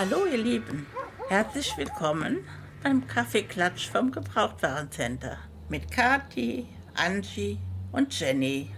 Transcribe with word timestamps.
Hallo 0.00 0.24
ihr 0.24 0.38
Lieben, 0.38 0.86
herzlich 1.28 1.76
willkommen 1.76 2.38
beim 2.82 3.06
Kaffeeklatsch 3.06 3.90
vom 3.90 4.10
Gebrauchtwarencenter 4.10 5.36
mit 5.68 5.90
Kati, 5.90 6.66
Angie 6.94 7.58
und 7.92 8.18
Jenny. 8.18 8.70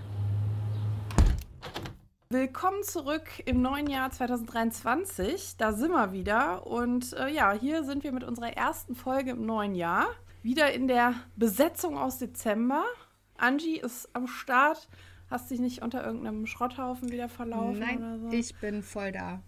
Willkommen 2.28 2.82
zurück 2.82 3.28
im 3.44 3.62
neuen 3.62 3.86
Jahr 3.86 4.10
2023. 4.10 5.58
Da 5.58 5.72
sind 5.72 5.92
wir 5.92 6.10
wieder. 6.10 6.66
Und 6.66 7.12
äh, 7.12 7.28
ja, 7.28 7.52
hier 7.52 7.84
sind 7.84 8.02
wir 8.02 8.10
mit 8.10 8.24
unserer 8.24 8.56
ersten 8.56 8.96
Folge 8.96 9.30
im 9.30 9.46
neuen 9.46 9.76
Jahr. 9.76 10.08
Wieder 10.42 10.72
in 10.72 10.88
der 10.88 11.14
Besetzung 11.36 11.96
aus 11.96 12.18
Dezember. 12.18 12.82
Angie 13.36 13.78
ist 13.78 14.08
am 14.12 14.26
Start. 14.26 14.88
Hast 15.30 15.52
dich 15.52 15.60
nicht 15.60 15.82
unter 15.82 16.04
irgendeinem 16.04 16.46
Schrotthaufen 16.46 17.12
wieder 17.12 17.28
verlaufen 17.28 17.78
Nein, 17.78 17.98
oder 17.98 18.18
so? 18.18 18.36
ich 18.36 18.56
bin 18.56 18.82
voll 18.82 19.12
da. 19.12 19.40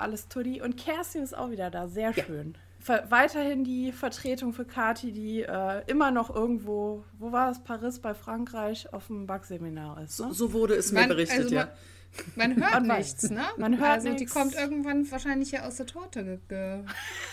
Alles 0.00 0.28
Tutti. 0.28 0.60
Und 0.62 0.76
Kerstin 0.76 1.22
ist 1.22 1.36
auch 1.36 1.50
wieder 1.50 1.70
da. 1.70 1.86
Sehr 1.88 2.12
schön. 2.14 2.56
Ver 2.78 3.04
weiterhin 3.10 3.62
die 3.62 3.92
Vertretung 3.92 4.54
für 4.54 4.64
Kati, 4.64 5.12
die 5.12 5.42
äh, 5.42 5.82
immer 5.86 6.10
noch 6.10 6.34
irgendwo, 6.34 7.04
wo 7.18 7.30
war 7.30 7.50
es, 7.50 7.62
Paris 7.62 7.98
bei 7.98 8.14
Frankreich, 8.14 8.92
auf 8.94 9.08
dem 9.08 9.26
Backseminar 9.26 10.00
ist. 10.02 10.18
Ne? 10.18 10.32
So 10.32 10.52
wurde 10.54 10.74
es 10.74 10.90
mir 10.90 11.00
Man- 11.00 11.08
berichtet, 11.10 11.40
also 11.40 11.54
ja. 11.54 11.68
Man 12.34 12.56
hört 12.56 12.72
Man 12.72 12.88
weiß. 12.88 13.06
nichts, 13.06 13.30
ne? 13.30 13.42
Man 13.56 13.78
hört 13.78 13.88
also 13.90 14.08
die 14.08 14.14
nichts. 14.14 14.32
kommt 14.34 14.54
irgendwann 14.56 15.08
wahrscheinlich 15.12 15.50
hier 15.50 15.64
aus 15.64 15.76
der 15.76 15.86
Torte 15.86 16.24
ge 16.24 16.38
ge 16.48 16.84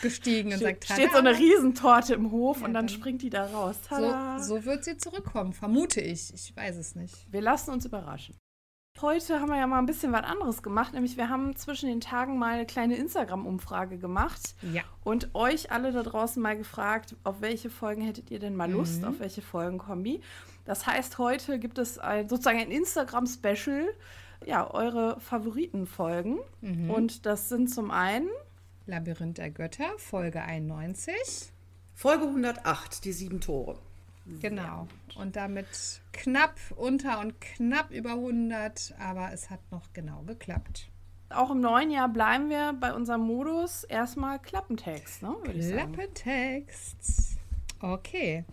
gestiegen 0.04 0.54
und 0.54 0.60
sagt, 0.60 0.86
steht 0.86 1.12
so 1.14 1.18
eine 1.18 1.32
"Tada." 1.32 1.44
Riesentorte 1.44 2.14
im 2.14 2.30
Hof 2.32 2.60
Ja, 2.60 2.66
und 2.66 2.74
dann 2.76 2.86
dann- 2.86 2.90
springt 2.96 3.24
die 3.24 3.32
da 3.32 3.46
raus. 3.46 3.78
Tada. 3.88 4.38
so, 4.40 4.58
so 4.58 4.66
wird 4.66 4.84
sie 4.84 4.98
zurückkommen, 4.98 5.54
vermute 5.54 6.00
ich. 6.02 6.32
Ich 6.32 6.56
weiß 6.56 6.76
es 6.78 6.94
nicht. 6.94 7.16
Wir 7.32 7.42
lassen 7.42 7.72
uns 7.72 7.86
überraschen. 7.86 8.36
Heute 9.02 9.40
haben 9.40 9.50
wir 9.50 9.58
ja 9.58 9.68
mal 9.68 9.78
ein 9.78 9.86
bisschen 9.86 10.12
was 10.12 10.24
anderes 10.24 10.64
gemacht, 10.64 10.94
nämlich 10.94 11.18
wir 11.18 11.30
haben 11.30 11.56
zwischen 11.56 11.88
den 11.88 12.02
Tagen 12.02 12.40
mal 12.40 12.54
eine 12.56 12.66
kleine 12.66 12.96
Instagram-Umfrage 12.96 13.98
gemacht 14.00 14.56
Ja. 14.74 14.82
und 15.04 15.36
euch 15.36 15.72
alle 15.72 15.92
da 15.92 16.02
draußen 16.02 16.42
mal 16.42 16.58
gefragt, 16.58 17.16
auf 17.24 17.42
welche 17.42 17.70
Folgen 17.70 18.02
hättet 18.02 18.32
ihr 18.32 18.40
denn 18.40 18.56
mal 18.56 18.72
Lust, 18.72 19.02
Mhm. 19.04 19.08
auf 19.10 19.20
welche 19.20 19.44
Folgenkombi. 19.44 20.22
Das 20.66 20.88
heißt, 20.88 21.20
heute 21.20 21.60
gibt 21.60 21.78
es 21.78 22.00
ein, 22.00 22.28
sozusagen 22.28 22.58
ein 22.60 22.72
Instagram-Special, 22.72 23.88
ja, 24.46 24.70
eure 24.74 25.20
Favoritenfolgen. 25.20 26.40
Mhm. 26.62 26.90
Und 26.90 27.26
das 27.28 27.50
sind 27.50 27.70
zum 27.70 27.92
einen, 27.92 28.30
Labyrinth 28.88 29.38
der 29.38 29.52
Götter, 29.52 29.90
Folge 29.98 30.42
91. 30.42 31.52
Folge 31.94 32.26
108, 32.26 33.04
die 33.06 33.12
sieben 33.14 33.42
Tore. 33.42 33.78
Genau. 34.42 34.88
Und 35.16 35.36
damit 35.36 36.02
knapp 36.14 36.56
unter 36.76 37.20
und 37.20 37.40
knapp 37.42 37.92
über 37.92 38.12
100, 38.12 38.96
aber 39.00 39.32
es 39.34 39.50
hat 39.50 39.60
noch 39.72 39.94
genau 39.94 40.24
geklappt. 40.24 40.90
auch 41.30 41.52
im 41.52 41.62
neuen 41.62 41.92
Jahr 41.92 42.10
bleiben 42.10 42.50
wir 42.50 42.74
bei 42.80 42.94
unserem 42.94 43.22
Modus 43.22 43.84
erstmal 43.84 44.40
Klappentext, 44.40 45.24
ne. 45.24 45.36
Klappentext. 45.44 47.38
Okay. 47.80 48.46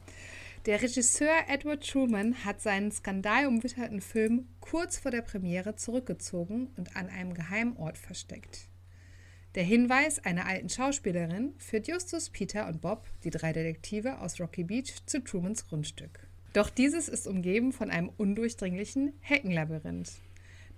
Der 0.67 0.81
Regisseur 0.81 1.35
Edward 1.49 1.87
Truman 1.87 2.45
hat 2.45 2.63
seinen 2.63 2.91
skandalumwitterten 2.91 4.01
Film 4.01 4.49
kurz 4.61 4.97
vor 4.97 5.11
der 5.11 5.21
Premiere 5.21 5.77
zurückgezogen 5.77 6.69
und 6.79 6.97
an 6.97 7.11
einem 7.11 7.35
Geheimort 7.35 7.99
versteckt. 7.99 8.69
Der 9.55 9.63
Hinweis 9.63 10.19
einer 10.19 10.47
alten 10.47 10.69
Schauspielerin 10.69 11.55
führt 11.59 11.87
Justus, 11.87 12.29
Peter 12.29 12.67
und 12.67 12.81
Bob, 12.81 13.07
die 13.23 13.31
drei 13.31 13.53
Detektive 13.53 14.19
aus 14.19 14.41
Rocky 14.41 14.65
Beach, 14.65 15.07
zu 15.07 15.23
Trumans 15.23 15.69
Grundstück. 15.69 16.27
Doch 16.55 16.71
dieses 16.71 17.09
ist 17.09 17.29
umgeben 17.29 17.73
von 17.73 17.89
einem 17.89 18.11
undurchdringlichen 18.17 19.13
Heckenlabyrinth. 19.21 20.15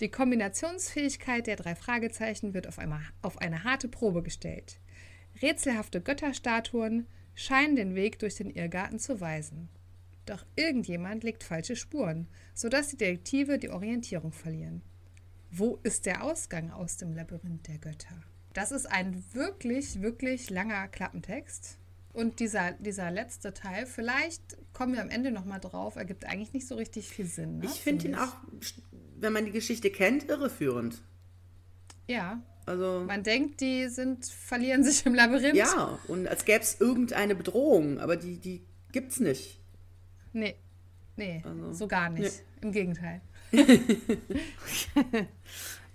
Die 0.01 0.11
Kombinationsfähigkeit 0.11 1.47
der 1.47 1.57
drei 1.57 1.75
Fragezeichen 1.75 2.53
wird 2.53 2.69
auf, 2.69 2.79
einmal, 2.79 3.01
auf 3.23 3.39
eine 3.39 3.65
harte 3.65 3.89
Probe 3.89 4.23
gestellt. 4.23 4.79
Rätselhafte 5.41 6.03
Götterstatuen 6.03 7.07
scheinen 7.35 7.77
den 7.77 7.95
Weg 7.95 8.19
durch 8.19 8.35
den 8.35 8.51
Irrgarten 8.51 8.99
zu 8.99 9.23
weisen. 9.23 9.71
Doch 10.27 10.45
irgendjemand 10.55 11.25
legt 11.25 11.45
falsche 11.45 11.77
Spuren, 11.77 12.29
sodass 12.53 12.89
die 12.89 12.99
Detektive 12.99 13.59
die 13.59 13.71
Orientierung 13.71 14.33
verlieren. 14.33 14.83
Wo 15.51 15.79
ist 15.83 16.05
der 16.05 16.25
Ausgang 16.25 16.71
aus 16.71 16.99
dem 16.99 17.15
Labyrinth 17.15 17.69
der 17.69 17.79
Götter? 17.79 18.23
Das 18.57 18.73
ist 18.73 18.91
ein 18.91 19.23
wirklich, 19.35 20.01
wirklich 20.01 20.49
langer 20.49 20.89
Klappentext. 20.89 21.77
Und 22.15 22.41
dieser, 22.41 22.73
dieser 22.73 23.11
letzte 23.11 23.53
Teil, 23.53 23.85
vielleicht 23.85 24.57
kommen 24.73 24.95
wir 24.95 25.03
am 25.03 25.11
Ende 25.11 25.31
nochmal 25.31 25.61
drauf, 25.61 25.97
ergibt 25.97 26.25
eigentlich 26.25 26.55
nicht 26.55 26.67
so 26.67 26.75
richtig 26.77 27.07
viel 27.07 27.27
Sinn. 27.27 27.59
Ne? 27.59 27.67
Ich 27.67 27.83
finde 27.83 28.09
ihn 28.09 28.15
auch, 28.15 28.35
wenn 29.19 29.35
man 29.35 29.45
die 29.45 29.51
Geschichte 29.51 29.91
kennt, 29.91 30.31
irreführend. 30.31 31.03
Ja, 32.09 32.41
Also, 32.65 33.05
man 33.07 33.23
denkt, 33.23 33.61
die 33.61 33.89
sind, 33.89 34.25
verlieren 34.25 34.83
sich 34.85 35.05
im 35.05 35.15
Labyrinth. 35.15 35.55
ja, 35.55 35.99
und 36.09 36.27
als 36.27 36.47
gäbe 36.47 36.61
es 36.63 36.81
irgendeine 36.81 37.35
Bedrohung, 37.35 37.99
aber 37.99 38.17
die, 38.17 38.39
die 38.39 38.65
gibt's 38.91 39.21
nicht. 39.21 39.61
Nee, 40.33 40.57
nee, 41.17 41.43
Also, 41.45 41.75
so 41.75 41.87
gar 41.87 42.09
nicht. 42.09 42.43
Im 42.63 42.73
Gegenteil. 42.73 43.21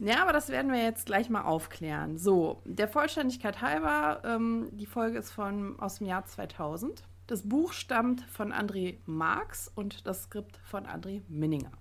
Ja, 0.04 0.24
aber 0.24 0.34
das 0.34 0.50
werden 0.50 0.72
wir 0.72 0.82
jetzt 0.82 1.06
gleich 1.06 1.30
mal 1.30 1.44
aufklären. 1.44 2.18
So, 2.18 2.64
der 2.66 2.88
Vollständigkeit 2.88 3.62
halber, 3.62 4.24
ähm, 4.26 4.70
die 4.72 4.88
Folge 4.88 5.20
ist 5.20 5.30
von, 5.30 5.80
aus 5.80 6.00
dem 6.00 6.08
Jahr 6.08 6.26
2000. 6.26 7.04
Das 7.28 7.48
Buch 7.48 7.72
stammt 7.72 8.22
von 8.22 8.52
André 8.52 8.98
Marx 9.06 9.72
und 9.74 10.08
das 10.08 10.24
Skript 10.24 10.58
von 10.64 10.88
André 10.88 11.22
Minninger. 11.28 11.72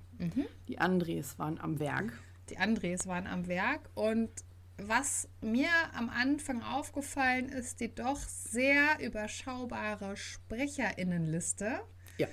Die 0.69 0.79
Andres 0.79 1.39
waren 1.39 1.59
am 1.59 1.81
Werk. 1.81 2.13
Die 2.51 2.59
Andres 2.59 3.07
waren 3.07 3.27
am 3.27 3.47
Werk 3.49 3.89
und 3.95 4.29
was 4.77 5.27
mir 5.41 5.71
am 5.97 6.11
Anfang 6.11 6.63
aufgefallen 6.63 7.49
ist, 7.49 7.81
die 7.81 7.95
doch 7.95 8.19
sehr 8.19 9.01
überschaubare 9.01 10.17
Sprecherinnenliste. 10.17 11.81
Ja. 12.19 12.29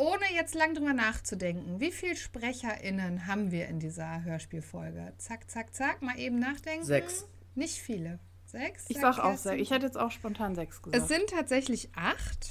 Ohne 0.00 0.24
jetzt 0.34 0.54
lang 0.54 0.72
drüber 0.72 0.94
nachzudenken, 0.94 1.78
wie 1.78 1.92
viele 1.92 2.16
SprecherInnen 2.16 3.26
haben 3.26 3.50
wir 3.50 3.68
in 3.68 3.80
dieser 3.80 4.24
Hörspielfolge? 4.24 5.12
Zack, 5.18 5.50
zack, 5.50 5.74
zack, 5.74 6.00
mal 6.00 6.18
eben 6.18 6.38
nachdenken. 6.38 6.86
Sechs. 6.86 7.26
Nicht 7.54 7.76
viele. 7.76 8.18
Sechs? 8.46 8.86
Ich 8.88 8.98
sag 8.98 9.18
auch 9.18 9.36
sechs. 9.36 9.60
Ich 9.60 9.70
hätte 9.70 9.84
jetzt 9.84 9.98
auch 9.98 10.10
spontan 10.10 10.54
sechs 10.54 10.80
gesagt. 10.80 11.02
Es 11.02 11.08
sind 11.08 11.28
tatsächlich 11.28 11.90
acht, 11.94 12.48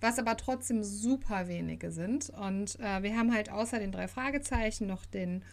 was 0.00 0.20
aber 0.20 0.36
trotzdem 0.36 0.84
super 0.84 1.48
wenige 1.48 1.90
sind. 1.90 2.30
Und 2.30 2.78
äh, 2.78 3.02
wir 3.02 3.16
haben 3.16 3.34
halt 3.34 3.50
außer 3.50 3.80
den 3.80 3.90
drei 3.90 4.06
Fragezeichen 4.06 4.86
noch 4.86 5.06
den 5.06 5.44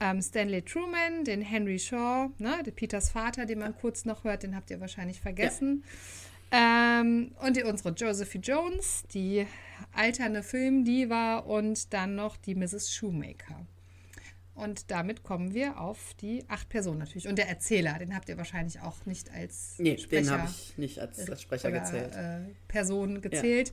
ähm, 0.00 0.20
Stanley 0.20 0.62
Truman, 0.62 1.24
den 1.24 1.42
Henry 1.42 1.78
Shaw, 1.78 2.30
ne, 2.38 2.60
der 2.66 2.72
Peters 2.72 3.08
Vater, 3.10 3.46
den 3.46 3.60
man 3.60 3.76
kurz 3.76 4.04
noch 4.04 4.24
hört, 4.24 4.42
den 4.42 4.56
habt 4.56 4.68
ihr 4.70 4.80
wahrscheinlich 4.80 5.20
vergessen. 5.20 5.84
Ähm, 6.52 7.34
und 7.40 7.56
die, 7.56 7.62
unsere 7.62 7.94
Josephine 7.94 8.44
Jones, 8.44 9.04
die 9.12 9.46
alternde 9.92 10.42
Filmdiva 10.42 11.38
und 11.38 11.92
dann 11.94 12.14
noch 12.14 12.36
die 12.36 12.54
Mrs. 12.54 12.94
Shoemaker. 12.94 13.66
Und 14.54 14.90
damit 14.90 15.22
kommen 15.22 15.54
wir 15.54 15.80
auf 15.80 16.12
die 16.20 16.44
acht 16.48 16.68
Personen 16.68 16.98
natürlich. 16.98 17.26
Und 17.26 17.36
der 17.36 17.48
Erzähler, 17.48 17.98
den 17.98 18.14
habt 18.14 18.28
ihr 18.28 18.36
wahrscheinlich 18.36 18.80
auch 18.80 19.06
nicht 19.06 19.32
als 19.32 19.76
Nee, 19.78 19.96
Sprecher 19.96 20.22
den 20.22 20.30
habe 20.30 20.50
ich 20.50 20.76
nicht 20.76 20.98
als, 20.98 21.28
als 21.28 21.40
Sprecher 21.40 21.68
oder, 21.68 21.80
gezählt. 21.80 22.14
Äh, 22.14 22.40
Person 22.68 23.22
gezählt. 23.22 23.72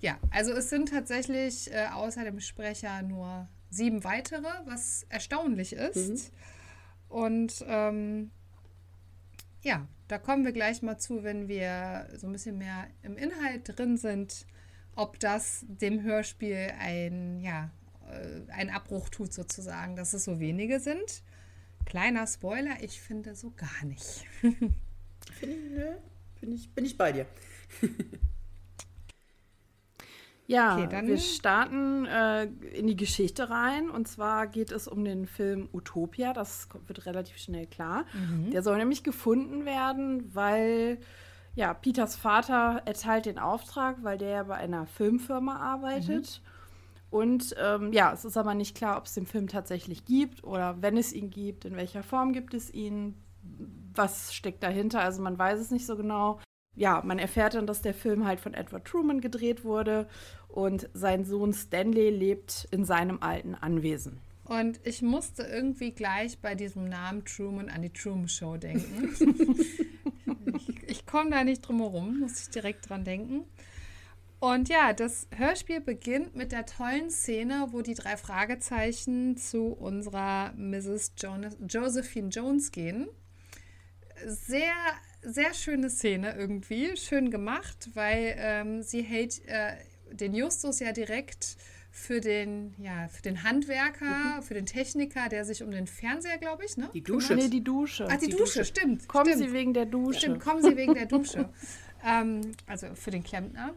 Ja. 0.00 0.18
also 0.30 0.52
es 0.52 0.70
sind 0.70 0.90
tatsächlich 0.90 1.72
äh, 1.72 1.86
außer 1.92 2.24
dem 2.24 2.40
Sprecher 2.40 3.02
nur 3.02 3.48
sieben 3.70 4.02
weitere, 4.04 4.48
was 4.64 5.04
erstaunlich 5.10 5.74
ist. 5.74 6.32
Und 7.08 7.64
ähm, 7.68 8.30
ja, 9.64 9.88
da 10.08 10.18
kommen 10.18 10.44
wir 10.44 10.52
gleich 10.52 10.82
mal 10.82 10.98
zu, 10.98 11.24
wenn 11.24 11.48
wir 11.48 12.08
so 12.16 12.26
ein 12.26 12.32
bisschen 12.32 12.58
mehr 12.58 12.86
im 13.02 13.16
Inhalt 13.16 13.62
drin 13.66 13.96
sind, 13.96 14.46
ob 14.94 15.18
das 15.18 15.64
dem 15.66 16.02
Hörspiel 16.02 16.72
ein, 16.78 17.40
ja, 17.40 17.70
äh, 18.08 18.52
einen 18.52 18.70
Abbruch 18.70 19.08
tut 19.08 19.32
sozusagen, 19.32 19.96
dass 19.96 20.12
es 20.12 20.24
so 20.24 20.38
wenige 20.38 20.80
sind. 20.80 21.22
Kleiner 21.86 22.26
Spoiler, 22.26 22.76
ich 22.82 23.00
finde 23.00 23.34
so 23.34 23.52
gar 23.56 23.84
nicht. 23.84 24.24
Finde 25.40 25.98
bin 26.40 26.52
ich, 26.52 26.70
bin 26.74 26.84
ich 26.84 26.98
bei 26.98 27.12
dir. 27.12 27.26
Ja, 30.46 30.76
Okay, 30.76 30.88
dann- 30.90 31.06
wir 31.06 31.18
starten 31.18 32.04
äh, 32.06 32.44
in 32.44 32.86
die 32.86 32.96
Geschichte 32.96 33.48
rein. 33.50 33.88
Und 33.90 34.06
zwar 34.08 34.46
geht 34.46 34.70
es 34.72 34.86
um 34.88 35.04
den 35.04 35.26
Film 35.26 35.68
Utopia. 35.72 36.32
Das 36.32 36.68
wird 36.86 37.06
relativ 37.06 37.38
schnell 37.38 37.66
klar. 37.66 38.04
Der 38.52 38.62
soll 38.62 38.76
nämlich 38.78 39.02
gefunden 39.02 39.64
werden, 39.64 40.34
weil 40.34 40.98
ja, 41.54 41.72
Peters 41.72 42.16
Vater 42.16 42.82
erteilt 42.84 43.26
den 43.26 43.38
Auftrag, 43.38 44.02
weil 44.02 44.18
der 44.18 44.28
ja 44.28 44.42
bei 44.42 44.56
einer 44.56 44.86
Filmfirma 44.86 45.56
arbeitet. 45.56 46.42
Und 47.10 47.54
ähm, 47.62 47.92
ja, 47.92 48.12
es 48.12 48.24
ist 48.24 48.36
aber 48.36 48.54
nicht 48.54 48.76
klar, 48.76 48.98
ob 48.98 49.04
es 49.06 49.14
den 49.14 49.24
Film 49.26 49.46
tatsächlich 49.46 50.04
gibt 50.04 50.42
oder 50.42 50.82
wenn 50.82 50.96
es 50.96 51.12
ihn 51.12 51.30
gibt, 51.30 51.64
in 51.64 51.76
welcher 51.76 52.02
Form 52.02 52.32
gibt 52.32 52.54
es 52.54 52.74
ihn, 52.74 53.14
was 53.94 54.34
steckt 54.34 54.64
dahinter. 54.64 55.00
Also 55.00 55.22
man 55.22 55.38
weiß 55.38 55.60
es 55.60 55.70
nicht 55.70 55.86
so 55.86 55.96
genau 55.96 56.40
ja, 56.76 57.02
man 57.04 57.18
erfährt 57.18 57.54
dann, 57.54 57.66
dass 57.66 57.82
der 57.82 57.94
Film 57.94 58.26
halt 58.26 58.40
von 58.40 58.54
Edward 58.54 58.84
Truman 58.84 59.20
gedreht 59.20 59.64
wurde 59.64 60.08
und 60.48 60.88
sein 60.94 61.24
Sohn 61.24 61.52
Stanley 61.52 62.10
lebt 62.10 62.66
in 62.70 62.84
seinem 62.84 63.22
alten 63.22 63.54
Anwesen. 63.54 64.20
Und 64.44 64.78
ich 64.84 65.00
musste 65.00 65.42
irgendwie 65.42 65.92
gleich 65.92 66.38
bei 66.38 66.54
diesem 66.54 66.84
Namen 66.88 67.24
Truman 67.24 67.70
an 67.70 67.82
die 67.82 67.92
Truman 67.92 68.28
Show 68.28 68.56
denken. 68.56 69.14
ich 70.86 71.06
komme 71.06 71.30
da 71.30 71.44
nicht 71.44 71.62
drum 71.62 71.78
herum, 71.78 72.20
muss 72.20 72.42
ich 72.42 72.50
direkt 72.50 72.88
dran 72.88 73.04
denken. 73.04 73.44
Und 74.40 74.68
ja, 74.68 74.92
das 74.92 75.26
Hörspiel 75.34 75.80
beginnt 75.80 76.36
mit 76.36 76.52
der 76.52 76.66
tollen 76.66 77.10
Szene, 77.10 77.68
wo 77.70 77.80
die 77.80 77.94
drei 77.94 78.18
Fragezeichen 78.18 79.38
zu 79.38 79.68
unserer 79.68 80.52
Mrs. 80.52 81.14
Jonas, 81.16 81.56
Josephine 81.66 82.28
Jones 82.28 82.70
gehen. 82.70 83.08
Sehr, 84.26 84.74
sehr 85.24 85.54
schöne 85.54 85.90
Szene 85.90 86.34
irgendwie, 86.36 86.96
schön 86.96 87.30
gemacht, 87.30 87.90
weil 87.94 88.34
ähm, 88.38 88.82
sie 88.82 89.02
hält 89.02 89.44
äh, 89.46 89.76
den 90.12 90.34
Justus 90.34 90.80
ja 90.80 90.92
direkt 90.92 91.56
für 91.90 92.20
den, 92.20 92.74
ja, 92.78 93.06
für 93.08 93.22
den 93.22 93.44
Handwerker, 93.44 94.36
mhm. 94.36 94.42
für 94.42 94.54
den 94.54 94.66
Techniker, 94.66 95.28
der 95.28 95.44
sich 95.44 95.62
um 95.62 95.70
den 95.70 95.86
Fernseher, 95.86 96.38
glaube 96.38 96.64
ich, 96.64 96.76
ne? 96.76 96.90
Die 96.92 97.02
Dusche. 97.02 97.36
Nee, 97.36 97.48
die 97.48 97.62
Dusche. 97.62 98.08
Ach, 98.10 98.16
die, 98.16 98.26
die 98.26 98.32
Dusche, 98.32 98.60
Dusche, 98.60 98.64
stimmt. 98.64 99.06
Kommen 99.06 99.26
stimmt. 99.26 99.44
Sie 99.44 99.52
wegen 99.52 99.74
der 99.74 99.86
Dusche. 99.86 100.18
Stimmt, 100.18 100.40
kommen 100.40 100.62
Sie 100.62 100.76
wegen 100.76 100.94
der 100.94 101.06
Dusche. 101.06 101.48
ähm, 102.04 102.52
also 102.66 102.94
für 102.94 103.12
den 103.12 103.22
Klempner. 103.22 103.74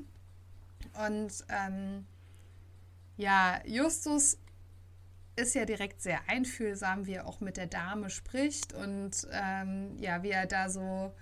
Und 1.06 1.32
ähm, 1.50 2.06
ja, 3.18 3.62
Justus 3.66 4.40
ist 5.36 5.54
ja 5.54 5.66
direkt 5.66 6.02
sehr 6.02 6.20
einfühlsam, 6.28 7.06
wie 7.06 7.14
er 7.14 7.28
auch 7.28 7.40
mit 7.40 7.58
der 7.58 7.68
Dame 7.68 8.10
spricht 8.10 8.74
und 8.74 9.12
ähm, 9.32 9.96
ja, 10.00 10.24
wie 10.24 10.32
er 10.32 10.48
da 10.48 10.70
so 10.70 11.14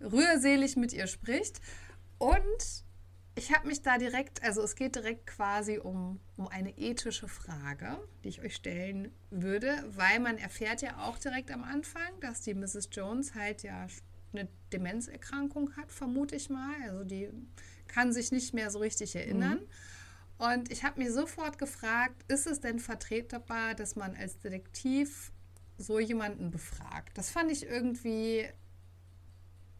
rührselig 0.00 0.76
mit 0.76 0.92
ihr 0.92 1.06
spricht. 1.06 1.60
Und 2.18 2.84
ich 3.34 3.54
habe 3.54 3.68
mich 3.68 3.82
da 3.82 3.98
direkt, 3.98 4.42
also 4.42 4.62
es 4.62 4.76
geht 4.76 4.96
direkt 4.96 5.26
quasi 5.26 5.78
um, 5.78 6.20
um 6.36 6.48
eine 6.48 6.76
ethische 6.78 7.28
Frage, 7.28 7.98
die 8.24 8.28
ich 8.28 8.40
euch 8.40 8.56
stellen 8.56 9.12
würde, 9.30 9.84
weil 9.88 10.20
man 10.20 10.38
erfährt 10.38 10.80
ja 10.80 11.06
auch 11.06 11.18
direkt 11.18 11.50
am 11.50 11.62
Anfang, 11.62 12.18
dass 12.20 12.40
die 12.40 12.54
Mrs. 12.54 12.88
Jones 12.92 13.34
halt 13.34 13.62
ja 13.62 13.86
eine 14.32 14.48
Demenzerkrankung 14.72 15.76
hat, 15.76 15.92
vermute 15.92 16.34
ich 16.34 16.48
mal. 16.48 16.74
Also 16.84 17.04
die 17.04 17.28
kann 17.88 18.12
sich 18.12 18.32
nicht 18.32 18.54
mehr 18.54 18.70
so 18.70 18.78
richtig 18.78 19.14
erinnern. 19.14 19.60
Mhm. 19.60 19.66
Und 20.38 20.70
ich 20.70 20.84
habe 20.84 21.00
mir 21.00 21.12
sofort 21.12 21.58
gefragt, 21.58 22.24
ist 22.28 22.46
es 22.46 22.60
denn 22.60 22.78
vertretbar, 22.78 23.74
dass 23.74 23.96
man 23.96 24.14
als 24.14 24.38
Detektiv 24.38 25.32
so 25.78 25.98
jemanden 25.98 26.50
befragt? 26.50 27.16
Das 27.16 27.30
fand 27.30 27.50
ich 27.50 27.66
irgendwie, 27.66 28.46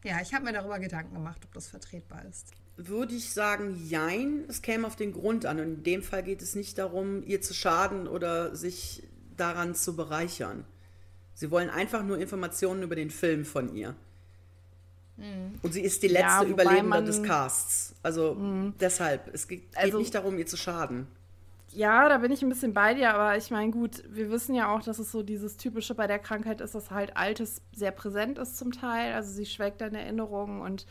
ja, 0.07 0.21
ich 0.21 0.33
habe 0.33 0.45
mir 0.45 0.53
darüber 0.53 0.79
Gedanken 0.79 1.13
gemacht, 1.13 1.41
ob 1.45 1.53
das 1.53 1.67
vertretbar 1.67 2.25
ist 2.25 2.53
würde 2.77 3.15
ich 3.15 3.33
sagen, 3.33 3.75
jein. 3.87 4.45
Es 4.47 4.61
käme 4.61 4.87
auf 4.87 4.95
den 4.95 5.11
Grund 5.11 5.45
an. 5.45 5.59
Und 5.59 5.65
in 5.65 5.83
dem 5.83 6.03
Fall 6.03 6.23
geht 6.23 6.41
es 6.41 6.55
nicht 6.55 6.77
darum, 6.77 7.23
ihr 7.25 7.41
zu 7.41 7.53
schaden 7.53 8.07
oder 8.07 8.55
sich 8.55 9.03
daran 9.35 9.75
zu 9.75 9.95
bereichern. 9.95 10.63
Sie 11.33 11.51
wollen 11.51 11.69
einfach 11.69 12.03
nur 12.03 12.17
Informationen 12.17 12.83
über 12.83 12.95
den 12.95 13.09
Film 13.09 13.45
von 13.45 13.75
ihr. 13.75 13.95
Mhm. 15.17 15.59
Und 15.61 15.73
sie 15.73 15.81
ist 15.81 16.03
die 16.03 16.07
letzte 16.07 16.27
ja, 16.27 16.43
Überlebende 16.45 17.03
des 17.03 17.23
Casts. 17.23 17.93
Also 18.03 18.35
mhm. 18.35 18.75
deshalb, 18.79 19.33
es 19.33 19.47
geht, 19.47 19.63
also, 19.75 19.97
nicht 19.97 20.13
darum, 20.13 20.37
ihr 20.37 20.45
zu 20.45 20.57
schaden. 20.57 21.07
Ja, 21.77 22.09
da 22.09 22.17
bin 22.17 22.31
ich 22.31 22.41
ein 22.41 22.49
bisschen 22.49 22.73
bei 22.73 22.95
dir, 22.95 23.13
aber 23.13 23.37
ich 23.37 23.51
meine, 23.51 23.69
gut, 23.69 24.03
wir 24.09 24.31
wissen 24.31 24.55
ja 24.55 24.73
auch, 24.73 24.81
dass 24.81 24.97
es 24.97 25.11
so 25.11 25.21
dieses 25.21 25.57
Typische 25.57 25.93
bei 25.93 26.07
der 26.07 26.17
Krankheit 26.17 26.59
ist, 26.59 26.73
dass 26.73 26.89
halt 26.89 27.15
Altes 27.15 27.61
sehr 27.71 27.91
präsent 27.91 28.39
ist 28.39 28.57
zum 28.57 28.71
Teil. 28.71 29.13
Also 29.13 29.31
sie 29.31 29.45
schwelgt 29.45 29.83
an 29.83 29.93
Erinnerungen 29.93 30.61
und 30.61 30.87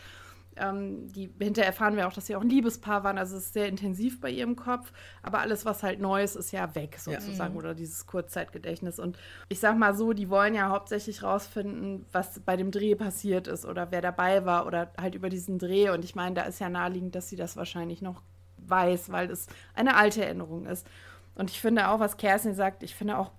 ähm, 0.57 1.11
die, 1.13 1.35
hinterher 1.41 1.71
erfahren 1.73 1.97
wir 1.97 2.07
auch, 2.07 2.13
dass 2.13 2.29
sie 2.29 2.37
auch 2.37 2.41
ein 2.41 2.49
Liebespaar 2.49 3.03
waren. 3.03 3.19
Also 3.19 3.37
es 3.37 3.47
ist 3.47 3.55
sehr 3.55 3.67
intensiv 3.67 4.21
bei 4.21 4.31
ihrem 4.31 4.55
Kopf. 4.55 4.93
Aber 5.25 5.41
alles, 5.41 5.65
was 5.65 5.83
halt 5.83 5.99
neu 5.99 6.23
ist, 6.23 6.37
ist 6.37 6.53
ja 6.53 6.73
weg 6.77 6.97
sozusagen. 7.01 7.55
Ja. 7.55 7.59
Oder 7.59 7.75
dieses 7.75 8.07
Kurzzeitgedächtnis. 8.07 9.01
Und 9.01 9.19
ich 9.49 9.59
sag 9.59 9.77
mal 9.77 9.93
so, 9.93 10.13
die 10.13 10.31
wollen 10.31 10.55
ja 10.55 10.69
hauptsächlich 10.69 11.25
rausfinden, 11.25 12.07
was 12.13 12.39
bei 12.39 12.57
dem 12.57 12.71
Dreh 12.71 12.95
passiert 12.95 13.49
ist 13.49 13.67
oder 13.67 13.91
wer 13.91 14.03
dabei 14.03 14.45
war 14.45 14.69
oder 14.69 14.93
halt 14.97 15.17
über 15.17 15.31
diesen 15.31 15.59
Dreh. 15.59 15.91
Und 15.91 16.05
ich 16.05 16.15
meine, 16.15 16.37
da 16.37 16.43
ist 16.43 16.61
ja 16.61 16.69
naheliegend, 16.69 17.17
dass 17.17 17.29
sie 17.29 17.37
das 17.37 17.57
wahrscheinlich 17.57 18.03
noch 18.03 18.23
weiß, 18.69 19.11
weil 19.11 19.31
es 19.31 19.47
eine 19.75 19.97
alte 19.97 20.25
Erinnerung 20.25 20.67
ist. 20.67 20.87
Und 21.35 21.51
ich 21.51 21.61
finde 21.61 21.89
auch, 21.89 22.01
was 22.01 22.17
Kerstin 22.17 22.55
sagt, 22.55 22.83
ich 22.83 22.95
finde 22.95 23.19
auch 23.19 23.31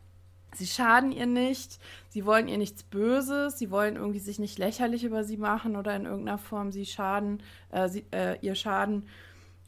Sie 0.56 0.66
schaden 0.66 1.12
ihr 1.12 1.26
nicht, 1.26 1.78
sie 2.10 2.26
wollen 2.26 2.48
ihr 2.48 2.58
nichts 2.58 2.82
Böses, 2.82 3.60
sie 3.60 3.70
wollen 3.70 3.96
irgendwie 3.96 4.20
sich 4.20 4.40
nicht 4.40 4.58
lächerlich 4.58 5.04
über 5.04 5.24
sie 5.24 5.38
machen 5.38 5.76
oder 5.76 5.96
in 5.96 6.06
irgendeiner 6.06 6.38
Form 6.38 6.72
sie 6.72 6.86
schaden, 6.86 7.44
äh, 7.70 7.90
sie, 7.90 8.06
äh, 8.12 8.40
ihr 8.42 8.56
schaden. 8.56 9.08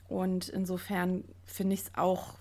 Und 0.07 0.49
insofern 0.49 1.25
finde 1.45 1.75
ich 1.75 1.81
es 1.81 1.91
auch 1.95 2.39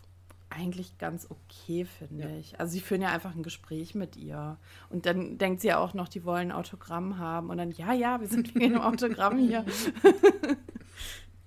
eigentlich 0.50 0.96
ganz 0.96 1.26
okay, 1.30 1.84
finde 1.84 2.24
ja. 2.24 2.36
ich. 2.38 2.58
Also 2.58 2.72
sie 2.72 2.80
führen 2.80 3.02
ja 3.02 3.10
einfach 3.10 3.34
ein 3.34 3.42
Gespräch 3.42 3.94
mit 3.94 4.16
ihr. 4.16 4.56
Und 4.88 5.04
dann 5.04 5.36
denkt 5.36 5.60
sie 5.60 5.68
ja 5.68 5.78
auch 5.78 5.92
noch, 5.92 6.08
die 6.08 6.24
wollen 6.24 6.50
ein 6.50 6.56
Autogramm 6.56 7.18
haben. 7.18 7.50
Und 7.50 7.58
dann, 7.58 7.70
ja, 7.72 7.92
ja, 7.92 8.20
wir 8.20 8.28
sind 8.28 8.54
wegen 8.54 8.76
einem 8.76 8.80
Autogramm 8.80 9.38
hier. 9.38 9.64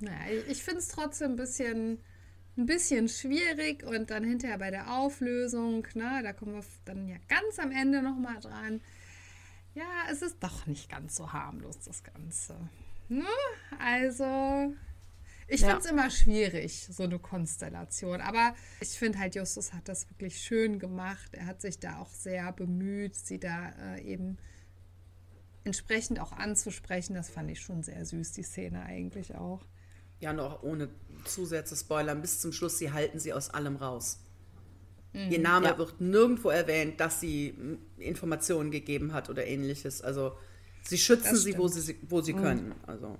naja, 0.00 0.42
ich 0.48 0.62
finde 0.62 0.80
es 0.80 0.88
trotzdem 0.88 1.32
ein 1.32 1.36
bisschen 1.36 1.98
ein 2.56 2.66
bisschen 2.66 3.08
schwierig 3.08 3.84
und 3.84 4.10
dann 4.10 4.24
hinterher 4.24 4.58
bei 4.58 4.70
der 4.70 4.92
Auflösung, 4.98 5.86
ne, 5.94 6.20
da 6.22 6.32
kommen 6.32 6.54
wir 6.54 6.64
dann 6.84 7.08
ja 7.08 7.16
ganz 7.28 7.58
am 7.58 7.70
Ende 7.70 8.02
nochmal 8.02 8.40
dran. 8.40 8.80
Ja, 9.74 9.84
es 10.10 10.22
ist 10.22 10.36
doch 10.40 10.66
nicht 10.66 10.88
ganz 10.90 11.16
so 11.16 11.32
harmlos, 11.32 11.78
das 11.84 12.02
Ganze. 12.02 12.56
Ne? 13.08 13.24
Also, 13.78 14.74
ich 15.46 15.60
ja. 15.60 15.68
finde 15.68 15.84
es 15.84 15.90
immer 15.90 16.10
schwierig, 16.10 16.86
so 16.90 17.04
eine 17.04 17.18
Konstellation. 17.18 18.20
Aber 18.20 18.54
ich 18.80 18.90
finde 18.90 19.18
halt, 19.20 19.36
Justus 19.36 19.72
hat 19.72 19.88
das 19.88 20.08
wirklich 20.10 20.40
schön 20.40 20.78
gemacht. 20.78 21.34
Er 21.34 21.46
hat 21.46 21.60
sich 21.60 21.78
da 21.78 21.98
auch 21.98 22.10
sehr 22.10 22.52
bemüht, 22.52 23.14
sie 23.14 23.38
da 23.38 23.70
äh, 23.70 24.02
eben 24.02 24.38
entsprechend 25.64 26.18
auch 26.18 26.32
anzusprechen. 26.32 27.14
Das 27.14 27.30
fand 27.30 27.50
ich 27.50 27.60
schon 27.60 27.82
sehr 27.82 28.04
süß, 28.04 28.32
die 28.32 28.42
Szene 28.42 28.82
eigentlich 28.82 29.36
auch. 29.36 29.64
Ja, 30.20 30.32
noch 30.32 30.62
ohne 30.62 30.88
zu 31.24 31.44
sehr 31.46 31.64
zu 31.64 31.76
spoilern, 31.76 32.20
bis 32.20 32.40
zum 32.40 32.52
Schluss, 32.52 32.78
sie 32.78 32.92
halten 32.92 33.18
sie 33.18 33.32
aus 33.32 33.50
allem 33.50 33.76
raus. 33.76 34.18
Mhm, 35.12 35.30
Ihr 35.30 35.40
Name 35.40 35.66
ja. 35.66 35.78
wird 35.78 36.00
nirgendwo 36.00 36.50
erwähnt, 36.50 37.00
dass 37.00 37.20
sie 37.20 37.54
Informationen 37.98 38.70
gegeben 38.70 39.12
hat 39.12 39.28
oder 39.28 39.46
ähnliches. 39.46 40.02
Also 40.02 40.32
sie 40.82 40.98
schützen 40.98 41.36
sie, 41.36 41.56
wo 41.58 41.68
sie, 41.68 41.96
wo 42.08 42.20
sie 42.20 42.32
mhm. 42.34 42.42
können. 42.42 42.74
Also. 42.86 43.18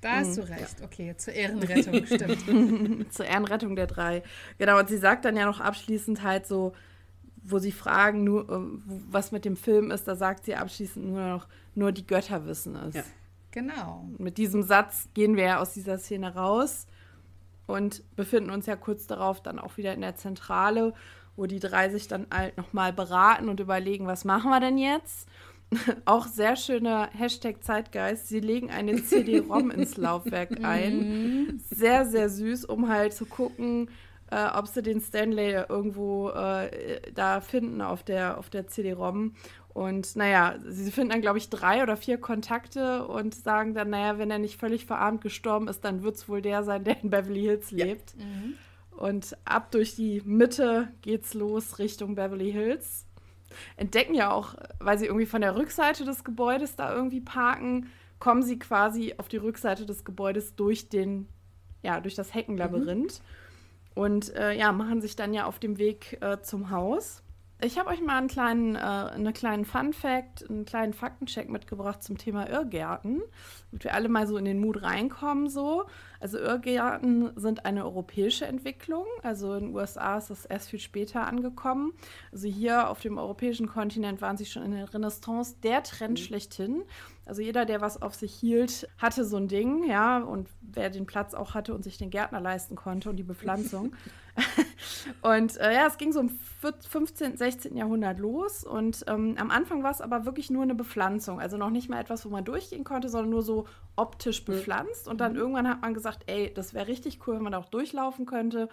Da 0.00 0.16
hast 0.16 0.36
du 0.36 0.42
mhm. 0.42 0.48
recht. 0.48 0.76
Okay, 0.82 1.14
zur 1.16 1.34
Ehrenrettung, 1.34 2.06
stimmt. 2.06 3.12
zur 3.12 3.26
Ehrenrettung 3.26 3.76
der 3.76 3.86
drei. 3.86 4.22
Genau, 4.58 4.78
und 4.78 4.88
sie 4.88 4.98
sagt 4.98 5.24
dann 5.24 5.36
ja 5.36 5.46
noch 5.46 5.60
abschließend 5.60 6.22
halt 6.22 6.46
so, 6.46 6.72
wo 7.42 7.58
sie 7.58 7.72
fragen, 7.72 8.24
nur, 8.24 8.48
äh, 8.48 8.60
was 9.10 9.32
mit 9.32 9.44
dem 9.44 9.56
Film 9.56 9.90
ist, 9.90 10.04
da 10.04 10.16
sagt 10.16 10.44
sie 10.44 10.54
abschließend 10.54 11.06
nur 11.06 11.20
noch, 11.20 11.48
nur 11.74 11.92
die 11.92 12.06
Götter 12.06 12.46
wissen 12.46 12.76
es. 12.76 12.94
Ja. 12.96 13.04
Genau. 13.50 14.08
Mit 14.18 14.38
diesem 14.38 14.62
Satz 14.62 15.08
gehen 15.14 15.36
wir 15.36 15.44
ja 15.44 15.60
aus 15.60 15.72
dieser 15.72 15.98
Szene 15.98 16.34
raus 16.34 16.86
und 17.66 18.02
befinden 18.16 18.50
uns 18.50 18.66
ja 18.66 18.76
kurz 18.76 19.06
darauf 19.06 19.42
dann 19.42 19.58
auch 19.58 19.76
wieder 19.76 19.94
in 19.94 20.00
der 20.00 20.16
Zentrale, 20.16 20.94
wo 21.36 21.46
die 21.46 21.60
drei 21.60 21.88
sich 21.88 22.08
dann 22.08 22.26
halt 22.32 22.56
nochmal 22.56 22.92
beraten 22.92 23.48
und 23.48 23.60
überlegen, 23.60 24.06
was 24.06 24.24
machen 24.24 24.50
wir 24.50 24.60
denn 24.60 24.78
jetzt? 24.78 25.28
auch 26.04 26.26
sehr 26.26 26.56
schöner 26.56 27.10
Hashtag 27.12 27.62
Zeitgeist. 27.62 28.28
Sie 28.28 28.40
legen 28.40 28.70
eine 28.70 29.02
CD-ROM 29.02 29.70
ins 29.70 29.96
Laufwerk 29.96 30.64
ein. 30.64 31.62
Sehr, 31.70 32.06
sehr 32.06 32.30
süß, 32.30 32.64
um 32.64 32.88
halt 32.88 33.12
zu 33.12 33.26
gucken, 33.26 33.90
äh, 34.30 34.46
ob 34.54 34.66
sie 34.66 34.82
den 34.82 35.00
Stanley 35.00 35.64
irgendwo 35.68 36.30
äh, 36.30 37.00
da 37.14 37.40
finden 37.40 37.80
auf 37.80 38.02
der, 38.02 38.38
auf 38.38 38.50
der 38.50 38.66
CD-ROM. 38.66 39.34
Und 39.74 40.16
naja, 40.16 40.56
sie 40.66 40.90
finden 40.90 41.10
dann, 41.10 41.20
glaube 41.20 41.38
ich, 41.38 41.50
drei 41.50 41.82
oder 41.82 41.96
vier 41.96 42.18
Kontakte 42.18 43.06
und 43.06 43.34
sagen 43.34 43.74
dann, 43.74 43.90
naja, 43.90 44.18
wenn 44.18 44.30
er 44.30 44.38
nicht 44.38 44.58
völlig 44.58 44.86
verarmt 44.86 45.20
gestorben 45.20 45.68
ist, 45.68 45.84
dann 45.84 46.02
wird 46.02 46.16
es 46.16 46.28
wohl 46.28 46.42
der 46.42 46.64
sein, 46.64 46.84
der 46.84 47.00
in 47.02 47.10
Beverly 47.10 47.42
Hills 47.42 47.70
lebt. 47.70 48.14
Ja. 48.16 48.24
Mhm. 48.24 48.54
Und 48.98 49.36
ab 49.44 49.70
durch 49.70 49.94
die 49.94 50.22
Mitte 50.24 50.88
geht's 51.02 51.34
los 51.34 51.78
Richtung 51.78 52.16
Beverly 52.16 52.50
Hills. 52.50 53.06
Entdecken 53.76 54.14
ja 54.14 54.32
auch, 54.32 54.54
weil 54.80 54.98
sie 54.98 55.06
irgendwie 55.06 55.26
von 55.26 55.40
der 55.40 55.54
Rückseite 55.56 56.04
des 56.04 56.24
Gebäudes 56.24 56.74
da 56.74 56.92
irgendwie 56.92 57.20
parken, 57.20 57.88
kommen 58.18 58.42
sie 58.42 58.58
quasi 58.58 59.14
auf 59.18 59.28
die 59.28 59.36
Rückseite 59.36 59.86
des 59.86 60.04
Gebäudes 60.04 60.56
durch 60.56 60.88
den, 60.88 61.28
ja, 61.82 62.00
durch 62.00 62.16
das 62.16 62.34
Heckenlabyrinth. 62.34 63.20
Mhm. 63.20 63.92
Und 63.94 64.34
äh, 64.34 64.52
ja, 64.52 64.72
machen 64.72 65.00
sich 65.00 65.16
dann 65.16 65.34
ja 65.34 65.46
auf 65.46 65.58
dem 65.58 65.78
Weg 65.78 66.18
äh, 66.20 66.40
zum 66.42 66.70
Haus. 66.70 67.22
Ich 67.60 67.76
habe 67.76 67.90
euch 67.90 68.00
mal 68.00 68.18
einen 68.18 68.28
kleinen, 68.28 68.76
äh, 68.76 68.78
einen 68.78 69.32
kleinen 69.32 69.64
Fun-Fact, 69.64 70.48
einen 70.48 70.64
kleinen 70.64 70.92
Faktencheck 70.92 71.48
mitgebracht 71.48 72.04
zum 72.04 72.16
Thema 72.16 72.48
Irrgärten, 72.48 73.20
damit 73.70 73.82
wir 73.82 73.94
alle 73.94 74.08
mal 74.08 74.28
so 74.28 74.36
in 74.36 74.44
den 74.44 74.60
Mut 74.60 74.80
reinkommen. 74.80 75.48
So. 75.48 75.86
Also 76.20 76.38
Irrgärten 76.38 77.32
sind 77.34 77.64
eine 77.64 77.84
europäische 77.84 78.46
Entwicklung. 78.46 79.06
Also 79.24 79.54
in 79.54 79.66
den 79.66 79.74
USA 79.74 80.18
ist 80.18 80.30
das 80.30 80.44
erst 80.44 80.70
viel 80.70 80.78
später 80.78 81.26
angekommen. 81.26 81.94
Also 82.30 82.46
hier 82.46 82.90
auf 82.90 83.00
dem 83.00 83.18
europäischen 83.18 83.66
Kontinent 83.66 84.20
waren 84.20 84.36
sie 84.36 84.46
schon 84.46 84.62
in 84.62 84.70
der 84.70 84.94
Renaissance 84.94 85.56
der 85.60 85.82
Trend 85.82 86.20
mhm. 86.20 86.24
schlechthin. 86.24 86.84
Also 87.26 87.42
jeder, 87.42 87.66
der 87.66 87.80
was 87.80 88.00
auf 88.00 88.14
sich 88.14 88.34
hielt, 88.34 88.88
hatte 88.98 89.24
so 89.24 89.36
ein 89.36 89.48
Ding, 89.48 89.82
ja. 89.82 90.18
Und 90.18 90.48
wer 90.60 90.90
den 90.90 91.06
Platz 91.06 91.34
auch 91.34 91.54
hatte 91.54 91.74
und 91.74 91.82
sich 91.82 91.98
den 91.98 92.10
Gärtner 92.10 92.40
leisten 92.40 92.76
konnte 92.76 93.10
und 93.10 93.16
die 93.16 93.24
Bepflanzung. 93.24 93.96
und 95.22 95.56
äh, 95.58 95.74
ja, 95.74 95.86
es 95.86 95.98
ging 95.98 96.12
so 96.12 96.20
im 96.20 96.30
15., 96.30 97.36
16. 97.36 97.76
Jahrhundert 97.76 98.18
los 98.18 98.64
und 98.64 99.04
ähm, 99.06 99.36
am 99.38 99.50
Anfang 99.50 99.82
war 99.82 99.90
es 99.90 100.00
aber 100.00 100.24
wirklich 100.24 100.50
nur 100.50 100.62
eine 100.62 100.74
Bepflanzung, 100.74 101.40
also 101.40 101.56
noch 101.56 101.70
nicht 101.70 101.88
mal 101.88 102.00
etwas, 102.00 102.24
wo 102.24 102.30
man 102.30 102.44
durchgehen 102.44 102.84
konnte, 102.84 103.08
sondern 103.08 103.30
nur 103.30 103.42
so 103.42 103.66
optisch 103.96 104.44
bepflanzt. 104.44 105.08
Und 105.08 105.20
dann 105.20 105.32
mhm. 105.32 105.38
irgendwann 105.38 105.68
hat 105.68 105.82
man 105.82 105.94
gesagt, 105.94 106.24
ey, 106.26 106.52
das 106.52 106.74
wäre 106.74 106.88
richtig 106.88 107.20
cool, 107.26 107.36
wenn 107.36 107.42
man 107.42 107.52
da 107.52 107.58
auch 107.58 107.68
durchlaufen 107.68 108.26
könnte. 108.26 108.68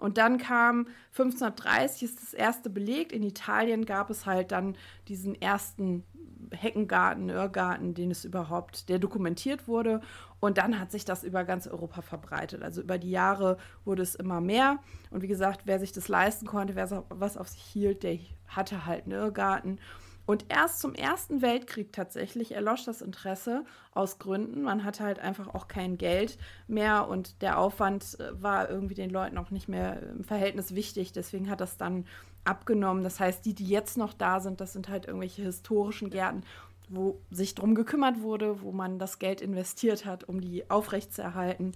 Und 0.00 0.18
dann 0.18 0.38
kam 0.38 0.86
1530 1.12 2.02
ist 2.02 2.22
das 2.22 2.34
erste 2.34 2.70
belegt. 2.70 3.12
In 3.12 3.22
Italien 3.22 3.84
gab 3.84 4.10
es 4.10 4.26
halt 4.26 4.50
dann 4.50 4.76
diesen 5.08 5.40
ersten 5.40 6.04
Heckengarten, 6.52 7.28
Irrgarten, 7.28 7.94
den 7.94 8.10
es 8.10 8.24
überhaupt, 8.24 8.88
der 8.88 8.98
dokumentiert 8.98 9.68
wurde. 9.68 10.00
Und 10.40 10.58
dann 10.58 10.80
hat 10.80 10.90
sich 10.90 11.04
das 11.04 11.22
über 11.22 11.44
ganz 11.44 11.66
Europa 11.66 12.00
verbreitet. 12.02 12.62
Also 12.62 12.80
über 12.80 12.98
die 12.98 13.10
Jahre 13.10 13.58
wurde 13.84 14.02
es 14.02 14.14
immer 14.14 14.40
mehr. 14.40 14.78
Und 15.10 15.22
wie 15.22 15.28
gesagt, 15.28 15.62
wer 15.66 15.78
sich 15.78 15.92
das 15.92 16.08
leisten 16.08 16.46
konnte, 16.46 16.74
wer 16.74 17.04
was 17.10 17.36
auf 17.36 17.48
sich 17.48 17.62
hielt, 17.62 18.02
der 18.02 18.18
hatte 18.48 18.86
halt 18.86 19.04
einen 19.04 19.12
Irrgarten. 19.12 19.78
Und 20.26 20.46
erst 20.48 20.80
zum 20.80 20.94
Ersten 20.94 21.42
Weltkrieg 21.42 21.92
tatsächlich 21.92 22.52
erlosch 22.52 22.84
das 22.84 23.02
Interesse 23.02 23.64
aus 23.92 24.18
Gründen. 24.18 24.62
Man 24.62 24.84
hatte 24.84 25.02
halt 25.02 25.18
einfach 25.18 25.48
auch 25.54 25.66
kein 25.66 25.98
Geld 25.98 26.38
mehr 26.68 27.08
und 27.08 27.42
der 27.42 27.58
Aufwand 27.58 28.18
äh, 28.20 28.40
war 28.40 28.70
irgendwie 28.70 28.94
den 28.94 29.10
Leuten 29.10 29.38
auch 29.38 29.50
nicht 29.50 29.68
mehr 29.68 30.00
im 30.02 30.24
Verhältnis 30.24 30.74
wichtig. 30.74 31.12
Deswegen 31.12 31.50
hat 31.50 31.60
das 31.60 31.76
dann 31.76 32.06
abgenommen. 32.44 33.02
Das 33.02 33.20
heißt, 33.20 33.44
die, 33.44 33.54
die 33.54 33.66
jetzt 33.66 33.98
noch 33.98 34.14
da 34.14 34.40
sind, 34.40 34.60
das 34.60 34.72
sind 34.72 34.88
halt 34.88 35.06
irgendwelche 35.06 35.42
historischen 35.42 36.10
Gärten, 36.10 36.42
wo 36.88 37.20
sich 37.30 37.54
drum 37.54 37.74
gekümmert 37.74 38.20
wurde, 38.20 38.62
wo 38.62 38.72
man 38.72 38.98
das 38.98 39.18
Geld 39.18 39.40
investiert 39.40 40.04
hat, 40.04 40.24
um 40.24 40.40
die 40.40 40.68
aufrechtzuerhalten. 40.70 41.72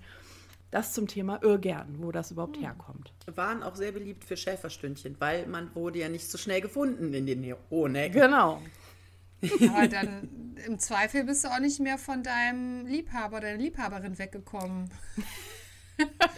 Das 0.75 0.93
zum 0.93 1.07
Thema 1.07 1.40
Irrgärten, 1.40 2.02
wo 2.02 2.11
das 2.11 2.33
überhaupt 2.33 2.57
hm. 2.57 2.64
herkommt. 2.64 3.12
Waren 3.26 3.62
auch 3.62 3.76
sehr 3.76 3.93
beliebt 3.93 4.25
für 4.25 4.37
Schäferstündchen, 4.37 5.14
weil 5.21 5.47
man 5.47 5.73
wurde 5.76 6.00
ja 6.00 6.09
nicht 6.09 6.28
so 6.28 6.37
schnell 6.37 6.61
gefunden 6.61 7.14
in 7.14 7.26
den 7.26 7.54
hohen 7.71 7.95
Ecken. 7.95 8.21
Genau. 8.21 8.61
Aber 9.73 9.87
dann 9.87 10.57
im 10.66 10.81
Zweifel 10.81 11.23
bist 11.23 11.45
du 11.45 11.49
auch 11.49 11.61
nicht 11.61 11.78
mehr 11.78 11.97
von 11.97 12.25
deinem 12.25 12.87
Liebhaber 12.87 13.37
oder 13.37 13.50
deiner 13.50 13.62
Liebhaberin 13.62 14.19
weggekommen. 14.19 14.90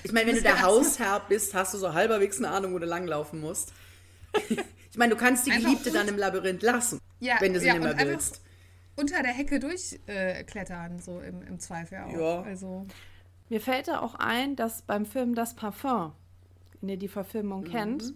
Ich 0.05 0.13
meine, 0.13 0.27
wenn 0.27 0.37
du 0.37 0.43
der 0.43 0.61
Hausherr 0.61 1.25
bist, 1.27 1.55
hast 1.55 1.73
du 1.73 1.79
so 1.79 1.95
halberwegs 1.95 2.37
eine 2.37 2.51
Ahnung, 2.51 2.75
wo 2.75 2.79
du 2.79 2.87
langlaufen 2.87 3.41
musst. 3.41 3.73
Ich 4.93 4.99
meine, 4.99 5.15
du 5.15 5.21
kannst 5.21 5.47
die 5.47 5.51
Geliebte 5.51 5.91
dann 5.91 6.09
im 6.09 6.17
Labyrinth 6.17 6.63
lassen, 6.63 7.03
ja, 7.21 7.37
wenn 7.41 7.53
du 7.53 7.61
sie 7.61 7.67
ja, 7.67 7.75
nicht 7.75 7.83
mehr 7.83 7.99
willst. 7.99 8.41
Unter 8.95 9.23
der 9.23 9.33
Hecke 9.33 9.61
durchklettern, 9.61 10.97
äh, 10.97 11.03
so 11.03 11.21
im, 11.21 11.43
im 11.43 11.59
Zweifel 11.59 11.99
auch. 11.99 12.13
Ja. 12.13 12.43
Also. 12.45 12.87
Mir 13.49 13.61
fällt 13.61 13.89
da 13.89 14.01
auch 14.01 14.15
ein, 14.17 14.57
dass 14.57 14.83
beim 14.83 15.07
Film 15.07 15.35
Das 15.35 15.55
Parfum, 15.55 16.13
wenn 16.81 16.89
ihr 16.89 16.99
die 16.99 17.09
Verfilmung 17.09 17.61
mhm. 17.63 17.71
kennt, 17.71 18.15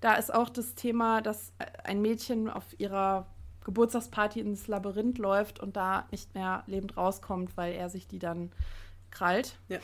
da 0.00 0.14
ist 0.14 0.32
auch 0.32 0.50
das 0.50 0.74
Thema, 0.74 1.22
dass 1.22 1.52
ein 1.84 2.02
Mädchen 2.02 2.50
auf 2.50 2.64
ihrer 2.78 3.26
Geburtstagsparty 3.64 4.40
ins 4.40 4.68
Labyrinth 4.68 5.18
läuft 5.18 5.58
und 5.58 5.76
da 5.76 6.06
nicht 6.12 6.34
mehr 6.34 6.62
lebend 6.66 6.96
rauskommt, 6.96 7.56
weil 7.56 7.74
er 7.74 7.90
sich 7.90 8.06
die 8.06 8.18
dann 8.18 8.52
krallt, 9.10 9.58
ja. 9.68 9.78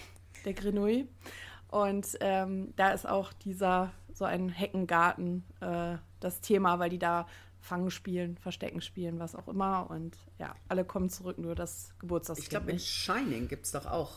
der 0.45 0.53
Grenouille. 0.53 1.09
Und 1.69 2.19
ähm, 2.21 2.75
da 2.77 2.91
ist 2.91 3.09
auch 3.09 3.33
dieser, 3.33 3.93
so 4.13 4.25
ein 4.25 4.51
Heckengarten 4.51 5.43
äh, 5.61 5.97
das 6.21 6.41
Thema, 6.43 6.79
weil 6.79 6.91
die 6.91 6.99
da 6.99 7.27
Fangen 7.59 7.91
spielen, 7.91 8.37
Verstecken 8.39 8.81
spielen, 8.81 9.19
was 9.19 9.35
auch 9.35 9.49
immer. 9.49 9.89
Und 9.89 10.17
ja, 10.39 10.55
alle 10.69 10.85
kommen 10.85 11.09
zurück, 11.09 11.39
nur 11.39 11.55
das 11.55 11.95
Geburtstagskind 11.99 12.45
Ich 12.45 12.51
glaube, 12.51 12.71
in 12.73 12.79
Shining 12.79 13.49
gibt 13.49 13.67
es 13.67 13.73
doch 13.73 13.87
auch 13.87 14.13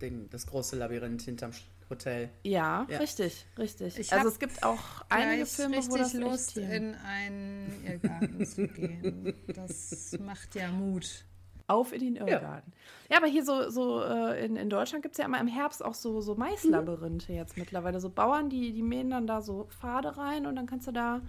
den, 0.00 0.28
das 0.30 0.46
große 0.46 0.76
Labyrinth 0.76 1.22
hinterm 1.22 1.52
Hotel. 1.88 2.30
Ja, 2.42 2.86
ja. 2.88 2.98
richtig, 2.98 3.46
richtig. 3.56 3.98
Ich 3.98 4.12
also 4.12 4.28
es 4.28 4.38
gibt 4.38 4.62
auch 4.64 5.04
einige 5.08 5.46
Filme, 5.46 5.76
wo 5.88 5.96
das 5.96 6.14
Lust 6.14 6.56
in 6.56 6.94
einen 6.96 7.84
Irrgarten 7.84 8.44
zu 8.44 8.66
gehen. 8.66 9.34
Das 9.54 10.16
macht 10.18 10.54
ja 10.56 10.70
Mut. 10.72 11.24
Auf 11.68 11.92
in 11.92 12.00
den 12.00 12.16
Irrgarten. 12.16 12.72
Ja, 13.08 13.14
ja 13.14 13.16
aber 13.18 13.26
hier 13.26 13.44
so, 13.44 13.70
so 13.70 14.02
äh, 14.02 14.44
in, 14.44 14.56
in 14.56 14.70
Deutschland 14.70 15.02
gibt 15.02 15.14
es 15.14 15.18
ja 15.18 15.24
immer 15.24 15.40
im 15.40 15.48
Herbst 15.48 15.84
auch 15.84 15.94
so, 15.94 16.20
so 16.20 16.36
Maislabyrinthe 16.36 17.32
mhm. 17.32 17.38
jetzt 17.38 17.56
mittlerweile. 17.56 18.00
So 18.00 18.10
Bauern, 18.10 18.50
die, 18.50 18.72
die 18.72 18.82
mähen 18.82 19.10
dann 19.10 19.26
da 19.26 19.40
so 19.40 19.64
Pfade 19.64 20.16
rein 20.16 20.46
und 20.46 20.56
dann 20.56 20.66
kannst 20.66 20.86
du 20.86 20.92
da 20.92 21.20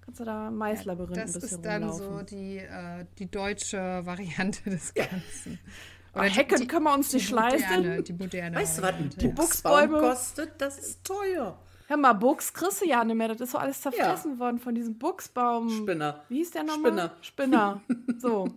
kannst 0.00 0.20
du 0.20 0.24
da 0.24 0.50
Maislabyrinth 0.50 1.16
ja, 1.16 1.24
ein 1.24 1.32
bisschen 1.32 1.40
Das 1.40 1.52
ist 1.52 1.64
dann 1.66 1.92
so 1.92 2.22
die, 2.22 2.58
äh, 2.58 3.04
die 3.18 3.30
deutsche 3.30 3.78
Variante 4.06 4.70
des 4.70 4.94
Ganzen. 4.94 5.58
Oder 6.18 6.28
Hecken 6.28 6.68
können 6.68 6.84
wir 6.84 6.94
uns 6.94 7.12
nicht 7.12 7.30
leisten. 7.30 8.04
Die 8.04 8.12
moderne 8.12 8.56
Weißt 8.56 8.78
du, 8.78 8.82
was 8.82 8.94
ein 8.94 9.10
die 9.10 9.28
Buchsbäume 9.28 9.98
kostet? 10.00 10.60
Das 10.60 10.78
ist 10.78 11.04
teuer. 11.04 11.58
Hör 11.88 11.96
mal, 11.96 12.12
Buchs 12.12 12.52
kriegst 12.52 12.82
du 12.82 12.86
ja 12.86 13.02
nicht 13.02 13.16
mehr. 13.16 13.28
Das 13.28 13.40
ist 13.40 13.52
so 13.52 13.58
alles 13.58 13.80
zerfressen 13.80 14.32
ja. 14.34 14.38
worden 14.38 14.58
von 14.58 14.74
diesem 14.74 14.98
Buchsbaum. 14.98 15.70
Spinner. 15.70 16.22
Wie 16.28 16.36
hieß 16.36 16.50
der 16.50 16.64
nochmal? 16.64 17.12
Spinner. 17.22 17.80
Spinner. 17.80 17.80
So. 18.18 18.48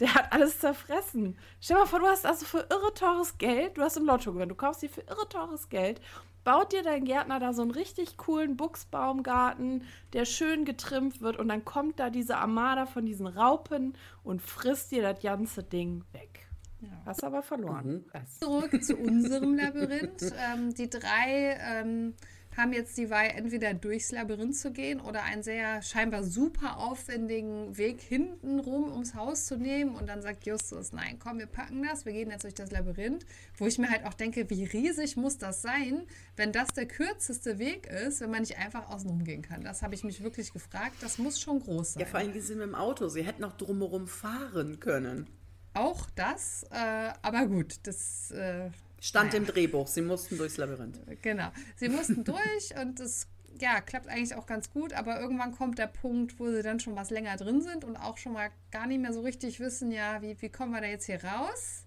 Der 0.00 0.14
hat 0.14 0.32
alles 0.32 0.58
zerfressen. 0.58 1.36
Stell 1.60 1.76
dir 1.76 1.82
mal 1.82 1.86
vor, 1.86 2.00
du 2.00 2.06
hast 2.06 2.24
also 2.24 2.46
für 2.46 2.66
irre 2.70 2.94
teures 2.94 3.36
Geld, 3.38 3.76
du 3.76 3.82
hast 3.82 3.96
im 3.96 4.06
Lotto 4.06 4.32
gewonnen, 4.32 4.48
du 4.48 4.54
kaufst 4.54 4.82
dir 4.82 4.88
für 4.88 5.02
irre 5.02 5.28
teures 5.28 5.68
Geld, 5.68 6.00
baut 6.42 6.72
dir 6.72 6.82
dein 6.82 7.04
Gärtner 7.04 7.38
da 7.38 7.52
so 7.52 7.62
einen 7.62 7.70
richtig 7.70 8.16
coolen 8.16 8.56
Buchsbaumgarten, 8.56 9.84
der 10.12 10.24
schön 10.24 10.64
getrimmt 10.64 11.20
wird 11.20 11.36
und 11.36 11.48
dann 11.48 11.64
kommt 11.64 12.00
da 12.00 12.10
diese 12.10 12.38
Armada 12.38 12.86
von 12.86 13.06
diesen 13.06 13.26
Raupen 13.26 13.94
und 14.24 14.42
frisst 14.42 14.90
dir 14.90 15.02
das 15.02 15.20
ganze 15.22 15.62
Ding 15.62 16.04
weg. 16.12 16.41
Ja. 16.82 17.02
Hast 17.06 17.24
aber 17.24 17.42
verloren. 17.42 18.04
Mhm. 18.12 18.26
Zurück 18.40 18.84
zu 18.84 18.96
unserem 18.96 19.54
Labyrinth. 19.56 20.32
ähm, 20.52 20.74
die 20.74 20.90
drei 20.90 21.56
ähm, 21.60 22.14
haben 22.56 22.72
jetzt 22.72 22.98
die 22.98 23.08
Wahl, 23.08 23.28
entweder 23.34 23.72
durchs 23.72 24.12
Labyrinth 24.12 24.56
zu 24.56 24.72
gehen 24.72 25.00
oder 25.00 25.22
einen 25.22 25.42
sehr 25.42 25.80
scheinbar 25.82 26.22
super 26.22 26.78
aufwendigen 26.78 27.76
Weg 27.78 28.00
hinten 28.00 28.60
rum 28.60 28.90
ums 28.92 29.14
Haus 29.14 29.46
zu 29.46 29.56
nehmen. 29.56 29.94
Und 29.94 30.08
dann 30.08 30.22
sagt 30.22 30.46
Justus, 30.46 30.92
nein, 30.92 31.18
komm, 31.18 31.38
wir 31.38 31.46
packen 31.46 31.82
das, 31.82 32.04
wir 32.04 32.12
gehen 32.12 32.30
jetzt 32.30 32.44
durch 32.44 32.54
das 32.54 32.70
Labyrinth. 32.70 33.24
Wo 33.56 33.66
ich 33.66 33.78
mir 33.78 33.90
halt 33.90 34.04
auch 34.04 34.14
denke, 34.14 34.48
wie 34.50 34.64
riesig 34.64 35.16
muss 35.16 35.38
das 35.38 35.62
sein, 35.62 36.02
wenn 36.36 36.52
das 36.52 36.68
der 36.68 36.86
kürzeste 36.86 37.58
Weg 37.58 37.86
ist, 37.86 38.20
wenn 38.20 38.30
man 38.30 38.40
nicht 38.40 38.58
einfach 38.58 38.90
außen 38.90 39.24
gehen 39.24 39.42
kann. 39.42 39.62
Das 39.62 39.82
habe 39.82 39.94
ich 39.94 40.04
mich 40.04 40.22
wirklich 40.22 40.52
gefragt. 40.52 40.96
Das 41.00 41.18
muss 41.18 41.40
schon 41.40 41.60
groß 41.60 41.94
sein. 41.94 42.02
Ja, 42.02 42.06
vor 42.06 42.20
allem, 42.20 42.32
die 42.32 42.40
sind 42.40 42.58
mit 42.58 42.66
dem 42.66 42.74
Auto. 42.74 43.08
Sie 43.08 43.22
hätten 43.22 43.42
noch 43.42 43.56
drumherum 43.56 44.06
fahren 44.06 44.78
können. 44.80 45.26
Auch 45.74 46.10
das, 46.14 46.64
äh, 46.70 47.12
aber 47.22 47.46
gut, 47.46 47.76
das... 47.84 48.30
Äh, 48.32 48.70
Stand 49.00 49.32
naja. 49.32 49.38
im 49.38 49.46
Drehbuch, 49.46 49.88
sie 49.88 50.02
mussten 50.02 50.38
durchs 50.38 50.58
Labyrinth. 50.58 51.00
Genau, 51.22 51.48
sie 51.74 51.88
mussten 51.88 52.22
durch 52.24 52.76
und 52.80 53.00
es 53.00 53.26
ja, 53.60 53.80
klappt 53.80 54.08
eigentlich 54.08 54.34
auch 54.34 54.46
ganz 54.46 54.70
gut, 54.70 54.92
aber 54.92 55.20
irgendwann 55.20 55.52
kommt 55.52 55.78
der 55.78 55.86
Punkt, 55.86 56.38
wo 56.38 56.50
sie 56.50 56.62
dann 56.62 56.80
schon 56.80 56.96
was 56.96 57.10
länger 57.10 57.36
drin 57.36 57.60
sind 57.60 57.84
und 57.84 57.96
auch 57.96 58.16
schon 58.16 58.32
mal 58.32 58.50
gar 58.70 58.86
nicht 58.86 59.00
mehr 59.00 59.12
so 59.12 59.20
richtig 59.20 59.60
wissen, 59.60 59.90
ja, 59.90 60.22
wie, 60.22 60.40
wie 60.40 60.48
kommen 60.48 60.72
wir 60.72 60.80
da 60.80 60.86
jetzt 60.86 61.06
hier 61.06 61.22
raus? 61.22 61.84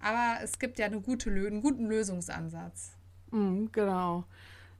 Aber 0.00 0.42
es 0.42 0.58
gibt 0.58 0.78
ja 0.78 0.86
eine 0.86 1.00
gute, 1.00 1.30
einen 1.30 1.62
guten 1.62 1.86
Lösungsansatz. 1.86 2.92
Mhm, 3.30 3.70
genau. 3.72 4.24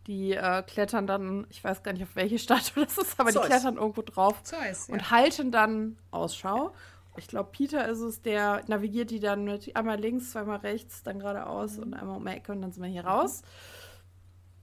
Die 0.07 0.33
äh, 0.33 0.62
klettern 0.62 1.07
dann, 1.07 1.47
ich 1.49 1.64
weiß 1.64 1.83
gar 1.83 1.93
nicht, 1.93 2.02
auf 2.02 2.14
welche 2.14 2.38
Statue 2.38 2.85
das 2.85 2.99
ist, 2.99 3.19
aber 3.19 3.31
Zeus. 3.31 3.43
die 3.43 3.49
klettern 3.49 3.76
irgendwo 3.76 4.02
drauf 4.02 4.43
Zeus, 4.43 4.88
und 4.90 5.11
halten 5.11 5.50
dann 5.50 5.97
Ausschau. 6.11 6.75
Ich 7.16 7.28
glaube, 7.28 7.50
Peter 7.52 7.88
ist 7.88 8.00
es, 8.00 8.23
der 8.23 8.64
navigiert 8.66 9.11
die 9.11 9.21
dann 9.21 9.44
mit 9.44 9.75
einmal 9.76 10.00
links, 10.00 10.33
zweimal 10.33 10.59
rechts, 10.59 11.02
dann 11.02 11.21
geradeaus 11.21 11.76
mhm. 11.76 11.83
und 11.83 11.94
einmal 11.94 12.16
um 12.16 12.25
die 12.26 12.33
Ecke 12.33 12.52
und 12.52 12.62
dann 12.62 12.73
sind 12.73 12.83
wir 12.83 12.90
hier 12.90 13.06
raus. 13.06 13.42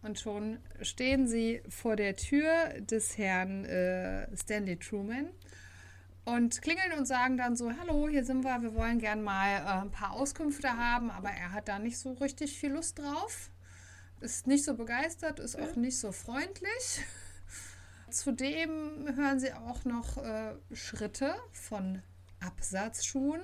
Und 0.02 0.20
schon 0.20 0.60
stehen 0.82 1.28
sie 1.28 1.62
vor 1.70 1.96
der 1.96 2.16
Tür 2.16 2.52
des 2.80 3.18
Herrn 3.18 3.66
äh, 3.66 4.36
Stanley 4.36 4.78
Truman 4.78 5.30
und 6.26 6.62
klingeln 6.62 6.94
und 6.98 7.06
sagen 7.06 7.38
dann 7.38 7.56
so, 7.56 7.72
hallo, 7.80 8.08
hier 8.10 8.26
sind 8.26 8.44
wir, 8.44 8.62
wir 8.62 8.74
wollen 8.76 9.00
gern 9.00 9.22
mal 9.22 9.58
äh, 9.58 9.82
ein 9.82 9.92
paar 9.92 10.14
Auskünfte 10.14 10.76
haben, 10.76 11.12
aber 11.12 11.30
er 11.30 11.52
hat 11.52 11.68
da 11.68 11.80
nicht 11.80 12.00
so 12.00 12.14
richtig 12.14 12.58
viel 12.58 12.74
Lust 12.74 13.00
drauf. 13.00 13.52
Ist 14.20 14.46
nicht 14.46 14.64
so 14.64 14.76
begeistert, 14.76 15.40
ist 15.40 15.60
auch 15.60 15.76
nicht 15.76 15.98
so 15.98 16.12
freundlich. 16.12 17.04
Zudem 18.10 19.08
hören 19.16 19.40
sie 19.40 19.54
auch 19.54 19.86
noch 19.86 20.18
äh, 20.18 20.54
Schritte 20.74 21.36
von 21.52 22.02
Absatzschuhen. 22.42 23.42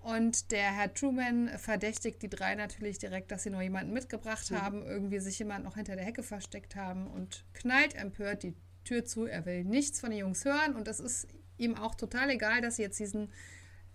Und 0.00 0.50
der 0.50 0.72
Herr 0.72 0.92
Truman 0.92 1.48
verdächtigt 1.58 2.22
die 2.22 2.28
drei 2.28 2.56
natürlich 2.56 2.98
direkt, 2.98 3.30
dass 3.30 3.44
sie 3.44 3.50
noch 3.50 3.62
jemanden 3.62 3.92
mitgebracht 3.92 4.50
mhm. 4.50 4.60
haben, 4.60 4.82
irgendwie 4.82 5.20
sich 5.20 5.38
jemand 5.38 5.64
noch 5.64 5.76
hinter 5.76 5.94
der 5.94 6.04
Hecke 6.04 6.24
versteckt 6.24 6.74
haben 6.74 7.06
und 7.06 7.44
knallt 7.54 7.94
empört 7.94 8.42
die 8.42 8.54
Tür 8.84 9.04
zu. 9.04 9.26
Er 9.26 9.46
will 9.46 9.64
nichts 9.64 10.00
von 10.00 10.10
den 10.10 10.18
Jungs 10.18 10.44
hören 10.44 10.74
und 10.74 10.88
es 10.88 10.98
ist 10.98 11.28
ihm 11.56 11.76
auch 11.76 11.94
total 11.94 12.30
egal, 12.30 12.60
dass 12.60 12.76
sie 12.76 12.82
jetzt 12.82 12.98
diesen 12.98 13.30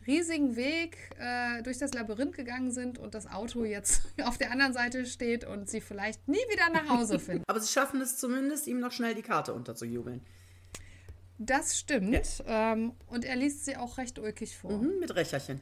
riesigen 0.07 0.55
Weg 0.55 0.97
äh, 1.19 1.61
durch 1.63 1.77
das 1.77 1.93
Labyrinth 1.93 2.35
gegangen 2.35 2.71
sind 2.71 2.97
und 2.97 3.13
das 3.13 3.27
Auto 3.27 3.65
jetzt 3.65 4.03
auf 4.23 4.37
der 4.37 4.51
anderen 4.51 4.73
Seite 4.73 5.05
steht 5.05 5.43
und 5.43 5.69
sie 5.69 5.81
vielleicht 5.81 6.27
nie 6.27 6.37
wieder 6.37 6.69
nach 6.71 6.87
Hause 6.87 7.19
finden. 7.19 7.43
Aber 7.47 7.59
sie 7.59 7.71
schaffen 7.71 7.99
es 7.99 8.17
zumindest, 8.17 8.67
ihm 8.67 8.79
noch 8.79 8.93
schnell 8.93 9.13
die 9.13 9.21
Karte 9.21 9.53
unterzujubeln. 9.53 10.21
Das 11.37 11.77
stimmt. 11.77 12.39
Ja. 12.47 12.73
Ähm, 12.73 12.93
und 13.07 13.25
er 13.25 13.35
liest 13.35 13.65
sie 13.65 13.77
auch 13.77 13.97
recht 13.97 14.17
ulkig 14.19 14.57
vor. 14.57 14.71
Mhm, 14.71 14.99
mit 14.99 15.15
Rächerchen. 15.15 15.61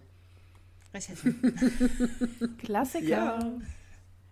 Recherchen. 0.93 2.57
Klassiker. 2.63 3.07
Ja. 3.07 3.51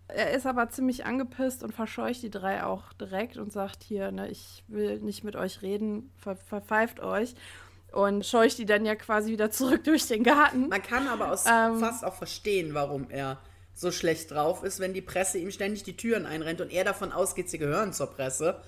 Er 0.08 0.32
ist 0.32 0.46
aber 0.46 0.70
ziemlich 0.70 1.06
angepisst 1.06 1.64
und 1.64 1.74
verscheucht 1.74 2.22
die 2.22 2.30
drei 2.30 2.64
auch 2.64 2.94
direkt 2.94 3.38
und 3.38 3.52
sagt 3.52 3.84
hier, 3.84 4.12
ne, 4.12 4.30
ich 4.30 4.64
will 4.68 5.00
nicht 5.00 5.24
mit 5.24 5.36
euch 5.36 5.62
reden, 5.62 6.12
ver 6.18 6.36
verpfeift 6.36 7.00
euch. 7.00 7.36
Und 7.92 8.26
scheucht 8.26 8.58
die 8.58 8.66
dann 8.66 8.86
ja 8.86 8.96
quasi 8.96 9.32
wieder 9.32 9.52
zurück 9.52 9.84
durch 9.86 10.08
den 10.08 10.24
Garten. 10.24 10.70
Man 10.70 10.82
kann 10.82 11.08
aber 11.08 11.32
aus 11.32 11.46
Ähm. 11.48 11.80
fast 11.80 12.04
auch 12.04 12.16
verstehen, 12.16 12.74
warum 12.74 13.10
er 13.10 13.40
so 13.76 13.92
schlecht 13.92 14.32
drauf 14.32 14.64
ist, 14.64 14.80
wenn 14.80 14.94
die 14.94 15.02
Presse 15.02 15.40
ihm 15.40 15.52
ständig 15.52 15.84
die 15.84 15.98
Türen 15.98 16.26
einrennt 16.26 16.62
und 16.62 16.72
er 16.72 16.84
davon 16.84 17.12
ausgeht, 17.12 17.50
sie 17.50 17.58
gehören 17.58 17.92
zur 17.94 18.08
Presse. 18.08 18.62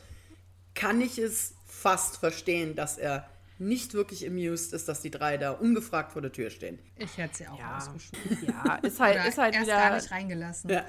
Kann 0.74 1.00
ich 1.00 1.18
es 1.18 1.55
fast 1.86 2.18
verstehen, 2.18 2.76
dass 2.76 2.98
er 2.98 3.28
nicht 3.60 3.94
wirklich 3.94 4.28
amused 4.28 4.74
ist, 4.74 4.90
dass 4.90 5.02
die 5.02 5.12
drei 5.12 5.38
da 5.38 5.52
ungefragt 5.52 6.12
vor 6.14 6.22
der 6.22 6.32
Tür 6.32 6.50
stehen. 6.50 6.80
Ich 6.98 7.18
hätte 7.18 7.38
sie 7.38 7.48
auch 7.48 7.60
Ja. 7.60 7.78
ausgeschoben. 7.78 8.38
Ja, 8.66 8.76
ist 8.78 9.00
halt, 9.00 9.16
Oder 9.20 9.28
ist 9.28 9.38
halt 9.38 9.54
erst 9.56 9.68
wieder. 9.68 9.78
gar 9.78 9.96
nicht 9.96 10.12
reingelassen. 10.12 10.70
Ja. 10.72 10.84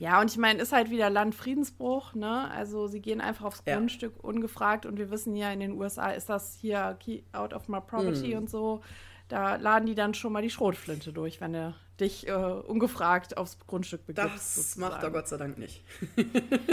Ja, 0.00 0.20
und 0.20 0.30
ich 0.30 0.38
meine, 0.38 0.62
ist 0.62 0.72
halt 0.72 0.90
wieder 0.90 1.10
Landfriedensbruch, 1.10 2.14
ne? 2.14 2.48
Also 2.52 2.86
sie 2.86 3.00
gehen 3.00 3.20
einfach 3.20 3.44
aufs 3.46 3.62
Ja. 3.66 3.74
Grundstück 3.76 4.22
ungefragt 4.24 4.86
und 4.86 4.96
wir 4.96 5.10
wissen 5.10 5.34
ja, 5.36 5.50
in 5.52 5.60
den 5.60 5.72
USA 5.72 6.10
ist 6.10 6.28
das 6.28 6.56
hier 6.60 6.96
key 7.00 7.22
out 7.32 7.52
of 7.52 7.68
my 7.68 7.80
property 7.80 8.28
Mhm. 8.32 8.38
und 8.38 8.50
so. 8.50 8.80
Da 9.28 9.56
laden 9.56 9.86
die 9.86 9.94
dann 9.94 10.14
schon 10.14 10.32
mal 10.32 10.40
die 10.42 10.50
Schrotflinte 10.50 11.12
durch, 11.12 11.40
wenn 11.40 11.52
er 11.54 11.74
dich 12.00 12.26
äh, 12.28 12.32
ungefragt 12.32 13.36
aufs 13.36 13.58
Grundstück 13.66 14.06
begibt. 14.06 14.24
Das 14.26 14.54
sozusagen. 14.54 14.92
macht 14.92 15.02
er 15.02 15.10
Gott 15.10 15.28
sei 15.28 15.36
Dank 15.36 15.58
nicht. 15.58 15.82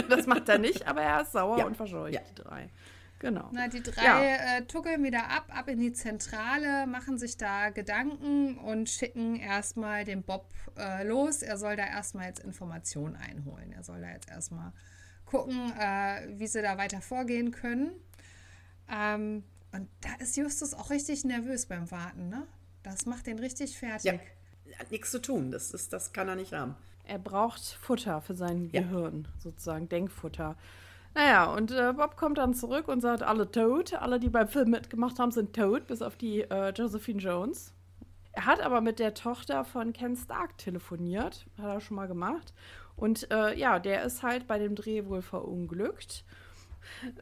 Das 0.08 0.26
macht 0.26 0.48
er 0.48 0.58
nicht, 0.58 0.86
aber 0.86 1.02
er 1.02 1.22
ist 1.22 1.32
sauer 1.32 1.58
Ja. 1.58 1.66
und 1.66 1.76
verscheucht 1.76 2.14
Ja. 2.14 2.20
die 2.30 2.34
drei. 2.42 2.70
Genau. 3.18 3.48
Na, 3.52 3.68
die 3.68 3.82
drei 3.82 4.04
Ja. 4.04 4.20
äh, 4.58 4.62
tuckeln 4.66 5.02
wieder 5.02 5.30
ab, 5.30 5.46
ab 5.48 5.68
in 5.68 5.80
die 5.80 5.92
Zentrale, 5.92 6.86
machen 6.86 7.18
sich 7.18 7.36
da 7.38 7.70
Gedanken 7.70 8.58
und 8.58 8.90
schicken 8.90 9.36
erstmal 9.36 10.04
den 10.04 10.22
Bob 10.22 10.50
äh, 10.76 11.02
los. 11.06 11.42
Er 11.42 11.56
soll 11.56 11.76
da 11.76 11.86
erstmal 11.86 12.26
jetzt 12.26 12.40
Informationen 12.40 13.16
einholen. 13.16 13.72
Er 13.72 13.82
soll 13.82 14.00
da 14.02 14.10
jetzt 14.10 14.28
erstmal 14.28 14.72
gucken, 15.24 15.72
äh, 15.78 16.38
wie 16.38 16.46
sie 16.46 16.60
da 16.60 16.76
weiter 16.76 17.00
vorgehen 17.00 17.52
können. 17.52 17.90
Ähm, 18.90 19.44
und 19.72 19.88
da 20.00 20.10
ist 20.22 20.36
Justus 20.36 20.74
auch 20.74 20.90
richtig 20.90 21.24
nervös 21.24 21.66
beim 21.66 21.90
Warten, 21.90 22.28
ne? 22.28 22.46
Das 22.82 23.04
macht 23.06 23.26
den 23.26 23.38
richtig 23.38 23.76
fertig. 23.78 24.04
Ja. 24.12 24.78
Hat 24.78 24.90
nichts 24.90 25.10
zu 25.10 25.20
tun. 25.20 25.50
Das, 25.50 25.72
ist, 25.72 25.92
das 25.92 26.12
kann 26.12 26.28
er 26.28 26.36
nicht 26.36 26.52
haben. 26.52 26.76
Er 27.04 27.18
braucht 27.18 27.62
Futter 27.80 28.20
für 28.20 28.34
sein 28.34 28.68
Ja. 28.72 28.82
Gehirn, 28.82 29.26
sozusagen 29.38 29.88
Denkfutter. 29.88 30.56
Naja, 31.16 31.46
und 31.46 31.70
äh, 31.70 31.94
Bob 31.96 32.18
kommt 32.18 32.36
dann 32.36 32.52
zurück 32.52 32.88
und 32.88 33.00
sagt, 33.00 33.22
alle 33.22 33.50
tot. 33.50 33.94
Alle, 33.94 34.20
die 34.20 34.28
beim 34.28 34.48
Film 34.48 34.68
mitgemacht 34.68 35.18
haben, 35.18 35.30
sind 35.30 35.56
tot, 35.56 35.86
bis 35.86 36.02
auf 36.02 36.14
die 36.14 36.42
äh, 36.42 36.74
Josephine 36.74 37.20
Jones. 37.20 37.72
Er 38.32 38.44
hat 38.44 38.60
aber 38.60 38.82
mit 38.82 38.98
der 38.98 39.14
Tochter 39.14 39.64
von 39.64 39.94
Ken 39.94 40.14
Stark 40.14 40.58
telefoniert, 40.58 41.46
hat 41.56 41.68
er 41.68 41.80
schon 41.80 41.96
mal 41.96 42.06
gemacht. 42.06 42.52
Und 42.96 43.30
äh, 43.32 43.58
ja, 43.58 43.78
der 43.78 44.04
ist 44.04 44.22
halt 44.22 44.46
bei 44.46 44.58
dem 44.58 44.74
Dreh 44.74 45.06
wohl 45.06 45.22
verunglückt. 45.22 46.22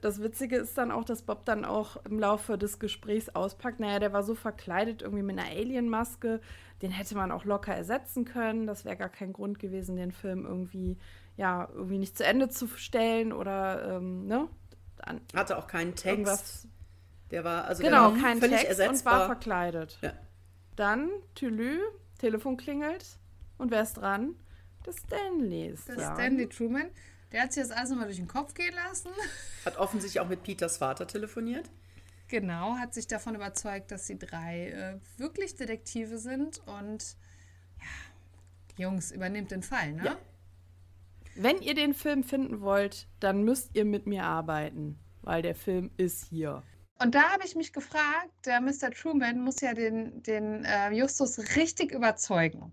Das 0.02 0.20
Witzige 0.20 0.56
ist 0.56 0.76
dann 0.76 0.90
auch, 0.90 1.04
dass 1.04 1.22
Bob 1.22 1.44
dann 1.44 1.64
auch 1.64 2.04
im 2.04 2.18
Laufe 2.18 2.58
des 2.58 2.80
Gesprächs 2.80 3.28
auspackt. 3.28 3.78
Naja, 3.78 4.00
der 4.00 4.12
war 4.12 4.24
so 4.24 4.34
verkleidet 4.34 5.02
irgendwie 5.02 5.22
mit 5.22 5.38
einer 5.38 5.48
Alien-Maske, 5.48 6.40
den 6.82 6.90
hätte 6.90 7.14
man 7.14 7.30
auch 7.30 7.44
locker 7.44 7.72
ersetzen 7.72 8.24
können. 8.24 8.66
Das 8.66 8.84
wäre 8.84 8.96
gar 8.96 9.08
kein 9.08 9.32
Grund 9.32 9.60
gewesen, 9.60 9.94
den 9.94 10.10
Film 10.10 10.44
irgendwie, 10.44 10.98
ja, 11.36 11.68
irgendwie 11.72 11.98
nicht 11.98 12.16
zu 12.16 12.24
Ende 12.24 12.48
zu 12.48 12.66
stellen 12.68 13.32
oder, 13.32 13.96
ähm, 13.96 14.26
ne? 14.26 14.48
An 15.02 15.20
Hatte 15.34 15.58
auch 15.58 15.66
keinen 15.66 15.90
Text. 15.94 16.06
irgendwas. 16.06 16.68
Der 17.30 17.44
war 17.44 17.64
also 17.64 17.82
Genau, 17.82 18.10
der 18.10 18.16
war 18.16 18.22
kein 18.28 18.38
völlig 18.40 18.60
Text 18.60 18.72
und 18.72 18.78
war 18.78 18.86
ersetzbar. 18.86 19.26
verkleidet. 19.26 19.98
Ja. 20.02 20.12
Dann 20.76 21.10
Tülü, 21.34 21.78
Telefon 22.18 22.56
klingelt. 22.56 23.04
Und 23.58 23.70
wer 23.70 23.82
ist 23.82 23.94
dran? 23.94 24.34
Das 24.84 24.96
Stanley 24.98 25.68
ist 25.68 25.88
Das 25.88 25.96
dran. 25.96 26.14
Stanley 26.14 26.48
Truman, 26.48 26.90
der 27.32 27.42
hat 27.42 27.52
sich 27.52 27.62
das 27.62 27.72
alles 27.72 27.90
nochmal 27.90 28.06
durch 28.06 28.18
den 28.18 28.28
Kopf 28.28 28.54
gehen 28.54 28.74
lassen. 28.74 29.08
Hat 29.64 29.76
offensichtlich 29.78 30.20
auch 30.20 30.28
mit 30.28 30.42
Peters 30.42 30.76
Vater 30.78 31.06
telefoniert. 31.06 31.70
Genau, 32.28 32.74
hat 32.76 32.94
sich 32.94 33.06
davon 33.06 33.34
überzeugt, 33.34 33.90
dass 33.90 34.06
die 34.06 34.18
drei 34.18 34.68
äh, 34.70 34.98
wirklich 35.18 35.56
Detektive 35.56 36.18
sind 36.18 36.60
und 36.66 37.16
ja, 37.80 38.84
Jungs, 38.84 39.10
übernehmt 39.12 39.50
den 39.50 39.62
Fall, 39.62 39.92
ne? 39.92 40.04
Ja. 40.04 40.16
Wenn 41.36 41.60
ihr 41.60 41.74
den 41.74 41.94
Film 41.94 42.22
finden 42.22 42.60
wollt, 42.60 43.08
dann 43.18 43.42
müsst 43.42 43.74
ihr 43.74 43.84
mit 43.84 44.06
mir 44.06 44.24
arbeiten, 44.24 44.98
weil 45.22 45.42
der 45.42 45.54
Film 45.54 45.90
ist 45.96 46.24
hier. 46.26 46.62
Und 47.00 47.14
da 47.14 47.32
habe 47.32 47.44
ich 47.44 47.56
mich 47.56 47.72
gefragt, 47.72 48.30
der 48.46 48.60
Mr. 48.60 48.90
Truman 48.92 49.40
muss 49.40 49.60
ja 49.60 49.74
den, 49.74 50.22
den 50.22 50.64
äh, 50.64 50.92
Justus 50.92 51.56
richtig 51.56 51.92
überzeugen. 51.92 52.72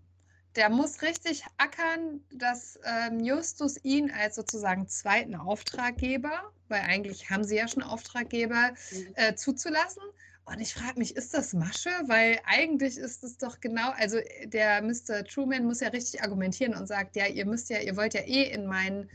Der 0.56 0.70
muss 0.70 1.02
richtig 1.02 1.44
ackern, 1.58 2.22
dass 2.32 2.78
ähm, 2.84 3.20
Justus 3.22 3.84
ihn 3.84 4.12
als 4.12 4.36
sozusagen 4.36 4.88
zweiten 4.88 5.34
Auftraggeber, 5.34 6.52
weil 6.68 6.82
eigentlich 6.82 7.30
haben 7.30 7.44
sie 7.44 7.56
ja 7.56 7.68
schon 7.68 7.84
Auftraggeber, 7.84 8.74
äh, 9.16 9.34
zuzulassen. 9.34 10.04
Und 10.46 10.60
ich 10.60 10.74
frage 10.74 10.98
mich, 10.98 11.16
ist 11.16 11.34
das 11.34 11.54
Masche? 11.54 11.90
Weil 12.08 12.40
eigentlich 12.46 12.98
ist 12.98 13.24
es 13.24 13.38
doch 13.38 13.60
genau, 13.60 13.92
also 13.92 14.18
äh, 14.18 14.48
der 14.48 14.82
Mr. 14.82 15.24
Truman 15.24 15.66
muss 15.66 15.80
ja 15.82 15.90
richtig 15.90 16.24
argumentieren 16.24 16.76
und 16.76 16.88
sagt, 16.88 17.16
ja, 17.16 17.28
ihr 17.28 17.46
müsst 17.46 17.70
ja, 17.70 17.80
ihr 17.80 17.96
wollt 17.96 18.14
ja 18.14 18.22
eh 18.22 18.52
in 18.52 18.66
mein, 18.66 19.10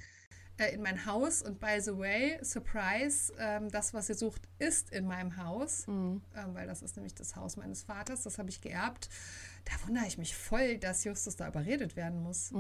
äh, 0.59 0.73
in 0.73 0.83
mein 0.83 1.05
Haus 1.05 1.43
und 1.43 1.59
by 1.59 1.81
the 1.81 1.97
way, 1.99 2.39
Surprise, 2.43 3.33
ähm, 3.39 3.71
das, 3.71 3.93
was 3.93 4.09
ihr 4.09 4.15
sucht, 4.15 4.43
ist 4.59 4.91
in 4.91 5.07
meinem 5.07 5.37
Haus, 5.37 5.87
ähm, 5.89 6.23
weil 6.53 6.67
das 6.67 6.83
ist 6.83 6.97
nämlich 6.97 7.15
das 7.15 7.35
Haus 7.35 7.57
meines 7.57 7.83
Vaters, 7.83 8.23
das 8.23 8.39
habe 8.39 8.49
ich 8.49 8.61
geerbt. 8.61 9.09
Da 9.65 9.73
wundere 9.87 10.07
ich 10.07 10.19
mich 10.19 10.37
voll, 10.37 10.79
dass 10.79 11.03
Justus 11.03 11.35
da 11.35 11.49
überredet 11.49 11.97
werden 11.97 12.23
muss. 12.23 12.53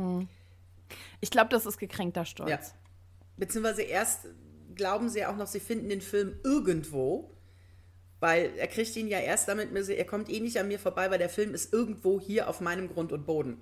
Ich 1.20 1.30
glaube, 1.30 1.50
das 1.50 1.66
ist 1.66 1.78
gekränkter 1.78 2.24
Stolz. 2.24 2.50
Ja. 2.50 2.58
Beziehungsweise 3.36 3.82
erst 3.82 4.26
glauben 4.74 5.08
sie 5.08 5.20
ja 5.20 5.30
auch 5.30 5.36
noch, 5.36 5.46
sie 5.46 5.60
finden 5.60 5.88
den 5.88 6.00
Film 6.00 6.38
irgendwo, 6.42 7.35
weil 8.20 8.52
er 8.56 8.66
kriegt 8.66 8.96
ihn 8.96 9.08
ja 9.08 9.18
erst 9.18 9.48
damit, 9.48 9.72
mit, 9.72 9.88
er 9.88 10.04
kommt 10.04 10.30
eh 10.30 10.40
nicht 10.40 10.58
an 10.58 10.68
mir 10.68 10.78
vorbei, 10.78 11.10
weil 11.10 11.18
der 11.18 11.28
Film 11.28 11.54
ist 11.54 11.72
irgendwo 11.72 12.20
hier 12.20 12.48
auf 12.48 12.60
meinem 12.60 12.88
Grund 12.88 13.12
und 13.12 13.26
Boden. 13.26 13.60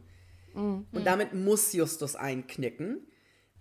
Und 0.92 1.04
damit 1.04 1.34
muss 1.34 1.72
Justus 1.72 2.14
einknicken, 2.14 3.06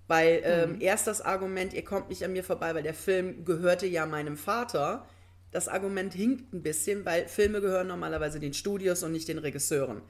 weil 0.07 0.41
ähm, 0.43 0.77
erst 0.79 1.07
das 1.07 1.21
Argument, 1.21 1.73
ihr 1.73 1.83
kommt 1.83 2.09
nicht 2.09 2.23
an 2.23 2.33
mir 2.33 2.43
vorbei, 2.43 2.75
weil 2.75 2.83
der 2.83 2.93
Film 2.93 3.45
gehörte 3.45 3.87
ja 3.87 4.05
meinem 4.05 4.37
Vater. 4.37 5.07
Das 5.51 5.67
Argument 5.67 6.13
hinkt 6.13 6.53
ein 6.53 6.61
bisschen, 6.61 7.05
weil 7.05 7.27
Filme 7.27 7.61
gehören 7.61 7.87
normalerweise 7.87 8.39
den 8.39 8.53
Studios 8.53 9.01
und 9.01 9.11
nicht 9.11 9.27
den 9.27 9.39
Regisseuren. 9.39 10.01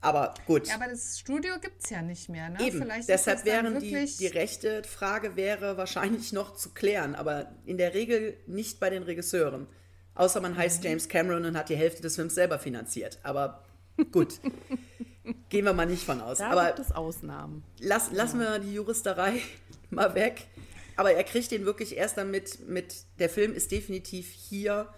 Aber 0.00 0.34
gut. 0.46 0.68
Ja, 0.68 0.74
aber 0.76 0.88
das 0.88 1.18
Studio 1.18 1.54
gibt 1.60 1.82
es 1.82 1.90
ja 1.90 2.02
nicht 2.02 2.28
mehr, 2.28 2.48
ne? 2.50 2.60
Eben, 2.60 2.78
Vielleicht 2.82 3.08
deshalb 3.08 3.44
wären 3.44 3.80
die, 3.80 4.04
die 4.18 4.26
rechte 4.26 4.84
Frage 4.84 5.36
wäre 5.36 5.76
wahrscheinlich 5.76 6.32
noch 6.32 6.54
zu 6.54 6.70
klären, 6.70 7.14
aber 7.14 7.50
in 7.64 7.76
der 7.78 7.94
Regel 7.94 8.36
nicht 8.46 8.78
bei 8.78 8.90
den 8.90 9.02
Regisseuren. 9.02 9.66
Außer 10.14 10.40
man 10.40 10.52
Mhm. 10.52 10.58
heißt 10.58 10.84
James 10.84 11.08
Cameron 11.08 11.44
und 11.44 11.56
hat 11.56 11.68
die 11.68 11.76
Hälfte 11.76 12.02
des 12.02 12.14
Films 12.16 12.34
selber 12.34 12.58
finanziert. 12.58 13.18
Aber 13.22 13.64
gut, 14.12 14.38
gehen 15.48 15.64
wir 15.64 15.72
mal 15.72 15.86
nicht 15.86 16.04
von 16.04 16.20
aus. 16.20 16.38
Da 16.38 16.50
aber 16.50 16.66
gibt 16.66 16.78
es 16.78 16.92
Ausnahmen. 16.92 17.64
lass, 17.80 18.12
lassen 18.12 18.38
wir 18.40 18.58
die 18.58 18.74
Juristerei 18.74 19.40
mal 19.90 20.14
weg. 20.14 20.46
Aber 20.96 21.12
er 21.12 21.24
kriegt 21.24 21.50
den 21.50 21.64
wirklich 21.66 21.96
erst 21.96 22.16
damit 22.16 22.66
mit, 22.68 22.94
der 23.18 23.28
Film 23.28 23.52
ist 23.52 23.70
definitiv 23.72 24.28
hier 24.30 24.88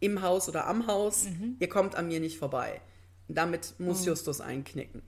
im 0.00 0.20
Haus 0.20 0.48
oder 0.48 0.66
am 0.66 0.86
Haus. 0.86 1.24
Mhm. 1.24 1.56
Ihr 1.58 1.68
kommt 1.68 1.94
an 1.96 2.08
mir 2.08 2.20
nicht 2.20 2.38
vorbei. 2.38 2.80
Damit 3.28 3.74
muss 3.78 4.04
Justus 4.06 4.40
einknicken. 4.40 5.02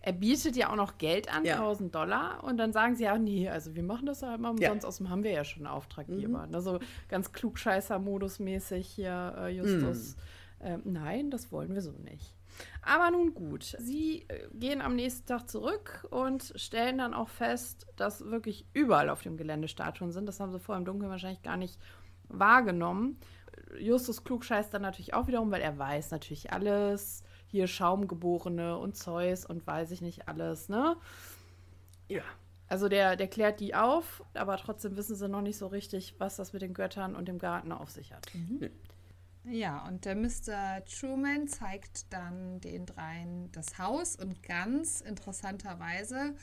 Er 0.00 0.12
bietet 0.12 0.54
ja 0.54 0.70
auch 0.70 0.76
noch 0.76 0.98
Geld 0.98 1.32
an, 1.34 1.44
Ja. 1.44 1.54
1000 1.56 1.94
Dollar. 1.94 2.44
Und 2.44 2.58
dann 2.58 2.72
sagen 2.72 2.94
sie 2.94 3.04
ja, 3.04 3.16
nee, 3.16 3.48
also 3.48 3.74
wir 3.74 3.82
machen 3.82 4.04
das 4.06 4.20
ja 4.20 4.34
immer 4.34 4.48
Ja. 4.58 4.68
umsonst, 4.70 4.84
außerdem 4.86 5.10
haben 5.10 5.24
wir 5.24 5.30
ja 5.30 5.44
schon 5.44 5.66
einen 5.66 5.74
Auftraggeber. 5.74 6.46
Also 6.52 6.78
ganz 7.08 7.32
klugscheißer-Modus-mäßig 7.32 8.86
hier, 8.86 9.34
äh, 9.38 9.48
Justus. 9.48 10.16
Ähm, 10.60 10.82
nein, 10.84 11.30
das 11.30 11.50
wollen 11.52 11.74
wir 11.74 11.82
so 11.82 11.92
nicht. 11.92 12.34
Aber 12.82 13.10
nun 13.10 13.34
gut, 13.34 13.74
sie 13.78 14.26
äh, 14.28 14.46
gehen 14.52 14.80
am 14.80 14.94
nächsten 14.94 15.26
Tag 15.26 15.48
zurück 15.50 16.06
und 16.10 16.52
stellen 16.54 16.98
dann 16.98 17.12
auch 17.14 17.28
fest, 17.28 17.86
dass 17.96 18.24
wirklich 18.26 18.66
überall 18.74 19.10
auf 19.10 19.22
dem 19.22 19.36
Gelände 19.36 19.68
Statuen 19.68 20.12
sind. 20.12 20.26
Das 20.26 20.38
haben 20.38 20.52
sie 20.52 20.60
vorher 20.60 20.78
im 20.78 20.84
Dunkeln 20.84 21.10
wahrscheinlich 21.10 21.42
gar 21.42 21.56
nicht 21.56 21.78
wahrgenommen. 22.28 23.18
Justus 23.78 24.22
klug 24.22 24.44
scheißt 24.44 24.72
dann 24.72 24.82
natürlich 24.82 25.14
auch 25.14 25.26
wiederum, 25.26 25.50
weil 25.50 25.62
er 25.62 25.76
weiß 25.78 26.10
natürlich 26.12 26.52
alles. 26.52 27.23
Hier 27.54 27.68
Schaumgeborene 27.68 28.76
und 28.78 28.96
Zeus 28.96 29.46
und 29.46 29.64
weiß 29.64 29.92
ich 29.92 30.00
nicht 30.00 30.26
alles, 30.26 30.68
ne? 30.68 30.96
Ja. 32.08 32.22
Also 32.66 32.88
der, 32.88 33.14
der 33.14 33.28
klärt 33.28 33.60
die 33.60 33.76
auf, 33.76 34.24
aber 34.34 34.56
trotzdem 34.56 34.96
wissen 34.96 35.14
sie 35.14 35.28
noch 35.28 35.40
nicht 35.40 35.56
so 35.56 35.68
richtig, 35.68 36.16
was 36.18 36.34
das 36.34 36.52
mit 36.52 36.62
den 36.62 36.74
Göttern 36.74 37.14
und 37.14 37.28
dem 37.28 37.38
Garten 37.38 37.70
auf 37.70 37.90
sich 37.90 38.12
hat. 38.12 38.26
Ja, 39.44 39.86
und 39.86 40.04
der 40.04 40.16
Mr. 40.16 40.84
Truman 40.84 41.46
zeigt 41.46 42.12
dann 42.12 42.58
den 42.58 42.86
dreien 42.86 43.52
das 43.52 43.78
Haus 43.78 44.16
und 44.16 44.42
ganz 44.42 45.00
interessanterweise, 45.00 46.34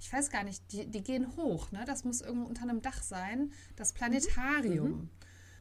ich 0.00 0.12
weiß 0.12 0.30
gar 0.30 0.44
nicht, 0.44 0.70
die, 0.70 0.86
die 0.86 1.02
gehen 1.02 1.36
hoch, 1.36 1.72
ne? 1.72 1.84
Das 1.84 2.04
muss 2.04 2.20
irgendwo 2.20 2.46
unter 2.46 2.62
einem 2.62 2.80
Dach 2.80 3.02
sein. 3.02 3.50
Das 3.74 3.92
Planetarium. 3.92 5.10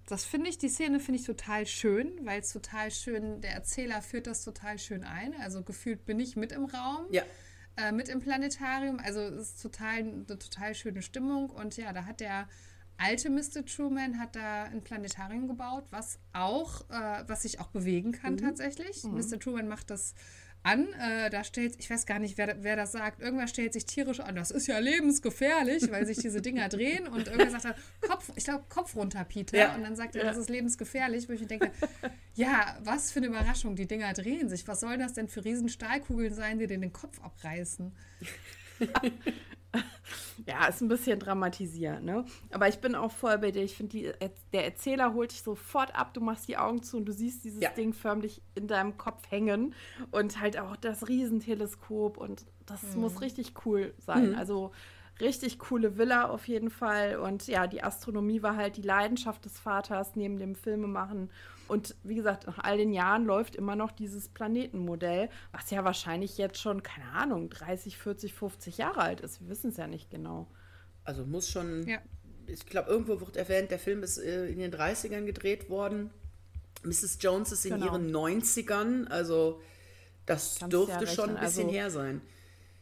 Das 0.08 0.24
finde 0.24 0.50
ich, 0.50 0.58
die 0.58 0.70
Szene 0.70 1.00
finde 1.00 1.20
ich 1.20 1.26
total 1.26 1.66
schön, 1.68 2.14
weil 2.24 2.40
es 2.40 2.54
total 2.54 2.92
schön, 2.92 3.42
der 3.42 3.52
Erzähler 3.52 4.02
führt 4.02 4.26
das 4.26 4.44
total 4.44 4.80
schön 4.80 5.04
ein. 5.04 5.36
Also 5.42 5.64
gefühlt 5.64 6.06
bin 6.06 6.20
ich 6.20 6.38
mit 6.38 6.54
im 6.54 6.66
Raum. 6.66 7.06
Ja. 7.12 7.24
Äh, 7.76 7.92
mit 7.92 8.08
im 8.08 8.22
Planetarium. 8.22 9.00
Also 9.00 9.20
es 9.20 9.50
ist 9.50 9.62
total, 9.62 9.98
eine 10.00 10.26
total 10.26 10.74
schöne 10.76 11.02
Stimmung. 11.02 11.50
Und 11.50 11.76
ja, 11.76 11.92
da 11.92 12.06
hat 12.06 12.22
der 12.22 12.48
alte 12.98 13.30
Mr. 13.30 13.66
Truman 13.66 14.18
hat 14.18 14.38
da 14.38 14.64
ein 14.64 14.82
Planetarium 14.82 15.48
gebaut, 15.48 15.84
was 15.92 16.20
auch, 16.32 16.90
äh, 16.90 17.24
was 17.28 17.42
sich 17.44 17.60
auch 17.60 17.68
bewegen 17.68 18.14
kann 18.14 18.38
tatsächlich. 18.38 19.04
Mr. 19.04 19.40
Truman 19.40 19.68
macht 19.68 19.90
das 19.90 20.16
an. 20.68 20.88
Äh, 20.94 21.30
da 21.30 21.44
stellt, 21.44 21.76
ich 21.80 21.90
weiß 21.90 22.06
gar 22.06 22.20
nicht, 22.20 22.38
wer, 22.38 22.64
wer 22.64 22.76
das 22.76 22.92
sagt. 22.92 23.22
Irgendwer 23.22 23.48
stellt 23.48 23.74
sich 23.74 23.86
tierisch 23.86 24.20
an. 24.20 24.36
Das 24.36 24.52
ist 24.52 24.68
ja 24.68 24.78
lebensgefährlich, 24.80 25.90
weil 25.92 26.06
sich 26.06 26.18
diese 26.18 26.42
Dinger 26.42 26.70
drehen. 26.70 27.08
Und 27.08 27.28
irgendwer 27.28 27.52
sagt 27.52 27.66
dann, 27.66 27.76
Kopf, 28.02 28.32
ich 28.36 28.44
glaube, 28.44 28.66
Kopf 28.70 28.96
runter, 28.96 29.24
Peter. 29.24 29.58
Ja. 29.58 29.76
Und 29.76 29.84
dann 29.84 29.96
sagt 29.96 30.16
er, 30.16 30.24
das 30.24 30.38
ist 30.38 30.50
lebensgefährlich. 30.50 31.30
Wo 31.30 31.34
ich 31.34 31.42
mir 31.42 31.48
denke, 31.48 31.72
ja, 32.36 32.78
was 32.84 33.12
für 33.12 33.20
eine 33.20 33.28
Überraschung. 33.28 33.76
Die 33.76 33.88
Dinger 33.88 34.14
drehen 34.14 34.50
sich. 34.50 34.68
Was 34.68 34.82
sollen 34.82 35.00
das 35.00 35.14
denn 35.14 35.28
für 35.28 35.44
riesen 35.44 35.70
Stahlkugeln 35.70 36.34
sein, 36.34 36.60
die 36.60 36.68
dir 36.68 36.78
den 36.78 36.94
Kopf 36.94 37.20
abreißen? 37.22 37.96
Ja, 40.46 40.68
ist 40.68 40.82
ein 40.82 40.88
bisschen 40.88 41.20
dramatisiert, 41.20 42.04
ne? 42.04 42.24
Aber 42.52 42.68
ich 42.70 42.78
bin 42.80 42.96
auch 42.96 43.12
voll 43.12 43.38
bei 43.40 43.52
dir. 43.52 43.64
Ich 43.64 43.76
finde, 43.76 43.92
die- 43.98 44.12
der 44.54 44.66
Erzähler 44.66 45.14
holt 45.14 45.32
dich 45.32 45.42
sofort 45.42 45.94
ab, 45.96 46.14
du 46.14 46.22
machst 46.22 46.48
die 46.48 46.58
Augen 46.58 46.84
zu 46.84 46.98
und 46.98 47.06
du 47.06 47.12
siehst 47.12 47.44
dieses 47.44 47.62
Ja. 47.62 47.70
Ding 47.72 47.92
förmlich 47.94 48.42
in 48.56 48.68
deinem 48.68 48.98
Kopf 48.98 49.30
hängen. 49.30 49.74
Und 50.12 50.40
halt 50.40 50.58
auch 50.60 50.76
das 50.78 51.08
Riesenteleskop 51.08 52.18
und 52.18 52.46
das 52.66 52.96
muss 52.96 53.20
richtig 53.22 53.54
cool 53.66 53.94
sein. 53.98 54.36
Also 54.36 54.72
richtig 55.20 55.58
coole 55.60 55.98
Villa 55.98 56.30
auf 56.30 56.48
jeden 56.48 56.70
Fall. 56.70 57.18
Und 57.18 57.48
ja, 57.48 57.66
die 57.68 57.84
Astronomie 57.84 58.42
war 58.44 58.56
halt 58.56 58.78
die 58.78 58.82
Leidenschaft 58.84 59.44
des 59.46 59.60
Vaters 59.60 60.16
neben 60.16 60.38
dem 60.38 60.56
Filmemachen. 60.56 61.30
Und 61.68 61.96
wie 62.04 62.16
gesagt, 62.16 62.48
nach 62.48 62.60
all 62.60 62.78
den 62.78 62.94
Jahren 62.94 63.26
läuft 63.26 63.56
immer 63.56 63.76
noch 63.76 63.92
dieses 63.92 64.30
Planetenmodell, 64.30 65.30
was 65.52 65.70
ja 65.70 65.84
wahrscheinlich 65.84 66.38
jetzt 66.38 66.60
schon, 66.60 66.84
keine 66.84 67.10
Ahnung, 67.12 67.50
30, 67.50 67.98
40, 67.98 68.34
50 68.34 68.78
Jahre 68.78 69.02
alt 69.02 69.22
ist. 69.22 69.42
Wir 69.42 69.50
wissen 69.50 69.72
es 69.72 69.78
ja 69.78 69.88
nicht 69.88 70.10
genau. 70.10 70.48
Also 71.04 71.26
muss 71.26 71.50
schon. 71.50 71.88
Ja. 71.88 72.00
Ich 72.48 72.66
glaube, 72.66 72.90
irgendwo 72.90 73.20
wird 73.20 73.36
erwähnt, 73.36 73.72
der 73.72 73.80
Film 73.80 74.04
ist 74.04 74.18
äh, 74.18 74.48
in 74.48 74.60
den 74.60 74.72
30ern 74.74 75.26
gedreht 75.26 75.70
worden. 75.70 76.12
Mrs. 76.84 77.18
Jones 77.20 77.52
ist 77.52 77.66
in 77.66 77.74
Genau. 77.74 77.88
ihren 77.88 78.10
90ern. 78.12 79.08
Also 79.08 79.62
das 80.26 80.58
Kannst 80.60 80.74
dürfte 80.74 81.06
ja 81.06 81.08
schon 81.12 81.36
ein 81.36 81.44
bisschen 81.44 81.66
also- 81.66 81.74
her 81.74 81.90
sein. 81.92 82.22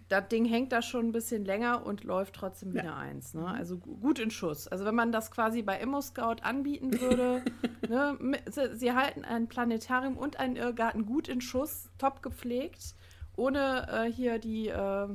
Das 0.07 0.27
Ding 0.27 0.45
hängt 0.45 0.71
da 0.71 0.81
schon 0.83 1.07
ein 1.07 1.11
bisschen 1.11 1.45
länger 1.45 1.85
und 1.85 2.03
läuft 2.03 2.35
trotzdem 2.35 2.73
wieder 2.73 2.95
eins. 2.95 3.33
Ne? 3.33 3.47
Also 3.47 3.77
gu- 3.77 3.95
gut 3.97 4.19
in 4.19 4.29
Schuss. 4.29 4.67
Also 4.67 4.85
wenn 4.85 4.93
man 4.95 5.11
das 5.11 5.31
quasi 5.31 5.61
bei 5.63 5.79
ImmoScout 5.79 6.43
anbieten 6.43 6.99
würde, 7.01 7.41
ne? 7.89 8.17
sie, 8.51 8.75
sie 8.77 8.93
halten 8.93 9.25
ein 9.25 9.47
Planetarium 9.47 10.15
und 10.17 10.39
einen 10.39 10.55
Irrgarten 10.57 11.05
gut 11.07 11.27
in 11.27 11.41
Schuss, 11.41 11.89
top 11.97 12.21
gepflegt, 12.21 12.93
ohne 13.35 13.87
äh, 13.89 14.11
hier 14.11 14.37
die 14.37 14.67
äh, 14.67 15.07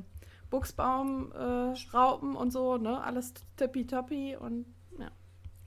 Buchsbaumraupen 0.51 2.35
äh, 2.35 2.37
und 2.37 2.51
so, 2.53 2.77
ne? 2.77 3.03
Alles 3.03 3.33
tippitoppi 3.57 4.37
und 4.37 4.67
ja, 4.99 5.11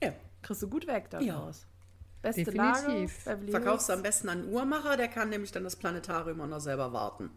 Ja. 0.02 0.12
kriegst 0.42 0.62
du 0.62 0.68
gut 0.68 0.86
weg 0.86 1.08
Ja. 1.20 1.20
daraus. 1.34 1.66
Beste 2.22 2.44
Definitiv. 2.44 3.26
Lage, 3.26 3.50
Verkaufst 3.50 3.88
du 3.88 3.92
am 3.92 4.02
besten 4.02 4.28
an 4.30 4.42
einen 4.42 4.52
Uhrmacher, 4.52 4.96
der 4.96 5.08
kann 5.08 5.28
nämlich 5.28 5.52
dann 5.52 5.64
das 5.64 5.76
Planetarium 5.76 6.40
auch 6.40 6.46
noch 6.46 6.60
selber 6.60 6.92
warten. 6.92 7.30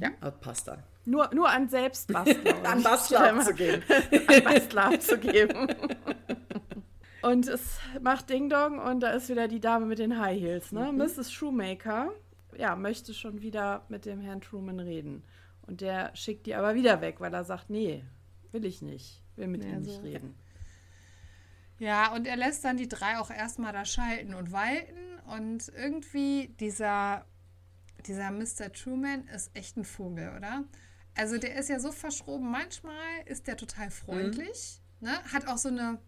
Ja. 0.00 0.10
Das 0.20 0.38
passt 0.40 0.68
dann. 0.68 0.82
Nur, 1.04 1.32
nur 1.34 1.48
an 1.48 1.68
Selbstbastler. 1.68 2.64
An 2.64 2.78
Und 2.78 2.84
Bastler 2.84 3.32
abzugeben. 3.32 3.82
an 4.28 4.44
Bastler 4.44 4.84
abzugeben. 4.86 5.68
Und 7.22 7.48
es 7.48 7.78
macht 8.00 8.30
Ding 8.30 8.48
Dong 8.48 8.78
und 8.78 9.00
da 9.00 9.10
ist 9.10 9.28
wieder 9.28 9.48
die 9.48 9.58
Dame 9.58 9.86
mit 9.86 9.98
den 9.98 10.20
High 10.20 10.40
Heels, 10.40 10.70
ne? 10.70 10.92
Mhm. 10.92 10.98
Mrs. 10.98 11.32
Shoemaker, 11.32 12.12
ja, 12.56 12.76
möchte 12.76 13.14
schon 13.14 13.42
wieder 13.42 13.84
mit 13.88 14.04
dem 14.06 14.20
Herrn 14.20 14.40
Truman 14.40 14.78
reden. 14.78 15.24
Und 15.62 15.80
der 15.80 16.14
schickt 16.14 16.46
die 16.46 16.54
aber 16.54 16.76
wieder 16.76 17.00
weg, 17.00 17.16
weil 17.18 17.34
er 17.34 17.42
sagt, 17.42 17.68
nee, 17.68 18.04
will 18.52 18.64
ich 18.64 18.80
nicht, 18.80 19.22
will 19.34 19.48
mit 19.48 19.64
Ja, 19.64 19.70
ihm 19.70 19.84
so. 19.84 19.90
nicht 19.90 20.04
reden. 20.04 20.36
Ja, 21.80 22.12
und 22.14 22.26
er 22.28 22.36
lässt 22.36 22.64
dann 22.64 22.76
die 22.76 22.88
drei 22.88 23.18
auch 23.18 23.30
erstmal 23.30 23.72
da 23.72 23.84
schalten 23.84 24.32
und 24.34 24.52
walten. 24.52 25.18
Und 25.26 25.68
irgendwie 25.76 26.54
dieser, 26.60 27.24
dieser 28.06 28.30
Mr. 28.30 28.72
Truman 28.72 29.26
ist 29.28 29.50
echt 29.54 29.76
ein 29.76 29.84
Vogel, 29.84 30.32
oder? 30.36 30.64
Also 31.14 31.38
der 31.38 31.56
ist 31.56 31.68
ja 31.68 31.80
so 31.80 31.92
verschroben. 31.92 32.50
Manchmal 32.50 32.94
ist 33.24 33.46
der 33.46 33.56
total 33.56 33.90
freundlich, 33.90 34.80
ne? 35.00 35.12
hat 35.32 35.48
auch 35.48 35.56
so 35.56 35.68
eine, 35.68 35.98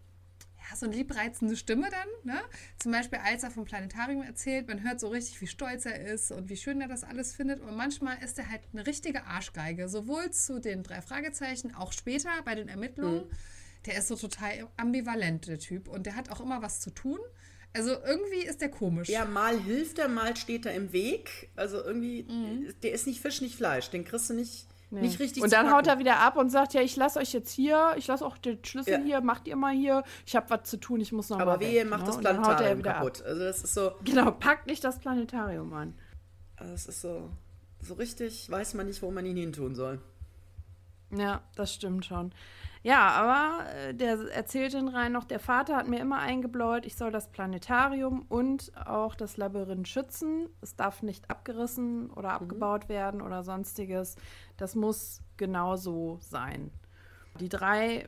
ja, 0.69 0.75
so 0.75 0.85
eine 0.85 0.95
liebreizende 0.95 1.55
Stimme 1.55 1.89
dann. 1.89 2.35
Ne? 2.35 2.41
Zum 2.77 2.91
Beispiel, 2.91 3.19
als 3.19 3.43
er 3.43 3.49
vom 3.49 3.65
Planetarium 3.65 4.21
erzählt, 4.21 4.67
man 4.67 4.83
hört 4.83 4.99
so 4.99 5.07
richtig, 5.07 5.41
wie 5.41 5.47
stolz 5.47 5.85
er 5.85 5.99
ist 5.99 6.31
und 6.31 6.49
wie 6.49 6.57
schön 6.57 6.79
er 6.79 6.87
das 6.87 7.03
alles 7.03 7.33
findet. 7.33 7.59
Und 7.61 7.75
manchmal 7.75 8.21
ist 8.23 8.37
er 8.37 8.49
halt 8.49 8.61
eine 8.71 8.85
richtige 8.85 9.25
Arschgeige, 9.25 9.89
sowohl 9.89 10.29
zu 10.29 10.59
den 10.59 10.83
drei 10.83 11.01
Fragezeichen, 11.01 11.73
auch 11.73 11.91
später 11.91 12.29
bei 12.45 12.53
den 12.53 12.67
Ermittlungen. 12.67 13.23
Der 13.85 13.97
ist 13.97 14.09
so 14.09 14.15
total 14.15 14.67
ambivalent, 14.77 15.47
der 15.47 15.57
Typ. 15.57 15.87
Und 15.87 16.05
der 16.05 16.15
hat 16.15 16.29
auch 16.29 16.41
immer 16.41 16.61
was 16.61 16.81
zu 16.81 16.91
tun. 16.91 17.19
Also 17.73 17.91
irgendwie 18.05 18.43
ist 18.45 18.61
der 18.61 18.69
komisch. 18.69 19.09
Ja, 19.09 19.25
mal 19.25 19.57
hilft 19.59 19.99
er, 19.99 20.07
mal 20.07 20.35
steht 20.35 20.65
er 20.65 20.73
im 20.73 20.91
Weg. 20.91 21.49
Also 21.55 21.77
irgendwie, 21.83 22.25
der 22.83 22.91
ist 22.93 23.05
nicht 23.07 23.21
Fisch, 23.21 23.41
nicht 23.41 23.55
Fleisch. 23.55 23.89
Den 23.91 24.05
kriegst 24.05 24.29
du 24.29 24.33
nicht, 24.33 24.65
Nee. 24.91 25.01
nicht 25.01 25.19
richtig 25.19 25.43
und 25.43 25.53
dann 25.53 25.71
haut 25.71 25.85
er 25.85 25.99
wieder 25.99 26.17
ab 26.17 26.35
und 26.35 26.49
sagt, 26.49 26.73
ja, 26.73 26.81
ich 26.81 26.95
lasse 26.95 27.19
euch 27.19 27.31
jetzt 27.31 27.51
hier, 27.51 27.93
ich 27.97 28.07
lasse 28.07 28.25
auch 28.25 28.39
den 28.39 28.57
Schlüssel 28.65 28.93
Ja. 28.93 28.99
hier, 28.99 29.21
macht 29.21 29.47
ihr 29.47 29.55
mal 29.55 29.71
hier, 29.71 30.03
ich 30.25 30.35
habe 30.35 30.49
was 30.49 30.67
zu 30.67 30.77
tun, 30.77 30.99
ich 30.99 31.11
muss 31.11 31.29
noch 31.29 31.39
Aber 31.39 31.57
mal 31.57 31.59
wehe, 31.59 31.83
weg, 31.83 31.89
macht 31.91 31.99
ne? 32.01 32.07
das 32.07 32.15
er 32.15 32.21
Planetarium 32.21 32.79
wieder 32.79 32.95
ab. 32.95 32.97
kaputt. 33.03 33.21
Also 33.21 33.39
das 33.43 33.63
ist 33.63 33.73
so, 33.75 33.91
Genau, 34.03 34.31
packt 34.31 34.65
nicht 34.65 34.83
das 34.83 34.97
Planetarium 34.97 35.71
an. 35.73 35.93
das 36.57 36.87
ist 36.87 37.01
so, 37.01 37.29
so 37.81 37.93
richtig, 37.93 38.49
weiß 38.49 38.73
man 38.73 38.87
nicht, 38.87 38.99
wo 39.03 39.11
man 39.11 39.27
ihn 39.27 39.37
hin 39.37 39.53
tun 39.53 39.75
soll. 39.75 40.01
Ja, 41.15 41.43
das 41.55 41.71
stimmt 41.73 42.05
schon. 42.05 42.31
Ja, 42.81 43.09
aber 43.09 43.69
äh, 43.73 43.93
der 43.93 44.19
erzählt 44.31 44.73
den 44.73 44.87
Rhein 44.87 45.11
noch, 45.11 45.25
der 45.25 45.39
Vater 45.39 45.75
hat 45.75 45.87
mir 45.87 45.99
immer 45.99 46.19
eingebläut, 46.19 46.85
ich 46.85 46.95
soll 46.95 47.11
das 47.11 47.29
Planetarium 47.29 48.25
und 48.29 48.71
auch 48.87 49.15
das 49.15 49.35
Labyrinth 49.35 49.87
schützen. 49.87 50.47
Es 50.61 50.75
darf 50.75 51.03
nicht 51.03 51.29
abgerissen 51.29 52.09
oder 52.11 52.31
abgebaut 52.31 52.87
werden 52.87 53.21
oder 53.21 53.43
sonstiges. 53.43 54.15
Das 54.55 54.75
muss 54.75 55.21
genauso 55.35 56.19
sein. 56.21 56.71
Die 57.39 57.49
drei 57.49 58.07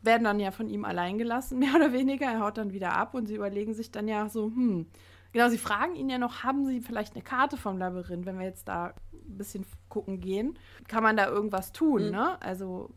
werden 0.00 0.24
dann 0.24 0.40
ja 0.40 0.50
von 0.50 0.68
ihm 0.68 0.84
allein 0.84 1.18
gelassen, 1.18 1.58
mehr 1.58 1.74
oder 1.74 1.92
weniger. 1.92 2.26
Er 2.26 2.40
haut 2.40 2.58
dann 2.58 2.72
wieder 2.72 2.94
ab 2.96 3.14
und 3.14 3.26
sie 3.26 3.34
überlegen 3.34 3.74
sich 3.74 3.90
dann 3.90 4.08
ja 4.08 4.28
so, 4.28 4.46
hm, 4.46 4.86
genau, 5.32 5.48
sie 5.50 5.58
fragen 5.58 5.94
ihn 5.96 6.08
ja 6.08 6.18
noch, 6.18 6.44
haben 6.44 6.64
sie 6.64 6.80
vielleicht 6.80 7.14
eine 7.14 7.22
Karte 7.22 7.58
vom 7.58 7.76
Labyrinth, 7.78 8.24
wenn 8.24 8.38
wir 8.38 8.46
jetzt 8.46 8.68
da 8.68 8.94
ein 9.12 9.36
bisschen 9.36 9.66
gucken 9.88 10.20
gehen, 10.20 10.58
kann 10.88 11.02
man 11.02 11.16
da 11.16 11.28
irgendwas 11.28 11.72
tun, 11.72 12.10
ne? 12.10 12.40
Also, 12.40 12.90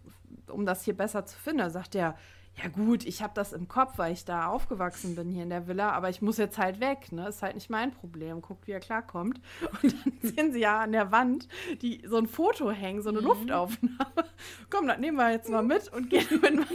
um 0.49 0.65
das 0.65 0.83
hier 0.83 0.95
besser 0.95 1.25
zu 1.25 1.37
finden. 1.37 1.59
Da 1.59 1.69
sagt 1.69 1.95
er, 1.95 2.15
ja 2.61 2.69
gut, 2.69 3.05
ich 3.05 3.21
habe 3.21 3.33
das 3.35 3.51
im 3.51 3.67
Kopf, 3.67 3.97
weil 3.97 4.13
ich 4.13 4.23
da 4.23 4.47
aufgewachsen 4.47 5.15
bin 5.15 5.29
hier 5.29 5.43
in 5.43 5.49
der 5.49 5.67
Villa, 5.67 5.91
aber 5.91 6.09
ich 6.09 6.21
muss 6.21 6.37
jetzt 6.37 6.57
halt 6.57 6.79
weg, 6.79 7.11
ne? 7.11 7.27
Ist 7.27 7.41
halt 7.41 7.55
nicht 7.55 7.69
mein 7.69 7.91
Problem. 7.91 8.41
Guckt, 8.41 8.65
wie 8.67 8.71
er 8.71 8.79
klarkommt. 8.79 9.41
Und 9.81 9.93
dann 9.93 10.13
sehen 10.21 10.53
sie 10.53 10.59
ja 10.59 10.79
an 10.79 10.93
der 10.93 11.11
Wand 11.11 11.47
die, 11.81 12.03
so 12.07 12.17
ein 12.17 12.27
Foto 12.27 12.71
hängen, 12.71 13.01
so 13.01 13.09
eine 13.09 13.19
Luftaufnahme. 13.19 14.25
Komm, 14.69 14.87
das 14.87 14.99
nehmen 14.99 15.17
wir 15.17 15.31
jetzt 15.31 15.49
mal 15.49 15.63
mit 15.63 15.91
und 15.91 16.09
gehen 16.09 16.27
mit 16.41 16.65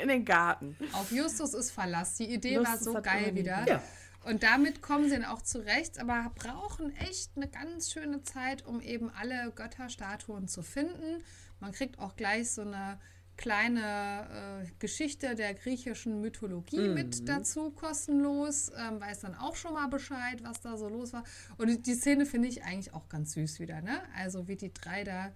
in 0.00 0.08
den 0.08 0.24
Garten. 0.24 0.76
Auf 0.92 1.10
Justus 1.10 1.54
ist 1.54 1.70
Verlass. 1.70 2.16
Die 2.16 2.32
Idee 2.32 2.54
Justus 2.54 2.86
war 2.86 2.92
so 2.94 3.02
geil 3.02 3.34
wieder. 3.34 3.66
Ja. 3.66 3.82
Und 4.24 4.42
damit 4.42 4.82
kommen 4.82 5.04
sie 5.04 5.14
dann 5.14 5.24
auch 5.24 5.40
zurecht, 5.40 6.00
aber 6.00 6.32
brauchen 6.34 6.94
echt 6.96 7.30
eine 7.36 7.48
ganz 7.48 7.92
schöne 7.92 8.22
Zeit, 8.22 8.66
um 8.66 8.80
eben 8.80 9.10
alle 9.10 9.52
Götterstatuen 9.54 10.48
zu 10.48 10.62
finden. 10.62 11.22
Man 11.60 11.72
kriegt 11.72 11.98
auch 11.98 12.16
gleich 12.16 12.50
so 12.50 12.62
eine 12.62 12.98
kleine 13.36 14.62
äh, 14.62 14.70
Geschichte 14.78 15.34
der 15.34 15.54
griechischen 15.54 16.20
Mythologie 16.20 16.88
mit 16.88 17.28
dazu, 17.28 17.70
kostenlos. 17.70 18.70
Ähm, 18.78 19.00
weiß 19.00 19.20
dann 19.20 19.34
auch 19.34 19.56
schon 19.56 19.74
mal 19.74 19.88
Bescheid, 19.88 20.42
was 20.42 20.60
da 20.60 20.76
so 20.76 20.88
los 20.88 21.12
war. 21.12 21.24
Und 21.58 21.68
die, 21.68 21.82
die 21.82 21.94
Szene 21.94 22.26
finde 22.26 22.48
ich 22.48 22.64
eigentlich 22.64 22.94
auch 22.94 23.08
ganz 23.08 23.32
süß 23.32 23.60
wieder, 23.60 23.82
ne? 23.82 24.00
Also 24.16 24.48
wie 24.48 24.56
die 24.56 24.72
drei 24.72 25.04
da 25.04 25.32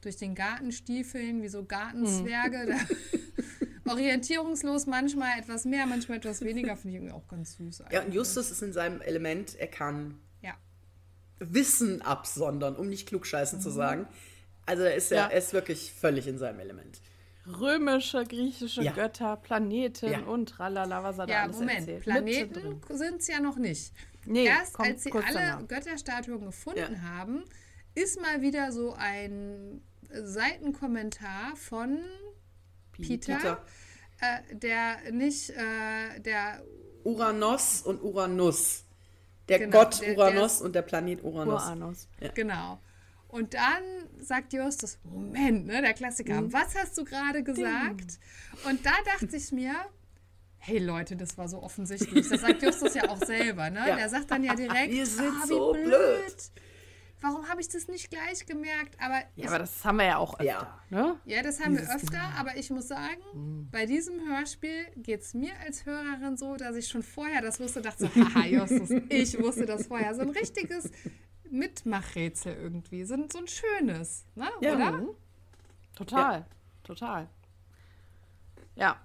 durch 0.00 0.16
den 0.16 0.34
Garten 0.34 0.72
stiefeln, 0.72 1.42
wie 1.42 1.48
so 1.48 1.64
Gartenzwerge. 1.64 2.76
Da 3.84 3.92
orientierungslos, 3.92 4.86
manchmal 4.86 5.38
etwas 5.38 5.64
mehr, 5.64 5.86
manchmal 5.86 6.18
etwas 6.18 6.42
weniger, 6.42 6.76
finde 6.76 6.90
ich 6.90 6.94
irgendwie 6.96 7.14
auch 7.14 7.26
ganz 7.26 7.56
süß. 7.56 7.78
Ja, 7.78 7.86
und 7.86 7.96
eigentlich. 7.96 8.14
Justus 8.14 8.50
ist 8.50 8.62
in 8.62 8.72
seinem 8.72 9.00
Element, 9.00 9.54
er 9.58 9.68
kann 9.68 10.18
Ja. 10.42 10.54
Wissen 11.38 12.02
absondern, 12.02 12.76
um 12.76 12.88
nicht 12.88 13.08
klugscheißen 13.08 13.60
zu 13.60 13.70
sagen. 13.70 14.06
Also 14.68 14.82
er 14.84 14.94
ist, 14.94 15.10
ja. 15.10 15.16
Ja. 15.16 15.26
er 15.28 15.38
ist 15.38 15.52
wirklich 15.52 15.92
völlig 15.92 16.26
in 16.26 16.38
seinem 16.38 16.60
Element. 16.60 17.00
Römische, 17.46 18.24
griechische 18.24 18.82
Ja. 18.82 18.92
Götter, 18.92 19.36
Planeten 19.38 20.10
Ja. 20.12 20.20
und 20.20 20.50
tralala, 20.50 21.02
was 21.02 21.18
er 21.18 21.26
da 21.26 21.32
Ja, 21.32 21.42
alles 21.44 21.56
Moment, 21.56 21.78
erzählt. 21.80 22.02
Planeten 22.02 22.80
sind 22.90 23.20
es 23.22 23.28
ja 23.28 23.40
noch 23.40 23.56
nicht. 23.56 23.92
Nee, 24.26 24.44
Erst 24.46 24.74
kommt 24.74 24.88
als 24.88 25.02
sie 25.04 25.10
kurz 25.10 25.24
alle 25.26 25.34
danach. 25.38 25.66
Götterstatuen 25.66 26.44
gefunden 26.44 26.92
Ja. 26.94 27.00
haben, 27.08 27.44
ist 27.94 28.20
mal 28.20 28.42
wieder 28.42 28.70
so 28.72 28.92
ein 28.98 29.80
Seitenkommentar 30.10 31.56
von 31.56 32.00
Peter, 32.92 33.36
Peter. 33.36 33.64
äh, 34.20 34.54
der 34.56 35.12
nicht, 35.12 35.50
äh, 35.50 36.20
der 36.20 36.62
Uranus 37.04 37.82
und 37.82 38.02
Uranus. 38.02 38.84
Der 39.48 39.60
Genau, 39.60 39.78
Gott 39.78 40.00
der- 40.02 40.08
der 40.14 40.18
Uranus 40.18 40.52
ist- 40.56 40.60
und 40.62 40.74
der 40.74 40.82
Planet 40.82 41.24
Uranus. 41.24 41.62
Uranus. 41.64 42.08
Genau. 42.34 42.78
Und 43.28 43.54
dann 43.54 43.82
sagt 44.18 44.52
Justus, 44.54 44.98
Moment, 45.04 45.66
ne, 45.66 45.82
der 45.82 45.92
Klassiker, 45.94 46.40
Mhm. 46.40 46.52
was 46.52 46.74
hast 46.76 46.96
du 46.98 47.04
gerade 47.04 47.42
gesagt? 47.42 48.18
Und 48.68 48.84
da 48.86 48.92
dachte 49.04 49.36
ich 49.36 49.52
mir, 49.52 49.74
hey 50.56 50.78
Leute, 50.78 51.14
das 51.16 51.36
war 51.38 51.48
so 51.48 51.62
offensichtlich. 51.62 52.28
Das 52.28 52.40
sagt 52.40 52.62
Justus 52.62 52.94
ja 52.94 53.08
auch 53.08 53.18
selber, 53.24 53.70
ne? 53.70 53.86
Ja. 53.86 53.96
Der 53.96 54.08
sagt 54.08 54.30
dann 54.30 54.42
ja 54.44 54.54
direkt, 54.54 54.92
Wir 54.92 55.06
sind 55.06 55.28
ah, 55.28 55.44
wie 55.44 55.48
so 55.48 55.72
blöd. 55.72 55.84
blöd. 55.86 56.36
Warum 57.20 57.48
habe 57.48 57.60
ich 57.60 57.68
das 57.68 57.88
nicht 57.88 58.10
gleich 58.10 58.46
gemerkt? 58.46 58.96
Aber 59.00 59.20
ich, 59.34 59.42
Ja, 59.42 59.50
aber 59.50 59.58
das 59.58 59.84
haben 59.84 59.96
wir 59.96 60.06
ja 60.06 60.16
auch 60.18 60.34
öfter. 60.34 60.44
Ja. 60.44 60.80
Ne? 60.90 61.16
ja, 61.24 61.42
das 61.42 61.60
haben 61.60 61.76
wir 61.76 61.82
öfter, 61.94 62.20
aber 62.38 62.56
ich 62.56 62.70
muss 62.70 62.86
sagen, 62.88 63.68
bei 63.72 63.86
diesem 63.86 64.20
Hörspiel 64.28 64.86
geht 64.96 65.22
es 65.22 65.34
mir 65.34 65.50
als 65.66 65.84
Hörerin 65.84 66.36
so, 66.36 66.54
dass 66.56 66.76
ich 66.76 66.86
schon 66.88 67.02
vorher 67.02 67.42
das 67.42 67.58
wusste, 67.58 67.82
dachte 67.82 68.04
so, 68.04 68.14
haha, 68.34 68.46
Justus, 68.46 68.90
ich 69.08 69.36
wusste 69.40 69.66
das 69.66 69.88
vorher. 69.88 70.14
So 70.14 70.22
ein 70.22 70.30
richtiges 70.30 70.90
Mitmachrätsel 71.50 72.54
irgendwie, 72.54 73.04
so, 73.04 73.14
ein- 73.14 73.30
so 73.30 73.38
ein 73.38 73.46
schönes, 73.48 74.24
ne? 74.34 74.48
Ja. 74.60 74.74
oder? 74.74 75.02
Total, 75.96 76.44
total. 76.84 77.28
Ja. 78.74 78.96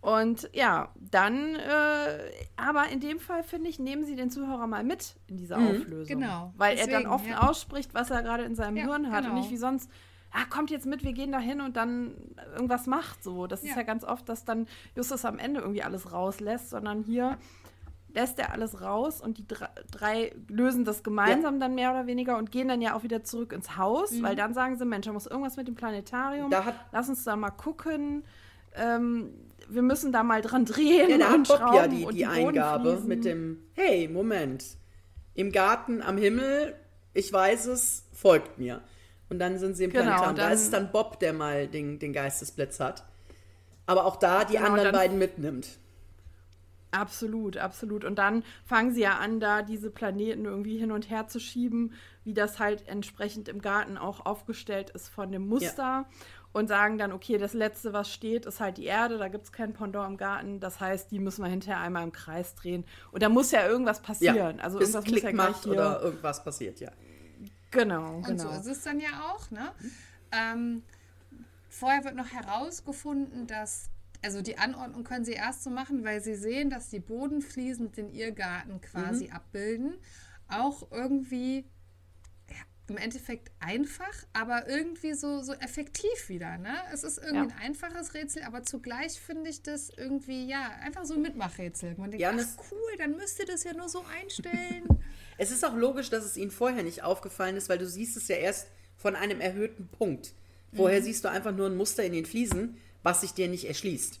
Und 0.00 0.48
ja, 0.54 0.88
dann, 0.96 1.56
äh, 1.56 2.30
aber 2.56 2.88
in 2.88 3.00
dem 3.00 3.20
Fall 3.20 3.42
finde 3.42 3.68
ich, 3.68 3.78
nehmen 3.78 4.04
Sie 4.06 4.16
den 4.16 4.30
Zuhörer 4.30 4.66
mal 4.66 4.82
mit 4.82 5.14
in 5.26 5.36
diese 5.36 5.58
Auflösung. 5.58 6.06
genau. 6.20 6.54
Weil 6.56 6.78
er 6.78 6.86
Deswegen, 6.86 7.04
dann 7.04 7.12
offen 7.12 7.28
ja. 7.28 7.46
ausspricht, 7.46 7.92
was 7.92 8.10
er 8.10 8.22
gerade 8.22 8.44
in 8.44 8.54
seinem 8.54 8.78
Ja, 8.78 8.84
Hirn 8.86 9.12
hat 9.12 9.24
genau. 9.24 9.34
und 9.34 9.40
nicht 9.42 9.50
wie 9.50 9.58
sonst, 9.58 9.90
ah, 10.30 10.46
kommt 10.48 10.70
jetzt 10.70 10.86
mit, 10.86 11.04
wir 11.04 11.12
gehen 11.12 11.32
da 11.32 11.38
hin 11.38 11.60
und 11.60 11.76
dann 11.76 12.14
irgendwas 12.54 12.86
macht 12.86 13.22
so. 13.22 13.46
Das 13.46 13.62
ist 13.62 13.70
Ja. 13.70 13.76
ja 13.76 13.82
ganz 13.82 14.02
oft, 14.04 14.26
dass 14.30 14.46
dann 14.46 14.66
Justus 14.96 15.26
am 15.26 15.38
Ende 15.38 15.60
irgendwie 15.60 15.82
alles 15.82 16.10
rauslässt, 16.12 16.70
sondern 16.70 17.02
hier 17.02 17.36
lässt 18.14 18.38
er 18.38 18.52
alles 18.52 18.80
raus 18.80 19.20
und 19.20 19.38
die 19.38 19.44
drei, 19.90 20.32
lösen 20.48 20.84
das 20.84 21.02
gemeinsam 21.02 21.60
dann 21.60 21.74
mehr 21.74 21.90
oder 21.90 22.06
weniger 22.06 22.36
und 22.38 22.50
gehen 22.50 22.68
dann 22.68 22.80
ja 22.82 22.94
auch 22.94 23.02
wieder 23.02 23.22
zurück 23.24 23.52
ins 23.52 23.76
Haus, 23.76 24.10
Mhm. 24.12 24.22
weil 24.22 24.36
dann 24.36 24.54
sagen 24.54 24.76
sie, 24.76 24.84
Mensch, 24.84 25.06
da 25.06 25.12
muss 25.12 25.26
irgendwas 25.26 25.56
mit 25.56 25.68
dem 25.68 25.74
Planetarium, 25.74 26.50
lass 26.92 27.08
uns 27.08 27.24
da 27.24 27.36
mal 27.36 27.50
gucken. 27.50 28.24
Ähm, 28.74 29.30
wir 29.68 29.82
müssen 29.82 30.12
da 30.12 30.22
mal 30.22 30.42
dran 30.42 30.64
drehen 30.64 31.10
Ja, 31.10 31.18
da 31.18 31.34
und 31.34 31.48
hat 31.48 31.60
Bob 31.60 31.74
ja 31.74 31.88
die, 31.88 32.04
und 32.04 32.14
die 32.14 32.26
Eingabe 32.26 33.00
mit 33.06 33.24
dem, 33.24 33.58
hey, 33.74 34.08
Moment, 34.08 34.64
im 35.34 35.52
Garten 35.52 36.02
am 36.02 36.16
Himmel, 36.18 36.74
ich 37.14 37.32
weiß 37.32 37.66
es, 37.66 38.06
folgt 38.12 38.58
mir. 38.58 38.80
Und 39.28 39.38
dann 39.38 39.58
sind 39.58 39.76
sie 39.76 39.84
im 39.84 39.90
Genau, 39.90 40.04
Planetarium. 40.04 40.36
Da 40.36 40.50
ist 40.50 40.62
es 40.62 40.70
dann 40.70 40.90
Bob, 40.90 41.20
der 41.20 41.32
mal 41.32 41.68
den, 41.68 41.98
den 42.00 42.12
Geistesblitz 42.12 42.80
hat. 42.80 43.04
Aber 43.86 44.04
auch 44.04 44.16
da 44.16 44.44
die 44.44 44.54
Genau, 44.56 44.66
anderen 44.68 44.92
beiden 44.92 45.18
mitnimmt. 45.18 45.78
Absolut, 46.92 47.56
absolut. 47.56 48.04
Und 48.04 48.18
dann 48.18 48.42
fangen 48.64 48.92
sie 48.92 49.02
ja 49.02 49.18
an, 49.18 49.38
da 49.40 49.62
diese 49.62 49.90
Planeten 49.90 50.44
irgendwie 50.44 50.76
hin 50.78 50.90
und 50.92 51.08
her 51.10 51.28
zu 51.28 51.38
schieben, 51.38 51.92
wie 52.24 52.34
das 52.34 52.58
halt 52.58 52.86
entsprechend 52.88 53.48
im 53.48 53.60
Garten 53.60 53.96
auch 53.96 54.26
aufgestellt 54.26 54.90
ist 54.90 55.08
von 55.08 55.30
dem 55.32 55.46
Muster. 55.46 56.06
Und 56.52 56.66
sagen 56.66 56.98
dann, 56.98 57.12
okay, 57.12 57.38
das 57.38 57.54
Letzte, 57.54 57.92
was 57.92 58.12
steht, 58.12 58.44
ist 58.44 58.58
halt 58.58 58.76
die 58.78 58.86
Erde, 58.86 59.18
da 59.18 59.28
gibt 59.28 59.44
es 59.44 59.52
kein 59.52 59.72
Pendant 59.72 60.10
im 60.10 60.16
Garten. 60.16 60.58
Das 60.58 60.80
heißt, 60.80 61.12
die 61.12 61.20
müssen 61.20 61.44
wir 61.44 61.48
hinterher 61.48 61.78
einmal 61.78 62.02
im 62.02 62.10
Kreis 62.10 62.56
drehen. 62.56 62.84
Und 63.12 63.22
da 63.22 63.28
muss 63.28 63.52
ja 63.52 63.68
irgendwas 63.68 63.98
Ja, 63.98 64.02
passieren. 64.04 64.58
also 64.58 64.78
bis 64.78 64.88
irgendwas 64.88 65.04
muss 65.04 65.12
Klick 65.12 65.22
ja 65.22 65.30
gleich 65.30 65.48
macht 65.50 65.62
hier. 65.62 65.72
oder 65.74 66.02
irgendwas 66.02 66.42
passiert, 66.42 66.80
ja. 66.80 66.90
Genau, 67.70 68.16
Und 68.16 68.24
genau. 68.26 68.42
so 68.42 68.48
ist 68.50 68.66
es 68.66 68.82
dann 68.82 68.98
ja 68.98 69.30
auch, 69.32 69.48
ne? 69.52 69.70
Ähm, 70.32 70.82
vorher 71.68 72.02
wird 72.02 72.16
noch 72.16 72.26
herausgefunden, 72.32 73.46
dass, 73.46 73.88
also 74.22 74.42
die 74.42 74.58
Anordnung 74.58 75.04
können 75.04 75.24
sie 75.24 75.32
erst 75.32 75.62
so 75.62 75.70
machen, 75.70 76.04
weil 76.04 76.20
sie 76.20 76.34
sehen, 76.34 76.70
dass 76.70 76.88
die 76.90 77.00
Bodenfliesen 77.00 77.92
den 77.92 78.10
Irrgarten 78.10 78.80
quasi 78.80 79.26
Mhm. 79.26 79.32
abbilden. 79.32 79.94
Auch 80.48 80.90
irgendwie 80.90 81.64
ja, 82.50 82.56
im 82.88 82.96
Endeffekt 82.96 83.50
einfach, 83.60 84.12
aber 84.32 84.68
irgendwie 84.68 85.14
so, 85.14 85.40
so 85.42 85.52
effektiv 85.54 86.28
wieder, 86.28 86.58
ne? 86.58 86.74
Es 86.92 87.04
ist 87.04 87.18
irgendwie 87.18 87.36
Ja. 87.50 87.56
ein 87.56 87.62
einfaches 87.62 88.14
Rätsel, 88.14 88.42
aber 88.42 88.62
zugleich 88.64 89.20
finde 89.20 89.48
ich 89.48 89.62
das 89.62 89.90
irgendwie, 89.96 90.48
ja, 90.48 90.70
einfach 90.82 91.04
so 91.04 91.14
ein 91.14 91.22
Mitmachrätsel. 91.22 91.94
Man 91.96 92.10
denkt, 92.10 92.20
Ja, 92.22 92.32
ach 92.34 92.64
cool, 92.72 92.96
dann 92.98 93.16
müsst 93.16 93.38
ihr 93.38 93.46
das 93.46 93.62
ja 93.64 93.72
nur 93.74 93.88
so 93.88 94.04
einstellen. 94.20 94.84
Es 95.38 95.50
ist 95.50 95.64
auch 95.64 95.74
logisch, 95.74 96.10
dass 96.10 96.24
es 96.26 96.36
ihnen 96.36 96.50
vorher 96.50 96.82
nicht 96.82 97.02
aufgefallen 97.02 97.56
ist, 97.56 97.70
weil 97.70 97.78
du 97.78 97.86
siehst 97.88 98.14
es 98.18 98.28
ja 98.28 98.36
erst 98.36 98.66
von 98.96 99.16
einem 99.16 99.40
erhöhten 99.40 99.88
Punkt. 99.88 100.34
Vorher 100.74 101.00
siehst 101.02 101.24
du 101.24 101.28
einfach 101.30 101.52
nur 101.56 101.66
ein 101.66 101.76
Muster 101.76 102.04
in 102.04 102.12
den 102.12 102.26
Fliesen, 102.26 102.76
was 103.02 103.20
sich 103.22 103.32
dir 103.32 103.48
nicht 103.48 103.66
erschließt. 103.66 104.20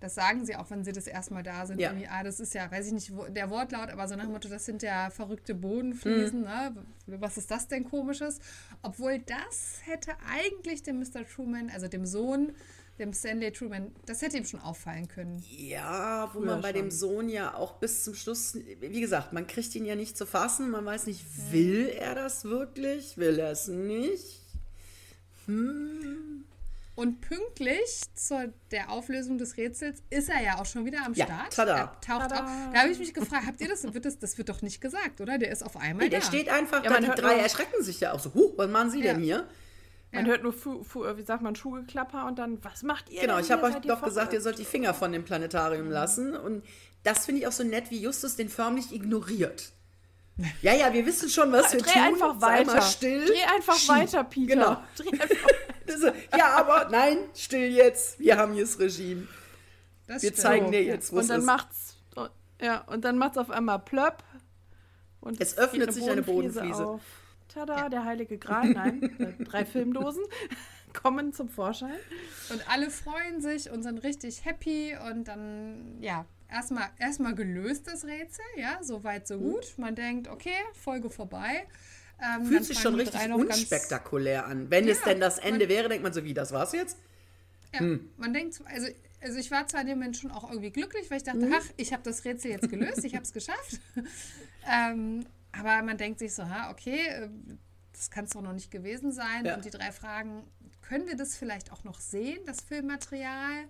Das 0.00 0.14
sagen 0.14 0.44
sie 0.44 0.56
auch, 0.56 0.70
wenn 0.70 0.84
sie 0.84 0.92
das 0.92 1.06
erstmal 1.06 1.42
da 1.42 1.64
sind. 1.66 1.80
Ja. 1.80 1.92
Ah, 2.10 2.22
das 2.22 2.38
ist 2.38 2.52
ja, 2.52 2.70
weiß 2.70 2.88
ich 2.88 2.92
nicht, 2.92 3.12
der 3.30 3.48
Wortlaut, 3.48 3.88
aber 3.88 4.06
so 4.06 4.14
nach 4.14 4.24
dem 4.24 4.32
Motto, 4.32 4.48
das 4.48 4.66
sind 4.66 4.82
ja 4.82 5.08
verrückte 5.08 5.54
Bodenfliesen. 5.54 6.42
Ne? 6.42 6.76
Was 7.06 7.38
ist 7.38 7.50
das 7.50 7.66
denn 7.68 7.84
komisches? 7.84 8.38
Obwohl 8.82 9.20
das 9.20 9.78
hätte 9.84 10.12
eigentlich 10.30 10.82
dem 10.82 10.98
Mr. 10.98 11.26
Truman, 11.26 11.70
also 11.70 11.88
dem 11.88 12.04
Sohn, 12.04 12.52
dem 12.98 13.14
Stanley 13.14 13.52
Truman, 13.52 13.90
das 14.04 14.20
hätte 14.20 14.36
ihm 14.36 14.44
schon 14.44 14.60
auffallen 14.60 15.08
können. 15.08 15.42
Ja, 15.50 16.30
wo 16.34 16.40
Früher 16.40 16.46
man 16.46 16.60
bei 16.60 16.72
dem 16.72 16.90
schon. 16.90 16.98
Sohn 16.98 17.28
ja 17.30 17.54
auch 17.54 17.78
bis 17.78 18.04
zum 18.04 18.14
Schluss, 18.14 18.54
wie 18.54 19.00
gesagt, 19.00 19.32
man 19.32 19.46
kriegt 19.46 19.74
ihn 19.74 19.86
ja 19.86 19.96
nicht 19.96 20.16
zu 20.16 20.26
fassen, 20.26 20.70
man 20.70 20.84
weiß 20.84 21.06
nicht, 21.06 21.24
will 21.50 21.88
er 21.88 22.14
das 22.14 22.44
wirklich, 22.44 23.16
will 23.16 23.38
er 23.38 23.50
es 23.50 23.68
nicht? 23.68 24.42
Und 26.96 27.20
pünktlich 27.20 28.02
zu 28.14 28.52
der 28.70 28.90
Auflösung 28.90 29.36
des 29.38 29.56
Rätsels 29.58 30.02
ist 30.10 30.28
er 30.30 30.42
ja 30.42 30.58
auch 30.58 30.64
schon 30.66 30.84
wieder 30.86 31.04
am 31.04 31.12
Ja, 31.14 31.26
Start. 31.26 31.52
tada. 31.54 31.76
Er 31.76 31.84
taucht 32.00 32.30
Tada. 32.30 32.44
auf. 32.44 32.50
Da 32.72 32.78
habe 32.80 32.88
ich 32.90 32.98
mich 32.98 33.12
gefragt, 33.14 33.46
habt 33.46 33.60
ihr 33.60 33.68
das? 33.68 33.84
Wird 33.92 34.04
das? 34.06 34.18
Das 34.18 34.38
wird 34.38 34.48
doch 34.48 34.62
nicht 34.62 34.80
gesagt, 34.80 35.20
oder? 35.20 35.36
Der 35.38 35.50
ist 35.52 35.62
auf 35.62 35.76
einmal 35.76 36.06
Nee, 36.06 36.10
der 36.10 36.20
da. 36.20 36.26
steht 36.26 36.48
einfach 36.48 36.78
Ja, 36.82 36.84
da, 36.84 36.90
man 36.94 37.02
die 37.02 37.08
hört 37.08 37.18
drei 37.20 37.34
nur- 37.34 37.42
erschrecken 37.42 37.82
sich 37.82 38.00
ja 38.00 38.12
auch 38.12 38.18
so, 38.18 38.32
huh, 38.34 38.52
was 38.56 38.68
machen 38.70 38.90
sie 38.90 39.00
Ja. 39.04 39.12
denn 39.12 39.22
hier? 39.22 39.46
Man 40.10 40.24
Ja. 40.24 40.30
hört 40.32 40.42
nur, 40.42 40.54
fu, 40.54 40.82
fu, 40.84 41.04
wie 41.04 41.22
sagt 41.22 41.42
man, 41.42 41.54
Schuhgeklapper 41.54 42.26
und 42.26 42.38
dann, 42.38 42.64
was 42.64 42.82
macht 42.82 43.10
ihr? 43.10 43.20
Genau, 43.20 43.36
denn 43.36 43.44
ich 43.44 43.50
habe 43.50 43.64
euch 43.64 43.74
doch 43.74 44.02
gesagt, 44.02 44.32
ihr 44.32 44.40
sollt 44.40 44.58
die 44.58 44.64
Finger 44.64 44.94
von 44.94 45.12
dem 45.12 45.24
Planetarium 45.24 45.90
lassen 45.90 46.34
und 46.34 46.64
das 47.02 47.26
finde 47.26 47.42
ich 47.42 47.46
auch 47.46 47.52
so 47.52 47.62
nett, 47.64 47.90
wie 47.90 47.98
Justus 48.00 48.36
den 48.36 48.48
förmlich 48.48 48.92
ignoriert. 48.94 49.72
Ja, 50.60 50.74
ja, 50.74 50.92
wir 50.92 51.06
wissen 51.06 51.28
schon, 51.30 51.50
was 51.52 51.72
wir 51.72 51.80
Dreh 51.80 51.92
tun. 51.92 52.02
einfach 52.02 52.40
Sei 52.40 52.64
mal 52.64 52.66
weiter. 52.74 52.82
still. 52.82 53.24
Dreh 53.24 53.42
einfach 53.54 53.74
Schieb. 53.76 53.88
weiter, 53.88 54.24
Peter. 54.24 54.54
Genau. 54.54 54.76
Dreh 54.96 55.10
einfach 55.20 56.14
Ja, 56.36 56.48
aber 56.56 56.88
nein, 56.90 57.18
still 57.34 57.70
jetzt. 57.70 58.18
Wir 58.18 58.36
haben 58.36 58.52
hier 58.52 58.64
das 58.64 58.78
Regime. 58.78 59.26
Das 60.06 60.22
Wir 60.22 60.30
stimmt. 60.30 60.42
zeigen 60.42 60.72
dir 60.72 60.82
jetzt, 60.82 61.10
wo 61.12 61.16
und 61.16 61.22
es 61.22 61.28
dann 61.28 61.40
ist. 61.40 61.46
macht's 61.46 61.96
ja 62.60 62.82
und 62.84 63.04
dann 63.04 63.18
macht's 63.18 63.36
auf 63.38 63.50
einmal 63.50 63.78
plöpp 63.80 64.22
und 65.20 65.40
Es 65.40 65.56
öffnet 65.58 65.92
sich 65.92 66.08
eine 66.10 66.22
Bodenfliese. 66.22 66.86
auf. 66.86 67.00
Tada, 67.48 67.88
der 67.88 68.04
heilige 68.04 68.36
Gral, 68.38 68.70
nein, 68.70 69.02
äh, 69.18 69.44
drei 69.44 69.64
Filmdosen 69.64 70.22
kommen 70.92 71.32
zum 71.32 71.48
Vorschein. 71.48 71.96
Und 72.50 72.62
alle 72.70 72.90
freuen 72.90 73.40
sich 73.40 73.70
und 73.70 73.82
sind 73.82 73.98
richtig 74.04 74.44
happy 74.44 74.96
und 75.10 75.24
dann, 75.28 75.96
ja, 76.00 76.24
erstmal 76.56 76.88
erstmal 76.98 77.34
gelöst 77.34 77.86
das 77.86 78.04
Rätsel, 78.04 78.44
ja, 78.56 78.78
so 78.82 79.04
weit, 79.04 79.26
so 79.28 79.38
gut. 79.38 79.74
Man 79.78 79.94
denkt, 79.94 80.28
okay, 80.28 80.56
Folge 80.74 81.10
vorbei. 81.10 81.66
Ähm, 82.22 82.46
Fühlt 82.46 82.64
sich 82.64 82.78
schon 82.78 82.94
richtig 82.94 83.30
unspektakulär 83.32 84.46
an. 84.46 84.70
Wenn 84.70 84.88
es 84.88 85.00
Ja, 85.00 85.06
denn 85.10 85.20
das 85.20 85.38
Ende 85.38 85.60
man- 85.66 85.68
wäre, 85.68 85.88
denkt 85.88 86.02
man 86.02 86.12
so, 86.12 86.24
wie, 86.24 86.34
das 86.34 86.52
war's 86.52 86.72
jetzt? 86.72 86.96
Ja, 87.74 87.80
Hm. 87.80 88.08
man 88.16 88.32
denkt, 88.32 88.60
also, 88.66 88.86
also 89.20 89.38
ich 89.38 89.50
war 89.50 89.66
zwar 89.66 89.82
in 89.82 89.86
dem 89.88 89.98
Moment 89.98 90.16
schon 90.16 90.30
auch 90.30 90.48
irgendwie 90.48 90.70
glücklich, 90.70 91.10
weil 91.10 91.18
ich 91.18 91.24
dachte, 91.24 91.50
ach, 91.52 91.64
ich 91.76 91.92
habe 91.92 92.02
das 92.02 92.24
Rätsel 92.24 92.50
jetzt 92.52 92.70
gelöst, 92.70 93.04
ich 93.04 93.14
habe 93.14 93.24
es 93.24 93.32
geschafft. 93.32 93.80
ähm, 94.70 95.26
aber 95.52 95.82
man 95.82 95.96
denkt 95.98 96.18
sich 96.18 96.34
so, 96.34 96.48
ha, 96.48 96.70
okay, 96.70 97.06
äh, 97.06 97.28
das 97.92 98.10
kann 98.10 98.24
es 98.24 98.30
doch 98.30 98.42
noch 98.42 98.52
nicht 98.52 98.70
gewesen 98.70 99.12
sein. 99.12 99.44
Ja. 99.44 99.54
Und 99.56 99.64
die 99.64 99.70
drei 99.70 99.90
Fragen, 99.92 100.42
können 100.82 101.06
wir 101.06 101.16
das 101.16 101.36
vielleicht 101.36 101.72
auch 101.72 101.82
noch 101.84 102.00
sehen, 102.00 102.38
das 102.46 102.60
Filmmaterial? 102.60 103.64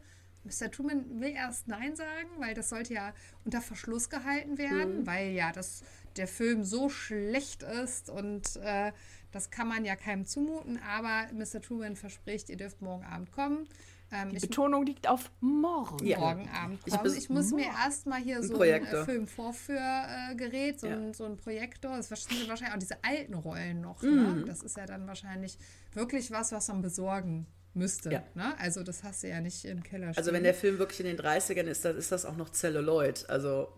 Mr. 0.46 0.70
Truman 0.70 1.20
will 1.20 1.30
erst 1.35 1.68
Nein 1.68 1.96
sagen, 1.96 2.28
weil 2.38 2.54
das 2.54 2.68
sollte 2.68 2.94
ja 2.94 3.12
unter 3.44 3.61
Verschluss 3.61 4.09
gehalten 4.09 4.56
werden, 4.59 5.00
Mhm. 5.00 5.06
weil 5.06 5.30
ja 5.32 5.52
das, 5.52 5.82
der 6.16 6.28
Film 6.28 6.64
so 6.64 6.88
schlecht 6.88 7.62
ist 7.62 8.09
und 8.09 8.56
äh, 8.56 8.92
das 9.32 9.50
kann 9.50 9.68
man 9.68 9.85
ja 9.85 9.96
keinem 9.96 10.24
zumuten. 10.24 10.78
Aber 10.88 11.26
Mr. 11.35 11.61
Truman 11.61 11.96
verspricht, 11.96 12.48
ihr 12.48 12.56
dürft 12.56 12.80
morgen 12.80 13.04
Abend 13.04 13.32
kommen. 13.32 13.68
Ähm, 14.12 14.30
Die 14.30 14.37
ich 14.37 14.42
Betonung 14.42 14.87
liegt 14.87 15.09
auf 15.09 15.32
morgen. 15.40 16.06
Ja. 16.06 16.20
morgen 16.20 16.48
Abend 16.50 16.78
Ich 16.87 16.92
kommen. 16.92 17.02
bis- 17.02 17.16
Ich, 17.16 17.28
muss 17.28 17.50
mir 17.50 17.66
erstmal 17.66 18.20
hier 18.22 18.40
so 18.40 18.52
ein 18.54 18.56
Projektor. 18.59 19.00
äh, 19.00 19.04
Filmvorführgerät, 19.04 20.80
so, 20.80 20.87
Ja. 20.87 20.96
ein, 20.96 21.12
so 21.12 21.24
ein 21.24 21.37
Projektor, 21.37 21.96
das 21.96 22.09
sind 22.09 22.48
wahrscheinlich 22.48 22.74
auch 22.74 22.78
diese 22.78 23.02
alten 23.04 23.35
Rollen 23.35 23.80
noch. 23.80 24.00
Mhm. 24.02 24.14
Ne? 24.40 24.44
Das 24.46 24.62
ist 24.62 24.76
ja 24.76 24.87
dann 24.87 25.06
wahrscheinlich 25.09 25.59
wirklich 25.92 26.30
was, 26.30 26.52
was 26.52 26.68
man 26.68 26.82
besorgen 26.82 27.46
müsste. 27.77 28.11
Ja. 28.11 28.23
Ne? 28.35 28.55
Also 28.59 28.83
das 28.83 29.05
hast 29.05 29.23
du 29.23 29.29
ja 29.29 29.41
nicht 29.41 29.65
im 29.65 29.83
Keller 29.83 30.09
stehen. 30.12 30.19
Also 30.19 30.33
wenn 30.33 30.43
der 30.43 30.55
Film 30.55 30.79
wirklich 30.79 31.01
in 31.01 31.07
den 31.07 31.19
30ern 31.19 31.65
ist, 31.65 31.85
dann 31.85 31.97
ist 31.97 32.11
das 32.12 32.25
auch 32.25 32.37
noch 32.37 32.51
Celluloid. 32.51 33.29
Also 33.29 33.69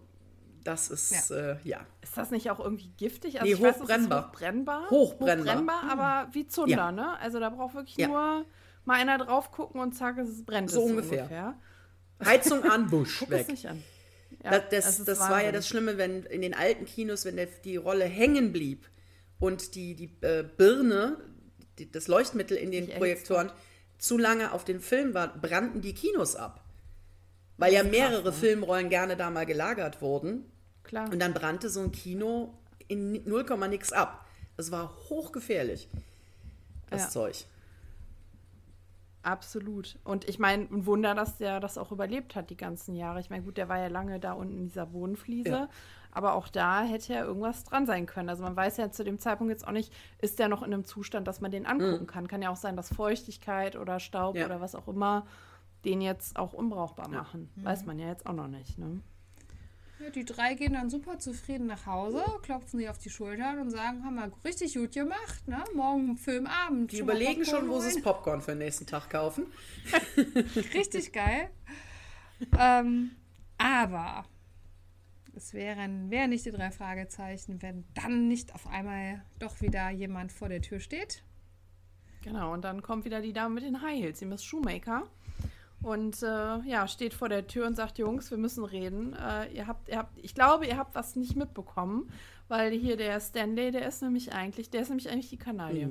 das 0.64 0.88
ist, 0.88 1.30
ja. 1.30 1.52
Äh, 1.52 1.56
ja. 1.64 1.86
Ist 2.02 2.16
das 2.16 2.30
nicht 2.30 2.50
auch 2.50 2.60
irgendwie 2.60 2.90
giftig? 2.96 3.38
Nee, 3.42 3.52
ich 3.52 3.60
weiß, 3.62 3.80
hochbrennbar. 3.80 4.28
hochbrennbar. 4.28 4.90
Hochbrennbar. 4.90 5.54
Hochbrennbar, 5.54 5.82
aber 5.90 6.34
wie 6.34 6.46
Zunder, 6.46 6.76
Ja. 6.76 6.92
ne? 6.92 7.18
Also 7.20 7.40
da 7.40 7.50
braucht 7.50 7.74
wirklich 7.74 7.96
Ja. 7.96 8.08
nur 8.08 8.44
mal 8.84 8.94
einer 9.00 9.18
drauf 9.18 9.50
gucken 9.50 9.80
und 9.80 9.92
zack, 9.92 10.18
es 10.18 10.44
brennt 10.44 10.70
So 10.70 10.84
es 10.84 10.90
ungefähr. 10.90 11.54
Heizung 12.24 12.64
an, 12.64 12.86
Busch 12.90 13.18
Guck 13.20 13.30
weg. 13.30 13.42
es 13.42 13.48
nicht 13.48 13.66
an. 13.68 13.82
Ja, 14.44 14.58
das 14.58 14.68
das, 14.98 15.04
das 15.04 15.20
war 15.20 15.42
ja 15.42 15.52
das 15.52 15.66
Schlimme, 15.66 15.96
wenn 15.98 16.22
in 16.24 16.42
den 16.42 16.54
alten 16.54 16.84
Kinos, 16.84 17.24
wenn 17.24 17.36
der, 17.36 17.46
die 17.64 17.76
Rolle 17.76 18.04
hängen 18.04 18.52
blieb 18.52 18.86
und 19.38 19.74
die, 19.74 19.94
die 19.94 20.16
äh, 20.20 20.44
Birne, 20.56 21.16
die, 21.78 21.90
das 21.90 22.08
Leuchtmittel 22.08 22.56
in 22.56 22.70
den 22.70 22.88
Projektoren 22.90 23.50
zu 23.98 24.16
lange 24.16 24.52
auf 24.52 24.64
den 24.64 24.80
Film 24.80 25.14
war, 25.14 25.28
brannten 25.28 25.80
die 25.80 25.94
Kinos 25.94 26.36
ab. 26.36 26.64
Weil 27.56 27.72
ja 27.72 27.82
mehrere 27.82 28.32
Filmrollen 28.32 28.88
gerne 28.88 29.16
da 29.16 29.30
mal 29.30 29.44
gelagert 29.44 30.00
wurden. 30.00 30.44
Klar. 30.84 31.10
Und 31.10 31.18
dann 31.18 31.34
brannte 31.34 31.68
so 31.68 31.80
ein 31.80 31.92
Kino 31.92 32.54
in 32.86 33.24
0, 33.28 33.44
nix 33.68 33.92
ab. 33.92 34.24
Das 34.56 34.70
war 34.70 34.94
hochgefährlich, 35.08 35.88
das 36.90 37.02
Ja. 37.02 37.08
Zeug. 37.10 37.44
Absolut. 39.22 39.98
Und 40.04 40.28
ich 40.28 40.38
meine, 40.38 40.64
ein 40.64 40.86
Wunder, 40.86 41.14
dass 41.14 41.36
der 41.36 41.60
das 41.60 41.76
auch 41.76 41.92
überlebt 41.92 42.34
hat 42.34 42.50
die 42.50 42.56
ganzen 42.56 42.94
Jahre. 42.94 43.20
Ich 43.20 43.28
meine, 43.28 43.42
gut, 43.42 43.56
der 43.56 43.68
war 43.68 43.78
ja 43.78 43.88
lange 43.88 44.20
da 44.20 44.32
unten 44.32 44.56
in 44.56 44.64
dieser 44.68 44.86
Bodenfliese. 44.86 45.50
Ja. 45.50 45.68
Aber 46.18 46.34
auch 46.34 46.48
da 46.48 46.82
hätte 46.82 47.12
ja 47.12 47.22
irgendwas 47.24 47.62
dran 47.62 47.86
sein 47.86 48.04
können. 48.06 48.28
Also 48.28 48.42
man 48.42 48.56
weiß 48.56 48.76
ja 48.78 48.90
zu 48.90 49.04
dem 49.04 49.20
Zeitpunkt 49.20 49.52
jetzt 49.52 49.64
auch 49.64 49.70
nicht, 49.72 49.92
ist 50.20 50.40
der 50.40 50.48
noch 50.48 50.62
in 50.64 50.74
einem 50.74 50.84
Zustand, 50.84 51.28
dass 51.28 51.40
man 51.40 51.52
den 51.52 51.64
angucken 51.64 52.08
kann. 52.08 52.26
Kann 52.26 52.42
ja 52.42 52.50
auch 52.50 52.56
sein, 52.56 52.74
dass 52.74 52.92
Feuchtigkeit 52.92 53.76
oder 53.76 54.00
Staub 54.00 54.34
Ja. 54.34 54.46
oder 54.46 54.60
was 54.60 54.74
auch 54.74 54.88
immer 54.88 55.26
den 55.84 56.00
jetzt 56.00 56.36
auch 56.36 56.54
unbrauchbar 56.54 57.08
machen. 57.08 57.52
Weiß 57.54 57.84
man 57.86 58.00
ja 58.00 58.08
jetzt 58.08 58.26
auch 58.26 58.32
noch 58.32 58.48
nicht. 58.48 58.78
Ne? 58.78 59.00
Ja, 60.02 60.10
die 60.10 60.24
drei 60.24 60.54
gehen 60.54 60.72
dann 60.72 60.90
super 60.90 61.20
zufrieden 61.20 61.68
nach 61.68 61.86
Hause, 61.86 62.24
klopfen 62.42 62.80
sich 62.80 62.88
auf 62.88 62.98
die 62.98 63.10
Schultern 63.10 63.60
und 63.60 63.70
sagen, 63.70 64.04
haben 64.04 64.16
wir 64.16 64.28
richtig 64.44 64.74
gut 64.74 64.90
gemacht, 64.90 65.46
ne? 65.46 65.62
Morgen 65.76 66.16
Filmabend. 66.16 66.90
Die 66.90 66.96
schon 66.96 67.04
überlegen 67.04 67.44
schon, 67.44 67.68
wo 67.68 67.78
sie 67.78 67.94
das 67.94 68.02
Popcorn 68.02 68.40
für 68.40 68.52
den 68.52 68.58
nächsten 68.58 68.86
Tag 68.86 69.08
kaufen. 69.08 69.46
Richtig 70.74 71.12
geil. 71.12 71.48
ähm, 72.58 73.12
aber 73.56 74.24
es 75.38 75.54
wären, 75.54 76.10
wären 76.10 76.30
nicht 76.30 76.44
die 76.44 76.50
drei 76.50 76.70
Fragezeichen, 76.70 77.62
wenn 77.62 77.84
dann 77.94 78.28
nicht 78.28 78.54
auf 78.54 78.66
einmal 78.66 79.24
doch 79.38 79.60
wieder 79.60 79.88
jemand 79.90 80.32
vor 80.32 80.48
der 80.48 80.60
Tür 80.60 80.80
steht. 80.80 81.22
Genau, 82.22 82.52
und 82.52 82.62
dann 82.62 82.82
kommt 82.82 83.04
wieder 83.04 83.22
die 83.22 83.32
Dame 83.32 83.54
mit 83.54 83.64
den 83.64 83.80
High 83.80 83.98
Heels, 83.98 84.18
die 84.18 84.26
Miss 84.26 84.44
Shoemaker. 84.44 85.06
Und 85.80 86.22
äh, 86.24 86.58
ja, 86.66 86.88
steht 86.88 87.14
vor 87.14 87.28
der 87.28 87.46
Tür 87.46 87.66
und 87.66 87.76
sagt, 87.76 87.98
Jungs, 87.98 88.30
wir 88.30 88.38
müssen 88.38 88.64
reden. 88.64 89.14
Äh, 89.14 89.52
ihr 89.52 89.68
habt, 89.68 89.88
ihr 89.88 89.98
habt, 89.98 90.18
ich 90.18 90.34
glaube, 90.34 90.66
ihr 90.66 90.76
habt 90.76 90.94
was 90.96 91.14
nicht 91.14 91.36
mitbekommen, 91.36 92.10
weil 92.48 92.72
hier 92.72 92.96
der 92.96 93.20
Stanley, 93.20 93.70
der 93.70 93.86
ist 93.86 94.02
nämlich 94.02 94.32
eigentlich, 94.32 94.70
der 94.70 94.82
ist 94.82 94.88
nämlich 94.88 95.08
eigentlich 95.08 95.30
die 95.30 95.38
Kanaille. 95.38 95.88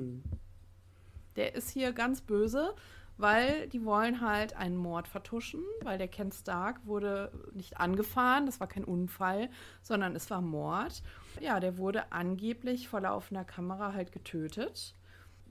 Der 1.36 1.54
ist 1.54 1.70
hier 1.70 1.92
ganz 1.92 2.20
böse, 2.20 2.74
weil 3.18 3.68
die 3.68 3.84
wollen 3.84 4.20
halt 4.20 4.56
einen 4.56 4.76
Mord 4.76 5.08
vertuschen, 5.08 5.60
weil 5.82 5.98
der 5.98 6.08
Ken 6.08 6.32
Stark 6.32 6.86
wurde 6.86 7.30
nicht 7.52 7.78
angefahren, 7.78 8.46
das 8.46 8.60
war 8.60 8.68
kein 8.68 8.84
Unfall, 8.84 9.50
sondern 9.82 10.14
es 10.16 10.30
war 10.30 10.40
Mord. 10.40 11.02
Ja, 11.40 11.60
der 11.60 11.76
wurde 11.76 12.12
angeblich 12.12 12.88
vor 12.88 13.00
laufender 13.00 13.44
Kamera 13.44 13.92
halt 13.92 14.12
getötet. 14.12 14.94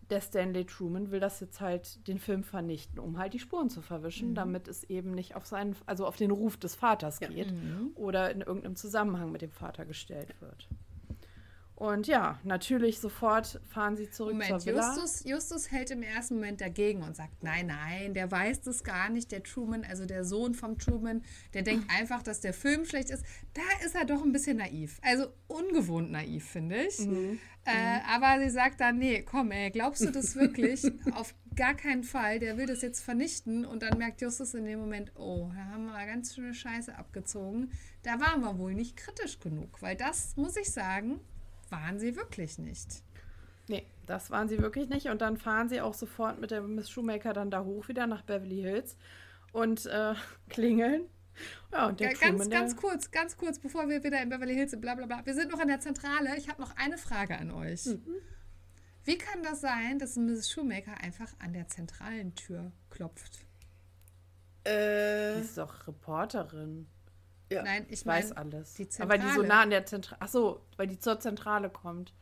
Der 0.10 0.22
Stanley 0.22 0.66
Truman 0.66 1.12
will 1.12 1.20
das 1.20 1.42
jetzt 1.42 1.60
halt 1.60 2.08
den 2.08 2.18
Film 2.18 2.42
vernichten, 2.44 2.98
um 2.98 3.18
halt 3.18 3.34
die 3.34 3.40
Spuren 3.40 3.70
zu 3.70 3.82
verwischen, 3.82 4.36
damit 4.36 4.70
es 4.70 4.86
eben 4.86 5.12
nicht 5.12 5.36
auf 5.36 5.46
seinen, 5.46 5.76
also 5.86 6.08
auf 6.08 6.16
den 6.16 6.32
Ruf 6.32 6.56
des 6.56 6.76
Vaters 6.76 7.20
geht 7.20 7.54
oder 7.96 8.32
in 8.32 8.40
irgendeinem 8.40 8.78
Zusammenhang 8.78 9.34
mit 9.34 9.42
dem 9.42 9.52
Vater 9.52 9.86
gestellt 9.86 10.34
wird. 10.40 10.70
Und 11.78 12.08
ja, 12.08 12.40
natürlich 12.44 13.00
sofort 13.00 13.62
fahren 13.68 13.96
sie 13.96 14.10
zurück 14.10 14.34
Moment, 14.34 14.62
zur 14.62 14.66
Villa. 14.66 14.96
Justus, 14.96 15.24
Justus 15.26 15.72
hält 15.72 15.92
im 15.92 16.02
ersten 16.02 16.34
Moment 16.34 16.60
dagegen 16.60 17.04
und 17.04 17.16
sagt, 17.16 17.44
nein, 17.44 17.68
nein, 17.68 18.16
der 18.16 18.32
weiß 18.32 18.62
das 18.62 18.84
gar 18.84 19.12
nicht, 19.12 19.32
der 19.32 19.44
Truman, 19.44 19.86
also 19.88 20.08
der 20.08 20.24
Sohn 20.24 20.56
vom 20.56 20.80
Truman, 20.80 21.22
der 21.54 21.62
denkt 21.62 21.86
einfach, 21.96 22.24
dass 22.24 22.42
der 22.42 22.54
Film 22.54 22.84
schlecht 22.84 23.12
ist. 23.12 23.24
Da 23.54 23.62
ist 23.86 23.94
er 23.94 24.06
doch 24.06 24.24
ein 24.24 24.32
bisschen 24.32 24.58
naiv. 24.58 25.00
Also 25.04 25.28
ungewohnt 25.46 26.10
naiv, 26.10 26.50
finde 26.50 26.78
ich. 26.78 27.00
Äh, 27.00 28.00
aber 28.08 28.42
sie 28.44 28.50
sagt 28.50 28.82
dann, 28.82 28.98
nee, 28.98 29.22
komm, 29.22 29.52
ey, 29.52 29.70
glaubst 29.70 30.02
du 30.02 30.10
das 30.10 30.36
wirklich? 30.36 30.84
Auf 31.14 31.36
gar 31.56 31.76
keinen 31.76 32.04
Fall, 32.04 32.40
der 32.40 32.58
will 32.58 32.66
das 32.66 32.82
jetzt 32.82 33.04
vernichten. 33.04 33.66
Und 33.66 33.84
dann 33.84 34.00
merkt 34.00 34.22
Justus 34.22 34.56
in 34.56 34.66
dem 34.66 34.80
Moment, 34.80 35.12
oh, 35.14 35.52
da 35.54 35.66
haben 35.66 35.86
wir 35.86 36.06
ganz 36.08 36.34
schöne 36.34 36.56
Scheiße 36.56 36.98
abgezogen. 36.98 37.70
Da 38.02 38.20
waren 38.20 38.42
wir 38.42 38.58
wohl 38.58 38.74
nicht 38.74 38.98
kritisch 38.98 39.40
genug, 39.40 39.80
weil 39.84 39.96
das, 39.96 40.36
muss 40.38 40.56
ich 40.58 40.72
sagen, 40.72 41.20
waren 41.72 42.00
sie 42.00 42.16
wirklich 42.16 42.58
nicht. 42.58 43.04
Nee, 43.68 43.86
das 44.06 44.32
waren 44.32 44.48
sie 44.48 44.60
wirklich 44.60 44.90
nicht. 44.90 45.08
Und 45.08 45.22
dann 45.22 45.38
fahren 45.38 45.70
sie 45.70 45.82
auch 45.82 45.94
sofort 45.94 46.40
mit 46.40 46.52
der 46.52 46.62
Miss 46.62 46.90
Shoemaker 46.90 47.34
dann 47.34 47.52
da 47.52 47.64
hoch 47.64 47.88
wieder 47.88 48.08
nach 48.08 48.24
Beverly 48.24 48.62
Hills 48.62 48.98
und 49.52 49.86
äh, 49.86 50.16
klingeln. 50.50 51.04
Ja, 51.72 51.88
und 51.88 52.00
der 52.00 52.10
ganz, 52.10 52.20
Truman, 52.22 52.50
der, 52.50 52.60
ganz 52.60 52.76
kurz, 52.76 53.12
ganz 53.12 53.38
kurz, 53.38 53.60
bevor 53.60 53.88
wir 53.90 54.04
wieder 54.04 54.22
in 54.22 54.30
Beverly 54.30 54.56
Hills 54.56 54.72
sind, 54.72 54.82
bla 54.82 54.96
bla 54.96 55.06
bla. 55.06 55.26
Wir 55.26 55.36
sind 55.36 55.52
noch 55.52 55.60
an 55.60 55.68
der 55.68 55.80
Zentrale. 55.80 56.36
Ich 56.38 56.50
habe 56.50 56.62
noch 56.62 56.76
eine 56.78 56.98
Frage 56.98 57.38
an 57.38 57.52
euch. 57.52 57.86
Mhm. 57.86 58.16
Wie 59.04 59.18
kann 59.18 59.44
das 59.44 59.62
sein, 59.62 60.00
dass 60.00 60.18
Mrs. 60.18 60.52
Shoemaker 60.52 61.00
einfach 61.02 61.32
an 61.40 61.54
der 61.54 61.68
zentralen 61.68 62.36
Tür 62.36 62.72
klopft? 62.90 63.46
Äh, 64.64 65.36
die 65.36 65.42
ist 65.42 65.58
doch 65.58 65.88
Reporterin. 65.88 66.88
Ja, 67.50 67.64
Nein, 67.64 67.86
ich 67.90 68.02
Ich 68.02 68.06
weiß 68.06 68.30
meine, 68.36 68.54
alles. 68.54 68.74
die 68.74 68.88
Aber 69.00 69.18
die 69.18 69.24
so 69.24 69.28
Zentrale. 69.30 69.48
nah 69.48 69.62
an 69.62 69.70
der 69.70 69.86
Zentrale. 69.86 70.18
Ach 70.22 70.28
so, 70.28 70.62
weil 70.76 70.88
die 70.88 71.00
zur 71.00 71.20
Zentrale 71.20 71.70
kommt. 71.70 72.14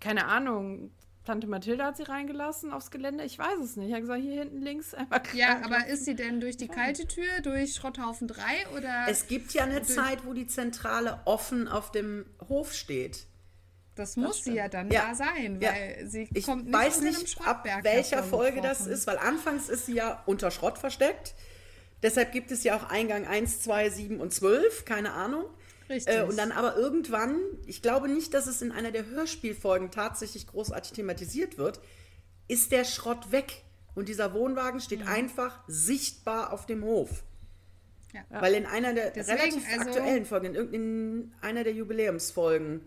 Keine 0.00 0.26
Ahnung. 0.26 0.90
Tante 1.24 1.46
Mathilda 1.46 1.86
hat 1.86 1.96
sie 1.98 2.04
reingelassen 2.04 2.72
aufs 2.72 2.90
Gelände. 2.90 3.22
Ich 3.24 3.38
weiß 3.38 3.58
es 3.62 3.76
nicht. 3.76 3.88
Ich 3.88 3.92
habe 3.92 4.00
gesagt, 4.02 4.22
hier 4.22 4.40
hinten 4.40 4.62
links 4.62 4.94
einmal 4.94 5.20
ja, 5.34 5.60
aber 5.62 5.86
ist 5.86 6.06
sie 6.06 6.14
denn 6.14 6.40
durch 6.40 6.56
die 6.56 6.68
kalte 6.68 7.06
Tür, 7.06 7.40
durch 7.42 7.74
Schrotthaufen 7.74 8.28
3 8.28 8.42
oder 8.76 9.06
es 9.08 9.26
gibt 9.26 9.52
ja 9.52 9.64
eine 9.64 9.82
Zeit, 9.82 10.24
wo 10.24 10.32
die 10.32 10.46
Zentrale 10.46 11.20
offen 11.26 11.68
auf 11.68 11.90
dem 11.90 12.24
Hof 12.48 12.72
steht. 12.72 13.26
das 13.94 14.16
muss 14.16 14.44
sie 14.44 14.54
ja 14.54 14.68
dann 14.68 14.90
Ja. 14.90 15.08
da 15.08 15.14
sein, 15.16 15.60
Ja. 15.60 15.70
weil 15.72 16.06
sie 16.06 16.28
Ich 16.32 16.46
kommt 16.46 16.66
nicht 16.66 16.74
weiß 16.74 17.00
nicht, 17.00 17.40
ab 17.46 17.66
welcher 17.82 18.22
Folge 18.22 18.60
das 18.62 18.86
ist, 18.86 19.06
weil 19.08 19.18
anfangs 19.18 19.68
ist 19.68 19.86
sie 19.86 19.94
ja 19.96 20.22
unter 20.24 20.50
Schrott 20.52 20.78
versteckt. 20.78 21.34
Deshalb 22.02 22.32
gibt 22.32 22.50
es 22.50 22.62
ja 22.64 22.76
auch 22.76 22.84
Eingang 22.90 23.26
1, 23.26 23.60
2, 23.60 23.90
7 23.90 24.20
und 24.20 24.32
12, 24.32 24.84
keine 24.84 25.12
Ahnung. 25.12 25.44
Richtig. 25.90 26.14
Äh, 26.14 26.22
und 26.22 26.36
dann 26.38 26.52
aber 26.52 26.76
irgendwann, 26.76 27.36
ich 27.66 27.80
glaube 27.82 28.08
nicht, 28.08 28.34
dass 28.34 28.46
es 28.46 28.60
in 28.62 28.72
einer 28.72 28.90
der 28.92 29.06
Hörspielfolgen 29.06 29.90
tatsächlich 29.90 30.46
großartig 30.46 30.92
thematisiert 30.92 31.58
wird, 31.58 31.80
ist 32.46 32.72
der 32.72 32.84
Schrott 32.84 33.32
weg. 33.32 33.62
Und 33.94 34.08
dieser 34.08 34.32
Wohnwagen 34.34 34.80
steht 34.80 35.00
Mhm. 35.00 35.08
einfach 35.08 35.60
sichtbar 35.66 36.52
auf 36.52 36.66
dem 36.66 36.84
Hof. 36.84 37.24
Ja. 38.14 38.22
Weil 38.40 38.54
in 38.54 38.64
einer 38.66 38.94
der 38.94 39.10
Deswegen, 39.10 39.38
relativ 39.38 39.64
also- 39.72 39.90
aktuellen 39.90 40.24
Folgen, 40.24 40.54
in 40.54 41.34
einer 41.40 41.64
der 41.64 41.72
Jubiläumsfolgen, 41.72 42.82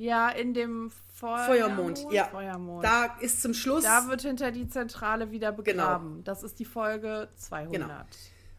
Ja, 0.00 0.30
in 0.30 0.54
dem 0.54 0.90
Feuermond. 1.14 1.98
Feuermond, 1.98 2.12
ja, 2.14 2.24
Feuermond. 2.24 2.82
da 2.82 3.16
ist 3.20 3.42
zum 3.42 3.52
Schluss 3.52 3.84
Da 3.84 4.08
wird 4.08 4.22
hinter 4.22 4.50
die 4.50 4.66
Zentrale 4.66 5.30
wieder 5.30 5.52
Genau. 5.52 5.82
begraben. 5.82 6.24
Das 6.24 6.42
ist 6.42 6.58
die 6.58 6.64
Folge 6.64 7.28
200. 7.36 8.06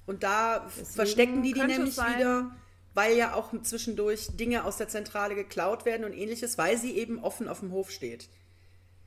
Und 0.05 0.21
da 0.21 0.67
verstecken 0.69 1.41
die 1.41 1.53
die 1.53 1.61
nämlich 1.63 1.95
sein- 1.95 2.19
wieder, 2.19 2.51
weil 2.93 3.17
ja 3.17 3.33
auch 3.33 3.49
zwischendurch 3.63 4.27
Dinge 4.37 4.65
aus 4.65 4.77
der 4.77 4.87
Zentrale 4.87 5.33
geklaut 5.33 5.83
werden 5.85 6.03
und 6.05 6.13
ähnliches, 6.13 6.59
weil 6.59 6.77
sie 6.77 6.91
eben 6.95 7.17
offen 7.23 7.47
auf 7.47 7.61
dem 7.61 7.71
Hof 7.71 7.89
steht. 7.89 8.29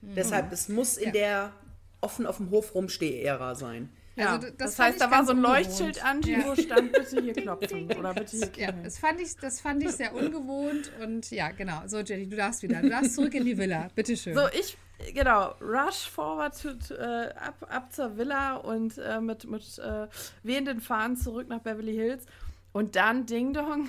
Deshalb, 0.03 0.51
es 0.53 0.68
muss 0.68 0.97
in 0.97 1.11
Mhm. 1.11 1.14
Ja. 1.14 1.20
der 1.20 1.53
offen 2.01 2.27
auf 2.27 2.38
dem 2.38 2.51
Hof 2.51 2.75
rumsteh-Ära 2.75 3.55
sein. 3.55 3.90
Ja, 4.16 4.35
Also, 4.35 4.46
das 4.48 4.57
das, 4.57 4.79
heißt, 4.79 5.00
da 5.00 5.11
war 5.11 5.24
so 5.24 5.33
ein 5.33 5.38
ungewohnt. 5.38 5.59
Leuchtschild 5.66 6.05
an, 6.05 6.22
Ja. 6.22 6.38
wo 6.46 6.55
stand, 6.55 6.92
bitte 6.92 7.20
hier 7.20 7.33
klopfen 7.33 7.90
oder 7.98 8.14
bitte 8.14 8.37
hier 8.55 8.66
Ja, 8.66 8.72
das 8.72 8.98
fand, 8.98 9.20
ich, 9.20 9.37
das 9.37 9.61
fand 9.61 9.83
ich 9.83 9.90
sehr 9.90 10.14
ungewohnt 10.14 10.92
und 11.03 11.31
ja, 11.33 11.50
genau. 11.50 11.83
So, 11.87 11.98
Jenny, 11.98 12.29
du 12.29 12.37
darfst 12.37 12.62
wieder. 12.62 12.81
Du 12.81 12.90
darfst 12.90 13.14
zurück 13.16 13.35
in 13.35 13.44
die 13.44 13.59
Villa. 13.59 13.88
Bitteschön. 13.94 14.35
So, 14.35 14.42
ich, 14.59 14.77
genau, 15.12 15.55
rush 15.61 16.09
forward 16.09 16.61
to, 16.62 16.74
to, 16.74 16.94
äh, 16.94 17.31
ab, 17.35 17.67
ab 17.69 17.92
zur 17.92 18.17
Villa 18.17 18.54
und 18.56 18.98
äh, 18.98 19.21
mit, 19.21 19.50
mit 19.50 19.79
äh, 19.79 20.06
wehenden 20.44 20.81
Fahnen 20.81 21.17
zurück 21.17 21.48
nach 21.48 21.60
Beverly 21.60 21.94
Hills. 21.94 22.25
Und 22.73 22.94
dann 22.96 23.27
Ding 23.27 23.52
Dong. 23.52 23.88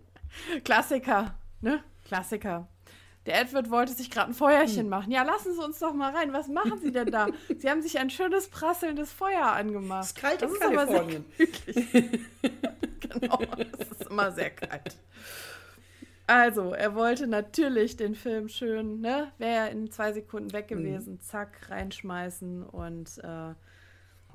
Klassiker, 0.64 1.34
ne? 1.60 1.82
Klassiker. 2.06 2.68
Der 3.26 3.40
Edward 3.40 3.70
wollte 3.70 3.92
sich 3.92 4.10
gerade 4.10 4.32
ein 4.32 4.34
Feuerchen 4.34 4.88
machen. 4.88 5.12
Ja, 5.12 5.22
lassen 5.22 5.54
Sie 5.54 5.64
uns 5.64 5.78
doch 5.78 5.94
mal 5.94 6.14
rein. 6.14 6.32
Was 6.32 6.48
machen 6.48 6.80
Sie 6.80 6.90
denn 6.90 7.10
da? 7.10 7.28
Sie 7.56 7.70
haben 7.70 7.80
sich 7.80 7.98
ein 7.98 8.10
schönes 8.10 8.48
prasselndes 8.48 9.12
Feuer 9.12 9.46
angemacht. 9.46 10.02
Es 10.02 10.08
ist 10.08 10.16
kalt 10.16 10.42
das 10.42 10.50
in 10.50 10.56
ist 10.56 10.60
Kalifornien. 10.60 11.24
genau, 13.00 13.38
es 13.78 13.90
ist 13.90 14.10
immer 14.10 14.32
sehr 14.32 14.50
kalt. 14.50 14.96
Also, 16.26 16.72
er 16.72 16.94
wollte 16.94 17.26
natürlich 17.26 17.96
den 17.96 18.14
Film 18.14 18.48
schön, 18.48 19.00
ne? 19.00 19.30
Wäre 19.38 19.70
in 19.70 19.90
zwei 19.90 20.12
Sekunden 20.12 20.52
weg 20.52 20.68
gewesen, 20.68 21.20
zack, 21.20 21.68
reinschmeißen 21.68 22.62
und, 22.64 23.18
äh, 23.18 23.54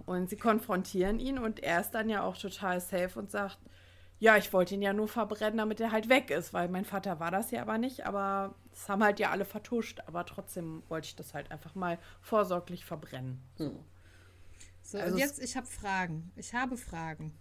und 0.05 0.29
sie 0.29 0.37
konfrontieren 0.37 1.19
ihn 1.19 1.39
und 1.39 1.61
er 1.61 1.81
ist 1.81 1.91
dann 1.91 2.09
ja 2.09 2.23
auch 2.23 2.37
total 2.37 2.79
safe 2.81 3.17
und 3.17 3.31
sagt, 3.31 3.57
ja, 4.19 4.37
ich 4.37 4.51
wollte 4.53 4.73
ihn 4.75 4.81
ja 4.81 4.93
nur 4.93 5.07
verbrennen, 5.07 5.57
damit 5.57 5.79
er 5.79 5.91
halt 5.91 6.09
weg 6.09 6.31
ist, 6.31 6.53
weil 6.53 6.69
mein 6.69 6.85
Vater 6.85 7.19
war 7.19 7.31
das 7.31 7.51
ja 7.51 7.61
aber 7.61 7.77
nicht, 7.77 8.05
aber 8.05 8.55
das 8.71 8.89
haben 8.89 9.03
halt 9.03 9.19
ja 9.19 9.29
alle 9.31 9.45
vertuscht, 9.45 9.99
aber 10.07 10.25
trotzdem 10.25 10.83
wollte 10.89 11.07
ich 11.07 11.15
das 11.15 11.33
halt 11.33 11.51
einfach 11.51 11.75
mal 11.75 11.99
vorsorglich 12.21 12.83
verbrennen. 12.85 13.41
So. 13.55 13.83
So, 14.81 14.97
Also 14.99 15.15
und 15.15 15.21
es- 15.21 15.29
jetzt, 15.29 15.39
ich 15.43 15.55
habe 15.57 15.67
Fragen. 15.67 16.31
Ich 16.35 16.53
habe 16.53 16.77
Fragen. 16.77 17.37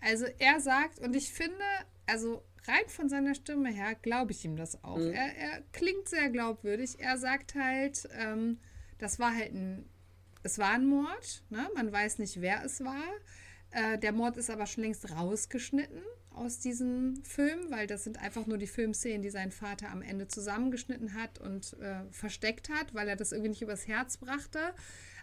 Also 0.00 0.26
er 0.38 0.60
sagt, 0.60 0.98
und 0.98 1.14
ich 1.14 1.32
finde, 1.32 1.62
also 2.06 2.42
rein 2.66 2.88
von 2.88 3.08
seiner 3.08 3.34
Stimme 3.34 3.70
her, 3.70 3.94
glaube 3.94 4.32
ich 4.32 4.44
ihm 4.44 4.56
das 4.56 4.82
auch. 4.82 4.96
Mhm. 4.96 5.12
Er, 5.12 5.36
er 5.36 5.62
klingt 5.72 6.08
sehr 6.08 6.30
glaubwürdig. 6.30 6.98
Er 7.00 7.18
sagt 7.18 7.54
halt, 7.54 8.08
ähm, 8.18 8.58
das 8.98 9.18
war 9.18 9.34
halt 9.34 9.52
ein, 9.52 9.88
es 10.42 10.58
war 10.58 10.70
ein 10.70 10.86
Mord, 10.86 11.44
ne? 11.50 11.68
man 11.74 11.92
weiß 11.92 12.18
nicht, 12.18 12.40
wer 12.40 12.64
es 12.64 12.82
war. 12.82 13.04
Äh, 13.70 13.98
der 13.98 14.12
Mord 14.12 14.36
ist 14.36 14.50
aber 14.50 14.66
schon 14.66 14.84
längst 14.84 15.10
rausgeschnitten 15.10 16.02
aus 16.34 16.58
diesem 16.58 17.22
Film, 17.24 17.70
weil 17.70 17.86
das 17.86 18.04
sind 18.04 18.18
einfach 18.18 18.46
nur 18.46 18.58
die 18.58 18.66
Filmszenen, 18.66 19.22
die 19.22 19.30
sein 19.30 19.50
Vater 19.50 19.90
am 19.90 20.02
Ende 20.02 20.28
zusammengeschnitten 20.28 21.14
hat 21.14 21.38
und 21.38 21.74
äh, 21.80 22.04
versteckt 22.10 22.68
hat, 22.68 22.94
weil 22.94 23.08
er 23.08 23.16
das 23.16 23.32
irgendwie 23.32 23.50
nicht 23.50 23.62
übers 23.62 23.86
Herz 23.86 24.16
brachte. 24.16 24.58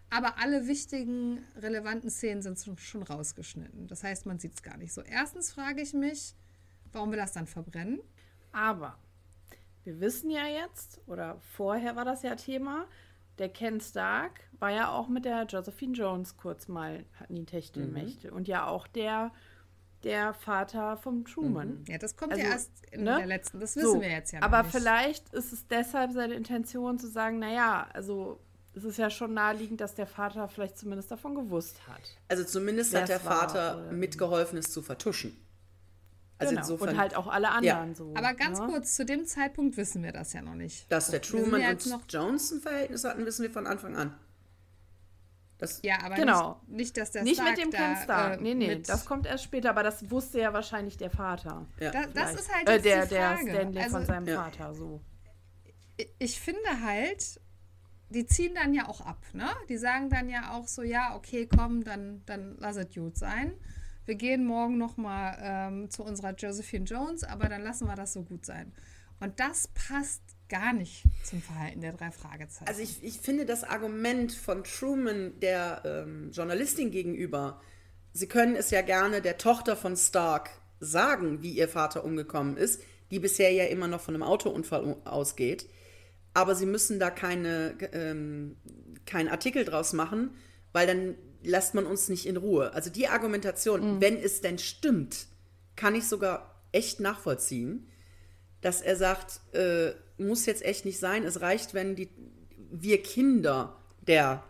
Aber 0.09 0.37
alle 0.37 0.67
wichtigen, 0.67 1.43
relevanten 1.57 2.09
Szenen 2.09 2.41
sind 2.41 2.59
schon, 2.59 2.77
schon 2.77 3.03
rausgeschnitten. 3.03 3.87
Das 3.87 4.03
heißt, 4.03 4.25
man 4.25 4.39
sieht 4.39 4.53
es 4.53 4.63
gar 4.63 4.77
nicht 4.77 4.93
so. 4.93 5.01
Erstens 5.01 5.51
frage 5.51 5.81
ich 5.81 5.93
mich, 5.93 6.33
warum 6.93 7.11
wir 7.11 7.17
das 7.17 7.33
dann 7.33 7.47
verbrennen. 7.47 7.99
Aber 8.53 8.97
wir 9.83 9.99
wissen 9.99 10.29
ja 10.29 10.47
jetzt, 10.47 11.01
oder 11.07 11.39
vorher 11.55 11.95
war 11.95 12.05
das 12.05 12.23
ja 12.23 12.35
Thema, 12.35 12.87
der 13.39 13.49
Ken 13.49 13.79
Stark 13.79 14.41
war 14.59 14.71
ja 14.71 14.91
auch 14.91 15.07
mit 15.07 15.25
der 15.25 15.43
Josephine 15.43 15.93
Jones 15.93 16.37
kurz 16.37 16.67
mal, 16.67 17.05
hatten 17.19 17.35
die 17.35 17.45
Techtelmächte. 17.45 18.31
Und 18.31 18.47
ja 18.47 18.67
auch 18.67 18.87
der, 18.87 19.31
der 20.03 20.33
Vater 20.33 20.97
vom 20.97 21.25
Truman. 21.25 21.83
Ja, 21.87 21.97
das 21.97 22.15
kommt 22.15 22.31
Also, 22.33 22.43
ja 22.43 22.51
erst 22.51 22.71
in 22.91 23.03
ne? 23.03 23.17
der 23.17 23.25
letzten. 23.27 23.59
Das 23.59 23.75
wissen 23.75 23.93
So, 23.93 24.01
wir 24.01 24.09
jetzt 24.09 24.31
ja 24.31 24.39
noch 24.39 24.47
Aber 24.47 24.63
nicht. 24.63 24.75
vielleicht 24.75 25.33
ist 25.33 25.53
es 25.53 25.67
deshalb 25.67 26.11
seine 26.11 26.33
Intention 26.33 26.97
zu 26.97 27.07
sagen, 27.07 27.39
naja, 27.39 27.87
also 27.93 28.39
es 28.73 28.83
ist 28.83 28.97
ja 28.97 29.09
schon 29.09 29.33
naheliegend, 29.33 29.81
dass 29.81 29.95
der 29.95 30.07
Vater 30.07 30.47
vielleicht 30.47 30.77
zumindest 30.77 31.09
davon 31.11 31.35
gewusst 31.35 31.87
hat. 31.87 32.01
Also 32.27 32.43
zumindest 32.43 32.95
hat 32.95 33.09
der 33.09 33.23
war, 33.25 33.39
Vater 33.49 33.91
mitgeholfen, 33.91 34.57
es 34.57 34.71
zu 34.71 34.81
vertuschen. 34.81 35.35
Also 36.39 36.51
genau. 36.51 36.61
insofern, 36.61 36.89
Und 36.89 36.97
halt 36.97 37.15
auch 37.15 37.27
alle 37.27 37.49
anderen 37.49 37.95
so. 37.95 38.13
Aber 38.15 38.33
ganz 38.35 38.59
ne? 38.59 38.67
kurz, 38.67 38.95
zu 38.95 39.05
dem 39.05 39.25
Zeitpunkt 39.25 39.75
wissen 39.77 40.03
wir 40.03 40.11
das 40.11 40.33
ja 40.33 40.41
noch 40.41 40.53
nicht. 40.55 40.91
dass 40.91 41.09
der 41.09 41.21
Truman 41.21 41.61
ja 41.61 41.67
und 41.69 41.73
jetzt 41.73 41.87
noch 41.87 42.03
Jones 42.07 42.51
ein 42.51 42.61
Verhältnis 42.61 43.03
hatten, 43.03 43.25
wissen 43.25 43.41
wir 43.43 43.49
von 43.51 43.65
Anfang 43.65 43.95
an. 43.95 44.13
Das, 45.57 45.79
Ja, 45.81 45.97
aber 46.03 46.13
Genau. 46.15 46.61
nicht, 46.67 46.77
nicht, 46.77 46.97
dass 46.97 47.09
der 47.11 47.23
Nicht 47.23 47.37
Stark 47.41 47.49
mit 47.57 47.63
dem 47.65 47.71
Ken 47.71 47.95
Stark. 48.03 48.39
äh, 48.39 48.43
nee, 48.43 48.53
nee, 48.53 48.67
mit- 48.75 48.87
das 48.89 49.05
kommt 49.05 49.25
erst 49.25 49.43
später, 49.43 49.71
aber 49.71 49.81
das 49.81 50.11
wusste 50.11 50.39
ja 50.39 50.53
wahrscheinlich 50.53 50.97
der 50.97 51.09
Vater. 51.09 51.65
ja. 51.79 51.89
Da, 51.89 52.05
das 52.05 52.35
ist 52.35 52.53
halt 52.53 52.69
äh, 52.69 52.73
jetzt 52.73 52.85
der, 52.85 53.03
die 53.05 53.09
der 53.15 53.27
Frage. 53.37 53.49
Stanley 53.49 53.81
also, 53.81 53.97
von 53.97 54.05
seinem 54.05 54.27
Ja. 54.27 54.43
Vater, 54.43 54.73
so. 54.75 55.01
ich- 55.97 56.09
ich 56.19 56.39
finde 56.39 56.61
halt, 56.85 57.41
die 58.09 58.27
ziehen 58.27 58.53
dann 58.53 58.75
ja 58.75 58.87
auch 58.87 59.01
ab, 59.01 59.25
ne? 59.33 59.49
Die 59.67 59.77
sagen 59.77 60.11
dann 60.11 60.29
ja 60.29 60.51
auch 60.53 60.67
so, 60.67 60.83
ja, 60.83 61.15
okay, 61.15 61.47
komm, 61.47 61.83
dann, 61.83 62.21
dann 62.27 62.55
lass 62.59 62.75
es 62.75 62.93
gut 62.93 63.17
sein. 63.17 63.53
Wir 64.07 64.15
gehen 64.15 64.45
morgen 64.45 64.77
noch 64.77 64.95
mal 64.95 65.37
ähm, 65.41 65.89
zu 65.89 66.01
unserer 66.01 66.33
Josephine 66.33 66.85
Jones, 66.85 67.25
aber 67.25 67.49
dann 67.49 67.61
lassen 67.61 67.87
wir 67.87 67.95
das 67.95 68.13
so 68.13 68.23
gut 68.23 68.45
sein. 68.45 68.71
Und 69.19 69.37
das 69.41 69.67
passt 69.67 70.21
gar 70.47 70.71
nicht 70.71 71.03
zum 71.25 71.41
Verhalten 71.41 71.81
der 71.81 71.91
drei 71.91 72.11
Fragezeichen. 72.11 72.69
Also 72.69 72.81
ich, 72.81 73.03
ich 73.03 73.19
finde 73.19 73.45
das 73.45 73.65
Argument 73.65 74.31
von 74.31 74.63
Truman 74.63 75.37
der 75.41 75.81
ähm, 75.83 76.31
Journalistin 76.31 76.89
gegenüber, 76.89 77.59
sie 78.13 78.27
können 78.27 78.55
es 78.55 78.71
ja 78.71 78.81
gerne 78.81 79.21
der 79.21 79.37
Tochter 79.37 79.75
von 79.75 79.97
Stark 79.97 80.51
sagen, 80.79 81.41
wie 81.41 81.51
ihr 81.51 81.67
Vater 81.67 82.05
umgekommen 82.05 82.55
ist, 82.55 82.81
die 83.11 83.19
bisher 83.19 83.51
ja 83.51 83.65
immer 83.65 83.89
noch 83.89 83.99
von 83.99 84.13
einem 84.13 84.23
Autounfall 84.23 84.95
ausgeht. 85.03 85.67
Aber 86.33 86.55
sie 86.55 86.65
müssen 86.65 86.97
da 86.97 87.09
keine, 87.09 87.75
ähm, 87.91 88.55
keinen 89.05 89.27
Artikel 89.27 89.65
draus 89.65 89.91
machen, 89.91 90.31
weil 90.71 90.87
dann 90.87 91.15
lässt 91.47 91.73
man 91.73 91.85
uns 91.85 92.09
nicht 92.09 92.25
in 92.25 92.37
Ruhe. 92.37 92.73
Also 92.73 92.89
die 92.89 93.07
Argumentation, 93.07 94.01
wenn 94.01 94.17
es 94.17 94.41
denn 94.41 94.59
stimmt, 94.59 95.27
kann 95.75 95.95
ich 95.95 96.05
sogar 96.05 96.61
echt 96.71 96.99
nachvollziehen, 96.99 97.87
dass 98.61 98.81
er 98.81 98.95
sagt, 98.95 99.39
äh, 99.53 99.91
muss 100.17 100.45
jetzt 100.45 100.63
echt 100.63 100.85
nicht 100.85 100.99
sein, 100.99 101.23
es 101.23 101.41
reicht, 101.41 101.73
wenn 101.73 101.95
die, 101.95 102.09
wir 102.71 103.01
Kinder 103.01 103.77
der 104.01 104.43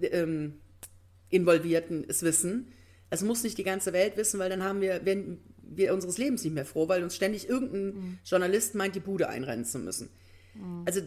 ähm, 0.00 0.60
Involvierten 1.30 2.04
es 2.08 2.22
wissen. 2.22 2.72
Es 3.10 3.22
muss 3.22 3.42
nicht 3.42 3.58
die 3.58 3.64
ganze 3.64 3.92
Welt 3.92 4.16
wissen, 4.16 4.38
weil 4.38 4.50
dann 4.50 4.62
haben 4.62 4.80
wir, 4.80 5.04
wenn 5.04 5.38
wir 5.62 5.94
unseres 5.94 6.18
Lebens 6.18 6.44
nicht 6.44 6.52
mehr 6.52 6.66
froh, 6.66 6.88
weil 6.88 7.02
uns 7.02 7.16
ständig 7.16 7.48
irgendein 7.48 8.18
Journalist 8.24 8.74
meint, 8.74 8.94
die 8.94 9.00
Bude 9.00 9.28
einrennen 9.28 9.64
zu 9.64 9.78
müssen. 9.78 10.10
Also 10.84 11.00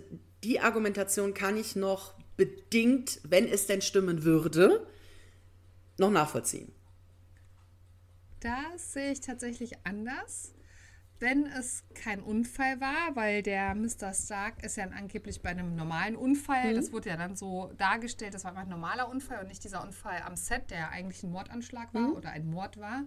die 0.44 0.60
Argumentation 0.60 1.34
kann 1.34 1.58
ich 1.58 1.76
noch 1.76 2.16
bedingt, 2.38 3.20
wenn 3.24 3.48
es 3.48 3.68
denn 3.68 3.82
stimmen 3.82 4.24
würde, 4.24 4.88
noch 5.98 6.12
nachvollziehen. 6.12 6.72
Das 8.40 8.94
sehe 8.94 9.12
ich 9.12 9.22
tatsächlich 9.22 9.74
anders. 9.86 10.54
Wenn 11.18 11.46
es 11.46 11.86
kein 11.94 12.22
Unfall 12.22 12.82
war, 12.82 13.16
weil 13.16 13.42
der 13.42 13.74
Mr. 13.74 14.14
Stark 14.14 14.64
ist 14.66 14.76
ja 14.76 14.84
angeblich 14.84 15.42
bei 15.42 15.50
einem 15.50 15.74
normalen 15.76 16.18
Unfall, 16.18 16.74
das 16.74 16.92
wurde 16.92 17.10
ja 17.10 17.16
dann 17.16 17.38
so 17.38 17.72
dargestellt, 17.78 18.34
das 18.34 18.44
war 18.44 18.52
einfach 18.52 18.64
ein 18.64 18.70
normaler 18.70 19.10
Unfall 19.10 19.40
und 19.40 19.48
nicht 19.48 19.64
dieser 19.64 19.82
Unfall 19.82 20.22
am 20.26 20.36
Set, 20.36 20.72
der 20.72 20.90
eigentlich 20.90 21.24
ein 21.24 21.32
Mordanschlag 21.32 21.94
war 21.94 22.14
oder 22.14 22.32
ein 22.32 22.46
Mord 22.46 22.78
war. 22.78 23.06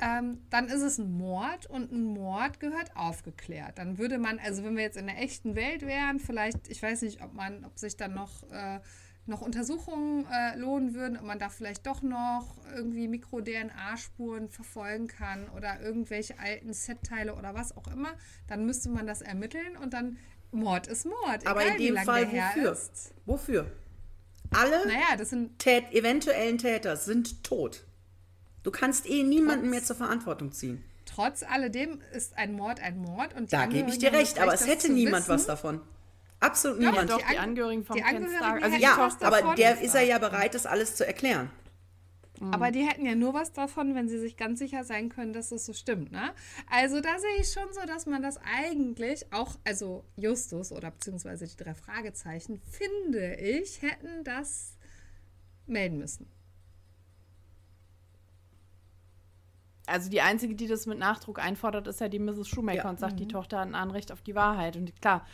Ähm, 0.00 0.38
dann 0.50 0.68
ist 0.68 0.82
es 0.82 0.98
ein 0.98 1.12
Mord 1.12 1.66
und 1.66 1.92
ein 1.92 2.02
Mord 2.02 2.58
gehört 2.60 2.96
aufgeklärt. 2.96 3.78
Dann 3.78 3.98
würde 3.98 4.18
man, 4.18 4.38
also 4.38 4.64
wenn 4.64 4.76
wir 4.76 4.82
jetzt 4.82 4.96
in 4.96 5.06
der 5.06 5.18
echten 5.18 5.54
Welt 5.56 5.82
wären, 5.82 6.18
vielleicht, 6.18 6.68
ich 6.68 6.82
weiß 6.82 7.02
nicht, 7.02 7.22
ob 7.22 7.34
man, 7.34 7.64
ob 7.64 7.78
sich 7.78 7.96
dann 7.96 8.14
noch, 8.14 8.42
äh, 8.50 8.80
noch 9.26 9.42
Untersuchungen 9.42 10.26
äh, 10.32 10.56
lohnen 10.56 10.94
würden, 10.94 11.18
ob 11.18 11.24
man 11.24 11.38
da 11.38 11.50
vielleicht 11.50 11.86
doch 11.86 12.02
noch 12.02 12.56
irgendwie 12.74 13.08
Mikro-DNA-Spuren 13.08 14.48
verfolgen 14.48 15.06
kann 15.06 15.48
oder 15.50 15.80
irgendwelche 15.80 16.38
alten 16.38 16.72
Set-Teile 16.72 17.34
oder 17.34 17.54
was 17.54 17.76
auch 17.76 17.88
immer, 17.88 18.14
dann 18.48 18.64
müsste 18.64 18.88
man 18.88 19.06
das 19.06 19.20
ermitteln 19.20 19.76
und 19.76 19.92
dann 19.92 20.16
Mord 20.50 20.86
ist 20.86 21.04
Mord. 21.04 21.46
Aber 21.46 21.62
egal, 21.62 21.80
in 21.80 21.94
dem 21.94 22.04
Fall 22.04 22.26
wofür? 22.26 22.72
Ist. 22.72 23.14
Wofür? 23.26 23.66
Alle 24.52 24.86
Naja, 24.86 25.24
Tät 25.58 25.92
eventuellen 25.92 26.58
Täter 26.58 26.96
sind 26.96 27.44
tot. 27.44 27.84
Du 28.62 28.70
kannst 28.70 29.08
eh 29.08 29.22
niemanden 29.22 29.64
Trotz- 29.66 29.70
mehr 29.70 29.84
zur 29.84 29.96
Verantwortung 29.96 30.52
ziehen. 30.52 30.84
trotz 31.06 31.42
alledem 31.42 32.00
ist 32.12 32.36
ein 32.36 32.52
Mord 32.54 32.80
ein 32.80 32.98
Mord 32.98 33.34
und 33.34 33.46
die 33.50 33.56
Da 33.56 33.66
gebe 33.66 33.88
ich 33.90 33.98
dir 33.98 34.12
recht, 34.12 34.38
aber 34.38 34.54
es 34.54 34.66
hätte 34.66 34.92
niemand 34.92 35.24
wissen. 35.24 35.30
was 35.34 35.46
davon. 35.46 35.80
Absolut 36.40 36.78
Doch, 36.82 36.90
niemand. 36.90 37.10
Doch, 37.10 37.18
die 37.18 37.24
die 37.32 37.38
An- 37.38 37.44
Angehörigen 37.50 37.84
vom 37.84 37.96
die 37.96 38.02
Ken 38.02 38.16
Angehörigen 38.16 38.38
Stark. 38.38 38.54
Also 38.62 38.64
hätten 38.66 38.76
die 38.76 38.82
ja, 38.82 38.94
Tochter 38.96 39.26
aber 39.26 39.54
der 39.56 39.80
ist 39.80 39.94
er 39.94 40.02
ja 40.02 40.18
bereit, 40.18 40.54
das 40.54 40.66
alles 40.66 40.94
zu 40.96 41.06
erklären. 41.06 41.50
Aber 42.52 42.70
die 42.70 42.86
hätten 42.86 43.04
ja 43.04 43.14
nur 43.14 43.34
was 43.34 43.52
davon, 43.52 43.94
wenn 43.94 44.08
sie 44.08 44.18
sich 44.18 44.38
ganz 44.38 44.60
sicher 44.60 44.82
sein 44.82 45.10
können, 45.10 45.34
dass 45.34 45.50
das 45.50 45.66
so 45.66 45.74
stimmt, 45.74 46.10
ne? 46.10 46.32
Also 46.70 47.02
da 47.02 47.18
sehe 47.18 47.36
ich 47.42 47.52
schon 47.52 47.70
so, 47.72 47.82
dass 47.86 48.06
man 48.06 48.22
das 48.22 48.38
eigentlich 48.38 49.30
auch, 49.30 49.56
also 49.64 50.04
Justus 50.16 50.72
oder 50.72 50.90
beziehungsweise 50.90 51.46
die 51.46 51.56
drei 51.62 51.74
Fragezeichen, 51.74 52.58
finde 52.70 53.34
ich, 53.34 53.82
hätten 53.82 54.24
das 54.24 54.72
melden 55.66 55.98
müssen. 55.98 56.30
Also 59.90 60.08
die 60.10 60.20
einzige, 60.20 60.54
die 60.54 60.66
das 60.66 60.86
mit 60.86 60.98
Nachdruck 60.98 61.38
einfordert, 61.38 61.86
ist 61.86 62.00
ja 62.00 62.08
die 62.08 62.18
Mrs. 62.18 62.48
Shoemaker 62.48 62.84
Ja. 62.84 62.90
und 62.90 62.98
sagt, 63.00 63.18
die 63.20 63.28
Tochter 63.28 63.58
hat 63.60 63.68
ein 63.68 63.74
Anrecht 63.74 64.12
auf 64.12 64.22
die 64.22 64.34
Wahrheit. 64.34 64.76
Und 64.76 65.00
klar, 65.00 65.26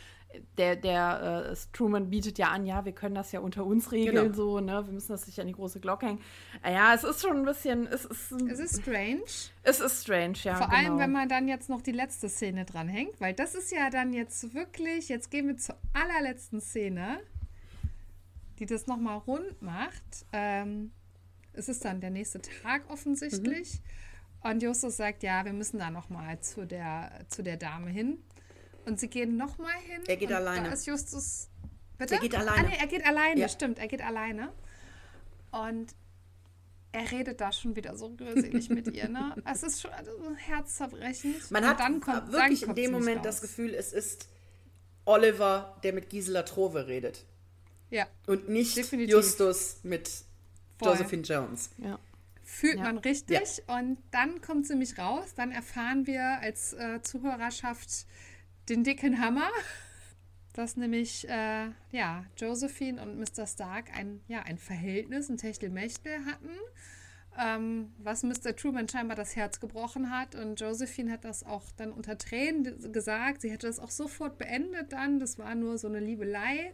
der, 0.57 0.75
der 0.75 1.49
äh, 1.51 1.55
Truman 1.71 2.09
bietet 2.09 2.37
ja 2.37 2.49
an, 2.49 2.65
ja, 2.65 2.83
wir 2.83 2.91
können 2.91 3.15
das 3.15 3.31
ja 3.31 3.39
unter 3.39 3.65
uns 3.65 3.91
regeln, 3.93 4.15
Genau. 4.15 4.33
so, 4.35 4.59
ne? 4.59 4.85
Wir 4.85 4.93
müssen 4.93 5.13
das 5.13 5.25
nicht 5.25 5.39
an 5.39 5.47
die 5.47 5.53
große 5.53 5.79
Glocke 5.79 6.05
hängen. 6.07 6.21
Äh, 6.63 6.73
Ja, 6.73 6.93
es 6.93 7.03
ist 7.05 7.21
schon 7.21 7.37
ein 7.37 7.45
bisschen, 7.45 7.87
es 7.87 8.03
ist, 8.03 8.33
Es 8.33 8.59
ist 8.59 8.81
strange. 8.81 9.21
es 9.63 9.79
ist 9.79 10.03
strange, 10.03 10.33
ja. 10.43 10.55
Vor 10.55 10.67
genau. 10.67 10.77
allem, 10.77 10.99
wenn 10.99 11.11
man 11.13 11.29
dann 11.29 11.47
jetzt 11.47 11.69
noch 11.69 11.81
die 11.81 11.93
letzte 11.93 12.27
Szene 12.27 12.65
dranhängt, 12.65 13.19
weil 13.21 13.33
das 13.33 13.55
ist 13.55 13.71
ja 13.71 13.89
dann 13.89 14.11
jetzt 14.11 14.53
wirklich, 14.53 15.07
jetzt 15.07 15.31
gehen 15.31 15.47
wir 15.47 15.55
zur 15.57 15.75
allerletzten 15.93 16.59
Szene, 16.59 17.19
die 18.59 18.65
das 18.65 18.85
nochmal 18.87 19.19
rund 19.19 19.61
macht. 19.61 20.25
Ähm, 20.33 20.91
es 21.53 21.69
ist 21.69 21.85
dann 21.85 22.01
der 22.01 22.09
nächste 22.09 22.41
Tag 22.41 22.89
offensichtlich. 22.89 23.81
Und 24.49 24.63
Justus 24.63 24.97
sagt, 24.97 25.23
ja, 25.23 25.43
wir 25.45 25.53
müssen 25.53 25.79
da 25.79 25.89
nochmal 25.89 26.39
zu 26.39 26.65
der, 26.65 27.11
zu 27.27 27.43
der 27.43 27.57
Dame 27.57 27.89
hin. 27.89 28.17
Und 28.85 28.99
sie 28.99 29.09
gehen 29.09 29.35
nochmal 29.35 29.73
hin. 29.85 30.01
Er 30.07 30.15
geht 30.17 30.29
und 30.29 30.35
alleine. 30.35 30.67
Da 30.69 30.73
ist 30.73 30.85
Justus. 30.85 31.49
Bitte? 31.97 32.15
Er 32.15 32.19
geht 32.21 32.35
alleine. 32.35 32.67
Ah, 32.67 32.69
nee, 32.69 32.77
er 32.79 32.87
geht 32.87 33.05
alleine, 33.05 33.41
Ja. 33.41 33.49
stimmt, 33.49 33.79
er 33.79 33.87
geht 33.87 34.01
alleine. 34.01 34.53
Und 35.51 35.93
er 36.93 37.11
redet 37.11 37.41
da 37.41 37.51
schon 37.51 37.75
wieder 37.75 37.97
so 37.97 38.15
rührselig 38.19 38.69
mit 38.69 38.87
ihr, 38.95 39.09
ne? 39.09 39.35
Es 39.45 39.63
ist 39.63 39.81
schon 39.81 39.91
also, 39.91 40.11
herzzerbrechend. 40.35 41.51
Man 41.51 41.63
Und 41.63 41.69
hat 41.69 41.79
dann 41.79 41.99
kommt, 41.99 42.31
wirklich 42.31 42.61
dann 42.61 42.69
in 42.69 42.75
dem 42.75 42.91
Moment 42.91 43.17
raus. 43.19 43.25
das 43.25 43.41
Gefühl, 43.41 43.73
es 43.73 43.91
ist 43.91 44.29
Oliver, 45.05 45.77
der 45.83 45.93
mit 45.93 46.09
Gisela 46.09 46.43
Trove 46.43 46.87
redet. 46.87 47.25
Ja, 47.89 48.07
Und 48.27 48.47
nicht 48.49 48.77
Definitiv. 48.77 49.13
Justus 49.15 49.77
mit 49.83 50.07
Voll. 50.79 50.91
Josephine 50.93 51.23
Jones. 51.23 51.69
ja. 51.77 51.99
Fühlt 52.47 52.77
Ja. 52.77 52.83
man 52.83 52.97
richtig. 52.99 53.61
Und 53.67 53.97
dann 54.11 54.39
kommt 54.41 54.65
sie 54.67 54.75
mich 54.75 54.97
raus. 54.97 55.33
Dann 55.35 55.51
erfahren 55.51 56.07
wir 56.07 56.39
als 56.39 56.71
äh, 56.73 57.01
Zuhörerschaft 57.01 58.07
den 58.69 58.83
dicken 58.83 59.19
Hammer. 59.21 59.49
Dass 60.53 60.75
nämlich, 60.77 61.27
äh, 61.29 61.67
ja, 61.91 62.25
Josephine 62.37 63.01
und 63.01 63.19
Mr. 63.19 63.45
Stark 63.45 63.95
ein, 63.95 64.21
ja, 64.27 64.41
ein 64.43 64.57
Verhältnis, 64.57 65.29
ein 65.29 65.37
Techtelmechtel 65.37 66.25
hatten. 66.25 66.49
ähm, 67.39 67.93
was 67.99 68.23
Mr. 68.23 68.55
Truman 68.55 68.89
scheinbar 68.89 69.15
das 69.15 69.35
Herz 69.35 69.59
gebrochen 69.59 70.09
hat. 70.09 70.33
Und 70.33 70.59
Josephine 70.59 71.11
hat 71.11 71.23
das 71.25 71.43
auch 71.43 71.65
dann 71.75 71.91
unter 71.91 72.17
Tränen 72.17 72.91
gesagt. 72.91 73.41
Sie 73.41 73.51
hätte 73.51 73.67
das 73.67 73.77
auch 73.77 73.91
sofort 73.91 74.39
beendet 74.39 74.91
dann. 74.93 75.19
Das 75.19 75.37
war 75.37 75.53
nur 75.53 75.77
so 75.77 75.87
eine 75.87 75.99
Liebelei. 75.99 76.73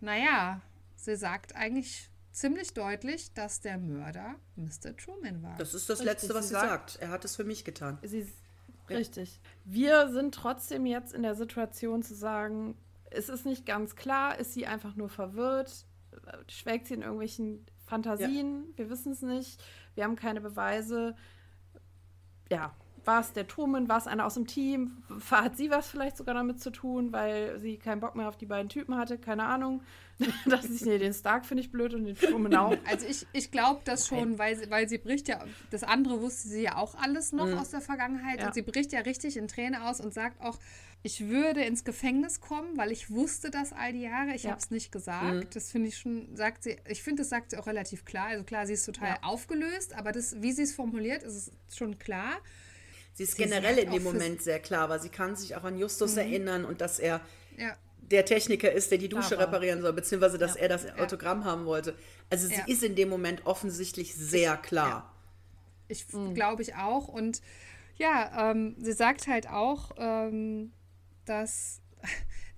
Naja, 0.00 0.60
sie 0.94 1.16
sagt 1.16 1.56
eigentlich 1.56 2.08
ziemlich 2.36 2.74
deutlich, 2.74 3.32
dass 3.32 3.60
der 3.60 3.78
Mörder 3.78 4.34
Mr. 4.56 4.94
Truman 4.96 5.42
war. 5.42 5.56
Das 5.58 5.72
ist 5.74 5.88
das 5.88 6.00
Richtig, 6.00 6.12
Letzte, 6.12 6.34
was 6.34 6.48
sie 6.48 6.54
sagt- 6.54 6.90
sagt. 6.90 7.02
Er 7.02 7.08
hat 7.10 7.24
es 7.24 7.34
für 7.36 7.44
mich 7.44 7.64
getan. 7.64 7.98
Sie, 8.02 8.30
richtig. 8.90 9.40
Wir 9.64 10.10
sind 10.10 10.34
trotzdem 10.34 10.84
jetzt 10.86 11.14
in 11.14 11.22
der 11.22 11.34
Situation 11.34 12.02
zu 12.02 12.14
sagen, 12.14 12.76
es 13.10 13.28
ist 13.28 13.46
nicht 13.46 13.64
ganz 13.64 13.96
klar, 13.96 14.38
ist 14.38 14.52
sie 14.52 14.66
einfach 14.66 14.96
nur 14.96 15.08
verwirrt, 15.08 15.86
schwelgt 16.48 16.88
sie 16.88 16.94
in 16.94 17.02
irgendwelchen 17.02 17.64
Fantasien, 17.86 18.64
wir 18.76 18.90
wissen 18.90 19.12
es 19.12 19.22
nicht, 19.22 19.62
wir 19.94 20.04
haben 20.04 20.16
keine 20.16 20.40
Beweise. 20.40 21.16
Ja, 22.50 22.74
war 23.06 23.20
es 23.20 23.32
der 23.32 23.46
Truman, 23.46 23.88
war 23.88 23.98
es 23.98 24.06
einer 24.06 24.26
aus 24.26 24.34
dem 24.34 24.46
Team, 24.46 25.02
hat 25.30 25.56
sie 25.56 25.70
was 25.70 25.88
vielleicht 25.88 26.16
sogar 26.16 26.34
damit 26.34 26.60
zu 26.60 26.70
tun, 26.70 27.12
weil 27.12 27.58
sie 27.60 27.76
keinen 27.78 28.00
Bock 28.00 28.14
mehr 28.16 28.28
auf 28.28 28.36
die 28.36 28.46
beiden 28.46 28.68
Typen 28.68 28.96
hatte, 28.96 29.18
keine 29.18 29.44
Ahnung. 29.44 29.82
Dass 30.46 30.64
ich, 30.70 30.80
nee, 30.82 30.96
den 30.98 31.12
Stark 31.12 31.44
finde 31.44 31.62
ich 31.62 31.70
blöd 31.70 31.92
und 31.92 32.04
den 32.04 32.16
Truman 32.16 32.54
auch. 32.54 32.72
Also 32.86 33.06
ich, 33.06 33.26
ich 33.32 33.50
glaube 33.50 33.82
das 33.84 34.06
schon, 34.06 34.38
weil 34.38 34.56
sie, 34.56 34.70
weil 34.70 34.88
sie 34.88 34.96
bricht 34.98 35.28
ja, 35.28 35.44
das 35.70 35.82
andere 35.82 36.20
wusste 36.22 36.48
sie 36.48 36.62
ja 36.62 36.76
auch 36.76 36.94
alles 36.94 37.32
noch 37.32 37.52
aus 37.60 37.70
der 37.70 37.80
Vergangenheit 37.82 38.40
Ja. 38.40 38.46
und 38.46 38.54
sie 38.54 38.62
bricht 38.62 38.92
ja 38.92 39.00
richtig 39.00 39.36
in 39.36 39.46
Tränen 39.48 39.80
aus 39.80 40.00
und 40.00 40.14
sagt 40.14 40.40
auch, 40.40 40.58
ich 41.02 41.28
würde 41.28 41.62
ins 41.62 41.84
Gefängnis 41.84 42.40
kommen, 42.40 42.76
weil 42.76 42.90
ich 42.90 43.10
wusste 43.10 43.50
das 43.50 43.72
all 43.72 43.92
die 43.92 44.00
Jahre, 44.00 44.34
ich 44.34 44.44
Ja. 44.44 44.52
habe 44.52 44.60
es 44.60 44.70
nicht 44.70 44.90
gesagt. 44.90 45.54
Das 45.54 45.70
finde 45.70 45.88
ich 45.88 45.98
schon, 45.98 46.34
sagt 46.34 46.62
sie, 46.64 46.76
ich 46.88 47.02
finde, 47.02 47.20
das 47.22 47.28
sagt 47.28 47.50
sie 47.50 47.58
auch 47.58 47.66
relativ 47.66 48.04
klar. 48.06 48.28
Also 48.28 48.42
klar, 48.44 48.66
sie 48.66 48.72
ist 48.72 48.86
total 48.86 49.08
Ja. 49.10 49.18
aufgelöst, 49.22 49.94
aber 49.94 50.12
das, 50.12 50.40
wie 50.40 50.52
sie 50.52 50.62
es 50.62 50.74
formuliert, 50.74 51.22
ist 51.22 51.52
es 51.68 51.76
schon 51.76 51.98
klar. 51.98 52.38
Sie 53.16 53.22
ist 53.22 53.36
Sie 53.36 53.42
generell 53.44 53.78
in 53.78 53.90
dem 53.90 54.02
Moment 54.02 54.42
sehr 54.42 54.60
klar, 54.60 54.88
weil 54.90 55.00
sie 55.00 55.08
kann 55.08 55.34
sich 55.36 55.56
auch 55.56 55.64
an 55.64 55.78
Justus 55.78 56.16
erinnern 56.16 56.64
und 56.66 56.80
dass 56.82 56.98
er 56.98 57.20
Ja. 57.56 57.74
der 58.02 58.24
Techniker 58.26 58.70
ist, 58.70 58.90
der 58.90 58.98
die 58.98 59.08
Dusche 59.08 59.36
Aber- 59.36 59.46
reparieren 59.48 59.80
soll, 59.80 59.92
beziehungsweise 59.94 60.36
dass 60.38 60.54
er 60.54 60.68
das 60.68 60.86
Autogramm 60.98 61.44
haben 61.44 61.64
wollte. 61.64 61.96
Also 62.30 62.46
sie 62.46 62.54
Ja. 62.56 62.64
ist 62.66 62.82
in 62.84 62.94
dem 62.94 63.08
Moment 63.08 63.46
offensichtlich 63.46 64.14
sehr 64.14 64.56
klar. 64.58 65.12
Ich 65.88 66.06
glaube 66.34 66.60
ich 66.62 66.74
auch. 66.74 67.08
Und 67.08 67.40
ja, 67.96 68.50
ähm, 68.50 68.76
sie 68.78 68.92
sagt 68.92 69.26
halt 69.28 69.48
auch, 69.48 69.92
ähm, 69.96 70.72
dass 71.24 71.80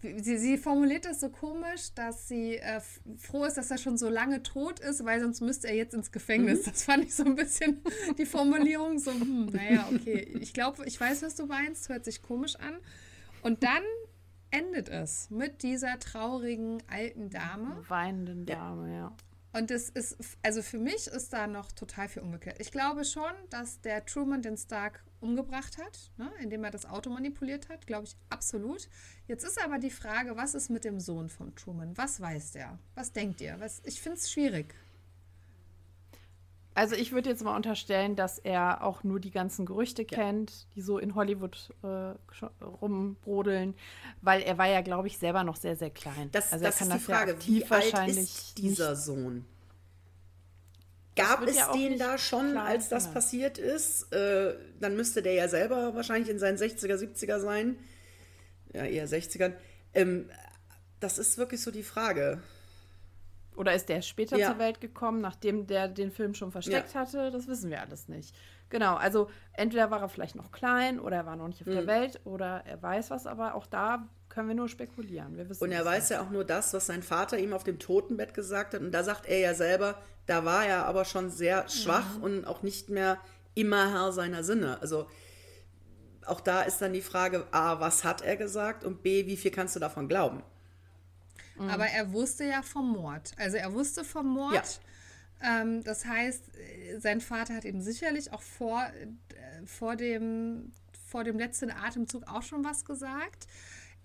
sie, 0.03 0.39
sie 0.39 0.59
formuliert 0.59 1.05
das 1.05 1.21
so 1.21 1.29
komisch, 1.29 1.93
dass 1.95 2.29
sie 2.29 2.57
äh, 2.57 2.81
froh 3.17 3.45
ist, 3.45 3.57
dass 3.57 3.71
er 3.71 3.79
schon 3.79 3.99
so 3.99 4.09
lange 4.09 4.43
tot 4.43 4.81
ist, 4.81 5.05
weil 5.05 5.21
sonst 5.21 5.41
müsste 5.41 5.69
er 5.69 5.75
jetzt 5.75 5.95
ins 5.95 6.13
Gefängnis. 6.13 6.63
Das 6.65 6.85
fand 6.85 7.05
ich 7.05 7.15
so 7.15 7.25
ein 7.25 7.35
bisschen 7.35 7.83
die 8.19 8.27
Formulierung 8.27 8.99
so, 8.99 9.13
hm, 9.13 9.47
naja, 9.47 9.89
okay. 9.93 10.37
Ich 10.41 10.53
glaube, 10.53 10.85
ich 10.87 11.01
weiß, 11.01 11.23
was 11.23 11.35
du 11.35 11.47
meinst, 11.47 11.89
hört 11.89 12.05
sich 12.05 12.23
komisch 12.23 12.57
an. 12.57 12.77
Und 13.43 13.63
dann 13.63 13.83
endet 14.51 14.89
es 14.89 15.31
mit 15.31 15.63
dieser 15.63 15.99
traurigen 15.99 16.83
alten 16.89 17.31
Dame. 17.31 17.85
Weinenden 17.89 18.47
Dame, 18.47 18.95
ja. 18.95 19.17
Und 19.53 19.71
es 19.71 19.89
ist, 19.89 20.17
also 20.43 20.63
für 20.63 20.79
mich 20.79 21.07
ist 21.07 21.33
da 21.33 21.47
noch 21.47 21.73
total 21.73 22.09
viel 22.09 22.23
umgekehrt. 22.23 22.61
Ich 22.61 22.71
glaube 22.71 23.05
schon, 23.05 23.33
dass 23.51 23.81
der 23.81 24.05
Truman 24.05 24.43
den 24.43 24.57
Stark 24.57 25.03
umgebracht 25.21 25.79
hat, 25.79 26.11
ne, 26.17 26.31
indem 26.41 26.65
er 26.65 26.71
das 26.71 26.85
Auto 26.87 27.11
manipuliert 27.11 27.69
hat, 27.69 27.87
glaube 27.87 28.05
ich 28.05 28.17
absolut. 28.31 28.89
Jetzt 29.27 29.45
ist 29.45 29.63
aber 29.63 29.79
die 29.79 29.91
Frage, 29.91 30.37
was 30.37 30.55
ist 30.55 30.69
mit 30.69 30.85
dem 30.85 31.01
Sohn 31.01 31.29
von 31.29 31.55
Truman? 31.57 31.97
Was 31.97 32.21
weiß 32.21 32.53
der? 32.53 32.79
Was 32.95 33.13
denkt 33.13 33.41
ihr? 33.41 33.57
Was, 33.59 33.81
ich 33.85 34.01
finde 34.01 34.19
es 34.19 34.31
schwierig. 34.31 34.75
Also 36.79 36.95
ich 36.95 37.11
würde 37.11 37.29
jetzt 37.29 37.43
mal 37.43 37.57
unterstellen, 37.57 38.14
dass 38.14 38.39
er 38.39 38.85
auch 38.85 39.03
nur 39.03 39.18
die 39.18 39.33
ganzen 39.33 39.66
Gerüchte 39.66 40.05
kennt, 40.05 40.68
die 40.76 40.81
so 40.81 40.99
in 40.99 41.16
Hollywood 41.16 41.74
äh, 41.83 42.14
rumbrodeln, 42.64 43.74
weil 44.22 44.43
er 44.43 44.59
war 44.59 44.68
ja, 44.68 44.81
glaube 44.81 45.09
ich, 45.09 45.18
selber 45.18 45.43
noch 45.43 45.57
sehr, 45.57 45.74
sehr 45.74 45.91
klein. 45.91 46.29
Das, 46.31 46.53
also 46.53 46.64
das 46.64 46.79
kann 46.79 46.93
ist 46.93 46.95
die 47.05 47.11
ja 47.11 47.16
Frage, 47.18 47.33
aktiv 47.33 47.57
wie 47.59 47.62
alt 47.64 47.70
wahrscheinlich 47.93 48.18
ist 48.18 48.59
dieser 48.59 48.91
nicht- 48.91 49.03
Sohn? 49.03 49.45
Gab 51.16 51.43
es 51.49 51.57
ja 51.57 51.72
den 51.72 51.99
da 51.99 52.16
schon, 52.16 52.57
als 52.57 52.89
das 52.89 53.07
genannt. 53.07 53.14
passiert 53.14 53.59
ist? 53.59 54.12
Äh, 54.12 54.55
dann 54.79 54.95
müsste 54.95 55.20
der 55.20 55.33
ja 55.33 55.49
selber 55.49 55.97
wahrscheinlich 55.97 56.31
in 56.31 56.39
seinen 56.39 56.59
60er, 56.59 56.95
70er 56.95 57.41
sein. 57.41 57.74
Ja, 58.72 58.85
eher 58.85 59.09
60ern. 59.09 59.53
Ähm, 59.95 60.31
das 61.01 61.18
ist 61.18 61.39
wirklich 61.39 61.61
so 61.61 61.72
die 61.72 61.83
Frage. 61.83 62.41
Oder 63.59 63.75
ist 63.75 63.89
der 63.89 64.03
später 64.03 64.39
Ja. 64.39 64.51
zur 64.51 64.59
Welt 64.61 64.81
gekommen, 64.81 65.21
nachdem 65.21 65.67
der 65.67 65.89
den 65.89 66.13
Film 66.13 66.33
schon 66.35 66.53
versteckt 66.53 66.95
Ja. 66.95 67.01
hatte? 67.01 67.31
Das 67.33 67.49
wissen 67.49 67.71
wir 67.71 67.81
alles 67.83 68.07
nicht. 68.09 68.35
Genau, 68.71 68.95
also 68.95 69.29
entweder 69.53 69.91
war 69.91 70.01
er 70.01 70.09
vielleicht 70.09 70.37
noch 70.37 70.53
klein 70.53 71.01
oder 71.01 71.17
er 71.17 71.27
war 71.27 71.35
noch 71.37 71.49
nicht 71.49 71.61
auf 71.63 71.67
Mhm. 71.67 71.73
der 71.73 71.87
Welt 71.89 72.21
oder 72.25 72.63
er 72.67 72.81
weiß 72.81 73.11
was, 73.11 73.27
aber 73.27 73.55
auch 73.55 73.67
da 73.67 74.07
können 74.29 74.47
wir 74.49 74.55
nur 74.55 74.69
spekulieren. 74.69 75.37
Wir 75.37 75.49
wissen 75.49 75.65
Und 75.65 75.73
er 75.73 75.85
weiß 75.85 76.11
ja 76.11 76.21
auch 76.23 76.31
nur 76.31 76.45
das, 76.45 76.73
was 76.73 76.87
sein 76.87 77.03
Vater 77.03 77.37
ihm 77.39 77.53
auf 77.53 77.65
dem 77.65 77.79
Totenbett 77.81 78.33
gesagt 78.35 78.75
hat. 78.75 78.81
Und 78.81 78.93
da 78.93 79.03
sagt 79.03 79.27
er 79.27 79.39
ja 79.41 79.55
selber, 79.55 79.97
da 80.27 80.45
war 80.45 80.65
er 80.65 80.87
aber 80.87 81.05
schon 81.05 81.29
sehr 81.31 81.69
schwach 81.69 82.21
und 82.21 82.47
auch 82.47 82.63
nicht 82.63 82.91
mehr 82.91 83.19
immer 83.55 83.91
Herr 83.91 84.13
seiner 84.13 84.45
Sinne. 84.45 84.81
Also 84.81 85.07
auch 86.27 86.41
da 86.41 86.63
ist 86.63 86.81
dann 86.81 86.93
die 86.93 87.01
Frage, 87.03 87.45
A, 87.51 87.81
was 87.81 88.05
hat 88.05 88.21
er 88.23 88.37
gesagt? 88.37 88.85
Und 88.85 89.03
B, 89.03 89.27
wie 89.27 89.37
viel 89.37 89.51
kannst 89.51 89.75
du 89.75 89.81
davon 89.81 90.07
glauben? 90.09 90.43
Aber 91.67 91.87
er 91.87 92.13
wusste 92.13 92.45
ja 92.45 92.63
vom 92.63 92.93
Mord. 92.93 93.33
Also 93.37 93.57
er 93.57 93.73
wusste 93.73 94.05
vom 94.05 94.27
Mord. 94.29 94.81
Ähm, 95.41 95.85
das 95.85 96.05
heißt, 96.05 96.45
äh, 96.57 96.99
sein 96.99 97.21
Vater 97.21 97.55
hat 97.55 97.65
ihm 97.65 97.81
sicherlich 97.81 98.33
auch 98.33 98.43
vor, 98.43 98.83
äh, 98.83 99.67
vor, 99.67 99.97
dem, 99.97 100.73
vor 101.07 101.25
dem 101.25 101.39
letzten 101.39 101.71
Atemzug 101.71 102.27
auch 102.27 102.43
schon 102.43 102.65
was 102.65 102.85
gesagt. 102.85 103.47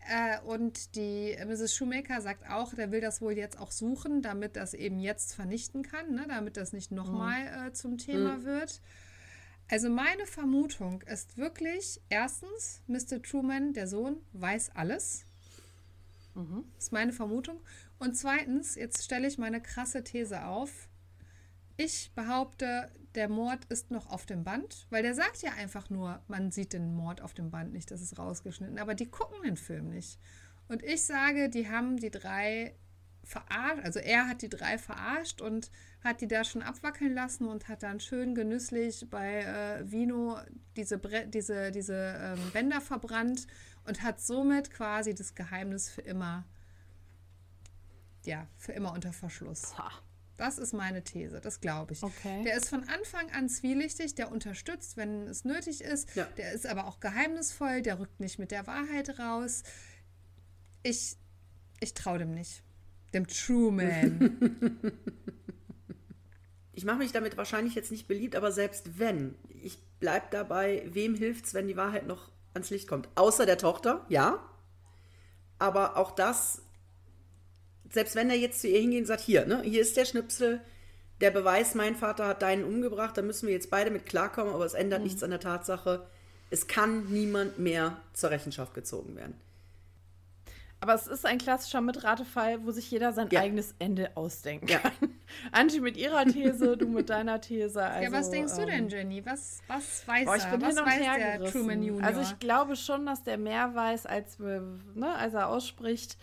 Äh, 0.10 0.40
und 0.42 0.96
die 0.96 1.36
Mrs. 1.46 1.76
Shoemaker 1.76 2.22
sagt 2.22 2.50
auch, 2.50 2.74
der 2.74 2.92
will 2.92 3.02
das 3.02 3.22
wohl 3.22 3.34
jetzt 3.34 3.58
auch 3.58 3.72
suchen, 3.72 4.22
damit 4.22 4.56
das 4.56 4.74
eben 4.74 5.00
jetzt 5.00 5.34
vernichten 5.34 5.82
kann, 5.84 6.14
ne? 6.14 6.26
damit 6.28 6.58
das 6.58 6.74
nicht 6.74 6.92
nochmal 6.92 7.68
äh, 7.68 7.74
zum 7.74 7.98
Thema 7.98 8.44
wird. 8.44 8.82
Also 9.70 9.90
meine 9.90 10.26
Vermutung 10.26 11.02
ist 11.04 11.38
wirklich, 11.38 12.02
erstens, 12.10 12.82
Mr. 12.88 13.22
Truman, 13.24 13.74
der 13.74 13.88
Sohn, 13.88 14.18
weiß 14.34 14.72
alles. 14.76 15.26
Das 16.36 16.86
ist 16.86 16.92
meine 16.92 17.14
Vermutung. 17.14 17.60
Und 18.00 18.18
zweitens, 18.18 18.76
jetzt 18.76 19.04
stelle 19.04 19.28
ich 19.28 19.38
meine 19.38 19.62
krasse 19.62 20.04
These 20.04 20.46
auf. 20.46 20.90
Ich 21.78 22.12
behaupte, 22.16 22.92
der 23.16 23.30
Mord 23.30 23.66
ist 23.66 23.92
noch 23.92 24.10
auf 24.10 24.26
dem 24.26 24.44
Band, 24.44 24.88
weil 24.90 25.04
der 25.04 25.16
sagt 25.16 25.42
ja 25.42 25.52
einfach 25.54 25.90
nur, 25.90 26.22
man 26.28 26.52
sieht 26.52 26.74
den 26.74 26.96
Mord 26.96 27.22
auf 27.22 27.34
dem 27.34 27.52
Band 27.52 27.74
nicht, 27.74 27.92
das 27.92 28.02
ist 28.02 28.18
rausgeschnitten, 28.18 28.80
aber 28.80 28.96
die 28.96 29.10
gucken 29.10 29.44
den 29.44 29.58
Film 29.58 29.90
nicht. 29.90 30.20
Und 30.68 30.84
ich 30.84 31.04
sage, 31.04 31.50
die 31.50 31.70
haben 31.70 31.98
die 31.98 32.12
drei 32.12 32.76
verarscht, 33.24 33.84
also 33.84 34.00
er 34.00 34.28
hat 34.28 34.42
die 34.42 34.50
drei 34.50 34.78
verarscht 34.78 35.42
und 35.42 35.72
hat 36.04 36.22
die 36.22 36.28
da 36.28 36.44
schon 36.44 36.62
abwackeln 36.62 37.14
lassen 37.14 37.48
und 37.48 37.70
hat 37.70 37.84
dann 37.84 38.00
schön 38.00 38.36
genüsslich 38.36 39.08
bei 39.10 39.44
äh, 39.44 39.90
Vino 39.90 40.38
diese, 40.76 40.98
Bre 40.98 41.28
diese, 41.28 41.72
diese 41.72 41.96
ähm, 41.96 42.52
Bänder 42.52 42.82
verbrannt 42.82 43.48
und 43.86 44.02
hat 44.02 44.22
somit 44.22 44.72
quasi 44.72 45.14
das 45.14 45.36
Geheimnis 45.36 45.90
für 45.90 46.02
immer, 46.02 46.46
ja, 48.26 48.48
für 48.58 48.72
immer 48.72 48.94
unter 48.94 49.14
Verschluss. 49.14 49.78
Ha. 49.78 49.92
Das 50.38 50.58
ist 50.58 50.74
meine 50.74 51.04
These, 51.04 51.40
das 51.42 51.62
glaube 51.62 51.94
ich. 51.94 52.02
Okay. 52.02 52.44
Der 52.44 52.58
ist 52.58 52.70
von 52.70 52.84
Anfang 52.90 53.30
an 53.32 53.50
zwielichtig, 53.50 54.16
der 54.16 54.32
unterstützt, 54.32 54.98
wenn 54.98 55.28
es 55.28 55.46
nötig 55.46 55.82
ist. 55.82 56.16
Ja. 56.16 56.26
Der 56.38 56.54
ist 56.54 56.66
aber 56.66 56.88
auch 56.88 57.00
geheimnisvoll, 57.00 57.82
der 57.84 58.00
rückt 58.00 58.20
nicht 58.20 58.40
mit 58.40 58.50
der 58.50 58.66
Wahrheit 58.66 59.20
raus. 59.20 59.64
Ich, 60.82 61.18
ich 61.80 61.94
traue 61.94 62.18
dem 62.18 62.34
nicht. 62.34 62.64
Dem 63.14 63.28
Truman. 63.28 64.38
Ich 66.76 66.86
mache 66.86 66.98
mich 66.98 67.12
damit 67.12 67.38
wahrscheinlich 67.38 67.76
jetzt 67.76 67.92
nicht 67.92 68.08
beliebt, 68.08 68.36
aber 68.36 68.52
selbst 68.52 68.98
wenn, 68.98 69.36
ich 69.48 69.78
bleib 70.00 70.32
dabei, 70.32 70.84
wem 70.88 71.14
hilft's, 71.14 71.54
wenn 71.54 71.68
die 71.68 71.78
Wahrheit 71.78 72.08
noch 72.08 72.33
ans 72.54 72.70
Licht 72.70 72.88
kommt? 72.88 73.10
Außer 73.16 73.46
der 73.46 73.58
Tochter, 73.58 74.06
ja. 74.10 74.40
Aber 75.60 75.98
auch 75.98 76.12
das, 76.12 76.62
selbst 77.90 78.16
wenn 78.16 78.30
er 78.30 78.38
jetzt 78.38 78.62
zu 78.62 78.68
ihr 78.68 78.80
hingeht 78.80 79.02
und 79.02 79.06
sagt, 79.06 79.22
hier, 79.22 79.46
ne, 79.46 79.62
hier 79.64 79.82
ist 79.82 79.98
der 79.98 80.06
Schnipsel, 80.06 80.62
der 81.22 81.32
Beweis, 81.32 81.76
mein 81.76 81.96
Vater 81.96 82.28
hat 82.28 82.42
deinen 82.42 82.66
umgebracht, 82.66 83.18
da 83.18 83.22
müssen 83.22 83.48
wir 83.48 83.54
jetzt 83.54 83.70
beide 83.70 83.92
mit 83.92 84.06
klarkommen, 84.06 84.54
aber 84.54 84.66
es 84.66 84.74
ändert 84.74 85.04
nichts 85.04 85.24
an 85.24 85.30
der 85.30 85.40
Tatsache, 85.40 86.06
es 86.50 86.68
kann 86.68 87.06
niemand 87.06 87.60
mehr 87.60 87.98
zur 88.14 88.32
Rechenschaft 88.32 88.74
gezogen 88.74 89.16
werden. 89.16 89.40
Aber 90.84 90.96
es 90.96 91.08
ist 91.08 91.26
ein 91.26 91.38
klassischer 91.38 91.80
Mitratefall, 91.80 92.66
wo 92.66 92.72
sich 92.72 92.92
jeder 92.92 93.14
sein 93.14 93.30
Ja. 93.32 93.40
eigenes 93.40 93.74
Ende 93.80 94.12
ausdenken 94.18 94.68
Ja. 94.68 94.80
kann. 94.80 94.92
Angie 95.54 95.80
mit 95.80 95.96
ihrer 95.96 96.26
These, 96.26 96.76
du 96.76 96.88
mit 96.90 97.10
deiner 97.10 97.40
These. 97.40 97.82
Also, 97.82 98.04
ja, 98.04 98.12
was 98.12 98.30
denkst 98.30 98.54
du 98.58 98.66
denn, 98.66 98.84
ähm, 98.84 98.90
Jenny? 98.90 99.26
Was, 99.26 99.60
was 99.68 100.06
weiß 100.06 100.26
Boah, 100.26 100.36
ich 100.36 100.44
er? 100.44 100.52
bin 100.52 100.62
was 100.62 100.68
hin 100.76 100.80
und 100.80 100.86
weiß 100.86 101.00
her 101.02 101.18
der 101.18 101.38
gerissen. 101.38 101.58
Truman 101.62 101.84
Junior? 101.84 102.04
Also 102.06 102.20
ich 102.20 102.38
glaube 102.40 102.76
schon, 102.76 103.06
dass 103.06 103.24
der 103.24 103.38
mehr 103.38 103.74
weiß, 103.74 104.06
als, 104.06 104.40
wir, 104.42 104.62
ne, 104.94 105.16
als 105.16 105.34
er 105.34 105.48
ausspricht. 105.48 106.18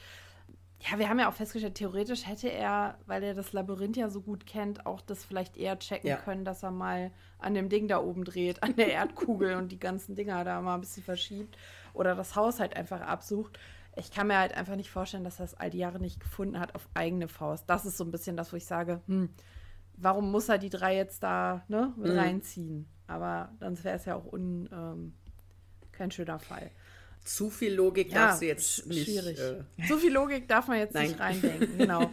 Ja, 0.90 0.98
wir 0.98 1.08
haben 1.08 1.18
ja 1.18 1.28
auch 1.30 1.34
festgestellt, 1.34 1.74
theoretisch 1.76 2.26
hätte 2.26 2.50
er, 2.50 2.98
weil 3.06 3.22
er 3.22 3.34
das 3.34 3.54
Labyrinth 3.54 3.96
ja 3.96 4.08
so 4.11 4.20
gut 4.20 4.44
kennt, 4.46 4.84
auch 4.84 5.00
das 5.00 5.24
vielleicht 5.24 5.56
eher 5.56 5.78
checken 5.78 6.08
Ja. 6.08 6.16
können, 6.16 6.44
dass 6.44 6.62
er 6.62 6.70
mal 6.70 7.11
an 7.38 7.54
dem 7.54 7.68
Ding 7.70 7.88
da 7.88 7.98
oben 8.02 8.24
dreht, 8.24 8.62
an 8.62 8.76
der 8.76 8.92
Erdkugel 8.92 9.56
und 9.56 9.72
die 9.72 9.78
ganzen 9.78 10.14
Dinger 10.16 10.44
da 10.44 10.61
mal 10.61 10.74
ein 10.74 10.80
bisschen 10.80 11.02
verschiebt 11.02 11.56
oder 11.94 12.14
das 12.14 12.36
Haus 12.36 12.61
halt 12.61 12.76
einfach 12.76 13.00
absucht. 13.00 13.58
Ich 14.01 14.11
kann 14.11 14.26
mir 14.26 14.38
halt 14.38 14.55
einfach 14.55 14.76
nicht 14.76 14.90
vorstellen, 14.90 15.24
dass 15.24 15.38
er 15.38 15.44
es 15.44 15.55
all 15.55 15.70
die 15.70 15.78
Jahre 15.78 16.01
nicht 16.01 16.18
gefunden 16.20 16.59
hat 16.59 16.74
auf 16.74 16.88
eigene 16.94 17.28
Faust. 17.28 17.64
Das 17.68 17.84
ist 17.86 17.96
so 17.96 18.05
ein 18.05 18.11
bisschen 18.11 18.36
das, 18.36 18.53
wo 18.53 18.57
ich 18.57 18.64
sage, 18.66 19.01
hm, 19.07 19.28
warum 19.96 20.30
muss 20.32 20.48
er 20.48 20.59
die 20.59 20.70
drei 20.70 20.96
jetzt 20.96 21.22
da 21.22 21.62
ne, 21.68 21.92
Mhm. 21.96 22.11
reinziehen? 22.11 22.86
Aber 23.07 23.51
dann 23.61 23.82
wäre 23.84 23.96
es 23.96 24.05
ja 24.07 24.14
auch 24.16 24.32
un, 24.32 24.68
ähm, 24.72 25.12
kein 25.92 26.11
schöner 26.11 26.38
Fall. 26.38 26.70
Zu 27.25 27.51
viel 27.51 27.75
Logik 27.75 28.11
Ja, 28.12 28.27
darfst 28.27 28.43
du 28.43 28.47
jetzt 28.47 28.87
nicht. 28.87 29.05
schwierig. 29.05 29.39
Äh, 29.39 29.62
So 29.89 29.99
viel 29.99 30.12
Logik 30.12 30.49
darf 30.49 30.68
man 30.68 30.79
jetzt 30.79 30.95
Nein. 30.95 31.09
nicht 31.09 31.21
reindenken, 31.21 31.79
genau. 31.79 32.11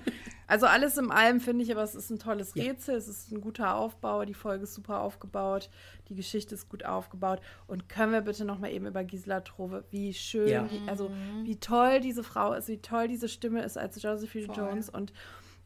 Also 0.49 0.65
alles 0.65 0.97
im 0.97 1.11
allem 1.11 1.41
finde 1.41 1.63
ich, 1.63 1.71
aber 1.71 1.83
es 1.83 1.93
ist 1.95 2.09
ein 2.09 2.19
tolles 2.19 2.53
Ja. 2.55 2.63
Rätsel, 2.65 2.95
es 2.95 3.07
ist 3.09 3.31
ein 3.31 3.41
guter 3.41 3.75
Aufbau, 3.75 4.23
die 4.25 4.33
Folge 4.33 4.63
ist 4.63 4.73
super 4.75 5.01
aufgebaut, 5.01 5.69
die 6.07 6.15
Geschichte 6.15 6.55
ist 6.55 6.69
gut 6.69 6.85
aufgebaut. 6.85 7.41
Und 7.67 7.89
können 7.89 8.13
wir 8.13 8.21
bitte 8.21 8.45
noch 8.45 8.57
mal 8.59 8.71
eben 8.71 8.85
über 8.85 9.03
Gisela 9.03 9.41
Trove, 9.41 9.83
wie 9.91 10.13
schön, 10.13 10.47
Ja. 10.47 10.63
die, 10.63 10.81
also 10.87 11.11
wie 11.43 11.57
toll 11.59 11.99
diese 11.99 12.23
Frau 12.23 12.53
ist, 12.53 12.67
wie 12.69 12.77
toll 12.81 13.07
diese 13.09 13.27
Stimme 13.27 13.63
ist 13.63 13.77
als 13.77 14.01
Josephine 14.01 14.45
Voll. 14.45 14.55
Jones 14.57 14.89
und 14.89 15.11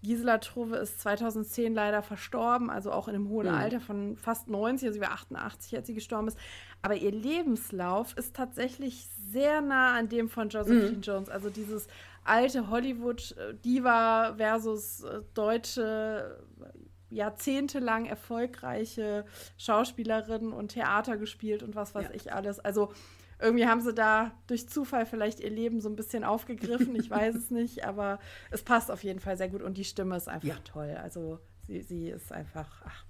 Gisela 0.04 0.40
Trove 0.40 0.78
ist 0.78 1.00
2010 1.02 1.74
leider 1.74 2.02
verstorben, 2.02 2.70
also 2.70 2.92
auch 2.92 3.08
in 3.08 3.16
einem 3.16 3.30
hohen 3.30 3.48
Mhm. 3.48 3.54
Alter 3.54 3.80
von 3.80 4.18
fast 4.18 4.48
90, 4.48 4.88
also 4.88 4.98
über 4.98 5.12
88, 5.12 5.76
als 5.76 5.88
sie 5.88 5.94
gestorben 5.94 6.28
ist. 6.28 6.38
Aber 6.82 6.96
ihr 6.96 7.12
Lebenslauf 7.12 8.18
ist 8.18 8.36
tatsächlich 8.36 9.08
sehr 9.32 9.62
nah 9.62 9.94
an 9.96 10.10
dem 10.10 10.30
von 10.30 10.50
Josephine 10.50 10.98
Mhm. 10.98 11.02
Jones. 11.02 11.30
Also 11.30 11.50
dieses 11.50 11.88
alte 12.24 12.70
Hollywood-Diva 12.70 14.36
versus 14.38 15.04
äh, 15.04 15.22
deutsche, 15.34 16.40
äh, 16.62 17.16
jahrzehntelang 17.16 18.06
erfolgreiche 18.06 19.26
Schauspielerin 19.58 20.52
und 20.54 20.70
Theater 20.70 21.18
gespielt 21.18 21.62
und 21.62 21.76
was 21.76 21.94
weiß 21.94 22.06
Ja. 22.06 22.14
ich 22.16 22.34
alles. 22.34 22.60
Also 22.60 22.92
irgendwie 23.42 23.66
haben 23.66 23.82
sie 23.82 23.94
da 23.94 24.32
durch 24.48 24.70
Zufall 24.70 25.06
vielleicht 25.06 25.40
ihr 25.40 25.50
Leben 25.50 25.82
so 25.82 25.90
ein 25.90 25.96
bisschen 25.96 26.24
aufgegriffen. 26.24 26.96
Ich 26.96 27.10
weiß 27.10 27.36
es 27.36 27.50
nicht, 27.52 27.86
aber 27.86 28.20
es 28.52 28.64
passt 28.64 28.92
auf 28.92 29.04
jeden 29.04 29.20
Fall 29.20 29.38
sehr 29.38 29.50
gut 29.50 29.62
und 29.62 29.78
die 29.78 29.84
Stimme 29.86 30.16
ist 30.16 30.28
einfach 30.30 30.48
Ja. 30.48 30.56
toll. 30.64 30.98
Also 31.02 31.40
sie, 31.66 31.82
sie 31.82 32.10
ist 32.10 32.32
einfach, 32.32 32.82
ach, 32.86 33.06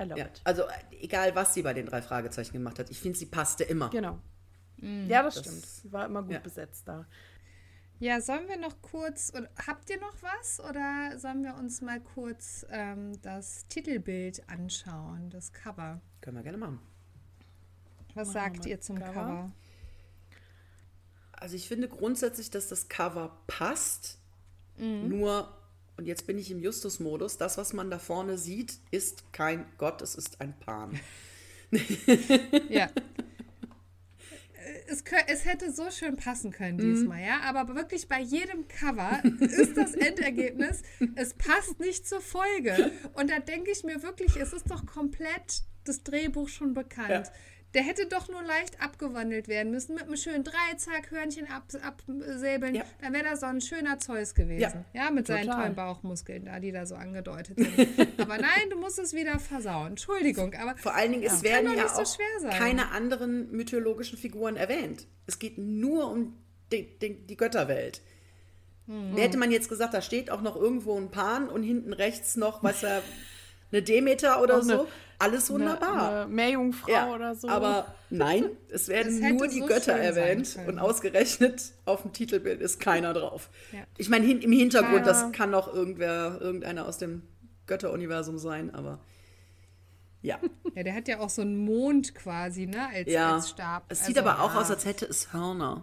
I 0.00 0.04
love 0.04 0.18
ja. 0.18 0.26
it. 0.26 0.40
Also 0.44 0.62
äh, 0.62 0.96
egal, 1.00 1.34
was 1.34 1.54
sie 1.54 1.62
bei 1.62 1.74
den 1.74 1.86
drei 1.86 2.02
Fragezeichen 2.02 2.52
gemacht 2.52 2.78
hat, 2.78 2.90
ich 2.90 2.98
finde, 3.00 3.18
sie 3.18 3.26
passte 3.26 3.64
immer. 3.64 3.90
Genau. 3.90 4.18
Ja, 4.80 5.22
das, 5.24 5.34
Das- 5.34 5.44
stimmt. 5.44 5.66
Sie 5.66 5.92
war 5.92 6.06
immer 6.06 6.22
gut 6.22 6.32
ja. 6.32 6.38
besetzt 6.38 6.86
da. 6.86 7.04
Ja, 8.00 8.20
sollen 8.20 8.46
wir 8.46 8.56
noch 8.58 8.80
kurz, 8.80 9.32
oder 9.34 9.48
habt 9.66 9.90
ihr 9.90 9.98
noch 10.00 10.14
was 10.22 10.60
oder 10.60 11.18
sollen 11.18 11.42
wir 11.42 11.56
uns 11.56 11.80
mal 11.82 12.00
kurz 12.00 12.64
ähm, 12.70 13.20
das 13.22 13.66
Titelbild 13.66 14.48
anschauen, 14.48 15.30
das 15.30 15.52
Cover? 15.52 16.00
Können 16.20 16.36
wir 16.36 16.44
gerne 16.44 16.58
machen. 16.58 16.78
Was 18.14 18.32
sagt 18.32 18.66
ihr 18.66 18.80
zum 18.80 18.98
Cover. 18.98 19.12
Cover? 19.12 19.52
Also 21.32 21.56
ich 21.56 21.68
finde 21.68 21.88
grundsätzlich, 21.88 22.50
dass 22.50 22.68
das 22.68 22.88
Cover 22.88 23.38
passt. 23.46 24.18
Mhm. 24.76 25.08
Nur, 25.08 25.56
und 25.96 26.06
jetzt 26.06 26.26
bin 26.26 26.38
ich 26.38 26.50
im 26.50 26.60
Justus-Modus, 26.60 27.38
das, 27.38 27.58
was 27.58 27.72
man 27.72 27.90
da 27.90 27.98
vorne 27.98 28.38
sieht, 28.38 28.78
ist 28.90 29.32
kein 29.32 29.66
Gott, 29.78 30.02
es 30.02 30.14
ist 30.14 30.40
ein 30.40 30.58
Pan. 30.58 30.98
Ja. 32.70 32.90
Es, 34.90 35.04
es 35.26 35.44
hätte 35.44 35.70
so 35.70 35.90
schön 35.90 36.16
passen 36.16 36.50
können 36.50 36.78
diesmal, 36.78 37.22
ja. 37.22 37.40
Aber 37.42 37.74
wirklich 37.74 38.08
bei 38.08 38.20
jedem 38.20 38.68
Cover 38.68 39.22
ist 39.40 39.76
das 39.76 39.92
Endergebnis, 39.94 40.82
es 41.14 41.34
passt 41.34 41.78
nicht 41.78 42.08
zur 42.08 42.22
Folge. 42.22 42.90
Und 43.12 43.30
da 43.30 43.38
denke 43.38 43.70
ich 43.70 43.84
mir 43.84 44.02
wirklich, 44.02 44.36
es 44.36 44.52
ist 44.54 44.70
doch 44.70 44.86
komplett 44.86 45.62
das 45.84 46.02
Drehbuch 46.04 46.48
schon 46.48 46.72
bekannt. 46.72 47.10
Ja. 47.10 47.22
Der 47.74 47.82
hätte 47.82 48.06
doch 48.06 48.28
nur 48.28 48.42
leicht 48.42 48.80
abgewandelt 48.80 49.46
werden 49.46 49.70
müssen, 49.70 49.94
mit 49.94 50.04
einem 50.04 50.16
schönen 50.16 50.42
Dreizack-Hörnchen 50.42 51.48
ab, 51.50 51.64
absäbeln. 51.82 52.74
Ja. 52.74 52.84
Dann 53.02 53.12
wäre 53.12 53.24
da 53.24 53.36
so 53.36 53.44
ein 53.44 53.60
schöner 53.60 53.98
Zeus 53.98 54.34
gewesen. 54.34 54.86
Ja, 54.94 55.10
mit 55.10 55.26
seinen 55.26 55.44
Total. 55.44 55.62
tollen 55.62 55.74
Bauchmuskeln 55.74 56.46
da, 56.46 56.60
die 56.60 56.72
da 56.72 56.86
so 56.86 56.94
angedeutet 56.94 57.58
sind. 57.58 57.98
aber 58.18 58.38
nein, 58.38 58.70
du 58.70 58.78
musst 58.78 58.98
es 58.98 59.12
wieder 59.12 59.38
versauen. 59.38 59.88
Entschuldigung, 59.88 60.54
aber 60.54 60.76
Vor 60.78 60.94
allen 60.94 61.12
Dingen, 61.12 61.24
es 61.24 61.42
werden 61.42 61.66
ja 61.76 61.82
nicht 61.82 61.94
so 61.94 62.02
auch 62.02 62.50
keine 62.50 62.90
anderen 62.90 63.50
mythologischen 63.50 64.16
Figuren 64.16 64.56
erwähnt. 64.56 65.06
Es 65.26 65.38
geht 65.38 65.58
nur 65.58 66.10
um 66.10 66.38
die, 66.72 66.98
die, 66.98 67.26
die 67.26 67.36
Götterwelt. 67.36 68.00
Hm. 68.86 69.14
Da 69.14 69.22
hätte 69.22 69.36
man 69.36 69.50
jetzt 69.50 69.68
gesagt, 69.68 69.92
da 69.92 70.00
steht 70.00 70.30
auch 70.30 70.40
noch 70.40 70.56
irgendwo 70.56 70.96
ein 70.96 71.10
Pan 71.10 71.48
und 71.50 71.62
hinten 71.62 71.92
rechts 71.92 72.36
noch, 72.36 72.62
was 72.62 72.82
er, 72.82 73.02
eine 73.70 73.82
Demeter 73.82 74.40
oder 74.42 74.56
Auch 74.56 74.62
eine- 74.62 74.76
so. 74.78 74.88
Alles 75.20 75.50
wunderbar. 75.50 76.08
Eine, 76.10 76.20
eine 76.22 76.26
Meerjungfrau 76.28 76.90
Ja, 76.92 77.12
oder 77.12 77.34
so. 77.34 77.48
Aber 77.48 77.92
nein, 78.10 78.44
es 78.68 78.86
werden 78.88 79.36
nur 79.36 79.48
die 79.48 79.60
so 79.60 79.66
Götter 79.66 79.94
erwähnt 79.94 80.56
und 80.66 80.78
ausgerechnet 80.78 81.72
auf 81.86 82.02
dem 82.02 82.12
Titelbild 82.12 82.60
ist 82.60 82.78
keiner 82.78 83.12
drauf. 83.14 83.50
Ja. 83.72 83.80
Ich 83.96 84.08
meine, 84.08 84.24
hin, 84.26 84.40
im 84.42 84.52
Hintergrund, 84.52 85.06
das 85.06 85.20
Keiner. 85.22 85.32
kann 85.32 85.54
auch 85.54 85.72
irgendwer, 85.72 86.38
irgendeiner 86.40 86.86
aus 86.86 86.98
dem 86.98 87.22
Götteruniversum 87.66 88.38
sein, 88.38 88.72
aber 88.74 89.00
ja. 90.22 90.38
Ja, 90.74 90.84
der 90.84 90.94
hat 90.94 91.08
ja 91.08 91.18
auch 91.18 91.30
so 91.30 91.42
einen 91.42 91.56
Mond 91.56 92.14
quasi, 92.14 92.66
ne, 92.66 92.88
als, 92.88 93.10
Ja. 93.10 93.34
als 93.34 93.50
Stab. 93.50 93.84
Es 93.88 94.04
sieht 94.06 94.16
Also, 94.16 94.28
aber 94.30 94.42
auch 94.44 94.54
ja. 94.54 94.60
aus, 94.60 94.70
als 94.70 94.84
hätte 94.84 95.06
es 95.06 95.32
Hörner. 95.32 95.82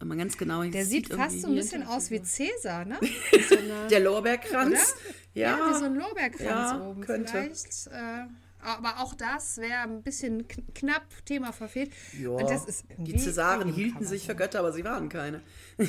Wenn 0.00 0.08
man 0.08 0.18
ganz 0.18 0.36
genau 0.38 0.64
Der 0.64 0.86
sieht 0.86 1.12
fast 1.12 1.42
so 1.42 1.46
ein 1.48 1.54
bisschen 1.54 1.82
aus 1.86 2.10
wie 2.10 2.22
Cäsar, 2.22 2.86
ne? 2.86 2.98
Der 3.90 4.00
Lorbeerkranz. 4.00 4.94
Ja, 5.34 5.56
Ja, 5.58 5.70
wie 5.70 5.78
so 5.78 5.84
ein 5.84 5.94
Lorbeerkranz 5.94 6.40
Ja, 6.44 6.80
oben. 6.80 7.00
könnte. 7.02 7.30
Vielleicht. 7.30 7.86
Äh, 7.88 8.26
aber 8.62 9.00
auch 9.00 9.14
das 9.14 9.56
wäre 9.58 9.78
ein 9.82 10.02
bisschen 10.02 10.46
kn 10.46 10.74
knapp 10.74 11.04
Thema 11.24 11.52
verfehlt. 11.52 11.92
ja. 12.20 12.28
Und 12.30 12.50
das 12.50 12.66
ist 12.66 12.84
die 12.98 13.16
Cäsaren 13.16 13.72
hielten 13.72 14.04
sich 14.04 14.26
für. 14.26 14.34
Götter, 14.34 14.58
aber 14.58 14.72
sie 14.72 14.84
waren 14.84 15.08
keine. 15.08 15.40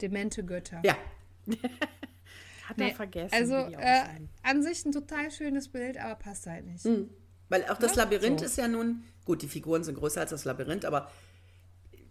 Demente 0.00 0.44
Götter. 0.44 0.80
Ja, 0.84 0.96
Hat 2.64 2.78
Nee, 2.78 2.88
er 2.90 2.94
vergessen, 2.96 3.32
Also 3.34 3.54
wie 3.68 3.76
die 3.76 3.82
äh, 3.82 4.02
an 4.42 4.62
sich 4.62 4.84
ein 4.84 4.90
total 4.92 5.30
schönes 5.30 5.68
Bild, 5.68 5.98
aber 5.98 6.16
passt 6.16 6.46
halt 6.46 6.66
nicht. 6.66 6.84
Hm. 6.84 7.08
weil 7.48 7.64
auch 7.70 7.78
das 7.78 7.94
Ja, 7.94 8.02
Labyrinth 8.02 8.40
so. 8.40 8.46
ist 8.46 8.56
ja 8.58 8.66
nun, 8.66 9.04
gut, 9.24 9.42
die 9.42 9.48
Figuren 9.48 9.84
sind 9.84 9.94
größer 9.96 10.20
als 10.22 10.30
das 10.30 10.44
Labyrinth, 10.44 10.84
aber 10.84 11.08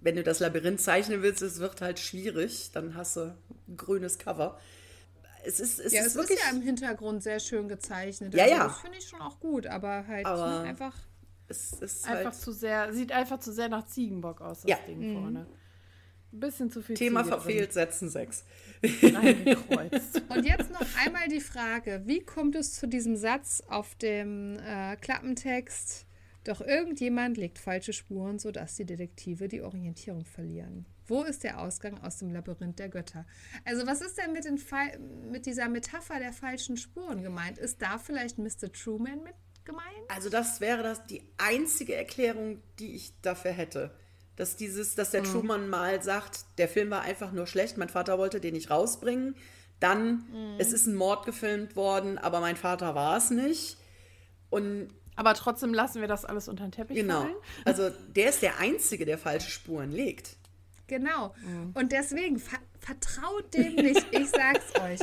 wenn 0.06 0.16
du 0.16 0.24
das 0.24 0.40
Labyrinth 0.40 0.80
zeichnen 0.80 1.22
willst, 1.24 1.42
es 1.42 1.60
wird 1.60 1.82
halt 1.82 2.00
schwierig, 2.00 2.70
dann 2.74 2.96
hast 2.96 3.18
du 3.18 3.36
ein 3.68 3.76
grünes 3.76 4.18
Cover. 4.20 4.58
Es 5.44 5.60
ist, 5.60 5.80
es 5.80 5.92
Ja, 5.94 6.02
ist 6.02 6.08
es 6.08 6.16
wirklich, 6.16 6.38
ist 6.40 6.46
ja 6.46 6.52
im 6.56 6.62
Hintergrund 6.62 7.22
sehr 7.24 7.40
schön 7.40 7.68
gezeichnet. 7.68 8.34
Ja, 8.34 8.44
also 8.44 8.56
ja. 8.56 8.64
Das 8.68 8.78
finde 8.80 8.98
ich 9.00 9.08
schon 9.10 9.20
auch 9.22 9.40
gut, 9.40 9.68
aber 9.68 10.06
halt 10.08 10.26
Aber- 10.26 10.62
einfach. 10.62 10.96
es 11.48 11.74
ist 11.74 12.06
Einfach 12.08 12.26
halt 12.32 12.36
zu 12.36 12.52
sehr, 12.52 12.94
sieht 12.94 13.12
einfach 13.12 13.40
zu 13.40 13.52
sehr 13.52 13.68
nach 13.68 13.86
Ziegenbock 13.88 14.42
aus, 14.42 14.62
das 14.62 14.70
Ja. 14.72 14.78
Ding 14.88 15.14
vorne. 15.20 15.46
Ein 16.34 16.40
bisschen 16.40 16.70
zu 16.70 16.82
viel 16.82 16.96
Thema 16.96 17.24
Ziege 17.24 17.36
verfehlt, 17.38 17.74
Sätzen 17.74 18.10
6. 18.10 18.44
drin 18.82 19.16
reingekreuzt. 19.16 20.22
Und 20.30 20.46
jetzt 20.46 20.70
noch 20.72 20.86
einmal 21.06 21.28
die 21.30 21.40
Frage, 21.40 22.02
wie 22.06 22.20
kommt 22.22 22.56
es 22.56 22.74
zu 22.74 22.88
diesem 22.88 23.16
Satz 23.16 23.64
auf 23.70 23.96
dem 23.96 24.60
äh, 24.60 24.98
Klappentext? 24.98 26.05
Doch 26.46 26.62
irgendjemand 26.62 27.38
legt 27.38 27.58
falsche 27.58 27.92
Spuren, 27.92 28.38
sodass 28.38 28.76
die 28.76 28.86
Detektive 28.86 29.48
die 29.48 29.62
Orientierung 29.62 30.26
verlieren. 30.26 30.86
Wo 31.08 31.24
ist 31.24 31.44
der 31.44 31.60
Ausgang 31.60 32.00
aus 32.04 32.18
dem 32.18 32.32
Labyrinth 32.32 32.78
der 32.78 32.90
Götter? 32.90 33.26
Also 33.66 33.86
was 33.88 34.02
ist 34.02 34.18
denn 34.18 34.32
mit, 34.32 34.48
mit 35.32 35.48
dieser 35.48 35.68
Metapher 35.70 36.20
der 36.20 36.34
falschen 36.34 36.78
Spuren 36.78 37.24
gemeint? 37.24 37.58
Ist 37.58 37.82
da 37.82 37.98
vielleicht 37.98 38.38
Mr. 38.38 38.72
Truman 38.72 39.24
mit 39.24 39.34
gemeint? 39.66 39.86
Also 40.08 40.30
das 40.30 40.62
wäre 40.62 40.84
das 40.84 41.06
die 41.08 41.24
einzige 41.38 41.96
Erklärung, 41.96 42.62
die 42.78 42.96
ich 42.96 43.20
dafür 43.22 43.52
hätte. 43.52 43.92
Dass 44.36 44.56
dieses, 44.56 44.94
dass 44.94 45.12
der 45.12 45.24
Truman 45.24 45.68
mal 45.70 46.04
sagt, 46.04 46.46
der 46.60 46.68
Film 46.68 46.92
war 46.92 47.02
einfach 47.02 47.32
nur 47.32 47.48
schlecht, 47.48 47.78
mein 47.78 47.90
Vater 47.90 48.20
wollte 48.20 48.40
den 48.40 48.54
nicht 48.54 48.70
rausbringen. 48.70 49.36
Dann, 49.80 50.26
es 50.60 50.74
ist 50.74 50.86
ein 50.88 50.96
Mord 50.96 51.26
gefilmt 51.26 51.76
worden, 51.76 52.18
aber 52.18 52.40
mein 52.40 52.56
Vater 52.56 52.96
war 52.96 53.18
es 53.18 53.32
nicht. 53.32 53.78
Und 54.50 54.90
Aber 55.16 55.34
trotzdem 55.34 55.74
lassen 55.74 56.02
wir 56.02 56.08
das 56.08 56.26
alles 56.26 56.48
unter 56.48 56.66
den 56.66 56.72
Teppich 56.72 56.98
genau, 56.98 57.22
fallen. 57.22 57.36
also 57.64 57.90
der 58.16 58.30
ist 58.30 58.42
der 58.42 58.60
Einzige, 58.60 59.06
der 59.06 59.18
falsche 59.18 59.50
Spuren 59.50 59.92
legt. 59.92 60.36
Genau. 60.88 61.34
Und 61.74 61.92
deswegen 61.92 62.38
ver 62.38 62.60
vertraut 62.80 63.52
dem 63.56 63.76
nicht. 63.76 64.06
Ich 64.12 64.30
sag's 64.30 64.74
euch. 64.82 65.00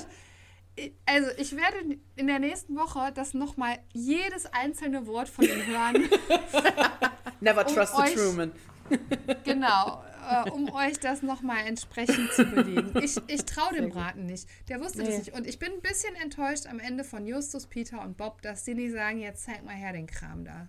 Also 1.07 1.29
ich 1.39 1.57
werde 1.57 1.99
in 2.17 2.27
der 2.29 2.39
nächsten 2.39 2.77
Woche 2.77 3.11
das 3.15 3.35
nochmal 3.35 3.79
jedes 3.93 4.47
einzelne 4.47 5.07
Wort 5.07 5.29
von 5.29 5.45
ihm 5.45 5.67
hören. 5.67 6.09
Never 7.41 7.67
Um 7.67 7.75
trust 7.75 7.95
euch- 7.97 8.11
the 8.11 8.15
Truman. 8.17 8.53
genau. 9.45 10.05
Äh, 10.31 10.51
um 10.51 10.73
euch 10.73 10.99
das 11.01 11.23
nochmal 11.23 11.67
entsprechend 11.67 12.33
zu 12.33 12.45
belegen. 12.45 12.93
Ich, 13.03 13.17
ich 13.27 13.45
traue 13.45 13.75
dem 13.75 13.91
Braten 13.91 14.27
nicht. 14.27 14.49
Der 14.69 14.81
wusste 14.81 14.99
das 15.01 15.09
Nee. 15.09 15.19
nicht. 15.19 15.33
Und 15.33 15.47
ich 15.47 15.59
bin 15.59 15.73
ein 15.73 15.81
bisschen 15.81 16.15
enttäuscht 16.17 16.67
am 16.67 16.79
Ende 16.79 17.03
von 17.05 17.27
Justus, 17.27 17.67
Peter 17.67 18.01
und 18.03 18.17
Bob, 18.17 18.41
dass 18.43 18.65
die 18.65 18.75
nicht 18.75 18.93
sagen, 18.93 19.19
jetzt 19.19 19.45
zeig 19.45 19.65
mal 19.65 19.75
her 19.75 19.93
den 19.93 20.07
Kram 20.07 20.45
da. 20.45 20.69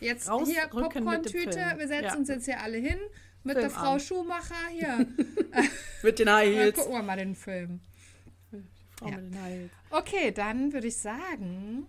Jetzt 0.00 0.24
hier 0.28 0.64
mit 0.74 0.94
dem 0.94 1.04
Popcorn-Tüte, 1.04 1.74
wir 1.76 1.88
setzen 1.88 2.04
Ja. 2.04 2.14
uns 2.16 2.28
jetzt 2.28 2.44
hier 2.46 2.60
alle 2.60 2.76
hin 2.76 2.98
Mit 3.44 3.54
Film 3.56 3.60
der 3.62 3.70
Frau 3.70 3.92
an. 3.92 4.00
Schumacher 4.00 4.54
hier. 4.72 5.06
Mit 6.02 6.18
den 6.18 6.30
High 6.30 6.54
Heels. 6.54 6.76
gucken 6.76 6.92
wir 6.94 7.02
mal 7.02 7.16
den 7.16 7.34
Film. 7.36 7.80
Frau 8.98 9.08
Ja. 9.08 9.16
mit 9.16 9.32
den 9.32 9.42
Heils. 9.42 9.70
Okay, 9.90 10.32
dann 10.32 10.72
würde 10.72 10.88
ich 10.88 10.96
sagen, 10.96 11.86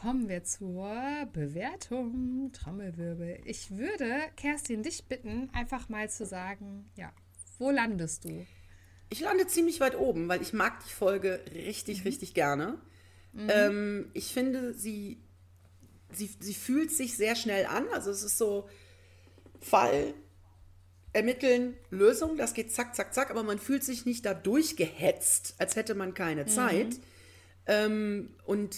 kommen 0.00 0.28
wir 0.28 0.44
zur 0.44 1.26
Bewertung. 1.32 2.50
Trommelwirbel. 2.52 3.40
Ich 3.44 3.76
würde, 3.76 4.20
Kerstin, 4.36 4.82
dich 4.82 5.04
bitten, 5.04 5.50
einfach 5.52 5.88
mal 5.88 6.08
zu 6.08 6.24
sagen, 6.26 6.90
ja, 6.96 7.12
wo 7.58 7.70
landest 7.70 8.24
du? 8.24 8.46
Ich 9.10 9.20
lande 9.20 9.46
ziemlich 9.46 9.80
weit 9.80 9.98
oben, 9.98 10.28
weil 10.28 10.42
ich 10.42 10.52
mag 10.52 10.84
die 10.84 10.92
Folge 10.92 11.40
richtig, 11.52 12.04
richtig 12.04 12.34
gerne. 12.34 12.78
Ähm, 13.48 14.10
ich 14.14 14.32
finde, 14.32 14.74
sie, 14.74 15.18
sie, 16.12 16.30
sie 16.38 16.54
fühlt 16.54 16.90
sich 16.90 17.16
sehr 17.16 17.36
schnell 17.36 17.66
an. 17.66 17.88
Also 17.92 18.10
es 18.10 18.22
ist 18.22 18.38
so 18.38 18.68
Fall, 19.60 20.14
ermitteln, 21.12 21.74
Lösung. 21.90 22.36
Das 22.36 22.54
geht 22.54 22.72
zack, 22.72 22.94
zack, 22.94 23.14
zack. 23.14 23.30
Aber 23.30 23.42
man 23.42 23.58
fühlt 23.58 23.84
sich 23.84 24.04
nicht 24.04 24.26
da 24.26 24.34
durchgehetzt, 24.34 25.54
als 25.58 25.76
hätte 25.76 25.94
man 25.94 26.14
keine 26.14 26.46
Zeit. 26.46 26.98
Ähm, 27.66 28.34
und 28.44 28.76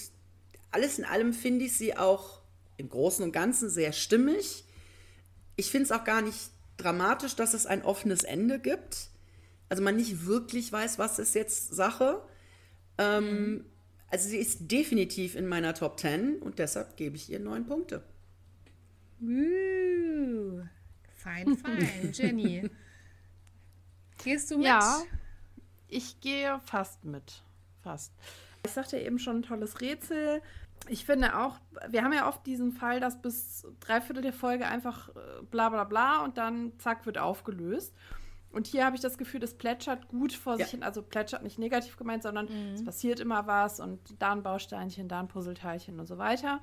alles 0.71 0.97
in 0.99 1.05
allem 1.05 1.33
finde 1.33 1.65
ich 1.65 1.77
sie 1.77 1.95
auch 1.97 2.41
im 2.77 2.89
Großen 2.89 3.23
und 3.23 3.31
Ganzen 3.31 3.69
sehr 3.69 3.93
stimmig. 3.93 4.63
Ich 5.55 5.69
finde 5.69 5.85
es 5.85 5.91
auch 5.91 6.03
gar 6.03 6.21
nicht 6.21 6.51
dramatisch, 6.77 7.35
dass 7.35 7.53
es 7.53 7.65
ein 7.65 7.83
offenes 7.83 8.23
Ende 8.23 8.59
gibt. 8.59 9.09
Also 9.69 9.83
man 9.83 9.95
nicht 9.95 10.25
wirklich 10.25 10.71
weiß, 10.71 10.99
was 10.99 11.19
ist 11.19 11.35
jetzt 11.35 11.73
Sache. 11.73 12.21
Ähm, 12.97 13.65
also 14.09 14.27
sie 14.27 14.37
ist 14.37 14.71
definitiv 14.71 15.35
in 15.35 15.47
meiner 15.47 15.73
Top 15.73 15.99
10 15.99 16.39
und 16.39 16.59
deshalb 16.59 16.97
gebe 16.97 17.15
ich 17.15 17.29
ihr 17.29 17.39
neun 17.39 17.65
Punkte. 17.65 18.03
Uh, 19.21 20.61
fein, 21.15 21.55
fein. 21.63 22.11
Jenny. 22.11 22.69
Gehst 24.23 24.51
du 24.51 24.57
mit? 24.57 24.67
Ja, 24.67 25.01
ich 25.87 26.19
gehe 26.19 26.59
fast 26.65 27.05
mit. 27.05 27.43
Fast. 27.81 28.11
Ich 28.65 28.71
sagte 28.71 28.97
ja 28.97 29.05
eben 29.05 29.19
schon 29.19 29.37
ein 29.37 29.43
tolles 29.43 29.81
Rätsel. 29.81 30.41
Ich 30.87 31.05
finde 31.05 31.37
auch, 31.39 31.57
wir 31.89 32.03
haben 32.03 32.11
ja 32.13 32.27
oft 32.27 32.45
diesen 32.45 32.71
Fall, 32.71 32.99
dass 32.99 33.21
bis 33.21 33.65
drei 33.79 34.01
Viertel 34.01 34.21
der 34.23 34.33
Folge 34.33 34.65
einfach 34.67 35.09
äh, 35.09 35.43
bla 35.49 35.69
bla 35.69 35.83
bla 35.83 36.23
und 36.23 36.37
dann 36.37 36.73
zack 36.79 37.05
wird 37.05 37.17
aufgelöst. 37.17 37.93
Und 38.51 38.67
hier 38.67 38.85
habe 38.85 38.95
ich 38.97 39.01
das 39.01 39.17
Gefühl, 39.17 39.41
es 39.43 39.53
plätschert 39.57 40.09
gut 40.09 40.33
vor 40.33 40.53
Ja. 40.57 40.65
sich 40.65 40.71
hin. 40.71 40.83
Also 40.83 41.01
plätschert 41.01 41.41
nicht 41.43 41.57
negativ 41.57 41.95
gemeint, 41.95 42.23
sondern 42.23 42.47
es 42.73 42.83
passiert 42.83 43.21
immer 43.21 43.47
was 43.47 43.79
und 43.79 43.99
da 44.19 44.33
ein 44.33 44.43
Bausteinchen, 44.43 45.07
da 45.07 45.21
ein 45.21 45.29
Puzzleteilchen 45.29 45.97
und 45.99 46.05
so 46.07 46.17
weiter. 46.17 46.59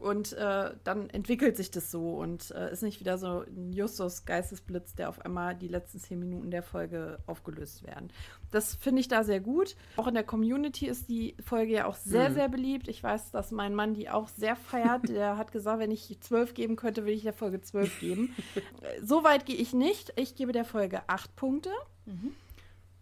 Und 0.00 0.32
äh, 0.32 0.70
dann 0.82 1.10
entwickelt 1.10 1.58
sich 1.58 1.70
das 1.70 1.90
so 1.90 2.14
und 2.14 2.52
äh, 2.52 2.72
ist 2.72 2.82
nicht 2.82 3.00
wieder 3.00 3.18
so 3.18 3.44
ein 3.46 3.74
Justus 3.74 4.24
Geistesblitz, 4.24 4.94
der 4.94 5.10
auf 5.10 5.20
einmal 5.20 5.54
die 5.54 5.68
letzten 5.68 5.98
zehn 5.98 6.18
Minuten 6.18 6.50
der 6.50 6.62
Folge 6.62 7.18
aufgelöst 7.26 7.86
werden. 7.86 8.08
Das 8.50 8.74
finde 8.76 9.00
ich 9.00 9.08
da 9.08 9.24
sehr 9.24 9.40
gut. 9.40 9.76
Auch 9.98 10.06
in 10.06 10.14
der 10.14 10.24
Community 10.24 10.86
ist 10.86 11.10
die 11.10 11.36
Folge 11.44 11.74
ja 11.74 11.84
auch 11.84 11.96
sehr, 11.96 12.32
sehr 12.32 12.48
beliebt. 12.48 12.88
Ich 12.88 13.02
weiß, 13.02 13.30
dass 13.30 13.50
mein 13.50 13.74
Mann 13.74 13.92
die 13.92 14.08
auch 14.08 14.28
sehr 14.28 14.56
feiert. 14.56 15.08
Der 15.10 15.36
hat 15.36 15.52
gesagt, 15.52 15.80
wenn 15.80 15.90
ich 15.90 16.18
zwölf 16.20 16.54
geben 16.54 16.76
könnte, 16.76 17.02
würde 17.02 17.12
ich 17.12 17.22
der 17.22 17.32
Folge 17.34 17.60
zwölf 17.60 18.00
geben. 18.00 18.34
So 19.02 19.22
weit 19.22 19.44
gehe 19.46 19.56
ich 19.56 19.72
nicht. 19.72 20.12
Ich 20.16 20.34
gebe 20.34 20.52
der 20.52 20.64
Folge 20.64 21.02
acht 21.08 21.34
Punkte. 21.36 21.70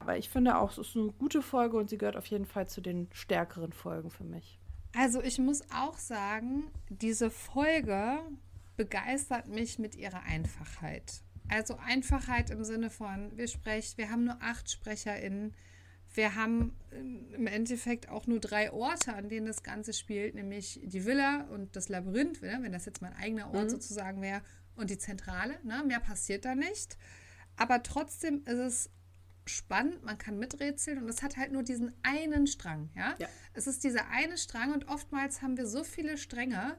Aber 0.01 0.16
ich 0.16 0.28
finde 0.28 0.59
auch, 0.59 0.70
es 0.70 0.78
ist 0.78 0.96
eine 0.96 1.12
gute 1.12 1.42
Folge 1.42 1.76
und 1.76 1.90
sie 1.90 1.99
gehört 1.99 2.16
auf 2.16 2.26
jeden 2.26 2.46
Fall 2.46 2.68
zu 2.68 2.80
den 2.80 3.09
stärkeren 3.12 3.72
Folgen 3.72 4.11
für 4.11 4.24
mich. 4.24 4.59
Also 4.95 5.22
ich 5.22 5.39
muss 5.39 5.62
auch 5.70 5.99
sagen, 5.99 6.70
diese 6.89 7.30
Folge 7.30 8.20
begeistert 8.76 9.49
mich 9.49 9.78
mit 9.78 9.95
ihrer 9.95 10.22
Einfachheit. 10.22 11.22
Also 11.49 11.76
Einfachheit 11.76 12.51
im 12.51 12.64
Sinne 12.64 12.91
von, 12.91 13.36
wir 13.36 13.49
sprechen, 13.49 13.99
wir 13.99 14.11
haben 14.11 14.24
nur 14.24 14.39
acht 14.41 14.70
SprecherInnen, 14.70 15.55
wir 16.14 16.34
haben 16.34 16.74
ähm, 16.93 17.26
im 17.34 17.47
Endeffekt 17.47 18.09
auch 18.09 18.26
nur 18.26 18.41
drei 18.41 18.72
Orte, 18.72 19.14
an 19.14 19.28
denen 19.28 19.47
das 19.47 19.62
Ganze 19.62 19.93
spielt, 19.93 20.34
nämlich 20.34 20.80
die 20.82 21.05
Villa 21.05 21.43
und 21.51 21.76
das 21.76 21.89
Labyrinth, 21.89 22.43
ne, 22.43 22.59
wenn 22.62 22.72
das 22.72 22.86
jetzt 22.86 23.03
mein 23.03 23.14
eigener 23.14 23.53
Ort 23.55 23.70
sozusagen 23.70 24.22
wäre, 24.22 24.43
und 24.76 24.91
die 24.91 24.99
Zentrale. 24.99 25.59
Ne, 25.64 25.82
mehr 25.84 26.01
passiert 26.01 26.45
da 26.45 26.55
nicht. 26.55 26.97
Aber 27.57 27.82
trotzdem 27.82 28.43
ist 28.45 28.59
es 28.59 28.91
spannend, 29.49 30.03
man 30.05 30.18
kann 30.18 30.38
miträtseln 30.38 30.99
und 30.99 31.09
es 31.09 31.22
hat 31.22 31.36
halt 31.36 31.53
nur 31.53 31.62
diesen 31.62 31.92
einen 32.03 32.46
Strang, 32.46 32.90
ja? 32.94 33.14
Ja. 33.18 33.28
Es 33.55 33.66
ist 33.66 33.84
dieser 33.84 34.09
eine 34.09 34.38
Strang 34.38 34.72
und 34.72 34.88
oftmals 34.88 35.42
haben 35.42 35.57
wir 35.57 35.66
so 35.66 35.84
viele 35.84 36.16
Stränge, 36.16 36.76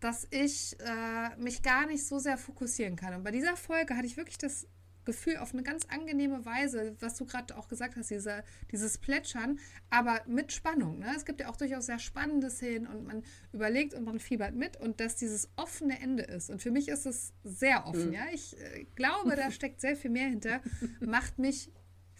dass 0.00 0.26
ich 0.30 0.76
äh, 0.80 1.36
mich 1.36 1.62
gar 1.62 1.86
nicht 1.86 2.06
so 2.06 2.18
sehr 2.18 2.38
fokussieren 2.38 2.96
kann. 2.96 3.14
Und 3.14 3.24
bei 3.24 3.30
dieser 3.30 3.56
Folge 3.56 3.96
hatte 3.96 4.06
ich 4.06 4.16
wirklich 4.16 4.38
das 4.38 4.66
Gefühl 5.08 5.38
auf 5.38 5.54
eine 5.54 5.62
ganz 5.62 5.86
angenehme 5.86 6.44
Weise, 6.44 6.94
was 7.00 7.16
du 7.16 7.24
gerade 7.24 7.56
auch 7.56 7.68
gesagt 7.68 7.96
hast, 7.96 8.10
diese, 8.10 8.44
dieses 8.70 8.98
Plätschern, 8.98 9.58
aber 9.88 10.20
mit 10.26 10.52
Spannung. 10.52 10.98
Ne? 10.98 11.14
Es 11.16 11.24
gibt 11.24 11.40
ja 11.40 11.48
auch 11.48 11.56
durchaus 11.56 11.86
sehr 11.86 11.98
spannende 11.98 12.50
Szenen 12.50 12.86
und 12.86 13.06
man 13.06 13.22
überlegt 13.54 13.94
und 13.94 14.04
man 14.04 14.20
fiebert 14.20 14.54
mit 14.54 14.76
und 14.76 15.00
dass 15.00 15.16
dieses 15.16 15.48
offene 15.56 15.98
Ende 15.98 16.24
ist. 16.24 16.50
Und 16.50 16.60
für 16.60 16.70
mich 16.70 16.88
ist 16.88 17.06
es 17.06 17.32
sehr 17.42 17.86
offen. 17.86 18.12
Ja? 18.12 18.26
Ich 18.34 18.60
äh, 18.60 18.84
glaube, 18.96 19.34
da 19.34 19.50
steckt 19.50 19.80
sehr 19.80 19.96
viel 19.96 20.10
mehr 20.10 20.28
hinter, 20.28 20.60
macht 21.00 21.38
mich 21.38 21.72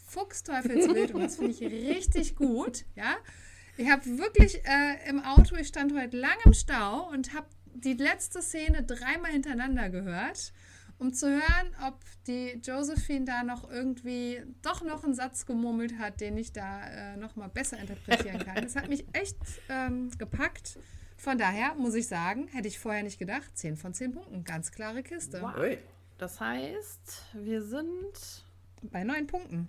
fuchsteufelswild 0.09 1.15
und 1.15 1.23
das 1.23 1.37
finde 1.37 1.53
ich 1.53 1.61
richtig 1.61 2.37
gut. 2.37 2.85
Ja? 2.95 3.17
Ich 3.77 3.89
habe 3.89 4.05
wirklich 4.19 4.65
äh, 4.67 5.09
im 5.09 5.23
Auto, 5.23 5.55
ich 5.57 5.69
stand 5.69 5.95
heute 5.95 6.17
lang 6.17 6.37
im 6.45 6.53
Stau 6.53 7.09
und 7.11 7.35
habe 7.35 7.47
die 7.75 7.95
letzte 7.95 8.43
Szene 8.43 8.83
dreimal 8.83 9.31
hintereinander 9.31 9.89
gehört, 9.89 10.53
um 10.99 11.15
zu 11.15 11.29
hören, 11.29 11.77
ob 11.87 12.01
die 12.27 12.61
Josephine 12.65 13.25
da 13.25 13.45
noch 13.45 13.71
irgendwie 13.71 14.43
doch 14.63 14.83
noch 14.83 15.05
einen 15.05 15.15
Satz 15.15 15.47
gemurmelt 15.47 15.99
hat, 15.99 16.21
den 16.21 16.37
ich 16.37 16.53
da 16.53 16.87
äh, 16.89 17.17
noch 17.17 17.37
mal 17.37 17.49
besser 17.49 17.79
interpretieren 17.79 18.45
kann. 18.45 18.57
Das 18.63 18.75
hat 18.75 18.89
mich 18.89 19.07
echt 19.13 19.37
ähm, 19.69 20.11
gepackt. 20.19 20.79
Von 21.17 21.39
daher 21.39 21.75
muss 21.75 21.95
ich 21.95 22.09
sagen, 22.09 22.49
hätte 22.49 22.69
ich 22.69 22.79
vorher 22.79 23.03
nicht 23.03 23.19
gedacht, 23.19 23.57
10 23.57 23.77
von 23.77 23.95
10 23.95 24.13
Punkten, 24.13 24.45
ganz 24.45 24.73
klare 24.73 25.03
Kiste. 25.03 25.41
Wow. 25.41 25.79
Das 26.19 26.41
heißt, 26.41 27.27
wir 27.35 27.63
sind 27.63 28.45
Bei 28.83 29.05
9 29.05 29.27
Punkten. 29.27 29.69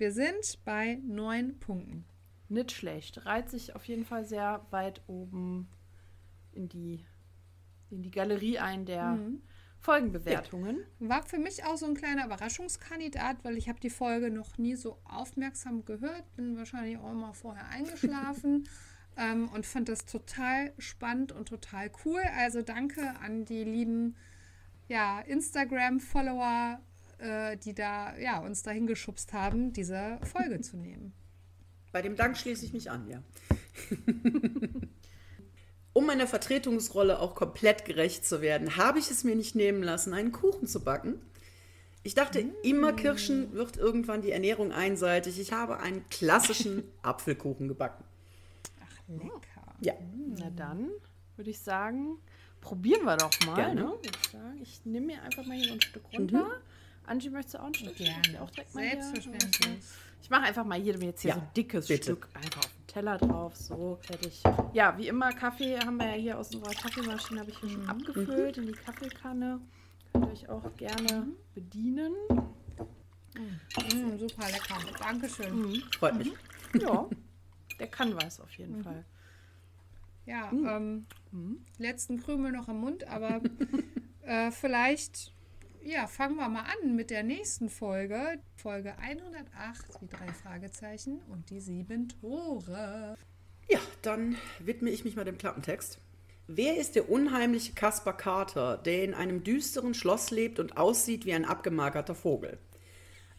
Wir 0.00 0.12
sind 0.12 0.64
bei 0.64 0.98
9 1.06 1.58
Punkten. 1.58 2.06
nicht 2.48 2.72
schlecht. 2.72 3.26
Reiht 3.26 3.50
sich 3.50 3.76
auf 3.76 3.84
jeden 3.84 4.06
Fall 4.06 4.24
sehr 4.24 4.64
weit 4.70 5.02
oben 5.08 5.68
in 6.52 6.70
die, 6.70 7.04
in 7.90 8.00
die 8.00 8.10
Galerie 8.10 8.58
ein 8.58 8.86
der 8.86 9.18
Folgenbewertungen. 9.78 10.78
War 11.00 11.22
für 11.22 11.36
mich 11.36 11.64
auch 11.66 11.76
so 11.76 11.84
ein 11.84 11.92
kleiner 11.92 12.24
Überraschungskandidat, 12.24 13.44
weil 13.44 13.58
ich 13.58 13.68
habe 13.68 13.78
die 13.78 13.90
Folge 13.90 14.30
noch 14.30 14.56
nie 14.56 14.74
so 14.74 14.98
aufmerksam 15.04 15.84
gehört, 15.84 16.34
bin 16.34 16.56
wahrscheinlich 16.56 16.96
auch 16.96 17.12
immer 17.12 17.34
vorher 17.34 17.68
eingeschlafen 17.68 18.66
ähm, 19.18 19.50
und 19.50 19.66
fand 19.66 19.90
das 19.90 20.06
total 20.06 20.72
spannend 20.78 21.30
und 21.30 21.50
total 21.50 21.90
cool. 22.06 22.22
Also 22.38 22.62
danke 22.62 23.16
an 23.20 23.44
die 23.44 23.64
lieben 23.64 24.16
ja, 24.88 25.20
Instagram-Follower, 25.20 26.80
äh, 27.20 27.56
die 27.56 27.74
da 27.74 28.16
ja, 28.18 28.40
uns 28.40 28.62
dahin 28.62 28.86
geschubst 28.86 29.32
haben, 29.32 29.72
diese 29.72 30.18
Folge 30.22 30.60
zu 30.62 30.76
nehmen. 30.76 31.12
Bei 31.92 32.02
dem 32.02 32.16
Dank 32.16 32.36
schließe 32.36 32.64
ich 32.64 32.72
mich 32.72 32.90
an, 32.90 33.08
ja. 33.08 33.22
um 35.92 36.06
meiner 36.06 36.26
Vertretungsrolle 36.26 37.18
auch 37.18 37.34
komplett 37.34 37.84
gerecht 37.84 38.24
zu 38.24 38.40
werden, 38.40 38.76
habe 38.76 38.98
ich 38.98 39.10
es 39.10 39.24
mir 39.24 39.34
nicht 39.34 39.54
nehmen 39.54 39.82
lassen, 39.82 40.14
einen 40.14 40.32
Kuchen 40.32 40.66
zu 40.66 40.84
backen. 40.84 41.20
Ich 42.02 42.14
dachte, 42.14 42.44
immer 42.62 42.92
Kirschen 42.94 43.52
wird 43.52 43.76
irgendwann 43.76 44.22
die 44.22 44.30
Ernährung 44.30 44.72
einseitig. 44.72 45.38
Ich 45.38 45.52
habe 45.52 45.80
einen 45.80 46.08
klassischen 46.08 46.84
Apfelkuchen 47.02 47.68
gebacken. 47.68 48.04
Ach, 48.82 49.08
lecker. 49.08 49.74
Ja, 49.80 49.94
Na 50.38 50.50
dann 50.50 50.88
würde 51.36 51.50
ich 51.50 51.58
sagen, 51.58 52.16
probieren 52.60 53.04
wir 53.04 53.16
doch 53.16 53.30
mal. 53.46 53.56
Gerne. 53.56 53.82
Ne? 53.82 53.92
Ich, 54.02 54.62
ich 54.62 54.86
nehme 54.86 55.06
mir 55.06 55.22
einfach 55.22 55.44
mal 55.44 55.56
hier 55.56 55.68
so 55.68 55.74
ein 55.74 55.80
Stück 55.80 56.04
runter. 56.12 56.60
Angie, 57.10 57.28
möchtest 57.28 57.56
du 57.56 57.58
auch 57.58 57.66
ein 57.66 57.74
Stück? 57.74 57.96
Gerne. 57.96 58.22
Ich 58.28 58.38
auch 58.38 58.50
direkt 58.50 58.72
mal 58.72 58.84
hier. 58.88 59.02
Selbstverständlich. 59.02 59.80
Ich 60.22 60.30
mache 60.30 60.42
einfach 60.42 60.64
mal 60.64 60.78
jedem 60.78 61.02
jetzt 61.02 61.22
hier 61.22 61.30
Ja, 61.30 61.34
so 61.34 61.40
ein 61.40 61.48
dickes 61.56 61.88
bitte. 61.88 62.04
Stück 62.04 62.28
einfach 62.34 62.60
auf 62.60 62.70
den 62.72 62.86
Teller 62.86 63.18
drauf. 63.18 63.56
So, 63.56 63.98
fertig. 64.02 64.40
Ja, 64.74 64.96
wie 64.96 65.08
immer, 65.08 65.32
Kaffee 65.32 65.76
haben 65.80 65.96
wir 65.96 66.06
ja 66.06 66.12
hier 66.12 66.38
aus 66.38 66.54
unserer 66.54 66.72
Kaffeemaschine, 66.72 67.40
habe 67.40 67.50
ich 67.50 67.58
hier 67.58 67.70
schon 67.70 67.88
abgefüllt 67.88 68.58
in 68.58 68.66
die 68.66 68.72
Kaffeekanne. 68.72 69.60
Könnt 70.12 70.26
ihr 70.26 70.30
euch 70.30 70.48
auch 70.48 70.76
gerne 70.76 71.26
bedienen. 71.52 72.12
Mm, 73.34 74.16
super 74.18 74.46
lecker. 74.46 74.76
Dankeschön. 75.00 75.82
freut 75.98 76.14
mich. 76.16 76.32
Ja, 76.80 77.08
der 77.80 77.88
kann 77.88 78.14
was 78.14 78.40
auf 78.40 78.52
jeden 78.52 78.84
Fall. 78.84 79.04
Ja, 80.26 80.48
ähm, 80.52 81.06
letzten 81.78 82.22
Krümel 82.22 82.52
noch 82.52 82.68
im 82.68 82.78
Mund, 82.78 83.08
aber 83.08 83.40
äh, 84.22 84.52
vielleicht 84.52 85.32
ja, 85.82 86.06
fangen 86.06 86.36
wir 86.36 86.48
mal 86.48 86.64
an 86.82 86.94
mit 86.96 87.10
der 87.10 87.22
nächsten 87.22 87.68
Folge. 87.70 88.38
Folge 88.56 88.96
108, 88.98 90.00
die 90.00 90.08
drei 90.08 90.32
Fragezeichen 90.32 91.20
und 91.28 91.50
die 91.50 91.60
sieben 91.60 92.08
Tore. 92.08 93.16
Ja, 93.68 93.78
dann 94.02 94.36
widme 94.58 94.90
ich 94.90 95.04
mich 95.04 95.16
mal 95.16 95.24
dem 95.24 95.38
Klappentext. 95.38 95.98
Wer 96.46 96.76
ist 96.76 96.96
der 96.96 97.08
unheimliche 97.08 97.74
Kaspar 97.74 98.16
Carter, 98.16 98.76
der 98.76 99.04
in 99.04 99.14
einem 99.14 99.44
düsteren 99.44 99.94
Schloss 99.94 100.30
lebt 100.30 100.58
und 100.58 100.76
aussieht 100.76 101.24
wie 101.24 101.32
ein 101.32 101.44
abgemagerter 101.44 102.16
Vogel? 102.16 102.58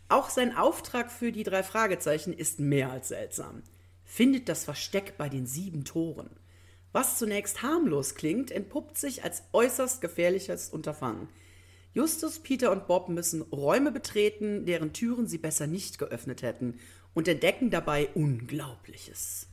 Auch 0.07 0.29
sein 0.29 0.55
Auftrag 0.55 1.11
für 1.11 1.31
die 1.31 1.43
drei 1.43 1.63
Fragezeichen 1.63 2.33
ist 2.33 2.59
mehr 2.59 2.91
als 2.91 3.09
seltsam. 3.09 3.63
Findet 4.03 4.49
das 4.49 4.63
Versteck 4.63 5.17
bei 5.17 5.29
den 5.29 5.45
sieben 5.45 5.83
Toren. 5.83 6.29
Was 6.93 7.17
zunächst 7.17 7.61
harmlos 7.61 8.15
klingt, 8.15 8.51
entpuppt 8.51 8.97
sich 8.97 9.23
als 9.23 9.43
äußerst 9.53 10.01
gefährliches 10.01 10.69
Unterfangen. 10.69 11.29
Justus, 11.93 12.39
Peter 12.39 12.71
und 12.71 12.87
Bob 12.87 13.09
müssen 13.09 13.41
Räume 13.41 13.91
betreten, 13.91 14.65
deren 14.65 14.93
Türen 14.93 15.27
sie 15.27 15.37
besser 15.37 15.67
nicht 15.67 15.99
geöffnet 15.99 16.41
hätten, 16.41 16.79
und 17.13 17.27
entdecken 17.27 17.69
dabei 17.69 18.09
Unglaubliches. 18.13 19.50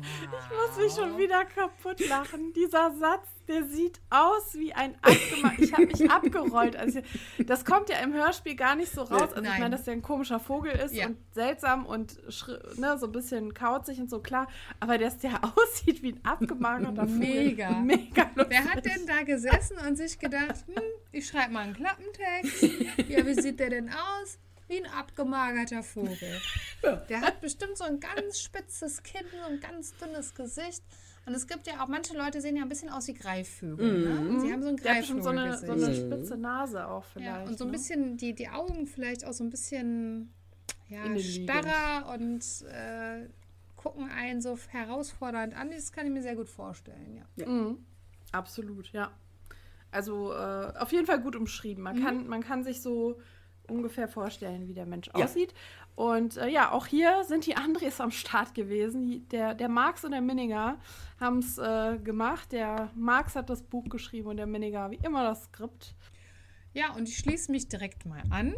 Ich 0.00 0.56
muss 0.76 0.84
mich 0.84 0.92
schon 0.94 1.18
wieder 1.18 1.44
kaputt 1.44 2.06
lachen. 2.08 2.52
Dieser 2.54 2.92
Satz, 2.94 3.26
der 3.46 3.64
sieht 3.64 4.00
aus 4.10 4.54
wie 4.54 4.72
ein 4.72 4.94
abgemacht. 5.02 5.58
Ich 5.58 5.72
habe 5.72 5.86
mich 5.86 6.10
abgerollt. 6.10 6.76
Also 6.76 7.00
das 7.46 7.64
kommt 7.64 7.88
ja 7.88 7.98
im 7.98 8.12
Hörspiel 8.12 8.54
gar 8.54 8.74
nicht 8.76 8.92
so 8.92 9.02
raus. 9.02 9.22
Also 9.22 9.36
ich 9.36 9.42
Nein. 9.42 9.60
meine, 9.60 9.76
dass 9.76 9.84
der 9.84 9.94
ein 9.94 10.02
komischer 10.02 10.38
Vogel 10.40 10.72
ist 10.72 10.94
Ja. 10.94 11.06
und 11.06 11.16
seltsam 11.32 11.86
und 11.86 12.16
ne, 12.78 12.98
so 12.98 13.06
ein 13.06 13.12
bisschen 13.12 13.54
kauzig 13.54 13.98
und 14.00 14.08
so 14.10 14.20
klar. 14.20 14.48
Aber 14.80 14.98
dass 14.98 15.18
der 15.18 15.40
aussieht 15.56 16.02
wie 16.02 16.12
ein 16.12 16.24
abgemagerter 16.24 17.06
Vogel. 17.06 17.18
Mega. 17.18 17.70
Mega 17.80 18.30
lustig. 18.34 18.46
Wer 18.48 18.64
hat 18.64 18.84
denn 18.84 19.06
da 19.06 19.22
gesessen 19.22 19.76
und 19.86 19.96
sich 19.96 20.18
gedacht, 20.18 20.64
hm, 20.66 20.82
ich 21.12 21.26
schreibe 21.26 21.52
mal 21.52 21.60
einen 21.64 21.74
Klappentext. 21.74 22.62
Ja, 23.08 23.24
wie 23.26 23.34
sieht 23.40 23.60
der 23.60 23.70
denn 23.70 23.88
aus? 23.90 24.38
Wie 24.68 24.78
ein 24.78 24.86
abgemagerter 24.86 25.82
Vogel. 25.82 26.40
Der 27.08 27.20
hat 27.22 27.40
bestimmt 27.40 27.76
so 27.76 27.84
ein 27.84 28.00
ganz 28.00 28.40
spitzes 28.40 29.02
Kinn, 29.02 29.24
so 29.32 29.50
ein 29.50 29.60
ganz 29.60 29.94
dünnes 29.96 30.34
Gesicht. 30.34 30.82
Und 31.26 31.34
es 31.34 31.46
gibt 31.46 31.66
ja 31.66 31.82
auch, 31.82 31.88
manche 31.88 32.16
Leute 32.16 32.40
sehen 32.40 32.56
ja 32.56 32.62
ein 32.62 32.68
bisschen 32.68 32.88
aus 32.88 33.06
wie 33.06 33.14
Greifvögel. 33.14 33.98
Ne? 34.08 34.40
Sie 34.40 34.52
haben 34.52 34.62
so 34.62 34.68
ein 34.68 34.76
bestimmt 34.76 35.22
so 35.22 35.28
eine, 35.28 35.58
so 35.58 35.72
eine 35.72 35.94
spitze 35.94 36.38
Nase 36.38 36.86
auch 36.86 37.04
vielleicht. 37.04 37.26
ja, 37.26 37.42
und 37.42 37.58
so 37.58 37.64
ein 37.64 37.70
ne? 37.70 37.76
bisschen, 37.76 38.16
die, 38.16 38.34
die 38.34 38.48
Augen 38.48 38.86
vielleicht 38.86 39.26
auch 39.26 39.34
so 39.34 39.44
ein 39.44 39.50
bisschen 39.50 40.32
ja, 40.88 41.04
starrer 41.18 42.14
und 42.14 42.42
äh, 42.72 43.28
gucken 43.76 44.10
einen 44.10 44.40
so 44.40 44.58
herausfordernd 44.68 45.54
an. 45.54 45.70
Das 45.70 45.92
kann 45.92 46.06
ich 46.06 46.12
mir 46.12 46.22
sehr 46.22 46.36
gut 46.36 46.48
vorstellen, 46.48 47.22
ja. 47.36 47.46
Mhm. 47.46 47.78
Absolut, 48.32 48.90
ja. 48.92 49.10
Also 49.90 50.32
äh, 50.32 50.72
auf 50.78 50.92
jeden 50.92 51.06
Fall 51.06 51.20
gut 51.20 51.36
umschrieben. 51.36 51.82
Man, 51.82 52.02
kann, 52.02 52.26
man 52.26 52.42
kann 52.42 52.62
sich 52.62 52.82
so 52.82 53.20
ungefähr 53.68 54.08
vorstellen, 54.08 54.68
wie 54.68 54.74
der 54.74 54.86
Mensch 54.86 55.08
Ja. 55.08 55.24
aussieht. 55.24 55.54
Und 55.94 56.36
äh, 56.36 56.48
ja, 56.48 56.70
auch 56.72 56.86
hier 56.86 57.24
sind 57.24 57.46
die 57.46 57.56
Andres 57.56 58.00
am 58.00 58.10
Start 58.10 58.54
gewesen. 58.54 59.02
Die, 59.02 59.20
der, 59.28 59.54
der 59.54 59.68
Marx 59.68 60.04
und 60.04 60.12
der 60.12 60.20
Minninger 60.20 60.78
haben 61.18 61.38
es 61.38 61.58
äh, 61.58 61.98
gemacht. 61.98 62.52
Der 62.52 62.90
Marx 62.94 63.34
hat 63.34 63.50
das 63.50 63.62
Buch 63.62 63.84
geschrieben 63.88 64.28
und 64.28 64.36
der 64.36 64.46
Minninger 64.46 64.90
wie 64.90 65.00
immer 65.04 65.24
das 65.24 65.44
Skript. 65.44 65.94
Ja, 66.72 66.92
und 66.94 67.08
ich 67.08 67.16
schließe 67.18 67.50
mich 67.50 67.68
direkt 67.68 68.06
mal 68.06 68.22
an. 68.30 68.54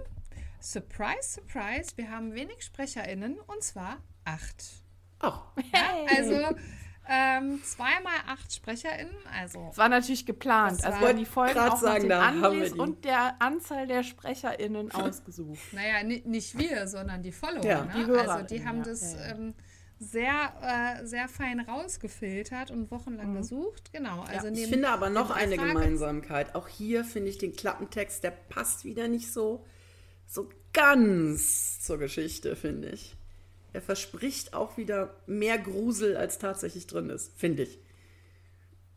Surprise, 0.61 1.23
surprise, 1.41 1.97
wir 1.97 2.11
haben 2.11 2.35
wenig 2.35 2.63
SprecherInnen 2.63 3.39
und 3.47 3.63
zwar 3.63 3.97
acht. 4.25 4.63
Ach, 5.21 5.43
Hey. 5.73 6.07
Also 6.19 6.55
ähm, 7.13 7.61
zweimal 7.65 8.13
acht 8.29 8.53
SprecherInnen, 8.55 9.15
also 9.39 9.69
Es 9.73 9.79
war 9.79 9.89
natürlich 9.89 10.25
geplant. 10.27 10.85
Also 10.85 11.01
war- 11.01 11.13
die 11.13 11.25
Folgen 11.25 11.55
Grad 11.55 11.71
auch 11.73 11.75
nach 11.75 11.81
sagen, 11.81 12.09
wir 12.09 12.21
Andres 12.21 12.73
die. 12.73 12.79
und 12.79 13.05
der 13.05 13.35
Anzahl 13.43 13.87
der 13.89 14.03
SprecherInnen 14.05 14.91
ausgesucht. 14.93 15.59
naja, 15.73 16.03
ni- 16.05 16.23
nicht 16.25 16.57
wir, 16.57 16.87
sondern 16.87 17.23
die 17.23 17.33
Follower. 17.33 17.65
Ja, 17.65 17.85
ne? 17.85 17.93
die 18.07 18.13
also 18.13 18.45
die 18.47 18.65
haben 18.65 18.79
ja. 18.79 18.85
das 18.85 19.15
Ja. 19.15 19.27
Ähm, 19.33 19.55
sehr, 20.03 20.33
äh, 21.03 21.05
sehr 21.05 21.29
fein 21.29 21.61
rausgefiltert 21.61 22.71
und 22.71 22.91
wochenlang 22.91 23.35
gesucht. 23.35 23.93
Genau, 23.93 24.23
also 24.23 24.49
ich 24.49 24.67
finde 24.67 24.89
aber 24.89 25.11
noch 25.11 25.31
eine 25.31 25.57
Frage- 25.57 25.69
Gemeinsamkeit. 25.75 26.55
Auch 26.55 26.69
hier 26.69 27.05
finde 27.05 27.29
ich 27.29 27.37
den 27.37 27.55
Klappentext, 27.55 28.25
der 28.25 28.31
passt 28.31 28.85
wieder 28.87 29.09
nicht 29.09 29.31
so, 29.31 29.67
so 30.27 30.49
ganz 30.73 31.81
zur 31.81 31.99
Geschichte, 31.99 32.57
finde 32.57 32.89
ich. 32.91 33.15
Er 33.73 33.83
verspricht 33.83 34.55
auch 34.55 34.77
wieder 34.77 35.15
mehr 35.27 35.59
Grusel, 35.59 36.17
als 36.17 36.39
tatsächlich 36.39 36.87
drin 36.87 37.11
ist, 37.11 37.39
finde 37.39 37.65
ich. 37.65 37.79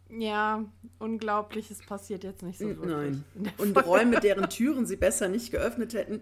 Ja, 0.09 0.65
Unglaubliches 0.99 1.79
passiert 1.85 2.23
jetzt 2.23 2.43
nicht 2.43 2.59
so 2.59 2.67
wirklich. 2.67 2.91
Nein. 2.91 3.23
Und 3.57 3.75
Räume, 3.85 4.19
deren 4.19 4.49
Türen 4.49 4.85
sie 4.85 4.95
besser 4.95 5.27
nicht 5.27 5.51
geöffnet 5.51 5.93
hätten. 5.93 6.21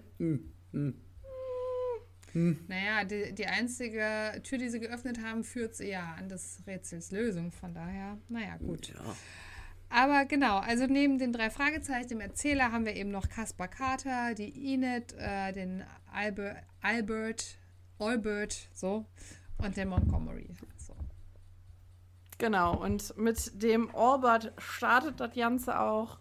Hm. 0.72 0.96
Naja, 2.68 3.04
die, 3.04 3.34
die 3.34 3.48
einzige 3.48 4.42
Tür, 4.44 4.58
die 4.58 4.70
sie 4.70 4.80
geöffnet 4.80 5.22
haben, 5.22 5.44
führt 5.44 5.76
sie 5.76 5.90
ja 5.90 6.16
an 6.18 6.30
des 6.30 6.64
Rätsels 6.66 7.12
Lösung. 7.12 7.52
Von 7.52 7.74
daher, 7.74 8.18
naja, 8.30 8.56
gut. 8.58 8.94
Ja. 8.94 9.16
Aber 9.90 10.24
genau, 10.24 10.60
also 10.60 10.86
neben 10.86 11.20
den 11.20 11.34
drei 11.34 11.50
Fragezeichen, 11.50 12.08
dem 12.08 12.22
Erzähler, 12.22 12.72
haben 12.72 12.86
wir 12.86 12.96
eben 12.96 13.12
noch 13.12 13.28
Caspar 13.28 13.68
Carter, 13.68 14.34
die 14.34 14.74
Enid, 14.74 15.14
äh, 15.18 15.52
den 15.52 15.84
Albert, 16.14 16.64
Albert, 16.82 17.58
Albert, 18.02 18.70
so, 18.74 19.06
und 19.60 19.78
den 19.78 19.90
Montgomery. 19.90 20.48
So. 20.78 20.94
Genau, 22.38 22.76
und 22.76 23.16
mit 23.18 23.62
dem 23.62 23.96
Albert 23.96 24.52
startet 24.58 25.20
das 25.20 25.34
Ganze 25.36 25.80
auch. 25.80 26.18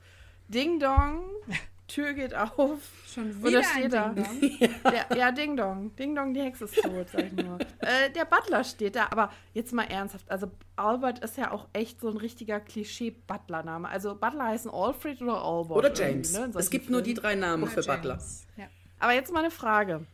Ding 0.49 0.79
Dong, 0.79 1.23
Tür 1.91 2.13
geht 2.13 2.35
auf. 2.35 2.79
Schon 3.13 3.43
wieder 3.43 3.65
steht 3.65 3.93
da. 3.93 4.11
ein 4.11 4.15
Ding-Dong. 4.15 4.71
Der, 4.85 5.07
ja, 5.17 5.33
Ding 5.33 5.57
Dong. 5.57 5.95
Ding 5.97 6.15
Dong, 6.15 6.35
die 6.35 6.41
Hexe 6.41 6.67
ist 6.67 6.81
tot, 6.81 7.09
sag 7.13 7.25
ich 7.25 7.33
nur. 7.33 7.59
äh, 7.81 8.11
der 8.15 8.25
Butler 8.27 8.63
steht 8.63 8.95
da, 8.95 9.09
aber 9.11 9.33
jetzt 9.55 9.73
mal 9.73 9.85
ernsthaft. 9.85 10.31
Also, 10.31 10.53
Albert 10.77 11.19
ist 11.19 11.37
ja 11.37 11.51
auch 11.51 11.67
echt 11.73 12.01
so 12.01 12.09
ein 12.09 12.17
richtiger 12.17 12.61
Klischee-Butler-Name. 12.61 13.89
Also, 13.89 14.15
Butler 14.15 14.47
heißen 14.47 14.71
Alfred 14.71 15.21
oder 15.21 15.43
Albert. 15.43 15.77
Oder 15.77 15.93
James. 15.93 16.33
ne, 16.33 16.51
es 16.55 16.71
gibt 16.71 16.91
nur 16.91 17.03
die 17.03 17.15
Filmen. 17.15 17.23
drei 17.23 17.35
Namen 17.35 17.67
für 17.67 17.81
James. 17.81 17.87
Butler. 17.87 18.19
Ja. 18.57 18.69
Aber 19.01 19.13
jetzt 19.13 19.33
mal 19.33 19.41
eine 19.41 19.51
Frage. 19.51 20.07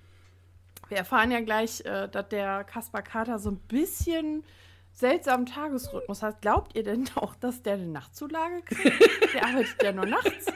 Wir 0.89 0.99
erfahren 0.99 1.30
ja 1.30 1.41
gleich, 1.41 1.84
äh, 1.84 2.09
dass 2.09 2.28
der 2.28 2.64
Kaspar 2.64 3.03
Kater 3.03 3.39
so 3.39 3.51
ein 3.51 3.59
bisschen 3.59 4.45
seltsamen 4.93 5.47
Tagesrhythmus 5.47 6.22
hat. 6.22 6.41
Glaubt 6.41 6.76
ihr 6.76 6.82
denn 6.82 7.09
auch, 7.16 7.34
dass 7.34 7.62
der 7.62 7.74
eine 7.74 7.87
Nachtzulage 7.87 8.62
kriegt? 8.62 9.32
der 9.34 9.45
arbeitet 9.45 9.82
ja 9.82 9.93
nur 9.93 10.07
nachts. 10.07 10.47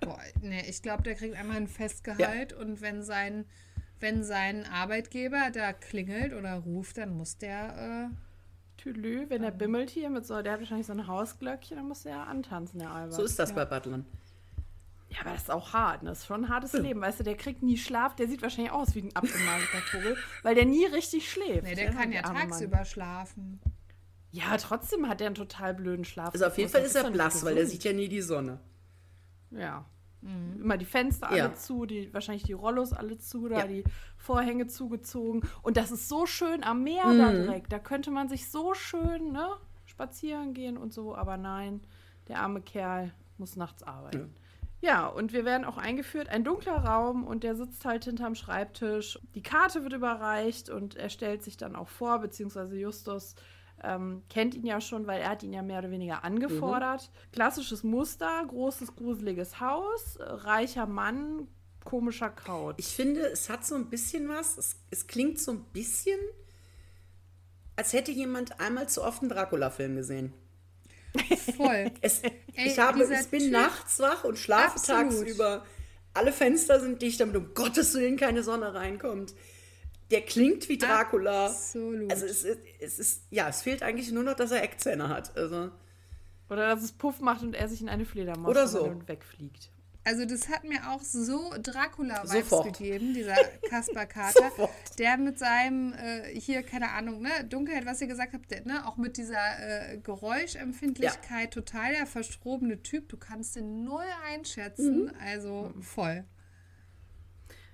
Boah, 0.00 0.20
nee, 0.40 0.64
ich 0.68 0.82
glaube, 0.82 1.02
der 1.02 1.14
kriegt 1.14 1.36
einmal 1.36 1.56
ein 1.56 1.68
Festgehalt 1.68 2.52
und 2.52 2.80
wenn 2.80 3.02
sein, 3.02 3.44
wenn 3.98 4.24
sein 4.24 4.64
Arbeitgeber 4.66 5.50
da 5.52 5.72
klingelt 5.72 6.32
oder 6.32 6.54
ruft, 6.54 6.98
dann 6.98 7.16
muss 7.16 7.36
der, 7.36 8.08
äh, 8.10 8.14
Tülü, 8.80 9.26
wenn 9.28 9.42
der 9.42 9.50
bimmelt 9.50 9.90
hier 9.90 10.08
mit 10.08 10.26
so, 10.26 10.40
der 10.40 10.52
hat 10.52 10.60
wahrscheinlich 10.60 10.86
so 10.86 10.94
ein 10.94 11.06
Hausglöckchen, 11.06 11.76
dann 11.76 11.86
muss 11.86 12.04
der 12.04 12.12
ja 12.12 12.22
antanzen, 12.24 12.78
der 12.78 12.90
Albert. 12.90 13.12
So 13.12 13.22
ist 13.22 13.38
das 13.38 13.54
bei 13.54 13.66
Butlern. 13.66 14.06
Ja, 15.10 15.20
aber 15.22 15.30
das 15.32 15.42
ist 15.42 15.50
auch 15.50 15.72
hart. 15.72 16.02
ne? 16.02 16.10
Das 16.10 16.20
ist 16.20 16.26
schon 16.26 16.44
ein 16.44 16.48
hartes 16.48 16.72
Leben. 16.72 17.00
Weißt 17.00 17.20
du, 17.20 17.24
der 17.24 17.36
kriegt 17.36 17.62
nie 17.62 17.76
Schlaf. 17.76 18.14
Der 18.16 18.28
sieht 18.28 18.42
wahrscheinlich 18.42 18.72
aus 18.72 18.94
wie 18.94 19.00
ein 19.02 19.14
abgemagelter 19.16 19.78
Vogel, 19.90 20.16
weil 20.42 20.54
der 20.54 20.64
nie 20.66 20.86
richtig 20.86 21.30
schläft. 21.30 21.64
nee, 21.64 21.74
der 21.74 21.92
kann 21.92 22.12
ja 22.12 22.24
arme 22.24 22.38
Mann. 22.38 22.48
tagsüber 22.50 22.84
schlafen. 22.84 23.60
Ja, 24.30 24.56
trotzdem 24.56 25.08
hat 25.08 25.18
der 25.20 25.26
einen 25.26 25.34
total 25.34 25.74
blöden 25.74 26.04
Schlaf. 26.04 26.32
Also 26.32 26.46
auf 26.46 26.56
jeden 26.56 26.70
Fall 26.70 26.82
ist 26.82 26.94
er 26.94 27.10
blass, 27.10 27.44
weil 27.44 27.54
er 27.56 27.62
gesund. 27.64 27.72
sieht 27.72 27.84
ja 27.84 27.92
nie 27.92 28.08
die 28.08 28.20
Sonne. 28.22 28.60
Ja. 29.50 29.84
Immer 30.22 30.76
die 30.76 30.84
Fenster 30.84 31.28
alle 31.30 31.38
Ja. 31.38 31.54
zu, 31.54 31.86
die, 31.86 32.12
wahrscheinlich 32.12 32.42
die 32.44 32.52
Rollos 32.52 32.92
alle 32.92 33.16
zu, 33.18 33.48
da 33.48 33.60
Ja. 33.60 33.66
die 33.66 33.84
Vorhänge 34.18 34.66
zugezogen. 34.66 35.42
Und 35.62 35.78
das 35.78 35.90
ist 35.90 36.08
so 36.10 36.26
schön 36.26 36.62
am 36.62 36.84
Meer 36.84 37.06
Mhm. 37.06 37.18
da 37.18 37.32
direkt. 37.32 37.72
Da 37.72 37.78
könnte 37.78 38.10
man 38.10 38.28
sich 38.28 38.50
so 38.50 38.74
schön 38.74 39.32
ne, 39.32 39.48
spazieren 39.86 40.52
gehen 40.52 40.76
und 40.76 40.92
so. 40.92 41.16
Aber 41.16 41.36
nein, 41.38 41.80
der 42.28 42.40
arme 42.40 42.60
Kerl 42.60 43.12
muss 43.38 43.56
nachts 43.56 43.82
arbeiten. 43.82 44.34
Ja. 44.80 45.06
und 45.06 45.32
wir 45.32 45.44
werden 45.44 45.64
auch 45.64 45.78
eingeführt. 45.78 46.28
Ein 46.28 46.44
dunkler 46.44 46.76
Raum 46.84 47.26
und 47.26 47.44
der 47.44 47.54
sitzt 47.54 47.84
halt 47.84 48.04
hinterm 48.04 48.34
Schreibtisch. 48.34 49.18
Die 49.34 49.42
Karte 49.42 49.82
wird 49.82 49.92
überreicht 49.92 50.70
und 50.70 50.96
er 50.96 51.10
stellt 51.10 51.42
sich 51.42 51.56
dann 51.56 51.76
auch 51.76 51.88
vor, 51.88 52.18
beziehungsweise 52.20 52.76
Justus 52.76 53.34
ähm, 53.82 54.22
kennt 54.28 54.54
ihn 54.54 54.66
ja 54.66 54.80
schon, 54.80 55.06
weil 55.06 55.20
er 55.20 55.30
hat 55.30 55.42
ihn 55.42 55.52
ja 55.52 55.62
mehr 55.62 55.78
oder 55.78 55.90
weniger 55.90 56.24
angefordert. 56.24 57.10
Klassisches 57.32 57.82
Muster, 57.82 58.44
großes, 58.46 58.94
gruseliges 58.94 59.60
Haus, 59.60 60.18
reicher 60.20 60.86
Mann, 60.86 61.48
komischer 61.84 62.30
Couch. 62.30 62.74
Ich 62.78 62.88
finde, 62.88 63.20
es 63.22 63.48
hat 63.48 63.64
so 63.64 63.74
ein 63.74 63.88
bisschen 63.88 64.28
was. 64.28 64.58
Es, 64.58 64.76
es 64.90 65.06
klingt 65.06 65.38
so 65.38 65.52
ein 65.52 65.64
bisschen, 65.72 66.18
als 67.76 67.92
hätte 67.92 68.12
jemand 68.12 68.60
einmal 68.60 68.88
zu 68.88 69.02
oft 69.02 69.22
einen 69.22 69.30
Dracula-Film 69.30 69.96
gesehen. 69.96 70.34
Voll. 71.56 71.90
Es, 72.00 72.22
Ey, 72.22 72.32
ich, 72.66 72.78
habe, 72.78 73.02
ich 73.02 73.28
bin 73.28 73.40
Typ- 73.44 73.50
nachts 73.50 73.98
wach 74.00 74.24
und 74.24 74.38
schlafe 74.38 74.76
Absolut. 74.76 75.10
tagsüber. 75.10 75.64
Alle 76.14 76.32
Fenster 76.32 76.80
sind 76.80 77.00
dicht, 77.02 77.20
damit 77.20 77.36
um 77.36 77.54
Gottes 77.54 77.94
Willen 77.94 78.16
keine 78.16 78.42
Sonne 78.42 78.74
reinkommt. 78.74 79.34
Der 80.10 80.22
klingt 80.22 80.68
wie 80.68 80.76
Dracula. 80.78 81.46
Absolut. 81.46 82.10
Also 82.10 82.26
es, 82.26 82.44
ist- 82.44 82.58
es 82.80 82.98
ist, 82.98 83.22
ja, 83.30 83.48
es 83.48 83.62
fehlt 83.62 83.82
eigentlich 83.82 84.10
nur 84.10 84.22
noch, 84.24 84.34
dass 84.34 84.50
er 84.50 84.62
Eckzähne 84.62 85.08
hat. 85.08 85.36
Also, 85.36 85.70
Oder 86.48 86.74
dass 86.74 86.82
es 86.82 86.92
Puff 86.92 87.20
macht 87.20 87.42
und 87.42 87.54
er 87.54 87.68
sich 87.68 87.80
in 87.80 87.88
eine 87.88 88.04
Fledermaus 88.04 88.50
Oder 88.50 88.66
verwandelt 88.68 88.92
so. 88.94 88.98
und 89.00 89.08
wegfliegt. 89.08 89.70
Also 90.02 90.24
das 90.24 90.48
hat 90.48 90.64
mir 90.64 90.90
auch 90.90 91.02
so 91.02 91.52
Dracula-Vibes 91.62 92.62
gegeben, 92.64 93.12
dieser 93.12 93.34
Kaspar 93.68 94.06
Kater, 94.06 94.48
Sofort. 94.50 94.70
der 94.98 95.18
mit 95.18 95.38
seinem, 95.38 95.92
äh, 95.92 96.34
hier, 96.40 96.62
keine 96.62 96.90
Ahnung, 96.92 97.20
ne, 97.20 97.28
Dunkelheit, 97.48 97.84
was 97.84 98.00
ihr 98.00 98.06
gesagt 98.06 98.32
habt, 98.32 98.50
der, 98.50 98.64
ne, 98.64 98.86
auch 98.86 98.96
mit 98.96 99.18
dieser 99.18 99.92
äh, 99.92 99.98
Geräuschempfindlichkeit, 99.98 101.52
total 101.52 101.92
der 101.92 102.06
verstrobene 102.06 102.82
Typ, 102.82 103.08
du 103.10 103.18
kannst 103.18 103.56
den 103.56 103.84
null 103.84 104.04
einschätzen, 104.26 105.04
Mhm. 105.04 105.12
also 105.20 105.72
voll. 105.80 106.24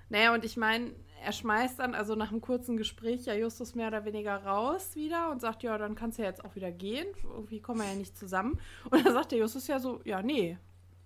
Naja, 0.09 0.35
und 0.35 0.45
ich 0.45 0.57
meine, 0.57 0.95
er 1.25 1.33
schmeißt 1.33 1.79
dann 1.79 1.95
also 1.95 2.15
nach 2.15 2.31
einem 2.31 2.41
kurzen 2.41 2.77
Gespräch 2.77 3.25
ja 3.25 3.35
Justus 3.35 3.75
mehr 3.75 3.89
oder 3.89 4.05
weniger 4.05 4.37
raus 4.45 4.95
wieder 4.95 5.31
und 5.31 5.41
sagt, 5.41 5.63
ja, 5.63 5.77
dann 5.79 5.95
kannst 5.95 6.19
du 6.19 6.23
ja 6.23 6.29
jetzt 6.29 6.45
auch 6.45 6.55
wieder 6.55 6.71
gehen. 6.71 7.07
Irgendwie 7.25 7.61
kommen 7.61 7.81
wir 7.81 7.89
ja 7.89 7.95
nicht 7.95 8.17
zusammen. 8.17 8.61
Und 8.91 9.05
dann 9.05 9.13
sagt 9.15 9.33
der 9.33 9.39
Justus 9.41 9.67
ja 9.67 9.79
so, 9.81 10.01
ja, 10.05 10.23
nee. 10.23 10.59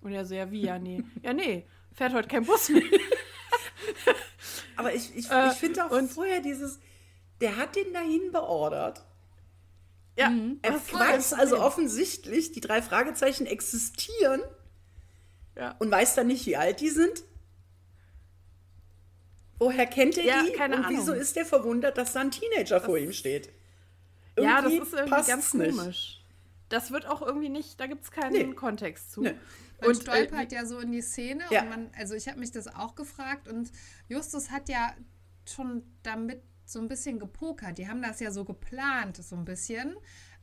Und 0.02 0.12
er 0.12 0.24
so, 0.24 0.34
ja, 0.34 0.50
wie, 0.50 0.62
ja, 0.62 0.78
nee. 0.78 1.02
Ja, 1.22 1.32
nee, 1.32 1.66
fährt 1.92 2.12
heute 2.14 2.28
kein 2.28 2.44
Bus 2.44 2.68
mehr. 2.70 2.82
Aber 4.76 4.94
ich, 4.94 5.14
ich, 5.14 5.30
Äh, 5.30 5.48
ich 5.48 5.54
finde 5.58 5.84
auch 5.86 5.90
und- 5.90 6.10
vorher 6.10 6.40
dieses, 6.40 6.78
der 7.40 7.56
hat 7.56 7.76
den 7.76 7.92
dahin 7.92 8.32
beordert. 8.32 9.04
Ja, 10.16 10.32
Er 10.62 10.72
das 10.72 10.92
war 10.92 11.00
das 11.12 11.32
weiß 11.32 11.34
also 11.34 11.60
offensichtlich, 11.60 12.52
die 12.52 12.60
drei 12.60 12.82
Fragezeichen 12.82 13.46
existieren 13.46 14.42
Ja. 15.56 15.76
und 15.78 15.90
weiß 15.90 16.14
dann 16.14 16.26
nicht, 16.26 16.44
wie 16.46 16.56
alt 16.56 16.80
die 16.80 16.90
sind. 16.90 17.22
Woher 19.58 19.86
kennt 19.86 20.16
er 20.16 20.24
Ja, 20.24 20.42
die? 20.42 20.52
keine 20.52 20.76
und 20.76 20.84
Ahnung. 20.86 21.00
wieso 21.00 21.12
ist 21.12 21.36
er 21.36 21.44
verwundert, 21.44 21.98
dass 21.98 22.12
da 22.14 22.20
ein 22.20 22.30
Teenager 22.30 22.80
vor 22.80 22.96
ihm 22.96 23.12
steht? 23.12 23.50
Ja, 24.38 24.62
das 24.62 24.72
Irgendwie 24.72 24.86
ist 24.88 24.94
irgendwie 24.94 25.26
ganz 25.26 25.54
nicht. 25.54 25.76
komisch. 25.76 26.20
Das 26.70 26.90
wird 26.92 27.06
auch 27.06 27.20
irgendwie 27.20 27.48
nicht, 27.50 27.78
da 27.78 27.86
gibt 27.86 28.04
es 28.04 28.10
keinen 28.10 28.32
Nee. 28.32 28.54
Kontext 28.54 29.12
zu. 29.12 29.22
Nee. 29.22 29.34
Man 29.80 29.90
Und, 29.90 29.98
äh, 29.98 30.02
stolpert 30.02 30.52
ja 30.52 30.64
so 30.66 30.78
in 30.80 30.92
die 30.92 31.02
Szene 31.02 31.44
Ja. 31.50 31.62
und 31.62 31.68
man, 31.70 31.90
also 31.98 32.14
ich 32.14 32.28
habe 32.28 32.38
mich 32.40 32.50
das 32.52 32.66
auch 32.68 32.94
gefragt 32.94 33.48
und 33.48 33.70
Justus 34.08 34.50
hat 34.50 34.68
ja 34.68 34.94
schon 35.48 35.82
damit 36.02 36.42
so 36.64 36.78
ein 36.80 36.88
bisschen 36.88 37.18
gepokert. 37.18 37.78
Die 37.78 37.88
haben 37.88 38.00
das 38.02 38.20
ja 38.20 38.30
so 38.30 38.44
geplant, 38.44 39.16
so 39.16 39.34
ein 39.34 39.44
bisschen, 39.44 39.96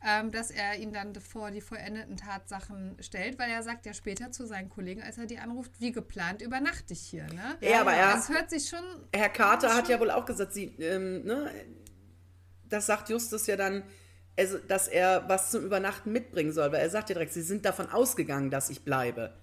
ähm, 0.06 0.30
dass 0.32 0.52
er 0.52 0.78
ihn 0.78 0.92
dann 0.92 1.16
vor 1.16 1.52
die 1.52 1.62
vollendeten 1.62 2.18
Tatsachen 2.18 2.98
stellt, 3.00 3.40
weil 3.40 3.50
er 3.50 3.64
sagt 3.64 3.86
ja 3.86 3.94
später 3.94 4.32
zu 4.32 4.46
seinen 4.46 4.68
Kollegen, 4.70 5.02
als 5.02 5.18
er 5.18 5.26
die 5.26 5.40
anruft, 5.40 5.72
wie 5.80 5.92
geplant 5.94 6.42
übernachte 6.42 6.94
ich 6.94 7.00
hier. 7.02 7.26
Ne? 7.28 7.58
Ja, 7.62 7.82
aber 7.82 7.94
er- 7.94 8.14
Das 8.14 8.28
hört 8.30 8.50
sich 8.50 8.68
schon. 8.68 8.84
Herr 9.14 9.30
Carter 9.30 9.74
hat 9.74 9.88
ja 9.88 10.00
wohl 10.00 10.12
auch 10.12 10.26
gesagt, 10.26 10.54
sie, 10.54 10.66
ähm, 10.80 11.24
ne, 11.24 11.50
das 12.66 12.86
sagt 12.88 13.10
Justus 13.10 13.48
ja 13.48 13.56
dann, 13.56 13.84
also, 14.38 14.58
dass 14.60 14.88
er 14.88 15.28
was 15.28 15.52
zum 15.52 15.66
Übernachten 15.66 16.12
mitbringen 16.12 16.52
soll, 16.54 16.72
weil 16.72 16.82
er 16.82 16.90
sagt 16.90 17.10
ja 17.10 17.14
direkt, 17.16 17.34
sie 17.34 17.42
sind 17.42 17.66
davon 17.66 17.90
ausgegangen, 17.90 18.50
dass 18.52 18.70
ich 18.70 18.84
bleibe. 18.84 19.34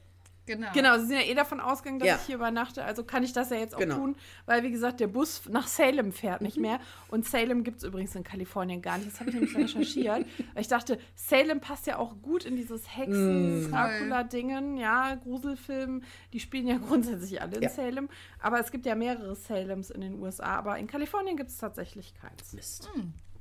Genau. 0.47 0.69
Genau, 0.75 0.99
sie 0.99 1.07
sind 1.07 1.17
ja 1.17 1.23
eh 1.23 1.33
davon 1.35 1.59
ausgegangen, 1.59 2.01
dass 2.01 2.07
Ja. 2.09 2.17
ich 2.17 2.23
hier 2.27 2.35
übernachte, 2.35 2.85
also 2.85 3.03
kann 3.03 3.25
ich 3.25 3.33
das 3.33 3.49
ja 3.49 3.57
jetzt 3.57 3.75
auch 3.75 3.79
Genau. 3.79 3.97
tun, 3.97 4.17
weil 4.45 4.63
wie 4.63 4.71
gesagt, 4.71 5.01
der 5.01 5.07
Bus 5.07 5.41
nach 5.49 5.67
Salem 5.67 6.13
fährt 6.13 6.43
nicht 6.43 6.59
mehr. 6.59 6.81
Und 7.09 7.25
Salem 7.27 7.65
gibt 7.65 7.79
es 7.79 7.85
übrigens 7.85 8.15
in 8.15 8.25
Kalifornien 8.25 8.83
gar 8.83 8.99
nicht. 8.99 9.11
Das 9.11 9.21
habe 9.21 9.31
ich 9.31 9.37
nämlich 9.37 9.57
recherchiert. 9.57 10.27
Weil 10.53 10.61
ich 10.61 10.69
dachte, 10.69 10.99
Salem 11.15 11.61
passt 11.61 11.87
ja 11.87 11.97
auch 11.97 12.21
gut 12.21 12.45
in 12.45 12.57
dieses 12.57 12.87
Hexen-Dracula-Dingen, 12.95 14.77
ja, 14.77 15.15
Gruselfilm. 15.15 16.03
Die 16.35 16.41
spielen 16.41 16.67
ja 16.67 16.77
grundsätzlich 16.89 17.41
alle 17.41 17.57
in 17.57 17.63
Ja. 17.63 17.71
Salem. 17.71 18.09
Aber 18.39 18.61
es 18.61 18.71
gibt 18.71 18.85
ja 18.87 18.95
mehrere 18.95 19.35
Salems 19.35 19.89
in 19.91 20.03
den 20.03 20.21
USA. 20.21 20.57
Aber 20.57 20.79
in 20.79 20.87
Kalifornien 20.87 21.37
gibt 21.37 21.51
es 21.51 21.57
tatsächlich 21.59 22.15
keins. 22.15 22.53
Mist. 22.53 22.91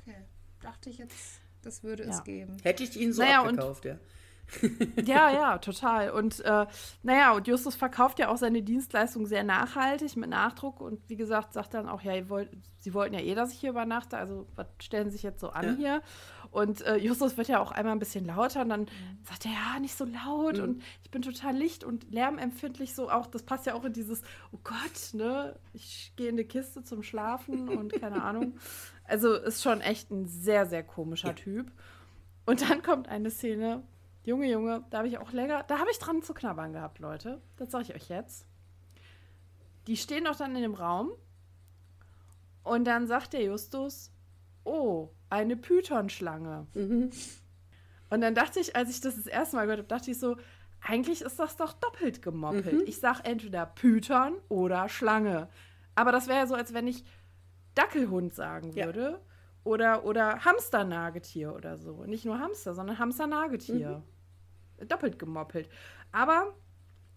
Okay. 0.01 0.15
Dachte 0.61 0.89
ich 0.89 0.97
jetzt, 0.99 1.41
das 1.63 1.83
würde 1.83 2.03
Ja. 2.03 2.09
es 2.09 2.23
geben. 2.23 2.57
Hätte 2.63 2.83
ich 2.83 2.99
ihn 2.99 3.13
so 3.13 3.21
Naja, 3.23 3.41
abgekauft, 3.43 3.85
ja. 3.85 3.97
Ja, 5.05 5.31
ja, 5.31 5.57
total. 5.69 6.11
Und 6.11 6.41
äh, 6.41 6.65
naja, 7.01 7.31
und 7.33 7.47
Justus 7.47 7.75
verkauft 7.75 8.19
ja 8.19 8.27
auch 8.29 8.37
seine 8.37 8.61
Dienstleistung 8.61 9.25
sehr 9.25 9.43
nachhaltig, 9.43 10.15
mit 10.17 10.29
Nachdruck. 10.29 10.81
Und 10.81 10.99
wie 11.09 11.15
gesagt, 11.15 11.53
sagt 11.53 11.73
dann 11.73 11.87
auch, 11.87 12.01
ja, 12.01 12.13
ihr 12.13 12.29
wollt, 12.29 12.49
sie 12.79 12.93
wollten 12.93 13.13
ja 13.15 13.21
eh, 13.21 13.35
dass 13.35 13.53
ich 13.53 13.59
hier 13.59 13.69
übernachte, 13.71 14.17
also 14.17 14.45
was 14.55 14.67
stellen 14.79 15.07
sie 15.09 15.13
sich 15.13 15.23
jetzt 15.23 15.39
so 15.39 15.49
an 15.49 15.65
Ja. 15.65 15.73
hier? 15.75 16.01
Und 16.51 16.81
äh, 16.81 16.97
Justus 16.97 17.35
wird 17.37 17.47
ja 17.47 17.59
auch 17.59 17.71
einmal 17.71 17.93
ein 17.95 17.99
bisschen 17.99 18.25
lauter 18.25 18.61
und 18.61 18.69
dann 18.69 18.81
Mhm. 18.81 19.23
sagt 19.23 19.45
er, 19.45 19.51
ja, 19.53 19.79
nicht 19.79 19.95
so 19.97 20.05
laut 20.05 20.59
und 20.59 20.83
ich 21.03 21.09
bin 21.09 21.23
total 21.23 21.55
licht- 21.55 21.83
und 21.83 22.11
lärmempfindlich 22.11 22.93
so 22.93 23.09
auch, 23.09 23.25
das 23.25 23.41
passt 23.43 23.65
ja 23.65 23.73
auch 23.73 23.83
in 23.85 23.93
dieses, 23.93 24.21
oh 24.51 24.59
Gott, 24.63 25.13
ne, 25.13 25.57
ich 25.71 26.13
gehe 26.15 26.29
in 26.29 26.37
die 26.37 26.43
Kiste 26.43 26.83
zum 26.83 27.01
Schlafen 27.01 27.69
und 27.69 27.93
keine 27.93 28.21
Ahnung. 28.21 28.53
Also 29.05 29.33
ist 29.33 29.61
schon 29.61 29.81
echt 29.81 30.11
ein 30.11 30.27
sehr, 30.27 30.65
sehr 30.65 30.83
komischer 30.83 31.29
Ja. 31.29 31.33
Typ. 31.33 31.71
Und 32.45 32.61
dann 32.69 32.81
kommt 32.81 33.07
eine 33.07 33.29
Szene, 33.29 33.83
Junge, 34.23 34.49
Junge, 34.49 34.83
da 34.89 34.99
habe 34.99 35.07
ich 35.07 35.17
auch 35.17 35.31
länger, 35.31 35.63
da 35.63 35.79
habe 35.79 35.89
ich 35.91 35.99
dran 35.99 36.21
zu 36.23 36.33
knabbern 36.33 36.73
gehabt, 36.73 36.99
Leute. 36.99 37.41
Das 37.57 37.71
sage 37.71 37.83
ich 37.85 37.95
euch 37.95 38.09
jetzt. 38.09 38.45
Die 39.87 39.97
stehen 39.97 40.23
doch 40.25 40.35
dann 40.35 40.55
in 40.55 40.61
dem 40.61 40.73
Raum 40.75 41.11
und 42.63 42.85
dann 42.85 43.07
sagt 43.07 43.33
der 43.33 43.43
Justus, 43.43 44.11
oh, 44.63 45.09
eine 45.29 45.57
Pythonschlange. 45.57 46.67
Und 48.09 48.21
dann 48.21 48.35
dachte 48.35 48.59
ich, 48.61 48.75
als 48.75 48.89
ich 48.89 49.01
das 49.01 49.15
das 49.15 49.27
erste 49.27 49.57
Mal 49.57 49.63
gehört 49.63 49.79
habe, 49.79 49.87
dachte 49.89 50.11
ich 50.11 50.19
so, 50.19 50.37
eigentlich 50.81 51.21
ist 51.21 51.39
das 51.39 51.57
doch 51.57 51.73
doppelt 51.73 52.21
gemoppelt. 52.21 52.87
Ich 52.87 52.99
sage 52.99 53.21
entweder 53.23 53.65
Python 53.65 54.35
oder 54.49 54.87
Schlange. 54.87 55.49
Aber 55.95 56.11
das 56.11 56.27
wäre 56.27 56.39
ja 56.39 56.47
so, 56.47 56.55
als 56.55 56.73
wenn 56.73 56.87
ich 56.87 57.03
Dackelhund 57.75 58.33
sagen 58.33 58.71
Ja. 58.73 58.85
würde. 58.85 59.19
Oder, 59.65 60.03
oder 60.03 60.43
Hamsternagetier 60.43 61.55
oder 61.55 61.77
so. 61.77 62.03
Nicht 62.03 62.25
nur 62.25 62.39
Hamster, 62.39 62.73
sondern 62.73 62.99
Hamsternagetier. 62.99 64.03
Doppelt 64.87 65.17
gemoppelt. 65.19 65.69
Aber 66.11 66.53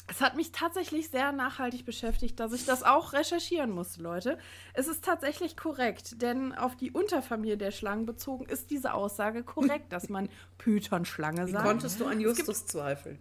es 0.08 0.20
hat 0.20 0.36
mich 0.36 0.52
tatsächlich 0.52 1.10
sehr 1.10 1.32
nachhaltig 1.32 1.84
beschäftigt, 1.84 2.38
dass 2.38 2.52
ich 2.52 2.64
das 2.64 2.84
auch 2.84 3.12
recherchieren 3.14 3.70
musste, 3.70 4.00
Leute. 4.00 4.38
Es 4.74 4.86
ist 4.86 5.04
tatsächlich 5.04 5.56
korrekt, 5.56 6.22
denn 6.22 6.54
auf 6.54 6.76
die 6.76 6.92
Unterfamilie 6.92 7.56
der 7.56 7.72
Schlangen 7.72 8.06
bezogen 8.06 8.46
ist 8.46 8.70
diese 8.70 8.94
Aussage 8.94 9.42
korrekt, 9.42 9.92
dass 9.92 10.08
man 10.08 10.28
Python-Schlange 10.58 11.48
Wie 11.48 11.50
sagt. 11.50 11.66
konntest 11.66 11.98
du 11.98 12.06
an 12.06 12.20
Justus 12.20 12.66
zweifeln? 12.66 13.18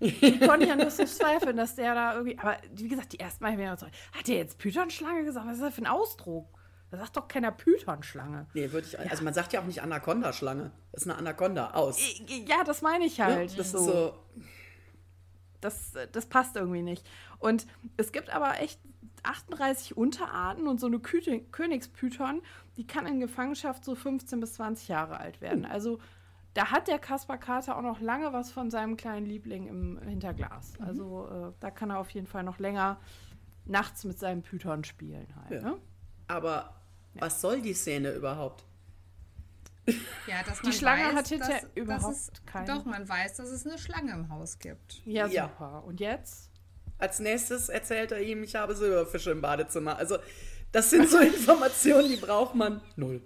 Ich 0.00 0.40
konnte 0.40 0.66
ja 0.66 0.74
nur 0.76 0.90
so 0.90 1.04
zweifeln, 1.04 1.56
dass 1.56 1.76
der 1.76 1.94
da 1.94 2.14
irgendwie. 2.14 2.38
Aber 2.38 2.56
wie 2.74 2.88
gesagt, 2.88 3.12
die 3.12 3.20
ersten 3.20 3.44
Mal 3.44 3.52
habe 3.52 3.62
ich 3.62 3.68
mir 3.68 3.74
gedacht, 3.76 3.92
hat 4.18 4.26
der 4.28 4.36
jetzt 4.36 4.58
Python-Schlange 4.58 5.24
gesagt? 5.24 5.46
Was 5.46 5.54
ist 5.56 5.62
das 5.62 5.74
für 5.74 5.82
ein 5.82 5.86
Ausdruck? 5.86 6.48
Da 6.90 6.98
sagt 6.98 7.16
doch 7.16 7.26
keiner 7.26 7.50
Python-Schlange. 7.50 8.46
Nee, 8.54 8.70
würde 8.70 8.86
ich, 8.86 8.98
also 8.98 9.24
man 9.24 9.34
sagt 9.34 9.52
ja 9.52 9.60
auch 9.60 9.64
nicht 9.64 9.82
Anaconda-Schlange. 9.82 10.70
Das 10.92 11.02
ist 11.02 11.10
eine 11.10 11.18
Anaconda, 11.18 11.70
aus. 11.72 11.98
Ja, 12.46 12.62
das 12.64 12.80
meine 12.80 13.04
ich 13.04 13.20
halt. 13.20 13.50
Ja, 13.50 13.56
das 13.56 13.72
so. 13.72 13.78
ist 13.78 13.84
so, 13.84 14.14
das, 15.60 15.92
das 16.12 16.26
passt 16.26 16.56
irgendwie 16.56 16.82
nicht. 16.82 17.04
Und 17.38 17.66
es 17.96 18.12
gibt 18.12 18.30
aber 18.30 18.60
echt 18.60 18.80
38 19.24 19.96
Unterarten 19.96 20.68
und 20.68 20.78
so 20.78 20.86
eine 20.86 21.00
Kü 21.00 21.20
Königspython, 21.50 22.42
die 22.76 22.86
kann 22.86 23.06
in 23.06 23.20
Gefangenschaft 23.20 23.84
so 23.84 23.94
15 23.94 24.40
bis 24.40 24.54
20 24.54 24.88
Jahre 24.88 25.18
alt 25.18 25.40
werden. 25.40 25.64
Also 25.64 25.98
da 26.54 26.70
hat 26.70 26.88
der 26.88 26.98
Kaspar 26.98 27.38
Kater 27.38 27.76
auch 27.76 27.82
noch 27.82 28.00
lange 28.00 28.32
was 28.32 28.50
von 28.50 28.70
seinem 28.70 28.96
kleinen 28.96 29.26
Liebling 29.26 29.66
im 29.66 30.00
Hinterglas. 30.06 30.74
Also 30.80 31.28
äh, 31.28 31.52
da 31.60 31.70
kann 31.70 31.90
er 31.90 31.98
auf 31.98 32.10
jeden 32.10 32.26
Fall 32.26 32.44
noch 32.44 32.58
länger 32.58 32.98
nachts 33.64 34.04
mit 34.04 34.18
seinem 34.18 34.42
Python 34.42 34.84
spielen 34.84 35.26
halt. 35.36 35.62
Ja. 35.62 35.70
Ne? 35.70 35.76
Aber 36.28 36.74
was 37.14 37.40
soll 37.40 37.62
die 37.62 37.74
Szene 37.74 38.12
überhaupt? 38.12 38.64
Ja, 40.26 40.42
dass 40.44 40.58
Die 40.60 40.64
man 40.66 40.72
Schlange 40.72 41.04
weiß, 41.06 41.14
hat 41.14 41.28
hinterher 41.28 41.60
dass, 41.60 41.70
überhaupt 41.76 42.04
dass 42.16 42.28
es, 42.34 42.44
keine- 42.44 42.66
Doch, 42.66 42.84
man 42.84 43.08
weiß, 43.08 43.36
dass 43.36 43.48
es 43.50 43.64
eine 43.66 43.78
Schlange 43.78 44.12
im 44.12 44.28
Haus 44.28 44.58
gibt. 44.58 45.00
Ja, 45.06 45.26
Ja. 45.28 45.48
super. 45.48 45.84
Und 45.84 46.00
jetzt? 46.00 46.50
Als 46.98 47.20
nächstes 47.20 47.68
erzählt 47.68 48.10
er 48.10 48.20
ihm, 48.20 48.42
ich 48.42 48.54
habe 48.56 48.74
Silberfische 48.74 49.30
im 49.30 49.40
Badezimmer. 49.40 49.96
Also, 49.96 50.18
das 50.72 50.90
sind 50.90 51.08
so 51.08 51.18
Informationen, 51.20 52.08
die 52.08 52.16
braucht 52.16 52.54
man 52.56 52.80
null. 52.96 53.22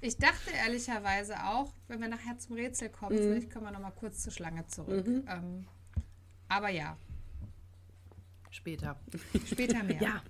Ich 0.00 0.16
dachte 0.16 0.50
ehrlicherweise 0.50 1.34
auch, 1.44 1.74
wenn 1.88 2.00
wir 2.00 2.08
nachher 2.08 2.38
zum 2.38 2.54
Rätsel 2.56 2.88
kommen, 2.88 3.16
Mhm. 3.16 3.22
vielleicht 3.22 3.50
kommen 3.52 3.66
wir 3.66 3.72
noch 3.72 3.80
mal 3.80 3.90
kurz 3.90 4.22
zur 4.22 4.32
Schlange 4.32 4.66
zurück. 4.66 5.04
Ähm, 5.06 5.66
aber 6.48 6.70
ja, 6.70 6.96
Später. 8.50 8.98
später 9.46 9.82
mehr. 9.82 10.00
Ja, 10.02 10.22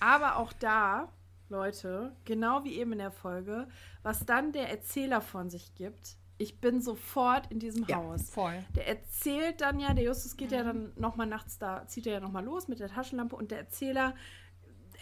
aber 0.00 0.36
auch 0.36 0.52
da, 0.52 1.12
Leute, 1.48 2.14
genau 2.24 2.64
wie 2.64 2.74
eben 2.78 2.92
in 2.92 2.98
der 2.98 3.10
Folge, 3.10 3.68
was 4.02 4.24
dann 4.26 4.52
der 4.52 4.68
Erzähler 4.70 5.20
von 5.20 5.50
sich 5.50 5.74
gibt, 5.74 6.16
ich 6.38 6.58
bin 6.60 6.80
sofort 6.80 7.50
in 7.52 7.58
diesem 7.58 7.84
Ja, 7.86 7.96
Haus. 7.96 8.30
Voll. 8.30 8.64
Der 8.74 8.88
erzählt 8.88 9.60
dann 9.60 9.78
ja, 9.78 9.92
der 9.92 10.04
Justus 10.04 10.36
geht 10.38 10.52
ja 10.52 10.62
dann 10.64 10.92
nochmal 10.96 11.26
nachts 11.26 11.58
da, 11.58 11.86
zieht 11.86 12.06
er 12.06 12.14
ja 12.14 12.20
nochmal 12.20 12.44
los 12.44 12.66
mit 12.66 12.80
der 12.80 12.88
Taschenlampe 12.88 13.36
und 13.36 13.50
der 13.50 13.58
Erzähler 13.58 14.14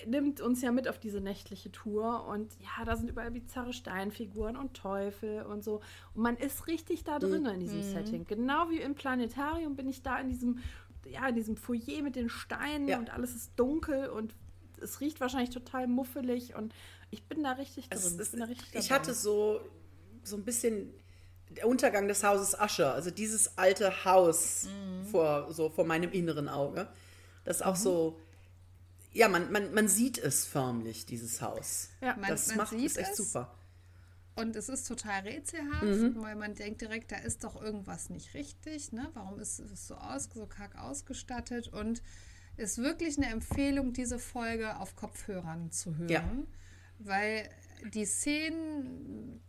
nimmt 0.07 0.41
uns 0.41 0.63
ja 0.63 0.71
mit 0.73 0.89
auf 0.89 0.99
diese 0.99 1.21
nächtliche 1.21 1.71
Tour 1.73 2.25
und 2.27 2.53
ja, 2.61 2.85
da 2.85 2.97
sind 2.97 3.11
überall 3.11 3.31
bizarre 3.31 3.73
Steinfiguren 3.73 4.57
und 4.57 4.75
Teufel 4.75 5.43
und 5.43 5.63
so. 5.65 5.81
Und 6.15 6.23
man 6.23 6.37
ist 6.37 6.67
richtig 6.67 7.05
da 7.05 7.19
drin 7.19 7.45
in 7.47 7.61
diesem 7.61 7.83
Setting. 7.83 8.25
Genau 8.27 8.71
wie 8.71 8.81
im 8.81 8.95
Planetarium 8.95 9.75
bin 9.77 9.89
ich 9.89 10.03
da 10.03 10.19
in 10.21 10.29
diesem, 10.29 10.59
ja, 11.05 11.29
in 11.29 11.35
diesem 11.35 11.57
Foyer 11.57 12.03
mit 12.03 12.15
den 12.17 12.29
Steinen 12.29 12.87
Ja. 12.89 12.99
und 12.99 13.11
alles 13.11 13.35
ist 13.35 13.53
dunkel 13.59 14.09
und 14.09 14.35
es 14.83 15.01
riecht 15.01 15.20
wahrscheinlich 15.20 15.51
total 15.51 15.87
muffelig 15.87 16.55
und 16.55 16.74
ich 17.11 17.24
bin 17.24 17.43
da 17.43 17.53
richtig 17.53 17.89
drin. 17.89 17.99
Es 17.99 18.07
ist, 18.12 18.31
bin 18.33 18.41
da 18.41 18.47
richtig 18.47 18.74
ich 18.74 18.91
hatte 18.93 19.14
so, 19.14 19.61
so 20.24 20.37
ein 20.37 20.45
bisschen 20.45 20.93
der 21.51 21.66
Untergang 21.66 22.09
des 22.09 22.22
Hauses 22.24 22.59
Ascher, 22.59 22.93
also 22.95 23.11
dieses 23.11 23.57
alte 23.57 24.05
Haus 24.05 24.66
Mhm. 24.66 25.07
vor, 25.07 25.53
so 25.53 25.70
vor 25.70 25.85
meinem 25.87 26.12
inneren 26.12 26.49
Auge. 26.49 26.87
Das 27.45 27.57
ist 27.57 27.62
auch 27.62 27.76
so, 27.76 28.18
ja, 29.12 29.29
man, 29.29 29.51
man, 29.51 29.72
man 29.72 29.89
sieht 29.89 30.18
es 30.18 30.45
förmlich, 30.45 31.07
dieses 31.07 31.41
Haus. 31.41 31.89
Ja. 32.03 32.14
Man- 32.16 32.29
das 32.31 32.49
man 32.49 32.59
macht 32.59 32.70
sieht 32.70 32.85
ist 32.85 32.99
echt 32.99 33.12
es. 33.12 33.16
super. 33.16 33.55
Und 34.37 34.55
es 34.55 34.68
ist 34.68 34.87
total 34.87 35.22
rätselhaft, 35.22 35.83
Mhm. 35.83 36.22
weil 36.22 36.37
man 36.37 36.55
denkt 36.55 36.81
direkt, 36.83 37.11
da 37.11 37.16
ist 37.16 37.43
doch 37.43 37.61
irgendwas 37.61 38.09
nicht 38.11 38.35
richtig. 38.35 38.93
Ne? 38.93 39.09
Warum 39.14 39.41
ist 39.41 39.59
es 39.59 39.89
so, 39.89 39.95
aus, 39.97 40.29
so 40.33 40.47
karg 40.47 40.76
ausgestattet? 40.79 41.68
Und 41.68 42.03
ist 42.59 42.79
wirklich 42.79 43.17
eine 43.17 43.29
Empfehlung, 43.31 43.93
diese 43.93 44.19
Folge 44.19 44.77
auf 44.79 44.97
Kopfhörern 44.97 45.71
zu 45.71 45.97
hören. 45.97 46.09
Ja. 46.11 46.25
Weil 46.99 47.49
die 47.95 48.05
Szenen, 48.05 49.41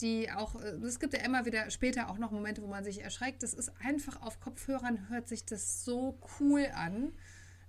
die 0.00 0.30
auch, 0.30 0.54
es 0.56 0.98
gibt 0.98 1.12
ja 1.12 1.20
immer 1.24 1.44
wieder 1.44 1.70
später 1.70 2.08
auch 2.08 2.18
noch 2.18 2.30
Momente, 2.30 2.62
wo 2.62 2.66
man 2.66 2.84
sich 2.84 3.02
erschreckt. 3.02 3.42
Das 3.42 3.52
ist 3.54 3.70
einfach 3.84 4.22
auf 4.22 4.40
Kopfhörern, 4.40 5.08
hört 5.10 5.28
sich 5.28 5.44
das 5.44 5.84
so 5.84 6.18
cool 6.40 6.66
an. 6.74 7.12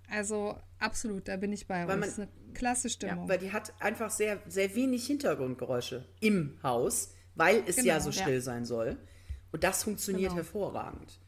Also 0.09 0.57
absolut, 0.79 1.27
da 1.27 1.37
bin 1.37 1.53
ich 1.53 1.67
bei 1.67 1.87
Weil 1.87 1.95
uns. 1.95 1.99
man- 1.99 1.99
Das 2.01 2.09
ist 2.09 2.19
eine 2.19 2.53
klasse 2.53 2.89
Stimmung. 2.89 3.29
Weil 3.29 3.37
die 3.39 3.51
hat 3.51 3.73
einfach 3.81 4.09
sehr, 4.09 4.41
sehr 4.47 4.73
wenig 4.75 5.05
Hintergrundgeräusche 5.07 6.05
im 6.19 6.57
Haus, 6.63 7.13
weil 7.35 7.63
es 7.67 7.77
ja 7.77 7.97
Genau, 7.97 7.99
so 7.99 8.09
ja. 8.09 8.21
still 8.23 8.41
sein 8.41 8.65
soll. 8.65 8.97
Und 9.53 9.63
das 9.63 9.83
funktioniert 9.83 10.31
Genau. 10.31 10.35
hervorragend. 10.43 11.19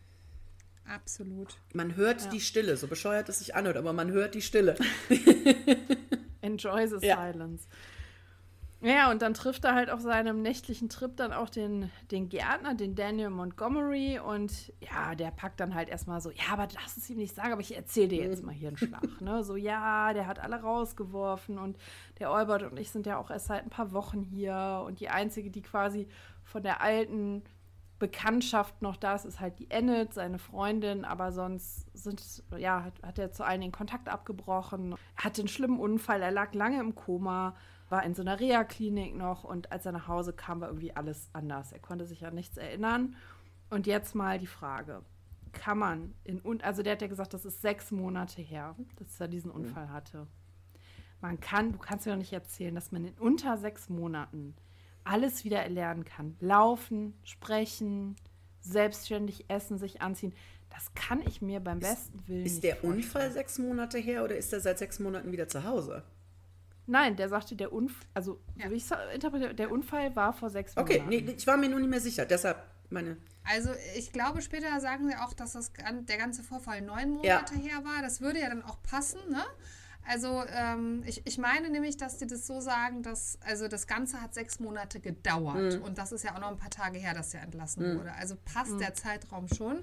Absolut. 0.88 1.56
Man 1.74 1.96
hört 1.96 2.32
die 2.34 2.40
Stille, 2.42 2.78
so 2.78 2.88
bescheuert 2.88 3.30
es 3.30 3.40
sich 3.40 3.56
anhört, 3.56 3.78
aber 3.78 3.94
man 3.94 4.12
hört 4.12 4.36
die 4.36 4.42
Stille. 4.42 4.76
Enjoy 6.42 6.88
the 6.88 7.06
Ja. 7.06 7.32
silence. 7.32 7.68
Ja, 8.82 9.10
und 9.12 9.22
dann 9.22 9.34
trifft 9.34 9.64
er 9.64 9.76
halt 9.76 9.90
auf 9.90 10.02
seinem 10.02 10.42
nächtlichen 10.42 10.90
Trip 10.90 11.16
dann 11.16 11.32
auch 11.32 11.50
den, 11.50 11.90
den 12.12 12.28
Gärtner, 12.28 12.76
den 12.76 12.96
Daniel 12.96 13.30
Montgomery. 13.30 14.20
Und 14.20 14.74
ja, 14.82 15.16
der 15.16 15.32
packt 15.32 15.62
dann 15.62 15.74
halt 15.74 15.88
erstmal 15.88 16.20
so, 16.20 16.32
ja, 16.32 16.44
aber 16.52 16.68
lass 16.74 16.98
es 16.98 17.10
ihm 17.10 17.16
nicht 17.16 17.34
sagen, 17.34 17.54
aber 17.54 17.62
ich 17.62 17.78
erzähle 17.78 18.10
dir 18.10 18.24
jetzt 18.26 18.44
mal 18.44 18.52
hier 18.54 18.68
einen 18.68 18.78
Schlag. 18.78 19.22
Ne? 19.22 19.42
So, 19.46 19.56
ja, 19.56 20.12
der 20.12 20.28
hat 20.28 20.40
alle 20.40 20.58
rausgeworfen 20.62 21.60
und 21.60 21.78
der 22.20 22.30
Albert 22.30 22.64
und 22.64 22.78
ich 22.78 22.92
sind 22.92 23.06
ja 23.06 23.18
auch 23.18 23.32
erst 23.32 23.46
seit 23.48 23.64
ein 23.64 23.70
paar 23.70 23.94
Wochen 23.94 24.22
hier. 24.22 24.84
Und 24.86 25.00
die 25.00 25.08
einzige, 25.08 25.50
die 25.50 25.62
quasi 25.62 26.10
von 26.44 26.62
der 26.62 26.82
alten 26.82 27.42
Bekanntschaft 28.00 28.82
noch 28.82 28.98
da 28.98 29.16
ist, 29.16 29.26
ist 29.26 29.40
halt 29.40 29.60
die 29.60 29.70
Enid, 29.70 30.14
seine 30.14 30.40
Freundin, 30.40 31.06
aber 31.06 31.32
sonst 31.32 31.88
sind, 31.94 32.44
ja, 32.58 32.84
hat, 32.84 33.02
hat 33.02 33.20
er 33.20 33.32
zu 33.32 33.46
allen 33.46 33.62
den 33.62 33.72
Kontakt 33.72 34.10
abgebrochen, 34.10 34.96
hatte 35.16 35.42
einen 35.42 35.48
schlimmen 35.48 35.80
Unfall, 35.80 36.22
er 36.22 36.32
lag 36.32 36.54
lange 36.54 36.80
im 36.80 36.96
Koma, 36.96 37.56
war 37.90 38.04
in 38.04 38.16
so 38.16 38.22
einer 38.22 38.40
Reha-Klinik 38.40 39.16
noch 39.16 39.44
und 39.44 39.72
als 39.72 39.86
er 39.86 39.92
nach 39.92 40.08
Hause 40.08 40.34
kam, 40.34 40.62
war 40.62 40.70
irgendwie 40.70 40.96
alles 40.96 41.30
anders. 41.32 41.72
Er 41.72 41.80
konnte 41.80 42.06
sich 42.06 42.26
an 42.26 42.34
nichts 42.34 42.58
erinnern. 42.58 43.16
Und 43.70 43.88
jetzt 43.88 44.16
mal 44.16 44.40
die 44.40 44.48
Frage: 44.48 45.02
Kann 45.52 45.78
man 45.78 46.14
in, 46.24 46.40
und 46.40 46.64
also 46.64 46.84
der 46.84 46.94
hat 46.94 47.02
ja 47.02 47.08
gesagt, 47.08 47.34
das 47.34 47.46
ist 47.46 47.62
sechs 47.62 47.92
Monate 47.92 48.42
her, 48.42 48.76
dass 48.98 49.20
er 49.20 49.28
diesen 49.28 49.52
Unfall 49.52 49.90
hatte. 49.90 50.28
Man 51.22 51.40
kann, 51.40 51.72
du 51.72 51.78
kannst 51.78 52.06
mir 52.06 52.14
doch 52.14 52.20
nicht 52.20 52.34
erzählen, 52.34 52.76
dass 52.76 52.92
man 52.92 53.06
in 53.06 53.14
unter 53.18 53.58
sechs 53.58 53.90
Monaten 53.90 54.56
alles 55.04 55.44
wieder 55.44 55.60
erlernen 55.62 56.06
kann. 56.06 56.36
Laufen, 56.40 57.14
sprechen, 57.24 58.16
selbstständig 58.62 59.46
essen, 59.50 59.78
sich 59.78 60.02
anziehen. 60.02 60.34
Das 60.70 60.94
kann 60.96 61.22
ich 61.28 61.42
mir 61.42 61.60
beim 61.60 61.80
besten 61.80 62.28
Willen 62.28 62.46
Ist 62.46 62.54
nicht 62.54 62.64
der 62.64 62.76
vorstellen. 62.78 62.94
Unfall 63.04 63.32
sechs 63.32 63.60
Monate 63.60 63.98
her 64.00 64.24
oder 64.24 64.36
ist 64.36 64.52
er 64.54 64.60
seit 64.60 64.80
sechs 64.80 65.00
Monaten 65.00 65.32
wieder 65.32 65.48
zu 65.48 65.64
Hause? 65.64 66.04
Nein, 66.86 67.16
der 67.16 67.30
sagte, 67.30 67.56
der 67.56 67.72
Unfall, 67.72 68.06
also 68.14 68.40
Ja. 68.56 68.66
so 68.66 68.72
wie 68.72 68.78
ich 68.78 68.86
interpretiere, 69.14 69.54
der 69.54 69.72
Unfall 69.72 70.16
war 70.16 70.34
vor 70.34 70.50
sechs 70.50 70.76
Okay, 70.76 71.00
Monaten. 71.02 71.26
nee, 71.26 71.34
ich 71.38 71.48
war 71.48 71.58
mir 71.58 71.70
nur 71.70 71.80
nicht 71.80 71.90
mehr 71.90 72.02
sicher. 72.02 72.26
Deshalb 72.26 72.58
meine. 72.90 73.18
Also 73.46 73.70
ich 73.96 74.12
glaube, 74.12 74.42
später 74.42 74.80
sagen 74.80 75.08
sie 75.08 75.16
auch, 75.16 75.34
dass 75.34 75.54
das, 75.54 75.72
der 75.74 76.18
ganze 76.18 76.44
Vorfall 76.44 76.82
neun 76.82 77.22
Ja. 77.24 77.36
Monate 77.42 77.56
her 77.56 77.84
war. 77.84 78.02
Das 78.02 78.20
würde 78.22 78.40
ja 78.40 78.50
dann 78.50 78.64
auch 78.64 78.82
passen, 78.84 79.20
ne? 79.30 79.44
Also 80.08 80.44
ähm, 80.48 81.04
ich, 81.06 81.26
ich 81.26 81.38
meine 81.38 81.70
nämlich, 81.70 81.98
dass 81.98 82.18
die 82.18 82.28
das 82.28 82.46
so 82.46 82.60
sagen, 82.60 83.04
dass 83.04 83.38
also 83.42 83.68
das 83.68 83.88
Ganze 83.88 84.22
hat 84.22 84.34
sechs 84.34 84.60
Monate 84.60 85.00
gedauert. 85.00 85.80
Und 85.82 85.98
das 85.98 86.12
ist 86.12 86.24
ja 86.24 86.36
auch 86.36 86.40
noch 86.40 86.50
ein 86.50 86.58
paar 86.58 86.70
Tage 86.70 87.00
her, 87.00 87.14
dass 87.14 87.34
er 87.34 87.42
entlassen 87.44 87.98
wurde. 87.98 88.14
Also 88.14 88.36
passt 88.54 88.80
der 88.80 88.94
Zeitraum 88.94 89.48
schon. 89.48 89.80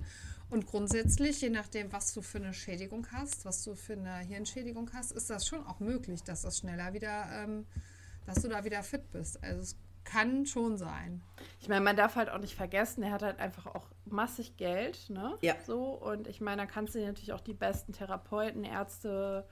Und 0.51 0.66
grundsätzlich, 0.66 1.41
je 1.41 1.51
nachdem, 1.51 1.93
was 1.93 2.12
du 2.12 2.23
für 2.23 2.39
eine 2.39 2.53
Schädigung 2.53 3.07
hast, 3.12 3.45
was 3.45 3.62
du 3.62 3.77
für 3.77 3.93
eine 3.93 4.18
Hirnschädigung 4.18 4.91
hast, 4.93 5.12
ist 5.12 5.31
das 5.31 5.47
schon 5.47 5.64
auch 5.66 5.79
möglich, 5.79 6.25
dass 6.25 6.43
das 6.43 6.59
schneller 6.59 6.93
wieder, 6.93 7.27
ähm, 7.33 7.66
dass 8.27 8.43
du 8.43 8.49
da 8.49 8.64
wieder 8.64 8.83
fit 8.83 9.12
bist. 9.12 9.43
Also 9.45 9.62
es 9.62 9.77
kann 10.05 10.47
schon 10.47 10.77
sein. 10.77 11.23
Ich 11.61 11.68
meine, 11.68 11.83
man 11.83 11.97
darf 11.97 12.16
halt 12.16 12.31
auch 12.31 12.41
nicht 12.41 12.57
vergessen, 12.57 13.05
er 13.05 13.12
hat 13.12 13.23
halt 13.23 13.39
einfach 13.39 13.66
auch 13.66 13.87
massig 14.07 14.57
Geld, 14.57 15.09
ne? 15.09 15.39
Ja. 15.41 15.55
So, 15.64 15.85
und 15.85 16.27
ich 16.27 16.41
meine, 16.41 16.62
da 16.62 16.66
kannst 16.66 16.97
du 16.97 16.99
natürlich 17.05 17.33
auch 17.33 17.41
die 17.41 17.55
besten 17.55 17.93
Therapeuten, 17.93 18.64
Ärzte, 18.64 19.47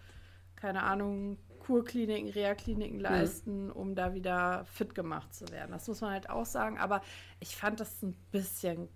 keine 0.59 0.83
Ahnung, 0.83 1.39
Kurkliniken, 1.61 2.31
Reha-Kliniken 2.31 2.99
leisten, 2.99 3.71
um 3.71 3.95
da 3.95 4.15
wieder 4.15 4.65
fit 4.65 4.95
gemacht 4.95 5.35
zu 5.35 5.49
werden. 5.51 5.71
Das 5.73 5.87
muss 5.87 6.01
man 6.01 6.13
halt 6.13 6.31
auch 6.31 6.47
sagen. 6.47 6.79
Aber 6.79 7.03
ich 7.41 7.57
fand 7.57 7.81
das 7.81 8.03
ein 8.03 8.15
bisschen, 8.31 8.89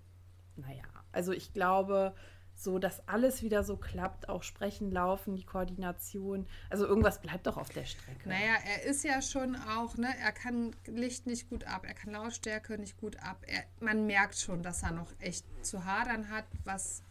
naja, 0.56 0.84
also 1.12 1.32
ich 1.32 1.52
glaube, 1.52 2.14
so, 2.54 2.78
dass 2.78 3.06
alles 3.08 3.42
wieder 3.42 3.64
so 3.64 3.76
klappt, 3.76 4.28
auch 4.28 4.42
Sprechen, 4.42 4.90
Laufen, 4.90 5.34
die 5.36 5.44
Koordination. 5.44 6.46
Also 6.70 6.86
irgendwas 6.86 7.20
bleibt 7.20 7.46
doch 7.46 7.56
auf 7.56 7.70
der 7.70 7.84
Strecke. 7.84 8.28
Naja, 8.28 8.54
er 8.64 8.84
ist 8.84 9.04
ja 9.04 9.22
schon 9.22 9.56
auch, 9.56 9.96
ne, 9.96 10.08
er 10.20 10.32
kann 10.32 10.74
Licht 10.86 11.26
nicht 11.26 11.48
gut 11.48 11.64
ab, 11.64 11.84
er 11.86 11.94
kann 11.94 12.12
Lautstärke 12.12 12.78
nicht 12.78 12.96
gut 12.98 13.18
ab. 13.20 13.42
Er, 13.46 13.64
man 13.80 14.06
merkt 14.06 14.36
schon, 14.36 14.62
dass 14.62 14.82
er 14.82 14.92
noch 14.92 15.12
echt 15.18 15.44
zu 15.64 15.84
hadern 15.84 16.30
hat, 16.30 16.44
was 16.64 17.02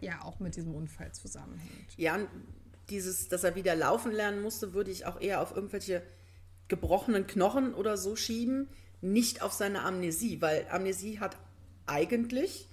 ja 0.00 0.22
auch 0.22 0.38
mit 0.38 0.56
diesem 0.56 0.74
Unfall 0.74 1.12
zusammenhängt. 1.12 1.96
Ja, 1.96 2.14
und 2.14 2.28
dieses, 2.90 3.28
dass 3.28 3.44
er 3.44 3.54
wieder 3.54 3.74
laufen 3.74 4.12
lernen 4.12 4.42
musste, 4.42 4.74
würde 4.74 4.90
ich 4.90 5.06
auch 5.06 5.20
eher 5.20 5.40
auf 5.40 5.54
irgendwelche 5.54 6.02
gebrochenen 6.68 7.26
Knochen 7.26 7.74
oder 7.74 7.96
so 7.96 8.16
schieben, 8.16 8.68
nicht 9.00 9.42
auf 9.42 9.52
seine 9.52 9.82
Amnesie, 9.82 10.40
weil 10.40 10.66
Amnesie 10.70 11.18
hat 11.20 11.36
eigentlich 11.86 12.68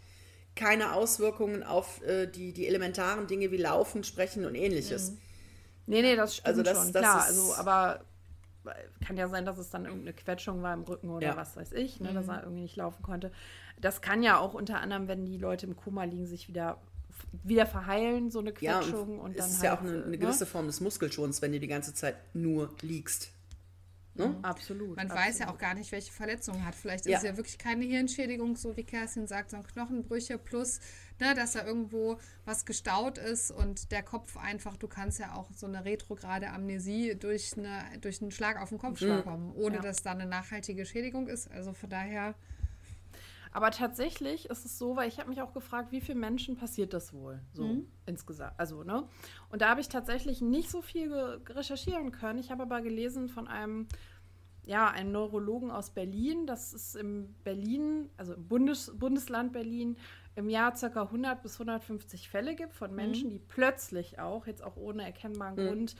keine 0.55 0.93
Auswirkungen 0.93 1.63
auf 1.63 2.01
äh, 2.03 2.28
die, 2.28 2.51
die 2.53 2.68
elementaren 2.68 3.28
Dinge 3.28 3.51
wie 3.51 3.57
Laufen, 3.57 4.03
Sprechen 4.03 4.45
und 4.45 4.55
ähnliches. 4.55 5.13
Nee, 5.86 6.01
nee, 6.01 6.15
das 6.15 6.36
stimmt 6.36 6.47
Also 6.47 6.63
das- 6.63 6.78
schon, 6.78 6.93
das 6.93 7.01
klar. 7.01 7.24
Also, 7.24 7.55
aber 7.55 8.01
kann 9.05 9.15
ja 9.15 9.30
sein, 9.30 9.45
dass 9.45 9.57
es 9.57 9.70
dann 9.70 9.86
irgendeine 9.86 10.13
Quetschung 10.13 10.61
war 10.61 10.74
im 10.74 10.82
Rücken 10.84 11.09
oder 11.09 11.28
Ja. 11.28 11.38
was 11.38 11.55
weiß 11.55 11.72
ich, 11.74 11.99
ne, 12.01 12.09
Mhm. 12.11 12.15
dass 12.15 12.28
er 12.28 12.41
irgendwie 12.43 12.63
nicht 12.63 12.76
laufen 12.76 13.01
konnte. 13.01 13.32
Das 13.80 14.01
kann 14.01 14.24
ja 14.24 14.39
auch 14.39 14.53
unter 14.53 14.82
anderem, 14.82 15.07
wenn 15.07 15.26
die 15.26 15.38
Leute 15.38 15.65
im 15.68 15.78
Koma 15.78 16.03
liegen, 16.03 16.26
sich 16.26 16.47
wieder, 16.49 16.78
wieder 17.43 17.65
verheilen, 17.65 18.32
so 18.32 18.39
eine 18.39 18.53
Ja, 18.59 18.80
Quetschung. 18.80 19.20
und 19.20 19.20
und 19.20 19.32
es 19.32 19.38
dann 19.38 19.49
ist 19.49 19.55
halt, 19.57 19.63
ja 19.65 19.78
auch 19.78 19.82
eine, 19.82 19.91
äh, 19.91 20.01
eine 20.01 20.07
ne? 20.11 20.18
gewisse 20.18 20.45
Form 20.45 20.68
des 20.68 20.80
Muskelschons, 20.82 21.41
wenn 21.41 21.51
du 21.51 21.59
die 21.59 21.68
ganze 21.68 21.93
Zeit 21.93 22.15
nur 22.34 22.74
liegst. 22.82 23.32
Ne? 24.15 24.36
Absolut. 24.41 24.95
Man 24.95 25.11
absolut. 25.11 25.28
weiß 25.28 25.39
ja 25.39 25.49
auch 25.49 25.59
gar 25.59 25.76
nicht, 25.76 25.91
welche 25.91 26.11
Verletzungen 26.11 26.59
er 26.61 26.65
hat. 26.65 26.76
Vielleicht 26.76 27.05
Ja. 27.05 27.18
ist 27.18 27.24
es 27.24 27.30
ja 27.30 27.38
wirklich 27.38 27.59
keine 27.59 27.86
Hirnschädigung, 27.86 28.55
so 28.55 28.76
wie 28.76 28.84
Kerstin 28.84 29.28
sagt, 29.28 29.51
sondern 29.51 29.70
Knochenbrüche 29.72 30.39
plus, 30.39 30.80
ne, 31.19 31.35
dass 31.35 31.52
da 31.52 31.64
irgendwo 31.64 32.18
was 32.44 32.65
gestaut 32.65 33.19
ist 33.19 33.52
und 33.52 33.91
der 33.91 34.02
Kopf 34.02 34.35
einfach, 34.38 34.76
du 34.76 34.88
kannst 34.88 35.19
ja 35.19 35.35
auch 35.35 35.52
so 35.56 35.68
eine 35.68 35.85
retrograde 35.85 36.49
Amnesie 36.49 37.14
durch, 37.14 37.56
eine, 37.57 37.84
durch 38.02 38.19
einen 38.23 38.31
Schlag 38.31 38.60
auf 38.60 38.69
den 38.69 38.80
Kopf 38.80 38.99
bekommen, 38.99 39.53
ohne 39.56 39.76
Ja. 39.76 39.81
dass 39.84 39.98
da 40.02 40.11
eine 40.14 40.26
nachhaltige 40.26 40.85
Schädigung 40.88 41.27
ist. 41.27 41.52
Also 41.52 41.73
von 41.73 41.89
daher, 41.91 42.34
Aber 43.52 43.72
tatsächlich 43.72 44.49
ist 44.49 44.65
es 44.65 44.78
so, 44.78 44.95
weil 44.95 45.07
ich 45.07 45.19
habe 45.19 45.30
mich 45.30 45.41
auch 45.41 45.53
gefragt, 45.53 45.91
wie 45.91 46.02
vielen 46.02 46.19
Menschen 46.19 46.56
passiert 46.57 46.94
das 46.94 47.14
wohl 47.14 47.40
so 47.53 47.64
insgesamt. 48.06 48.53
Also, 48.57 48.84
ne? 48.84 49.07
Und 49.49 49.61
da 49.61 49.69
habe 49.69 49.82
ich 49.82 49.90
tatsächlich 49.90 50.41
nicht 50.41 50.69
so 50.69 50.82
viel 50.82 51.14
recherchieren 51.49 52.11
können. 52.11 52.40
Ich 52.40 52.52
habe 52.52 52.64
aber 52.64 52.82
gelesen 52.82 53.30
von 53.30 53.48
einem, 53.48 53.88
ja, 54.65 54.90
einem 54.90 55.11
Neurologen 55.11 55.72
aus 55.72 55.91
Berlin, 55.91 56.45
dass 56.45 56.74
es 56.74 56.95
im 56.95 57.36
Berlin, 57.44 58.10
also 58.18 58.34
im 58.34 58.48
Bundes 58.48 58.91
Bundesland 58.98 59.53
Berlin, 59.53 59.98
im 60.36 60.49
Jahr 60.49 60.72
ca. 60.74 61.02
100 61.02 61.41
bis 61.41 61.53
150 61.53 62.30
Fälle 62.30 62.56
gibt 62.56 62.76
von 62.76 62.94
Menschen, 62.94 63.30
die 63.32 63.40
plötzlich 63.40 64.19
auch, 64.19 64.45
jetzt 64.45 64.64
auch 64.64 64.78
ohne 64.78 65.03
erkennbaren 65.03 65.56
Grund, 65.56 65.95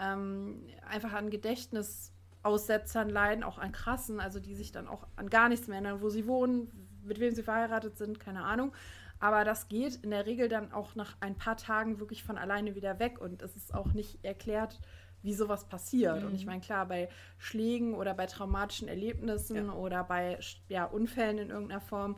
ähm, 0.00 0.66
einfach 0.88 1.12
an 1.12 1.28
Gedächtnisaussetzern 1.28 3.10
leiden, 3.10 3.44
auch 3.44 3.58
an 3.58 3.70
krassen, 3.72 4.18
also 4.18 4.40
die 4.40 4.54
sich 4.54 4.72
dann 4.72 4.88
auch 4.88 5.06
an 5.16 5.28
gar 5.28 5.50
nichts 5.50 5.66
mehr 5.68 5.76
erinnern, 5.76 6.00
wo 6.00 6.08
sie 6.08 6.26
wohnen, 6.26 6.81
mit 7.04 7.20
wem 7.20 7.34
sie 7.34 7.42
verheiratet 7.42 7.96
sind, 7.98 8.20
keine 8.20 8.44
Ahnung. 8.44 8.72
Aber 9.20 9.44
das 9.44 9.68
geht 9.68 9.96
in 10.02 10.10
der 10.10 10.26
Regel 10.26 10.48
dann 10.48 10.72
auch 10.72 10.94
nach 10.96 11.16
ein 11.20 11.36
paar 11.36 11.56
Tagen 11.56 12.00
wirklich 12.00 12.24
von 12.24 12.38
alleine 12.38 12.74
wieder 12.74 12.98
weg 12.98 13.20
und 13.20 13.42
es 13.42 13.54
ist 13.56 13.72
auch 13.72 13.92
nicht 13.92 14.24
erklärt, 14.24 14.80
wie 15.22 15.34
sowas 15.34 15.64
passiert. 15.68 16.24
Und 16.24 16.34
ich 16.34 16.46
meine, 16.46 16.60
klar, 16.60 16.86
bei 16.86 17.08
Schlägen 17.38 17.94
oder 17.94 18.14
bei 18.14 18.26
traumatischen 18.26 18.88
Erlebnissen 18.88 19.66
Ja. 19.66 19.72
oder 19.74 20.02
bei 20.02 20.38
ja, 20.68 20.84
Unfällen 20.84 21.38
in 21.38 21.50
irgendeiner 21.50 21.80
Form 21.80 22.16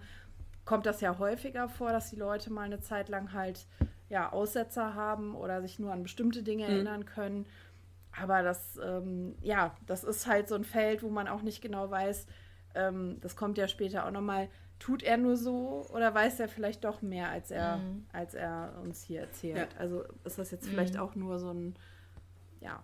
kommt 0.65 0.86
das 0.86 1.02
ja 1.02 1.19
häufiger 1.19 1.69
vor, 1.69 1.93
dass 1.93 2.09
die 2.09 2.16
Leute 2.16 2.51
mal 2.51 2.62
eine 2.62 2.81
Zeit 2.81 3.11
lang 3.11 3.35
halt 3.35 3.66
ja, 4.09 4.32
Aussetzer 4.32 4.94
haben 4.94 5.35
oder 5.35 5.61
sich 5.61 5.78
nur 5.78 5.93
an 5.93 6.02
bestimmte 6.02 6.43
Dinge 6.43 6.65
erinnern 6.65 7.05
können. 7.05 7.44
Aber 8.19 8.43
das, 8.43 8.78
ähm, 8.82 9.35
ja, 9.43 9.77
das 9.86 10.05
ist 10.05 10.27
halt 10.27 10.48
so 10.48 10.55
ein 10.55 10.65
Feld, 10.65 11.02
wo 11.02 11.11
man 11.11 11.28
auch 11.28 11.43
nicht 11.43 11.61
genau 11.61 11.90
weiß, 11.90 12.27
ähm, 12.74 13.19
das 13.20 13.36
kommt 13.36 13.59
ja 13.59 13.69
später 13.69 14.06
auch 14.06 14.11
nochmal, 14.11 14.48
tut 14.78 15.02
er 15.02 15.16
nur 15.16 15.36
so 15.36 15.86
oder 15.92 16.14
weiß 16.14 16.40
er 16.40 16.48
vielleicht 16.48 16.84
doch 16.84 17.02
mehr, 17.02 17.30
als 17.30 17.51
er, 17.51 17.78
mhm. 17.78 18.06
als 18.12 18.34
er 18.34 18.78
uns 18.82 19.02
hier 19.02 19.20
erzählt? 19.20 19.56
Ja. 19.72 19.78
Also 19.78 20.05
ist 20.24 20.38
das 20.38 20.51
jetzt 20.51 20.68
vielleicht 20.68 20.94
mhm. 20.94 21.01
auch 21.01 21.14
nur 21.14 21.38
so 21.38 21.51
ein, 21.51 21.74
ja, 22.60 22.82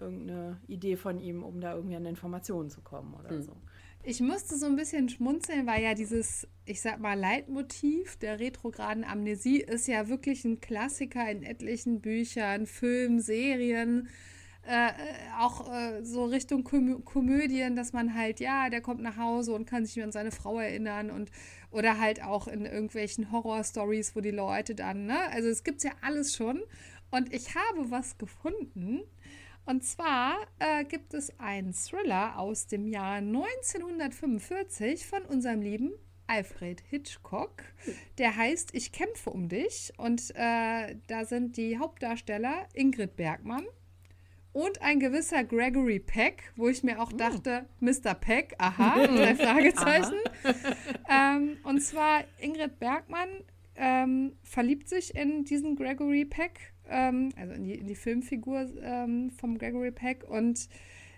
irgendeine 0.00 0.60
Idee 0.66 0.96
von 0.96 1.20
ihm, 1.20 1.42
um 1.42 1.60
da 1.60 1.74
irgendwie 1.74 1.96
an 1.96 2.06
Informationen 2.06 2.70
zu 2.70 2.80
kommen 2.80 3.14
oder 3.14 3.32
mhm. 3.32 3.42
so. 3.42 3.56
Ich 4.02 4.20
musste 4.20 4.56
so 4.56 4.64
ein 4.64 4.76
bisschen 4.76 5.10
schmunzeln, 5.10 5.66
weil 5.66 5.82
ja 5.82 5.92
dieses, 5.92 6.48
ich 6.64 6.80
sag 6.80 7.00
mal, 7.00 7.18
Leitmotiv 7.18 8.16
der 8.16 8.40
retrograden 8.40 9.04
Amnesie 9.04 9.60
ist 9.60 9.88
ja 9.88 10.08
wirklich 10.08 10.44
ein 10.46 10.60
Klassiker 10.60 11.30
in 11.30 11.42
etlichen 11.42 12.00
Büchern, 12.00 12.66
Filmen, 12.66 13.20
Serien 13.20 14.08
äh, 14.70 14.92
auch 15.38 15.68
äh, 15.72 16.04
so 16.04 16.24
Richtung 16.24 16.62
Komö 16.62 17.00
Komödien, 17.00 17.74
dass 17.74 17.92
man 17.92 18.14
halt, 18.14 18.38
ja, 18.40 18.70
der 18.70 18.80
kommt 18.80 19.02
nach 19.02 19.16
Hause 19.16 19.52
und 19.52 19.66
kann 19.66 19.84
sich 19.84 20.02
an 20.02 20.12
seine 20.12 20.30
Frau 20.30 20.60
erinnern 20.60 21.10
und 21.10 21.30
oder 21.70 21.98
halt 21.98 22.22
auch 22.22 22.46
in 22.48 22.66
irgendwelchen 22.66 23.32
Horror-Stories, 23.32 24.14
wo 24.14 24.20
die 24.20 24.30
Leute 24.30 24.74
dann, 24.74 25.06
ne? 25.06 25.18
Also 25.32 25.48
es 25.48 25.64
gibt 25.64 25.82
ja 25.82 25.92
alles 26.02 26.34
schon. 26.34 26.62
Und 27.10 27.34
ich 27.34 27.54
habe 27.54 27.90
was 27.90 28.16
gefunden. 28.18 29.00
Und 29.66 29.84
zwar 29.84 30.36
äh, 30.58 30.84
gibt 30.84 31.14
es 31.14 31.38
einen 31.38 31.72
Thriller 31.72 32.38
aus 32.38 32.66
dem 32.66 32.86
Jahr 32.86 33.16
1945 33.16 35.06
von 35.06 35.22
unserem 35.24 35.62
lieben 35.62 35.92
Alfred 36.28 36.80
Hitchcock. 36.88 37.64
Der 38.18 38.36
heißt 38.36 38.70
Ich 38.72 38.92
kämpfe 38.92 39.30
um 39.30 39.48
dich. 39.48 39.92
Und 39.96 40.30
äh, 40.36 40.96
da 41.08 41.24
sind 41.24 41.56
die 41.56 41.78
Hauptdarsteller 41.78 42.68
Ingrid 42.72 43.16
Bergmann, 43.16 43.66
und 44.52 44.82
ein 44.82 44.98
gewisser 44.98 45.44
Gregory 45.44 46.00
Peck, 46.00 46.52
wo 46.56 46.68
ich 46.68 46.82
mir 46.82 47.00
auch 47.00 47.12
oh. 47.12 47.16
dachte, 47.16 47.66
oh. 47.66 47.84
Mr. 47.84 48.14
Peck, 48.14 48.54
aha, 48.58 49.06
drei 49.06 49.34
Fragezeichen. 49.34 50.18
ähm, 51.08 51.56
und 51.64 51.80
zwar 51.80 52.24
Ingrid 52.40 52.78
Bergmann 52.78 53.28
ähm, 53.76 54.32
verliebt 54.42 54.88
sich 54.88 55.14
in 55.14 55.44
diesen 55.44 55.76
Gregory 55.76 56.24
Peck, 56.24 56.72
ähm, 56.88 57.30
also 57.36 57.54
in 57.54 57.64
die, 57.64 57.74
in 57.74 57.86
die 57.86 57.94
Filmfigur 57.94 58.68
ähm, 58.82 59.30
vom 59.30 59.56
Gregory 59.58 59.92
Peck 59.92 60.24
und 60.28 60.68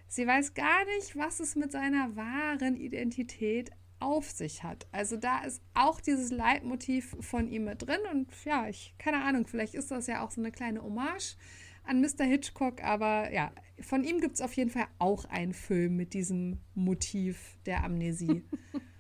sie 0.09 0.27
weiß 0.27 0.55
gar 0.55 0.85
nicht, 0.97 1.17
was 1.17 1.41
es 1.41 1.57
mit 1.57 1.73
seiner 1.73 2.15
wahren 2.15 2.77
Identität 2.77 3.71
auf 3.99 4.31
sich 4.31 4.63
hat. 4.63 4.87
Also 4.93 5.17
da 5.17 5.45
ist 5.45 5.63
auch 5.75 6.01
dieses 6.01 6.31
Leitmotiv 6.31 7.17
von 7.21 7.49
ihm 7.49 7.65
mit 7.65 7.87
drin 7.87 8.01
und 8.13 8.29
ja, 8.45 8.69
ich 8.69 8.95
keine 8.99 9.23
Ahnung, 9.23 9.47
vielleicht 9.47 9.75
ist 9.75 9.91
das 9.91 10.07
ja 10.07 10.25
auch 10.25 10.31
so 10.31 10.41
eine 10.41 10.53
kleine 10.53 10.83
Hommage 10.83 11.37
an 11.85 12.01
Mr. 12.01 12.25
Hitchcock, 12.25 12.83
aber 12.83 13.33
ja, 13.33 13.53
von 13.81 14.05
ihm 14.05 14.21
gibt 14.21 14.37
es 14.37 14.41
auf 14.41 14.55
jeden 14.55 14.71
Fall 14.71 14.87
auch 14.99 15.25
einen 15.27 15.53
Film 15.53 15.97
mit 15.97 16.15
diesem 16.15 16.61
Motiv 16.75 17.59
der 17.67 17.85
Amnesie. 17.85 18.45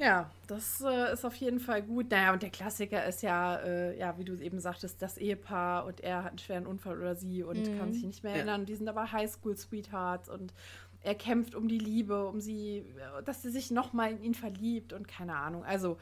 Ja, 0.00 0.30
das 0.46 0.80
äh, 0.80 1.12
ist 1.12 1.26
auf 1.26 1.34
jeden 1.34 1.60
Fall 1.60 1.82
gut. 1.82 2.10
Naja, 2.10 2.32
und 2.32 2.42
der 2.42 2.48
Klassiker 2.48 3.04
ist 3.04 3.22
ja, 3.22 3.56
äh, 3.56 3.98
ja, 3.98 4.16
wie 4.16 4.24
du 4.24 4.34
eben 4.36 4.58
sagtest, 4.58 5.02
das 5.02 5.18
Ehepaar 5.18 5.84
und 5.84 6.00
er 6.00 6.24
hat 6.24 6.30
einen 6.30 6.38
schweren 6.38 6.66
Unfall 6.66 6.98
oder 6.98 7.14
sie 7.14 7.42
und 7.42 7.68
mhm. 7.68 7.78
kann 7.78 7.92
sich 7.92 8.04
nicht 8.04 8.24
mehr 8.24 8.34
erinnern. 8.34 8.62
Ja. 8.62 8.64
Die 8.64 8.76
sind 8.76 8.88
aber 8.88 9.12
Highschool-Sweethearts 9.12 10.30
und 10.30 10.54
er 11.02 11.14
kämpft 11.14 11.54
um 11.54 11.68
die 11.68 11.78
Liebe, 11.78 12.26
um 12.26 12.40
sie, 12.40 12.86
dass 13.26 13.42
sie 13.42 13.50
sich 13.50 13.70
nochmal 13.70 14.12
in 14.12 14.22
ihn 14.22 14.34
verliebt 14.34 14.94
und 14.94 15.06
keine 15.06 15.36
Ahnung. 15.36 15.64
Also 15.64 15.98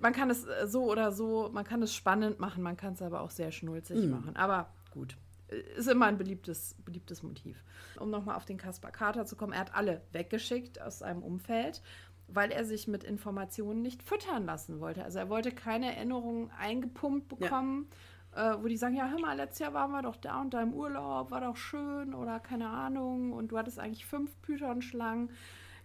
man 0.00 0.12
kann 0.12 0.30
es 0.30 0.44
äh, 0.44 0.66
so 0.66 0.90
oder 0.90 1.12
so, 1.12 1.50
man 1.52 1.64
kann 1.64 1.82
es 1.82 1.94
spannend 1.94 2.40
machen, 2.40 2.62
man 2.62 2.76
kann 2.76 2.94
es 2.94 3.02
aber 3.02 3.20
auch 3.20 3.30
sehr 3.30 3.52
schnulzig 3.52 4.04
mhm. 4.04 4.10
machen. 4.10 4.36
Aber 4.36 4.68
gut, 4.90 5.16
äh, 5.48 5.56
ist 5.76 5.88
immer 5.88 6.06
ein 6.06 6.18
beliebtes, 6.18 6.74
beliebtes 6.84 7.22
Motiv. 7.22 7.62
Um 7.98 8.10
nochmal 8.10 8.36
auf 8.36 8.44
den 8.44 8.58
Kaspar 8.58 8.90
Kater 8.90 9.26
zu 9.26 9.36
kommen, 9.36 9.52
er 9.52 9.60
hat 9.60 9.74
alle 9.74 10.02
weggeschickt 10.12 10.80
aus 10.80 11.00
seinem 11.00 11.22
Umfeld, 11.22 11.82
weil 12.26 12.50
er 12.50 12.64
sich 12.64 12.88
mit 12.88 13.04
Informationen 13.04 13.82
nicht 13.82 14.02
füttern 14.02 14.44
lassen 14.44 14.80
wollte. 14.80 15.04
Also 15.04 15.18
er 15.18 15.28
wollte 15.28 15.52
keine 15.52 15.94
Erinnerungen 15.94 16.50
eingepumpt 16.58 17.28
bekommen, 17.28 17.88
ja. 18.36 18.54
äh, 18.54 18.62
wo 18.62 18.68
die 18.68 18.76
sagen, 18.76 18.96
ja, 18.96 19.08
hör 19.08 19.20
mal, 19.20 19.36
letztes 19.36 19.60
Jahr 19.60 19.74
waren 19.74 19.92
wir 19.92 20.02
doch 20.02 20.16
da 20.16 20.40
und 20.40 20.52
da 20.52 20.62
im 20.62 20.74
Urlaub, 20.74 21.30
war 21.30 21.40
doch 21.40 21.56
schön 21.56 22.14
oder 22.14 22.40
keine 22.40 22.68
Ahnung 22.68 23.32
und 23.32 23.48
du 23.48 23.58
hattest 23.58 23.78
eigentlich 23.78 24.04
fünf 24.04 24.30
Python-Schlangen 24.42 25.30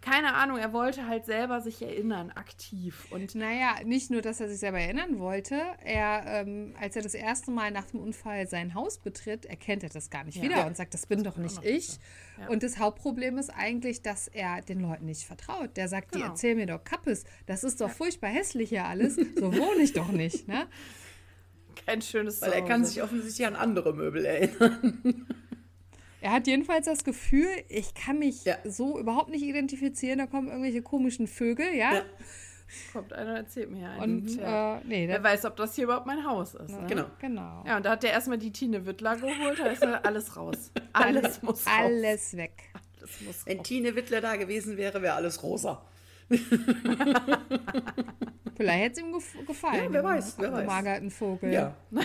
keine 0.04 0.34
Ahnung, 0.34 0.58
er 0.58 0.74
wollte 0.74 1.08
halt 1.08 1.26
selber 1.26 1.62
sich 1.62 1.82
erinnern, 1.82 2.30
aktiv. 2.32 3.08
Und 3.10 3.36
naja, 3.36 3.76
nicht 3.86 4.12
nur, 4.12 4.22
dass 4.22 4.42
er 4.42 4.50
sich 4.50 4.60
selber 4.60 4.80
erinnern 4.80 5.18
wollte, 5.18 5.62
er, 5.82 6.24
ähm, 6.26 6.76
als 6.78 6.98
er 6.98 7.02
das 7.02 7.14
erste 7.14 7.52
Mal 7.52 7.72
nach 7.72 7.86
dem 7.86 8.02
Unfall 8.02 8.46
sein 8.48 8.74
Haus 8.74 8.98
betritt, 8.98 9.46
erkennt 9.46 9.82
er 9.82 9.90
das 9.90 10.10
gar 10.10 10.26
nicht 10.26 10.36
ja. 10.36 10.44
wieder 10.44 10.68
und 10.68 10.76
sagt, 10.76 10.94
das 10.94 11.06
bin 11.06 11.24
das 11.24 11.34
doch 11.34 11.42
nicht 11.42 11.64
ich. 11.64 12.00
Ja. 12.38 12.50
Und 12.50 12.64
das 12.64 12.80
Hauptproblem 12.80 13.38
ist 13.38 13.50
eigentlich, 13.50 14.02
dass 14.02 14.28
er 14.28 14.62
den 14.62 14.82
Leuten 14.82 15.06
nicht 15.06 15.24
vertraut. 15.24 15.78
Der 15.78 15.88
sagt, 15.88 16.12
genau. 16.12 16.26
die 16.26 16.30
erzählen 16.32 16.58
mir 16.58 16.66
doch 16.66 16.84
Kappes, 16.84 17.24
das 17.46 17.64
ist 17.64 17.80
doch 17.80 17.88
ja. 17.88 17.94
furchtbar 17.94 18.30
hässlich 18.30 18.70
hier 18.70 18.84
alles, 18.84 19.16
so 19.16 19.54
wohne 19.56 19.84
ich 19.84 19.94
doch 19.94 20.12
nicht, 20.12 20.50
ne? 20.50 20.68
Kein 21.86 22.02
schönes 22.02 22.42
Weil 22.42 22.52
er 22.52 22.62
kann 22.62 22.84
sich 22.86 23.02
offensichtlich 23.02 23.48
an 23.48 23.56
andere 23.56 23.94
Möbel 23.94 24.26
erinnern. 24.26 25.28
Er 26.24 26.32
hat 26.32 26.48
jedenfalls 26.48 26.86
das 26.86 27.04
Gefühl, 27.04 27.50
ich 27.68 27.94
kann 27.96 28.18
mich 28.18 28.46
ja. 28.46 28.56
so 28.64 28.98
überhaupt 28.98 29.30
nicht 29.30 29.44
identifizieren, 29.44 30.20
da 30.20 30.26
kommen 30.26 30.48
irgendwelche 30.48 30.82
komischen 30.82 31.28
Vögel, 31.28 31.66
ja. 31.76 31.96
ja. 31.96 32.02
Kommt 32.94 33.12
einer, 33.12 33.36
erzählt 33.36 33.70
mir 33.70 33.90
einen. 33.90 34.20
Und 34.20 34.38
ja. 34.38 34.78
äh, 34.78 34.82
nee, 34.86 35.06
Wer 35.10 35.22
weiß, 35.22 35.44
ob 35.44 35.58
das 35.58 35.76
hier 35.76 35.84
überhaupt 35.84 36.06
mein 36.06 36.26
Haus 36.26 36.56
ist. 36.56 36.70
Ne? 36.70 36.86
Genau. 36.88 37.06
genau. 37.20 37.66
Ja, 37.68 37.76
und 37.76 37.86
da 37.86 37.92
hat 37.92 38.04
der 38.04 38.12
erstmal 38.12 38.38
die 38.38 38.54
Tine 38.54 38.86
Wittler 38.86 39.18
geholt, 39.18 39.60
da 39.60 39.66
ist 39.66 39.84
alles 40.06 40.38
raus. 40.38 40.72
Alles, 40.94 41.42
muss 41.42 41.68
raus. 41.68 41.74
Alles 41.78 42.38
weg. 42.38 42.72
Alles 42.74 43.22
muss 43.22 43.46
Wenn 43.46 43.58
raus. 43.58 43.68
Tine 43.68 43.94
Wittler 43.98 44.22
da 44.22 44.38
gewesen 44.38 44.78
wäre, 44.78 45.02
wäre 45.02 45.16
alles 45.16 45.44
rosa. 45.44 45.84
Vielleicht 48.56 48.84
hätte 48.84 49.02
es 49.02 49.36
ihm 49.36 49.46
gefallen. 49.46 49.84
Ja, 49.84 49.92
wer 49.92 50.04
weiß. 50.06 50.36
Wer 50.40 50.54
weiß. 50.54 50.68
Magerten 50.68 51.12
Vogel. 51.12 51.52
Ja. 51.52 51.76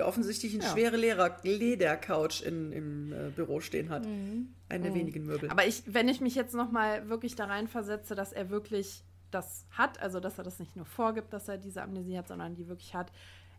der 0.00 0.08
offensichtlich 0.08 0.54
eine 0.54 0.64
ja. 0.64 0.70
schwere 0.70 0.96
Ledercouch 0.96 2.42
in, 2.42 2.72
im 2.72 3.12
äh, 3.12 3.30
Büro 3.30 3.60
stehen 3.60 3.90
hat. 3.90 4.06
Mhm. 4.06 4.54
Eine 4.70 4.84
der 4.84 4.92
mhm. 4.92 4.96
wenigen 4.96 5.26
Möbel. 5.26 5.50
Aber 5.50 5.66
ich, 5.66 5.82
wenn 5.86 6.08
ich 6.08 6.22
mich 6.22 6.34
jetzt 6.34 6.54
noch 6.54 6.70
mal 6.70 7.10
wirklich 7.10 7.36
da 7.36 7.44
reinversetze, 7.44 8.14
dass 8.14 8.32
er 8.32 8.48
wirklich 8.48 9.04
das 9.30 9.66
hat, 9.70 10.00
also 10.00 10.18
dass 10.18 10.38
er 10.38 10.44
das 10.44 10.58
nicht 10.58 10.74
nur 10.74 10.86
vorgibt, 10.86 11.34
dass 11.34 11.48
er 11.48 11.58
diese 11.58 11.82
Amnesie 11.82 12.16
hat, 12.16 12.28
sondern 12.28 12.54
die 12.54 12.66
wirklich 12.66 12.94
hat, 12.94 13.12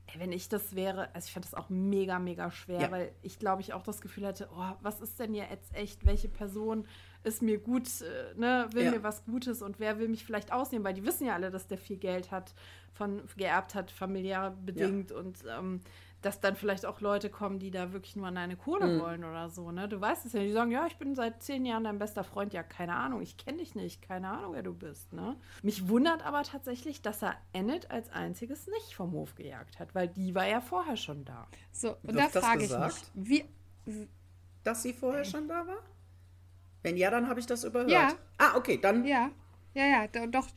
ey, 0.08 0.20
wenn 0.20 0.32
ich 0.32 0.50
das 0.50 0.76
wäre, 0.76 1.14
also 1.14 1.28
ich 1.28 1.32
fände 1.32 1.48
das 1.48 1.54
auch 1.54 1.70
mega, 1.70 2.18
mega 2.18 2.50
schwer, 2.50 2.82
ja. 2.82 2.92
weil 2.92 3.12
ich 3.22 3.38
glaube, 3.38 3.62
ich 3.62 3.74
auch 3.74 3.84
das 3.84 4.02
Gefühl 4.02 4.26
hätte, 4.26 4.50
oh, 4.52 4.72
was 4.82 5.00
ist 5.00 5.20
denn 5.20 5.36
jetzt 5.36 5.76
echt, 5.76 6.08
welche 6.08 6.28
Person 6.28 6.88
ist 7.24 7.44
mir 7.44 7.60
gut, 7.60 7.88
äh, 8.02 8.40
ne, 8.40 8.68
will 8.72 8.86
ja. 8.86 8.92
mir 8.92 9.04
was 9.04 9.24
Gutes 9.26 9.62
und 9.62 9.80
wer 9.80 10.00
will 10.00 10.08
mich 10.08 10.26
vielleicht 10.26 10.52
ausnehmen, 10.52 10.84
weil 10.84 10.96
die 10.96 11.06
wissen 11.06 11.28
ja 11.28 11.36
alle, 11.36 11.52
dass 11.52 11.68
der 11.68 11.78
viel 11.78 11.98
Geld 11.98 12.32
hat, 12.32 12.56
von 12.94 13.22
geerbt 13.38 13.76
hat, 13.76 13.92
familiär 13.92 14.56
bedingt 14.66 15.12
ja. 15.12 15.18
und 15.18 15.38
ähm, 15.58 15.82
dass 16.22 16.40
dann 16.40 16.56
vielleicht 16.56 16.86
auch 16.86 17.02
Leute 17.02 17.30
kommen, 17.30 17.60
die 17.60 17.72
da 17.72 17.94
wirklich 17.94 18.16
nur 18.16 18.28
an 18.28 18.36
deine 18.36 18.56
Kohle 18.56 18.88
mhm. 18.88 19.00
wollen 19.00 19.24
oder 19.24 19.50
so, 19.50 19.72
ne? 19.72 19.88
Du 19.88 20.00
weißt 20.00 20.26
es 20.26 20.34
ja, 20.34 20.42
die 20.42 20.52
sagen, 20.52 20.72
ja, 20.72 20.86
ich 20.86 20.98
bin 20.98 21.16
seit 21.16 21.42
zehn 21.42 21.66
Jahren 21.66 21.84
dein 21.84 21.98
bester 21.98 22.24
Freund. 22.24 22.54
Ja, 22.54 22.64
keine 22.64 22.96
Ahnung, 22.96 23.22
ich 23.22 23.38
kenne 23.38 23.58
dich 23.58 23.76
nicht, 23.76 24.02
keine 24.02 24.30
Ahnung, 24.30 24.54
wer 24.54 24.64
du 24.64 24.74
bist, 24.74 25.14
ne? 25.14 25.36
Mich 25.64 25.88
wundert 25.88 26.24
aber 26.26 26.44
tatsächlich, 26.44 27.02
dass 27.02 27.24
er 27.24 27.36
Enid 27.54 27.90
als 27.90 28.12
einziges 28.12 28.68
nicht 28.68 28.94
vom 28.94 29.12
Hof 29.14 29.36
gejagt 29.36 29.80
hat, 29.80 29.96
weil 29.96 30.08
die 30.08 30.36
war 30.36 30.48
ja 30.48 30.62
vorher 30.62 30.98
schon 30.98 31.26
da. 31.26 31.48
So, 31.72 31.96
und 32.04 32.16
da 32.16 32.30
frage 32.30 32.66
ich 32.66 32.78
mich, 32.78 32.96
wie... 33.14 33.46
Dass 34.64 34.84
sie 34.84 34.94
vorher 34.94 35.26
schon 35.26 35.48
da 35.48 35.66
war? 35.66 35.80
Wenn 36.84 36.98
ja, 36.98 37.10
dann 37.10 37.28
habe 37.28 37.40
ich 37.40 37.48
das 37.48 37.64
überhört. 37.64 37.90
Ja. 37.90 38.14
Ah, 38.38 38.56
okay, 38.56 38.78
dann... 38.80 39.06
Ja, 39.06 39.32
ja, 39.74 39.86
ja, 39.86 40.08
doch... 40.28 40.48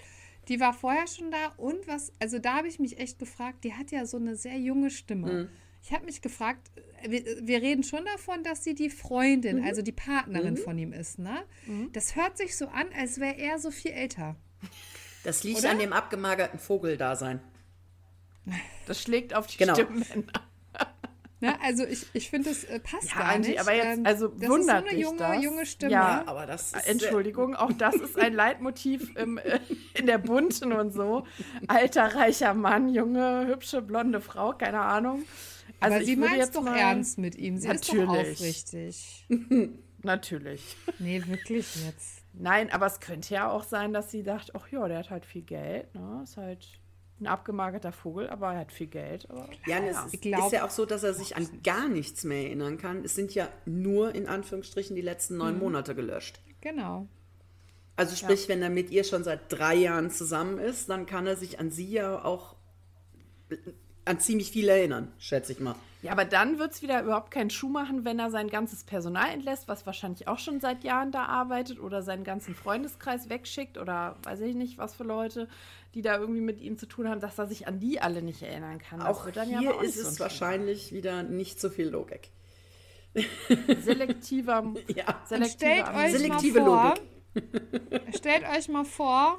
Die 0.49 0.61
war 0.61 0.73
vorher 0.73 1.07
schon 1.07 1.31
da 1.31 1.53
und 1.57 1.87
was, 1.87 2.13
also 2.21 2.39
da 2.39 2.57
habe 2.57 2.69
ich 2.69 2.79
mich 2.79 2.99
echt 2.99 3.19
gefragt, 3.19 3.65
die 3.65 3.75
hat 3.75 3.91
ja 3.91 4.07
so 4.07 4.17
eine 4.17 4.37
sehr 4.37 4.59
junge 4.59 4.91
Stimme. 4.91 5.33
Mhm. 5.33 5.49
Ich 5.83 5.93
habe 5.93 6.07
mich 6.07 6.23
gefragt, 6.23 6.71
wir, 7.07 7.23
wir, 7.43 7.61
reden 7.61 7.83
schon 7.83 8.05
davon, 8.07 8.43
dass 8.43 8.65
sie 8.65 8.75
die 8.75 8.89
Freundin, 8.89 9.59
mhm. 9.59 9.65
also 9.65 9.83
die 9.83 9.93
Partnerin 9.93 10.55
mhm. 10.55 10.59
von 10.59 10.79
ihm 10.79 10.93
ist, 10.93 11.19
ne? 11.19 11.45
Mhm. 11.67 11.93
Das 11.93 12.17
hört 12.17 12.39
sich 12.39 12.57
so 12.57 12.69
an, 12.69 12.87
als 12.99 13.21
wäre 13.21 13.37
er 13.37 13.59
so 13.59 13.71
viel 13.71 13.91
älter. 13.91 14.37
Das 15.25 15.45
liegt 15.45 15.61
Oder? 15.61 15.71
an 15.71 15.79
dem 15.79 15.93
abgemagerten 15.93 16.59
Vogeldasein. 16.59 17.41
Das 18.87 19.03
schlägt 19.03 19.35
auf 19.35 19.47
die 19.47 19.57
genau. 19.57 19.75
Stimmbänder. 19.75 20.41
Ne? 21.45 21.61
Also 21.61 21.85
ich, 21.85 22.07
ich 22.15 22.31
finde, 22.31 22.49
das 22.49 22.65
äh, 22.65 22.81
passt 22.81 23.11
ja, 23.11 23.19
gar 23.19 23.33
Angie, 23.35 23.51
nicht. 23.51 23.61
aber 23.61 23.75
jetzt, 23.75 23.99
ähm, 23.99 24.07
also 24.07 24.29
das 24.29 24.49
wundert 24.49 24.85
ist 24.87 24.91
so 24.91 24.91
eine 24.91 24.99
junge, 24.99 25.19
das? 25.19 25.43
junge 25.43 25.67
Stimme. 25.67 25.93
Ja, 25.93 26.23
aber 26.25 26.47
das 26.47 26.73
ist 26.73 26.89
Entschuldigung, 26.89 27.55
auch 27.55 27.73
das 27.73 27.97
ist 27.97 28.19
ein 28.19 28.33
Leitmotiv 28.33 29.15
im, 29.17 29.37
äh, 29.37 29.61
in 29.95 30.07
der 30.07 30.17
Bunten 30.17 30.73
und 30.73 30.95
so. 30.95 31.27
Alter, 31.69 32.15
reicher 32.15 32.55
Mann, 32.55 32.89
junge, 32.89 33.47
hübsche, 33.47 33.83
blonde 33.83 34.23
Frau, 34.23 34.55
keine 34.55 34.81
Ahnung. 34.81 35.25
Also 35.81 35.97
aber 35.97 36.05
sie 36.07 36.17
meint 36.17 36.41
es 36.41 36.51
doch 36.51 36.63
mal, 36.63 36.79
ernst 36.79 37.19
mit 37.19 37.35
ihm. 37.37 37.59
Sie 37.59 37.69
natürlich. 37.69 38.01
ist 38.01 38.73
doch 38.73 38.81
aufrichtig. 38.81 39.27
natürlich. 40.03 40.77
Nee, 40.99 41.23
wirklich 41.27 41.77
jetzt. 41.85 42.23
Nein, 42.33 42.73
aber 42.73 42.87
es 42.87 43.01
könnte 43.01 43.35
ja 43.35 43.51
auch 43.51 43.65
sein, 43.65 43.93
dass 43.93 44.11
sie 44.11 44.23
dachte, 44.23 44.53
ach 44.55 44.67
ja, 44.69 44.89
der 44.89 45.01
hat 45.01 45.11
halt 45.11 45.27
viel 45.27 45.43
Geld, 45.43 45.95
ne? 45.95 46.21
Ist 46.25 46.39
halt 46.39 46.67
ein 47.21 47.27
abgemagerter 47.27 47.93
Vogel, 47.93 48.29
aber 48.29 48.53
er 48.53 48.61
hat 48.61 48.73
viel 48.73 48.89
Geld. 48.89 49.31
Aber, 49.31 49.49
ja, 49.67 49.83
ja. 49.83 50.05
es 50.07 50.15
ist, 50.15 50.23
glaub, 50.23 50.47
ist, 50.47 50.53
ja 50.53 50.65
auch 50.65 50.71
so, 50.71 50.85
dass 50.85 51.03
er 51.03 51.15
sich 51.15 51.37
an 51.37 51.49
gar 51.63 51.89
nichts 51.89 52.25
mehr 52.25 52.45
erinnern 52.45 52.77
kann. 52.77 53.05
Es 53.05 53.15
sind 53.15 53.35
ja 53.35 53.49
nur 53.67 54.15
in 54.15 54.27
Anführungsstrichen 54.27 54.97
die 54.97 55.03
letzten 55.03 55.37
neun 55.37 55.55
mhm. 55.55 55.61
Monate 55.61 55.95
gelöscht. 55.95 56.41
Genau. 56.61 57.09
Also 57.97 58.17
sprich, 58.17 58.49
wenn 58.49 58.61
er 58.61 58.71
mit 58.71 58.91
ihr 58.91 59.05
schon 59.05 59.23
seit 59.23 59.53
drei 59.53 59.77
Jahren 59.77 60.11
zusammen 60.11 60.59
ist, 60.59 60.89
dann 60.91 61.07
kann 61.07 61.27
er 61.27 61.37
sich 61.37 61.61
an 61.61 61.71
sie 61.71 61.93
ja 61.93 62.25
auch 62.25 62.57
an 64.05 64.19
ziemlich 64.19 64.51
viel 64.51 64.69
erinnern, 64.69 65.13
schätze 65.19 65.53
ich 65.53 65.61
mal. 65.61 65.77
Ja, 66.05 66.13
aber 66.13 66.27
dann 66.27 66.59
wird 66.59 66.73
es 66.73 66.83
wieder 66.83 67.03
überhaupt 67.03 67.31
keinen 67.31 67.49
Schuh 67.49 67.71
machen, 67.71 68.05
wenn 68.05 68.19
er 68.19 68.31
sein 68.31 68.49
ganzes 68.49 68.85
Personal 68.85 69.31
entlässt, 69.31 69.69
was 69.69 69.87
wahrscheinlich 69.87 70.29
auch 70.29 70.39
schon 70.39 70.61
seit 70.61 70.85
Jahren 70.85 71.13
da 71.13 71.25
arbeitet 71.25 71.81
oder 71.81 72.03
seinen 72.03 72.25
ganzen 72.25 72.55
Freundeskreis 72.55 73.31
wegschickt 73.31 73.79
oder 73.79 74.17
weiß 74.23 74.41
ich 74.41 74.55
nicht, 74.55 74.77
was 74.77 74.95
für 74.95 75.05
Leute, 75.05 75.49
die 75.95 76.03
da 76.03 76.19
irgendwie 76.19 76.43
mit 76.43 76.61
ihm 76.61 76.77
zu 76.77 76.85
tun 76.85 77.09
haben, 77.09 77.21
dass 77.23 77.39
er 77.39 77.47
sich 77.47 77.67
an 77.67 77.81
die 77.81 78.03
alle 78.03 78.21
nicht 78.21 78.43
erinnern 78.43 78.81
kann. 78.81 79.01
Auch 79.01 79.25
wird 79.25 79.39
dann 79.39 79.49
hier 79.49 79.63
ja 79.63 79.71
auch 79.71 79.83
ist 79.83 79.97
es 79.97 80.17
ein 80.17 80.19
wahrscheinlich 80.19 80.93
wieder 80.93 81.23
nicht 81.23 81.59
so 81.59 81.71
viel 81.71 81.89
Logik. 81.89 82.29
Selektiver, 83.81 84.75
Ja. 84.95 85.23
Selektiver 85.25 85.95
euch 85.97 86.13
Selektive 86.13 86.61
mal 86.61 86.67
vor, 86.67 86.95
Logik. 87.35 88.15
stellt 88.15 88.45
euch 88.47 88.69
mal 88.69 88.85
vor, 88.85 89.39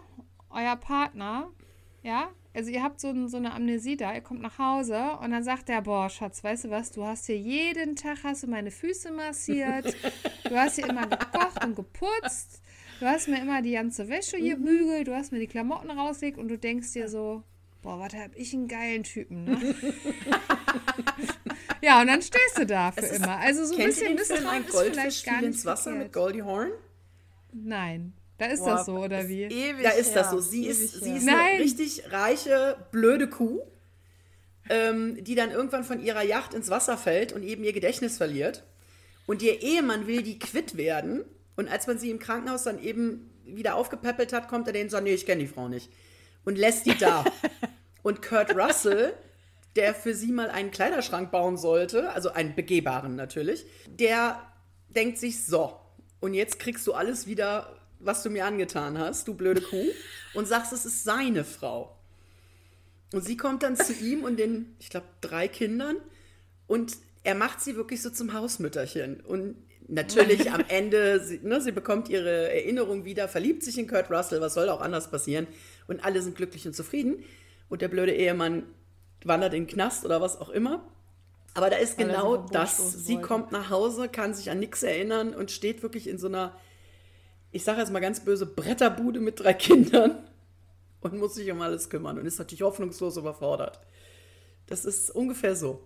euer 0.50 0.78
Partner, 0.78 1.48
ja, 2.02 2.30
also 2.56 2.70
ihr 2.72 2.84
habt 2.84 3.00
so, 3.00 3.28
so 3.28 3.38
eine 3.38 3.54
Amnesie 3.54 3.98
da, 3.98 4.14
ihr 4.14 4.22
kommt 4.22 4.42
nach 4.42 4.58
Hause 4.58 5.18
und 5.22 5.32
dann 5.32 5.44
sagt 5.44 5.70
der, 5.70 5.82
boah, 5.82 6.10
Schatz, 6.10 6.44
weißt 6.44 6.66
du 6.66 6.70
was, 6.70 6.92
du 6.92 7.06
hast 7.06 7.26
hier 7.26 7.38
jeden 7.38 7.96
Tag 7.96 8.20
hast 8.24 8.44
du 8.44 8.48
meine 8.48 8.72
Füße 8.72 9.12
massiert, 9.12 9.96
du 10.50 10.56
hast 10.56 10.76
hier 10.76 10.90
immer 10.90 11.08
gekocht 11.08 11.64
und 11.64 11.76
geputzt, 11.76 12.62
du 13.00 13.06
hast 13.06 13.28
mir 13.28 13.42
immer 13.42 13.62
die 13.62 13.74
ganze 13.74 14.08
Wäsche 14.10 14.38
hier 14.38 14.58
bügelt, 14.58 15.08
du 15.08 15.16
hast 15.16 15.32
mir 15.32 15.40
die 15.40 15.48
Klamotten 15.48 15.92
rausgelegt 15.92 16.38
und 16.38 16.48
du 16.48 16.58
denkst 16.58 16.94
dir 16.94 17.10
so, 17.10 17.44
boah, 17.82 18.00
was 18.00 18.14
hab 18.14 18.36
ich 18.36 18.54
einen 18.54 18.68
geilen 18.68 19.04
Typen, 19.04 19.46
ne? 19.46 19.76
ja, 21.82 22.02
und 22.02 22.08
dann 22.08 22.22
stehst 22.22 22.58
du 22.58 22.66
da 22.66 22.92
für 22.92 23.02
ist- 23.02 23.18
immer. 23.18 23.38
Also 23.38 23.66
so 23.66 23.78
ein 23.78 23.86
bisschen 23.86 24.16
Misstrauen 24.16 24.48
Ein 24.48 24.64
ist 24.64 24.80
vielleicht 24.80 25.26
gar 25.26 25.36
nicht 25.38 25.46
ins 25.48 25.66
Wasser 25.66 25.92
verkehrt. 25.92 26.04
mit 26.06 26.14
Goldie 26.14 26.44
Hawn? 26.44 26.72
Nein, 27.54 28.14
da 28.38 28.46
ist 28.48 28.60
Boah, 28.60 28.70
das 28.70 28.86
so, 28.86 28.98
oder 28.98 29.28
wie? 29.28 29.44
Ewig 29.44 29.84
Da 29.84 29.92
ist 29.92 30.16
das 30.16 30.32
her, 30.32 30.32
so. 30.32 30.40
Sie 30.40 30.66
ist, 30.66 30.80
ewig 30.80 30.92
sie 30.92 31.10
her. 31.10 31.18
ist 31.18 31.26
Nein. 31.26 31.38
eine 31.38 31.64
richtig 31.64 32.12
reiche, 32.12 32.78
blöde 32.92 33.30
Kuh, 33.30 33.62
ähm, 34.70 35.24
die 35.24 35.36
dann 35.36 35.52
irgendwann 35.52 35.84
von 35.84 36.02
ihrer 36.02 36.24
Yacht 36.24 36.54
ins 36.54 36.70
Wasser 36.70 36.98
fällt 36.98 37.34
und 37.34 37.44
eben 37.44 37.64
ihr 37.64 37.74
Gedächtnis 37.74 38.18
verliert. 38.18 38.64
Und 39.26 39.42
ihr 39.42 39.62
Ehemann 39.62 40.08
will 40.08 40.22
die 40.22 40.38
quitt 40.38 40.78
werden. 40.78 41.24
Und 41.56 41.70
als 41.70 41.88
man 41.88 41.98
sie 41.98 42.12
im 42.12 42.20
Krankenhaus 42.20 42.64
dann 42.64 42.82
eben 42.82 43.32
wieder 43.46 43.76
aufgepäppelt 43.76 44.34
hat, 44.34 44.48
kommt 44.48 44.68
er 44.68 44.74
denen 44.74 44.86
und 44.86 44.90
sagt, 44.92 45.04
nee, 45.04 45.14
ich 45.14 45.26
kenne 45.26 45.42
die 45.42 45.48
Frau 45.48 45.68
nicht. 45.68 45.90
Und 46.44 46.58
lässt 46.58 46.86
die 46.86 46.98
da. 46.98 47.24
und 48.04 48.22
Kurt 48.22 48.56
Russell, 48.56 49.14
der 49.76 49.94
für 49.94 50.14
sie 50.14 50.32
mal 50.32 50.50
einen 50.50 50.72
Kleiderschrank 50.72 51.32
bauen 51.32 51.58
sollte, 51.58 52.12
also 52.12 52.32
einen 52.32 52.56
begehbaren 52.56 53.16
natürlich, 53.16 53.66
der 53.88 54.42
denkt 54.90 55.18
sich, 55.18 55.46
so, 55.46 55.80
und 56.20 56.34
jetzt 56.34 56.60
kriegst 56.60 56.86
du 56.88 56.94
alles 56.94 57.28
wieder, 57.28 57.76
was 58.06 58.24
du 58.24 58.30
mir 58.30 58.46
angetan 58.46 58.98
hast, 58.98 59.28
du 59.28 59.34
blöde 59.34 59.62
Kuh, 59.62 59.88
und 60.34 60.48
sagst, 60.48 60.74
es 60.74 60.86
ist 60.86 61.04
seine 61.04 61.44
Frau. 61.44 61.96
Und 63.14 63.24
sie 63.24 63.38
kommt 63.38 63.64
dann 63.64 63.76
zu 63.76 63.94
ihm 63.94 64.24
und 64.24 64.38
den, 64.38 64.76
ich 64.80 64.90
glaube, 64.90 65.08
drei 65.22 65.48
Kindern 65.48 65.98
und 66.68 66.98
er 67.24 67.36
macht 67.36 67.62
sie 67.62 67.76
wirklich 67.76 68.02
so 68.02 68.10
zum 68.10 68.34
Hausmütterchen. 68.34 69.22
Und 69.22 69.56
natürlich 69.88 70.52
am 70.52 70.64
Ende, 70.68 71.20
sie, 71.24 71.40
ne, 71.42 71.62
sie 71.62 71.72
bekommt 71.72 72.10
ihre 72.10 72.52
Erinnerung 72.52 73.06
wieder, 73.06 73.28
verliebt 73.28 73.64
sich 73.64 73.78
in 73.78 73.88
Kurt 73.88 74.12
Russell, 74.12 74.42
was 74.42 74.54
soll 74.54 74.70
auch 74.70 74.82
anders 74.82 75.10
passieren? 75.10 75.48
Und 75.88 76.04
alle 76.04 76.22
sind 76.22 76.36
glücklich 76.36 76.68
und 76.68 76.76
zufrieden. 76.76 77.24
Und 77.70 77.82
der 77.82 77.88
blöde 77.88 78.14
Ehemann 78.14 78.64
wandert 79.24 79.54
in 79.54 79.64
den 79.64 79.68
Knast 79.68 80.06
oder 80.06 80.22
was 80.22 80.40
auch 80.40 80.50
immer. 80.50 80.88
Aber 81.56 81.70
da 81.70 81.78
ist 81.78 81.98
Weil 81.98 82.08
genau 82.08 82.38
das. 82.38 82.94
Sie 83.06 83.18
kommt 83.18 83.52
nach 83.52 83.70
Hause, 83.70 84.10
kann 84.10 84.34
sich 84.34 84.52
an 84.52 84.60
nichts 84.60 84.84
erinnern 84.84 85.34
und 85.34 85.52
steht 85.52 85.84
wirklich 85.84 86.08
in 86.08 86.18
so 86.18 86.28
einer, 86.28 86.56
ich 87.56 87.64
sage 87.64 87.80
jetzt 87.80 87.92
mal 87.92 88.02
ganz 88.02 88.20
böse, 88.20 88.46
Bretterbude 88.46 89.22
mit 89.22 89.40
drei 89.40 89.54
Kindern 89.54 90.28
und 91.00 91.18
muss 91.18 91.36
sich 91.36 91.50
um 91.50 91.62
alles 91.62 91.90
kümmern 91.90 92.20
und 92.20 92.26
ist 92.26 92.38
natürlich 92.38 92.64
hoffnungslos 92.64 93.16
überfordert. 93.16 93.80
Das 94.68 94.84
ist 94.84 95.10
ungefähr 95.10 95.56
so. 95.56 95.82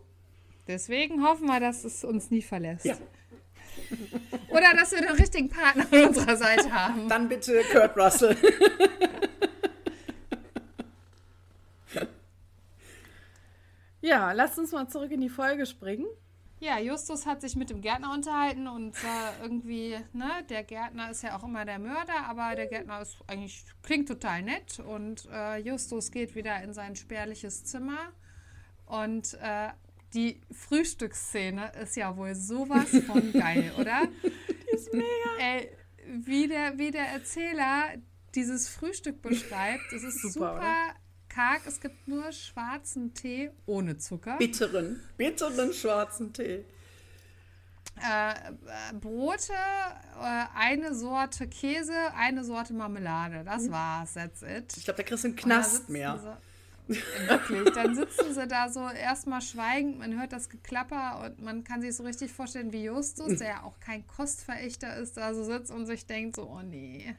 Deswegen 0.68 1.24
hoffen 1.24 1.46
wir, 1.46 1.60
dass 1.60 1.84
es 1.84 2.04
uns 2.04 2.32
nie 2.32 2.42
verlässt. 2.42 2.86
Ja. 2.86 2.98
Oder 4.50 4.74
dass 4.74 4.94
wir 4.94 5.02
den 5.02 5.12
richtigen 5.12 5.50
Partner 5.50 5.86
an 5.92 6.08
unserer 6.08 6.38
Seite 6.38 6.74
haben. 6.74 7.08
Dann 7.08 7.30
bitte 7.30 7.62
Kurt 7.72 7.96
Russell. 7.96 8.36
Ja, 14.02 14.32
lasst 14.32 14.58
uns 14.58 14.72
mal 14.72 14.88
zurück 14.88 15.12
in 15.12 15.20
die 15.20 15.30
Folge 15.30 15.66
springen. 15.66 16.08
Ja, 16.62 16.78
Justus 16.78 17.26
hat 17.26 17.40
sich 17.40 17.56
mit 17.56 17.70
dem 17.70 17.80
Gärtner 17.80 18.14
unterhalten 18.14 18.68
und 18.68 18.94
äh, 18.96 19.42
irgendwie, 19.42 19.98
ne, 20.12 20.44
der 20.50 20.64
Gärtner 20.64 21.10
ist 21.10 21.24
ja 21.24 21.38
auch 21.38 21.44
immer 21.46 21.64
der 21.64 21.80
Mörder, 21.80 22.26
aber 22.28 22.54
der 22.56 22.68
Gärtner 22.68 23.02
ist 23.02 23.18
eigentlich, 23.28 23.64
klingt 23.82 24.10
total 24.10 24.42
nett 24.42 24.80
und 24.80 25.26
äh, 25.32 25.58
Justus 25.60 26.12
geht 26.12 26.36
wieder 26.36 26.62
in 26.62 26.74
sein 26.74 26.98
spärliches 26.98 27.64
Zimmer 27.64 28.12
und 28.88 29.36
äh, 29.36 29.70
die 30.14 30.42
Frühstücksszene 30.52 31.72
ist 31.82 31.96
ja 31.96 32.18
wohl 32.18 32.36
sowas 32.36 32.90
von 33.06 33.32
geil, 33.34 33.72
oder? 33.78 34.08
Die 34.24 34.76
ist 34.76 34.94
mega. 34.94 35.06
Ey, 35.40 35.70
wie 36.08 36.48
der, 36.48 36.78
wie 36.78 36.92
der 36.92 37.08
Erzähler 37.08 37.94
dieses 38.36 38.68
Frühstück 38.68 39.22
beschreibt, 39.22 39.94
es 39.94 40.04
ist 40.04 40.22
Super, 40.22 40.56
super? 40.56 40.96
Karg, 41.40 41.62
es 41.66 41.80
gibt 41.80 42.08
nur 42.08 42.32
schwarzen 42.32 43.14
Tee 43.14 43.52
ohne 43.66 43.98
Zucker. 43.98 44.38
Bitteren, 44.38 45.00
bitteren 45.18 45.74
schwarzen 45.74 46.34
Tee. 46.34 46.66
äh, 48.02 48.32
äh, 48.32 48.94
Brote, 49.00 49.54
äh, 49.54 50.46
eine 50.56 50.94
Sorte 50.94 51.48
Käse, 51.48 51.94
eine 52.16 52.44
Sorte 52.44 52.74
Marmelade. 52.74 53.44
Das 53.46 53.72
war's, 53.72 54.14
that's 54.14 54.42
it. 54.42 54.76
Ich 54.78 54.84
glaube, 54.84 54.98
da 54.98 55.04
kriegst 55.04 55.24
du 55.24 55.30
einen 55.30 55.38
Knast 55.38 55.90
mehr. 55.90 56.38
Sie, 56.88 56.96
wirklich, 57.28 57.74
dann 57.74 57.96
sitzen 57.96 58.34
sie 58.34 58.48
da 58.48 58.68
so 58.70 58.90
erstmal 58.90 59.42
schweigend, 59.42 60.00
man 60.00 60.20
hört 60.20 60.34
das 60.34 60.50
Geklapper 60.50 61.24
und 61.24 61.42
man 61.42 61.64
kann 61.64 61.82
sich 61.82 61.96
so 61.96 62.04
richtig 62.04 62.32
vorstellen, 62.32 62.74
wie 62.74 62.84
Justus, 62.84 63.38
der 63.40 63.48
ja 63.48 63.64
auch 63.64 63.80
kein 63.80 64.06
Kostverächter 64.08 64.98
ist, 64.98 65.16
da 65.16 65.34
so 65.34 65.44
sitzt 65.44 65.72
und 65.72 65.86
sich 65.86 66.06
denkt 66.06 66.36
so, 66.36 66.50
oh 66.50 66.62
nee. 66.64 67.16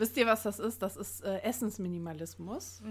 Wisst 0.00 0.16
ihr, 0.16 0.26
was 0.26 0.42
das 0.42 0.58
ist? 0.58 0.80
Das 0.80 0.96
ist 0.96 1.22
äh, 1.22 1.40
Essensminimalismus. 1.42 2.82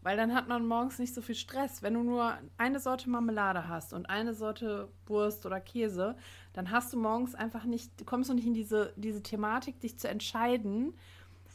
Weil 0.00 0.16
dann 0.16 0.34
hat 0.34 0.48
man 0.48 0.66
morgens 0.66 0.98
nicht 0.98 1.12
so 1.12 1.20
viel 1.20 1.34
Stress. 1.34 1.82
Wenn 1.82 1.92
du 1.94 2.02
nur 2.02 2.38
eine 2.56 2.80
Sorte 2.80 3.10
Marmelade 3.10 3.68
hast 3.68 3.92
und 3.92 4.08
eine 4.08 4.32
Sorte 4.32 4.88
Wurst 5.06 5.44
oder 5.44 5.60
Käse, 5.60 6.16
dann 6.54 6.70
hast 6.70 6.92
du 6.92 6.98
morgens 6.98 7.34
einfach 7.34 7.64
nicht, 7.64 8.06
kommst 8.06 8.30
du 8.30 8.34
nicht 8.34 8.46
in 8.46 8.54
diese, 8.54 8.94
diese 8.96 9.22
Thematik, 9.22 9.80
dich 9.80 9.98
zu 9.98 10.08
entscheiden, 10.08 10.94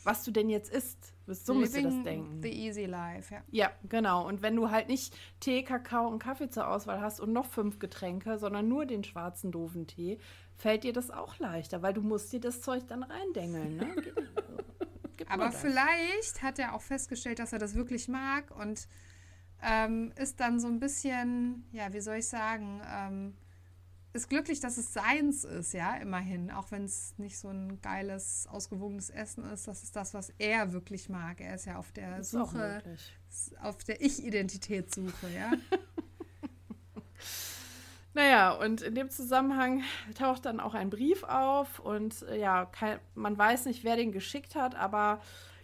was 0.04 0.24
du 0.24 0.32
denn 0.32 0.50
jetzt 0.50 0.72
isst. 0.72 1.14
So 1.26 1.54
müsst 1.54 1.76
ihr 1.76 1.84
das 1.84 2.04
denken. 2.04 2.42
The 2.42 2.52
easy 2.52 2.86
life, 2.86 3.34
ja. 3.34 3.42
Ja, 3.50 3.72
genau. 3.88 4.28
Und 4.28 4.42
wenn 4.42 4.56
du 4.56 4.70
halt 4.70 4.90
nicht 4.90 5.16
Tee, 5.40 5.64
Kakao 5.64 6.08
und 6.08 6.20
Kaffee 6.20 6.50
zur 6.50 6.68
Auswahl 6.68 7.00
hast 7.02 7.22
und 7.22 7.32
noch 7.32 7.46
fünf 7.46 7.80
Getränke, 7.80 8.38
sondern 8.38 8.68
nur 8.68 8.86
den 8.86 9.06
schwarzen 9.06 9.52
doofen 9.52 9.88
Tee, 9.88 10.20
fällt 10.58 10.84
dir 10.84 10.94
das 10.94 11.12
auch 11.12 11.40
leichter, 11.40 11.82
weil 11.82 11.94
du 11.94 12.02
musst 12.02 12.32
dir 12.32 12.40
das 12.40 12.62
Zeug 12.62 12.88
dann 12.88 13.04
reindengeln. 13.04 13.78
Ne? 13.78 13.96
Aber 15.28 15.52
vielleicht 15.52 16.42
hat 16.42 16.60
er 16.60 16.74
auch 16.74 16.82
festgestellt, 16.82 17.40
dass 17.40 17.54
er 17.54 17.60
das 17.60 17.76
wirklich 17.76 18.08
mag 18.08 18.52
und 18.56 18.88
ähm, 19.62 20.12
ist 20.18 20.40
dann 20.40 20.60
so 20.60 20.68
ein 20.68 20.80
bisschen, 20.80 21.66
ja, 21.72 21.94
wie 21.94 22.02
soll 22.02 22.18
ich 22.18 22.28
sagen, 22.28 22.82
ähm, 22.86 23.34
ist 24.14 24.30
glücklich, 24.30 24.60
dass 24.60 24.78
es 24.78 24.94
seins 24.94 25.44
ist, 25.44 25.74
ja, 25.74 25.96
immerhin. 25.96 26.52
Auch 26.52 26.70
wenn 26.72 26.86
es 26.86 27.18
nicht 27.18 27.38
so 27.38 27.50
ein 27.50 27.82
geiles, 27.82 28.48
ausgewogenes 28.48 29.10
Essen 29.10 29.44
ist. 29.46 29.68
Das 29.68 29.82
ist 29.82 29.96
das, 29.96 30.14
was 30.14 30.32
er 30.38 30.72
wirklich 30.72 31.10
mag. 31.10 31.42
Er 31.42 31.56
ist 31.56 31.66
ja 31.66 31.78
auf 31.78 31.92
der 31.92 32.20
ist 32.20 32.30
Suche, 32.30 32.84
auf 33.62 33.84
der 33.84 34.02
Ich-Identitätssuche, 34.02 35.30
ja. 35.34 35.52
Naja, 38.16 38.52
und 38.52 38.82
in 38.82 38.94
dem 38.94 39.10
Zusammenhang 39.10 39.82
taucht 40.18 40.46
dann 40.46 40.60
auch 40.60 40.76
ein 40.76 40.90
Brief 40.92 41.24
auf 41.24 41.80
und 41.80 42.22
äh, 42.24 42.40
ja, 42.40 42.66
kein, 42.66 43.00
man 43.16 43.36
weiß 43.38 43.66
nicht, 43.66 43.84
wer 43.84 43.96
den 43.96 44.12
geschickt 44.12 44.56
hat, 44.56 44.76
aber 44.76 45.20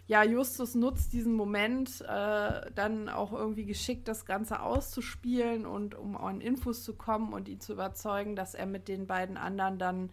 ja, 0.08 0.24
Justus 0.24 0.74
nutzt 0.74 1.12
diesen 1.12 1.34
Moment 1.34 2.00
äh, 2.00 2.70
dann 2.74 3.08
auch 3.08 3.32
irgendwie 3.32 3.64
geschickt, 3.66 4.08
das 4.08 4.26
Ganze 4.26 4.60
auszuspielen 4.60 5.64
und 5.64 5.94
um 5.94 6.16
an 6.16 6.40
Infos 6.40 6.82
zu 6.82 6.94
kommen 6.96 7.32
und 7.32 7.48
ihn 7.48 7.60
zu 7.60 7.72
überzeugen, 7.74 8.34
dass 8.34 8.54
er 8.54 8.66
mit 8.66 8.88
den 8.88 9.06
beiden 9.06 9.36
anderen 9.36 9.78
dann 9.78 10.10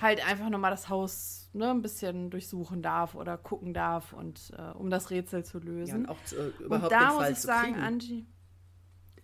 halt 0.00 0.26
einfach 0.26 0.48
nochmal 0.48 0.70
das 0.70 0.88
Haus 0.88 1.50
ne, 1.52 1.70
ein 1.70 1.82
bisschen 1.82 2.30
durchsuchen 2.30 2.82
darf 2.82 3.14
oder 3.14 3.36
gucken 3.38 3.74
darf 3.74 4.14
und 4.14 4.52
äh, 4.56 4.72
um 4.78 4.90
das 4.90 5.10
Rätsel 5.10 5.44
zu 5.44 5.58
Ja, 5.84 5.94
lösen. 5.94 5.96
und 5.96 6.08
auch 6.08 6.18
äh, 6.32 6.50
und 6.68 6.82
überhaupt 6.82 6.90
da 6.90 7.00
den 7.00 7.12
muss 7.12 7.18
Fall 7.18 7.32
ich 7.32 7.38
zu 7.40 7.46
sagen, 7.46 7.74
kriegen. 7.74 7.76
Angie, 7.76 8.26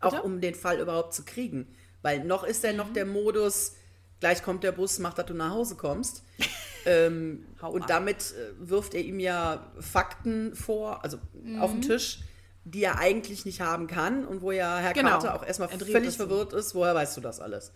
auch 0.00 0.18
um 0.22 0.40
den 0.40 0.54
Fall 0.54 0.80
überhaupt 0.80 1.14
zu 1.14 1.24
kriegen. 1.24 1.74
Weil 2.06 2.22
noch 2.22 2.44
ist 2.44 2.62
ja 2.62 2.70
Mhm. 2.70 2.76
noch 2.78 2.92
der 2.92 3.04
Modus, 3.04 3.72
gleich 4.20 4.40
kommt 4.44 4.62
der 4.62 4.70
Bus, 4.70 5.00
macht, 5.00 5.18
dass 5.18 5.26
du 5.26 5.34
nach 5.34 5.50
Hause 5.50 5.74
kommst. 5.74 6.22
ähm, 6.86 7.44
und 7.60 7.90
damit 7.90 8.32
äh, 8.32 8.52
wirft 8.70 8.94
er 8.94 9.00
ihm 9.00 9.18
ja 9.18 9.72
Fakten 9.80 10.54
vor, 10.54 11.02
also 11.02 11.18
auf 11.58 11.72
Mhm. 11.74 11.80
den 11.80 11.82
Tisch, 11.82 12.20
die 12.64 12.84
er 12.84 12.98
eigentlich 13.00 13.44
nicht 13.44 13.60
haben 13.60 13.88
kann 13.88 14.24
und 14.24 14.40
wo 14.40 14.52
ja 14.52 14.78
Herr 14.78 14.92
Genau. 14.92 15.10
Carter 15.10 15.34
auch 15.34 15.44
erstmal 15.44 15.68
Er 15.70 15.78
dreht 15.78 15.90
völlig 15.90 16.10
so. 16.12 16.26
verwirrt 16.28 16.52
ist. 16.52 16.76
Woher 16.76 16.94
weißt 16.94 17.16
du 17.16 17.20
das 17.20 17.40
alles? 17.40 17.72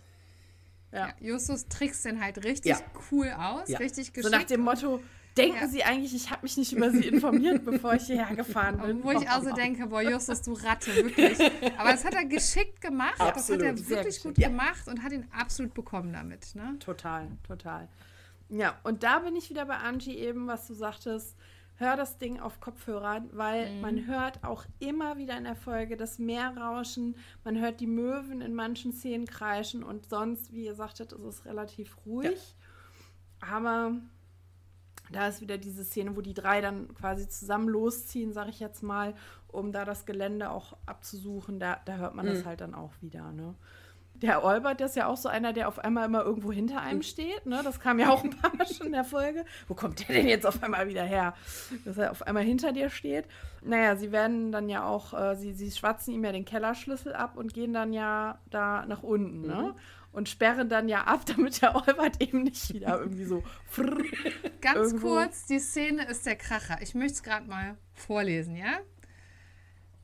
ja. 0.93 1.07
ja. 1.07 1.13
Justus 1.19 1.67
trickst 1.67 2.05
den 2.05 2.21
halt 2.23 2.43
richtig 2.45 2.71
Ja. 2.71 2.79
cool 3.11 3.29
aus, 3.37 3.67
Ja. 3.67 3.79
richtig 3.79 4.07
So 4.07 4.13
geschickt. 4.13 4.31
nach 4.33 4.43
dem 4.43 4.61
Motto, 4.61 5.01
Denken 5.37 5.61
Ja. 5.61 5.67
Sie 5.67 5.83
eigentlich, 5.83 6.13
ich 6.13 6.29
habe 6.29 6.41
mich 6.43 6.57
nicht 6.57 6.73
über 6.73 6.91
Sie 6.91 7.07
informiert, 7.07 7.63
bevor 7.65 7.93
ich 7.93 8.03
hierher 8.03 8.35
gefahren 8.35 8.79
bin? 8.81 9.03
Wo 9.03 9.11
ich 9.11 9.29
auch 9.29 9.41
so 9.41 9.53
denke, 9.53 9.87
boah, 9.87 10.01
Justus, 10.01 10.41
du 10.41 10.53
Ratte, 10.53 10.93
wirklich. 10.95 11.39
Aber 11.77 11.91
das 11.91 12.03
hat 12.03 12.13
er 12.13 12.25
geschickt 12.25 12.81
gemacht. 12.81 13.19
Absolut. 13.19 13.61
Das 13.61 13.69
hat 13.69 13.79
er 13.79 13.89
wirklich 13.89 14.21
gut 14.21 14.35
gemacht 14.35 14.87
und 14.87 15.01
hat 15.03 15.11
ihn 15.13 15.25
absolut 15.31 15.73
bekommen 15.73 16.11
damit. 16.11 16.53
Ne? 16.55 16.75
Total, 16.79 17.27
total. 17.47 17.87
Ja, 18.49 18.77
und 18.83 19.03
da 19.03 19.19
bin 19.19 19.35
ich 19.37 19.49
wieder 19.49 19.65
bei 19.65 19.77
Angie 19.77 20.17
eben, 20.17 20.47
was 20.47 20.67
du 20.67 20.73
sagtest. 20.73 21.37
Hör 21.77 21.95
das 21.95 22.17
Ding 22.19 22.39
auf 22.39 22.59
Kopfhörern, 22.59 23.29
weil 23.31 23.71
Mhm. 23.73 23.81
man 23.81 24.05
hört 24.07 24.43
auch 24.43 24.65
immer 24.79 25.17
wieder 25.17 25.35
in 25.37 25.45
der 25.45 25.55
Folge 25.55 25.95
das 25.97 26.19
Meer 26.19 26.55
rauschen. 26.55 27.15
Man 27.43 27.57
hört 27.59 27.79
die 27.79 27.87
Möwen 27.87 28.41
in 28.41 28.53
manchen 28.53 28.91
Szenen 28.93 29.25
kreischen 29.25 29.81
und 29.81 30.07
sonst, 30.07 30.51
wie 30.53 30.65
ihr 30.65 30.75
sagtet, 30.75 31.11
ist 31.13 31.23
es 31.23 31.45
relativ 31.45 31.95
ruhig. 32.05 32.55
Aber 33.39 33.93
da 35.11 35.27
ist 35.27 35.41
wieder 35.41 35.57
diese 35.57 35.83
Szene, 35.83 36.15
wo 36.15 36.21
die 36.21 36.33
drei 36.33 36.61
dann 36.61 36.93
quasi 36.95 37.27
zusammen 37.27 37.69
losziehen, 37.69 38.33
sag 38.33 38.49
ich 38.49 38.59
jetzt 38.59 38.83
mal, 38.83 39.13
um 39.47 39.71
da 39.71 39.85
das 39.85 40.05
Gelände 40.05 40.49
auch 40.49 40.77
abzusuchen. 40.85 41.59
Da, 41.59 41.79
da 41.85 41.97
hört 41.97 42.15
man 42.15 42.25
das 42.25 42.45
halt 42.45 42.61
dann 42.61 42.73
auch 42.73 42.93
wieder. 43.01 43.31
Ne? 43.31 43.55
Der 44.21 44.43
Olbert, 44.43 44.79
der 44.79 44.85
ist 44.85 44.95
ja 44.95 45.07
auch 45.07 45.17
so 45.17 45.29
einer, 45.29 45.51
der 45.51 45.67
auf 45.67 45.79
einmal 45.79 46.05
immer 46.05 46.23
irgendwo 46.23 46.51
hinter 46.51 46.81
einem 46.81 47.01
steht. 47.01 47.47
Ne? 47.47 47.61
Das 47.63 47.79
kam 47.79 47.97
ja 47.97 48.09
auch 48.11 48.23
ein 48.23 48.29
paar 48.29 48.55
Mal 48.55 48.67
schon 48.67 48.87
in 48.87 48.93
der 48.93 49.03
Folge. 49.03 49.45
Wo 49.67 49.73
kommt 49.73 50.07
der 50.07 50.15
denn 50.15 50.27
jetzt 50.27 50.45
auf 50.45 50.61
einmal 50.61 50.87
wieder 50.87 51.03
her? 51.03 51.33
Dass 51.85 51.97
er 51.97 52.11
auf 52.11 52.21
einmal 52.27 52.43
hinter 52.43 52.71
dir 52.71 52.89
steht. 52.89 53.25
Naja, 53.63 53.95
sie 53.95 54.11
werden 54.11 54.51
dann 54.51 54.69
ja 54.69 54.85
auch, 54.85 55.13
äh, 55.13 55.35
sie, 55.35 55.53
sie 55.53 55.71
schwatzen 55.71 56.13
ihm 56.13 56.23
ja 56.23 56.31
den 56.31 56.45
Kellerschlüssel 56.45 57.13
ab 57.13 57.35
und 57.35 57.53
gehen 57.53 57.73
dann 57.73 57.93
ja 57.93 58.37
da 58.51 58.85
nach 58.85 59.01
unten. 59.01 59.41
Ne? 59.41 59.73
Und 60.11 60.27
sperren 60.27 60.67
dann 60.67 60.89
ja 60.89 61.05
ab, 61.05 61.25
damit 61.25 61.61
der 61.61 61.75
Olbert 61.75 62.21
eben 62.21 62.43
nicht 62.43 62.73
wieder 62.73 62.99
irgendwie 62.99 63.25
so. 63.25 63.43
Ganz 64.61 64.91
Irgendwo- 64.91 65.07
kurz, 65.15 65.45
die 65.45 65.59
Szene 65.59 66.05
ist 66.05 66.25
der 66.25 66.35
Kracher. 66.35 66.81
Ich 66.81 66.93
möchte 66.95 67.13
es 67.13 67.23
gerade 67.23 67.47
mal 67.47 67.77
vorlesen, 67.93 68.55
ja? 68.55 68.79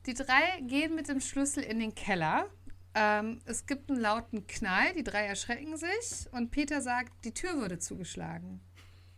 Die 0.06 0.14
drei 0.14 0.60
gehen 0.62 0.94
mit 0.94 1.08
dem 1.08 1.20
Schlüssel 1.20 1.62
in 1.62 1.78
den 1.78 1.94
Keller. 1.94 2.46
Ähm, 2.94 3.40
es 3.44 3.66
gibt 3.66 3.90
einen 3.90 4.00
lauten 4.00 4.46
Knall, 4.46 4.94
die 4.94 5.02
drei 5.04 5.26
erschrecken 5.26 5.76
sich 5.76 6.26
und 6.32 6.50
Peter 6.50 6.80
sagt, 6.80 7.12
die 7.26 7.34
Tür 7.34 7.60
wurde 7.60 7.78
zugeschlagen. 7.78 8.60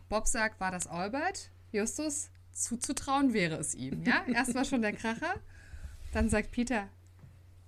Bob 0.09 0.27
sagt, 0.27 0.59
war 0.59 0.71
das 0.71 0.87
Albert? 0.87 1.51
Justus, 1.71 2.29
zuzutrauen 2.51 3.33
wäre 3.33 3.55
es 3.55 3.73
ihm, 3.75 4.03
ja? 4.03 4.25
Erst 4.33 4.53
war 4.55 4.65
schon 4.65 4.81
der 4.81 4.91
Kracher. 4.93 5.35
Dann 6.11 6.27
sagt 6.29 6.51
Peter, 6.51 6.89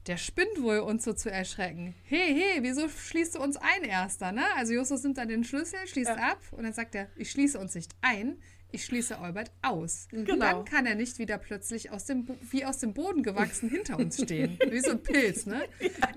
der 0.07 0.17
spinnt 0.17 0.61
wohl, 0.61 0.79
uns 0.79 1.03
so 1.03 1.13
zu 1.13 1.31
erschrecken. 1.31 1.95
Hey, 2.03 2.35
hey, 2.35 2.61
wieso 2.61 2.89
schließt 2.89 3.35
du 3.35 3.39
uns 3.39 3.57
ein, 3.57 3.83
Erster? 3.83 4.31
Ne? 4.31 4.43
Also 4.55 4.73
Justus 4.73 5.03
nimmt 5.03 5.17
dann 5.17 5.27
den 5.27 5.43
Schlüssel, 5.43 5.79
schließt 5.87 6.11
ab 6.11 6.41
und 6.51 6.63
dann 6.63 6.73
sagt 6.73 6.95
er, 6.95 7.07
ich 7.15 7.31
schließe 7.31 7.57
uns 7.57 7.75
nicht 7.75 7.91
ein, 8.01 8.37
ich 8.73 8.85
schließe 8.85 9.19
Albert 9.19 9.51
aus. 9.61 10.07
Genau. 10.09 10.33
Und 10.33 10.39
dann 10.39 10.65
kann 10.65 10.85
er 10.87 10.95
nicht 10.95 11.19
wieder 11.19 11.37
plötzlich 11.37 11.91
aus 11.91 12.05
dem, 12.05 12.27
wie 12.49 12.65
aus 12.65 12.79
dem 12.79 12.93
Boden 12.93 13.21
gewachsen 13.21 13.69
hinter 13.69 13.97
uns 13.97 14.19
stehen. 14.19 14.57
Wie 14.69 14.79
so 14.79 14.91
ein 14.91 15.03
Pilz, 15.03 15.45
ne? 15.45 15.63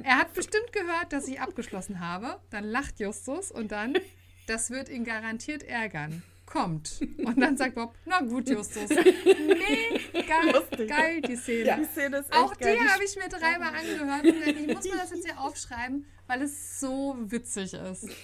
Er 0.02 0.16
hat 0.16 0.32
bestimmt 0.32 0.72
gehört, 0.72 1.12
dass 1.12 1.28
ich 1.28 1.38
abgeschlossen 1.38 2.00
habe. 2.00 2.40
Dann 2.48 2.64
lacht 2.64 2.98
Justus 2.98 3.52
und 3.52 3.72
dann, 3.72 3.98
das 4.46 4.70
wird 4.70 4.88
ihn 4.88 5.04
garantiert 5.04 5.64
ärgern. 5.64 6.22
Kommt. 6.46 7.00
Und 7.18 7.38
dann 7.38 7.58
sagt 7.58 7.74
Bob, 7.74 7.94
na 8.06 8.20
gut, 8.20 8.48
Justus. 8.48 8.88
Mega 8.88 10.40
Lustig. 10.78 10.88
geil, 10.88 11.20
die 11.22 11.36
Szene. 11.36 11.76
Die 11.80 11.84
Szene 11.84 12.16
ist 12.18 12.30
echt 12.32 12.38
Auch 12.38 12.56
geil. 12.58 12.76
die 12.80 12.88
habe 12.88 13.04
ich 13.04 13.16
mir 13.16 13.28
dreimal 13.28 13.74
angehört 13.74 14.24
und 14.24 14.44
denke, 14.44 14.60
ich 14.60 14.74
muss 14.74 14.84
mir 14.84 14.96
das 14.96 15.10
jetzt 15.10 15.24
hier 15.26 15.40
aufschreiben, 15.40 16.06
weil 16.26 16.42
es 16.42 16.80
so 16.80 17.16
witzig 17.18 17.74
ist. 17.74 18.08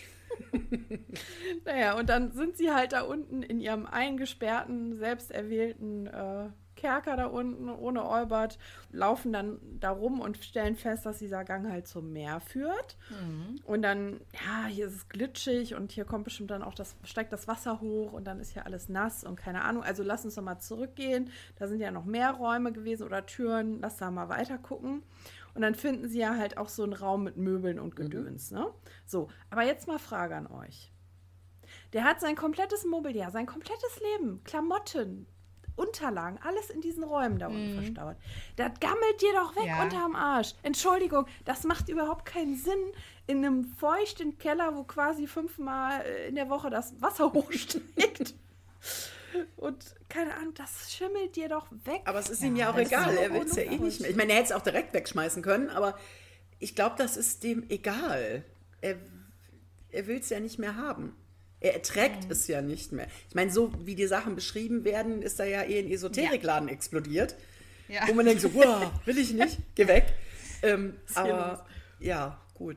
Naja, 1.65 1.95
und 1.99 2.09
dann 2.09 2.33
sind 2.33 2.57
sie 2.57 2.71
halt 2.73 2.93
da 2.93 3.03
unten 3.03 3.43
in 3.43 3.61
ihrem 3.61 3.85
eingesperrten, 3.87 4.97
selbsterwählten 4.99 6.07
äh, 6.07 6.49
Kerker 6.83 7.17
da 7.17 7.27
unten 7.27 7.71
ohne 7.71 8.05
Olbert, 8.05 8.59
laufen 8.91 9.33
dann 9.33 9.61
da 9.79 9.91
rum 9.91 10.21
und 10.21 10.37
stellen 10.39 10.75
fest, 10.75 11.07
dass 11.07 11.19
dieser 11.19 11.45
Gang 11.45 11.71
halt 11.71 11.87
zum 11.87 12.13
Meer 12.13 12.41
führt. 12.41 12.97
Und 13.65 13.83
dann, 13.83 14.21
ja, 14.33 14.67
hier 14.67 14.89
ist 14.89 14.95
es 14.97 15.09
glitschig 15.09 15.77
und 15.77 15.93
hier 15.93 16.05
kommt 16.05 16.25
bestimmt 16.25 16.51
dann 16.51 16.65
auch 16.65 16.75
das, 16.75 16.97
steigt 17.05 17.33
das 17.33 17.47
Wasser 17.47 17.81
hoch 17.81 18.13
und 18.13 18.25
dann 18.25 18.41
ist 18.41 18.53
hier 18.53 18.67
alles 18.67 18.89
nass 18.89 19.23
und 19.23 19.37
keine 19.37 19.63
Ahnung. 19.63 19.85
Also 19.85 20.03
lass 20.03 20.25
uns 20.25 20.35
doch 20.35 20.43
mal 20.43 20.59
zurückgehen. 20.59 21.31
Da 21.57 21.69
sind 21.69 21.81
ja 21.81 21.93
noch 21.93 22.05
mehr 22.05 22.33
Räume 22.33 22.73
gewesen 22.73 23.05
oder 23.05 23.25
Türen. 23.27 23.81
Lass 23.81 23.99
da 23.99 24.11
mal 24.11 24.29
weiter 24.29 24.59
gucken. 24.59 25.05
Und 25.55 25.63
dann 25.63 25.77
finden 25.77 26.09
sie 26.09 26.19
ja 26.19 26.37
halt 26.37 26.57
auch 26.57 26.69
so 26.69 26.83
einen 26.83 26.95
Raum 26.95 27.23
mit 27.23 27.37
Möbeln 27.37 27.79
und 27.79 27.95
Gedöns, 27.95 28.51
ne? 28.51 28.67
So, 29.07 29.29
aber 29.51 29.63
jetzt 29.63 29.87
mal 29.87 29.99
Frage 30.01 30.35
an 30.35 30.49
euch. 30.49 30.91
Der 31.93 32.05
hat 32.05 32.21
sein 32.21 32.37
komplettes 32.37 32.85
Mobiliar, 32.85 33.31
sein 33.31 33.47
komplettes 33.47 34.01
Leben, 34.01 34.43
Klamotten, 34.45 35.27
Unterlagen, 35.77 36.39
alles 36.45 36.71
in 36.71 36.81
diesen 36.81 37.03
Räumen 37.05 37.39
da 37.39 37.47
unten 37.49 37.75
verstaut. 37.83 38.17
Das 38.57 38.73
gammelt 38.81 39.21
dir 39.23 39.33
doch 39.33 39.57
weg 39.57 39.67
Ja. 39.67 39.83
unterm 39.83 40.15
Arsch. 40.15 40.55
Entschuldigung, 40.63 41.27
das 41.45 41.65
macht 41.65 41.89
überhaupt 41.89 42.27
keinen 42.27 42.57
Sinn 42.57 42.79
in 43.27 43.39
einem 43.45 43.65
feuchten 43.65 44.37
Keller, 44.39 44.77
wo 44.77 44.85
quasi 44.85 45.27
fünfmal 45.27 46.03
äh, 46.03 46.29
in 46.29 46.35
der 46.35 46.49
Woche 46.51 46.69
das 46.71 47.01
Wasser 47.01 47.33
hochsteigt. 47.33 48.35
Und 49.57 49.95
keine 50.11 50.35
Ahnung, 50.35 50.53
das 50.55 50.93
schimmelt 50.93 51.37
dir 51.37 51.49
doch 51.49 51.67
weg. 51.85 52.03
Aber 52.05 52.19
es 52.19 52.29
ist 52.29 52.43
ihm 52.43 52.57
ja 52.57 52.71
auch 52.71 52.77
egal. 52.77 53.15
so 53.15 53.19
Er 53.21 53.33
will 53.33 53.43
es 53.47 53.57
ja 53.57 53.63
eh 53.63 53.79
nicht 53.79 54.01
mehr. 54.01 54.11
Ich 54.11 54.17
meine, 54.17 54.33
er 54.33 54.39
hätte 54.41 54.53
es 54.53 54.53
auch 54.53 54.63
direkt 54.63 54.93
wegschmeißen 54.93 55.43
können, 55.43 55.71
aber 55.71 55.97
ich 56.59 56.75
glaube, 56.75 56.97
das 56.99 57.17
ist 57.17 57.43
dem 57.45 57.65
egal. 57.71 58.45
Er, 58.83 58.97
er 59.91 60.07
will 60.07 60.19
es 60.19 60.29
ja 60.29 60.39
nicht 60.39 60.59
mehr 60.59 60.77
haben. 60.77 61.17
Er 61.63 61.75
erträgt 61.75 62.31
es 62.31 62.49
ja 62.49 62.61
nicht 62.61 62.93
mehr. 62.93 63.07
Ich 63.29 63.35
meine, 63.35 63.51
so 63.51 63.73
wie 63.87 63.95
die 63.95 64.07
Sachen 64.07 64.35
beschrieben 64.35 64.85
werden, 64.85 65.23
ist 65.23 65.39
da 65.39 65.45
ja 65.45 65.63
eh 65.63 65.79
ein 65.79 65.91
Esoterikladen 65.91 66.69
explodiert. 66.69 67.37
Ja. 67.89 68.09
Wo 68.09 68.15
man 68.15 68.27
denkt 68.27 68.41
so, 68.43 68.53
wow, 68.55 68.91
will 69.05 69.19
ich 69.19 69.33
nicht, 69.33 69.59
geh 69.75 69.87
weg. 69.87 70.13
Ähm, 70.65 70.95
aber 71.17 71.67
ja, 71.99 72.39
gut. 72.55 72.77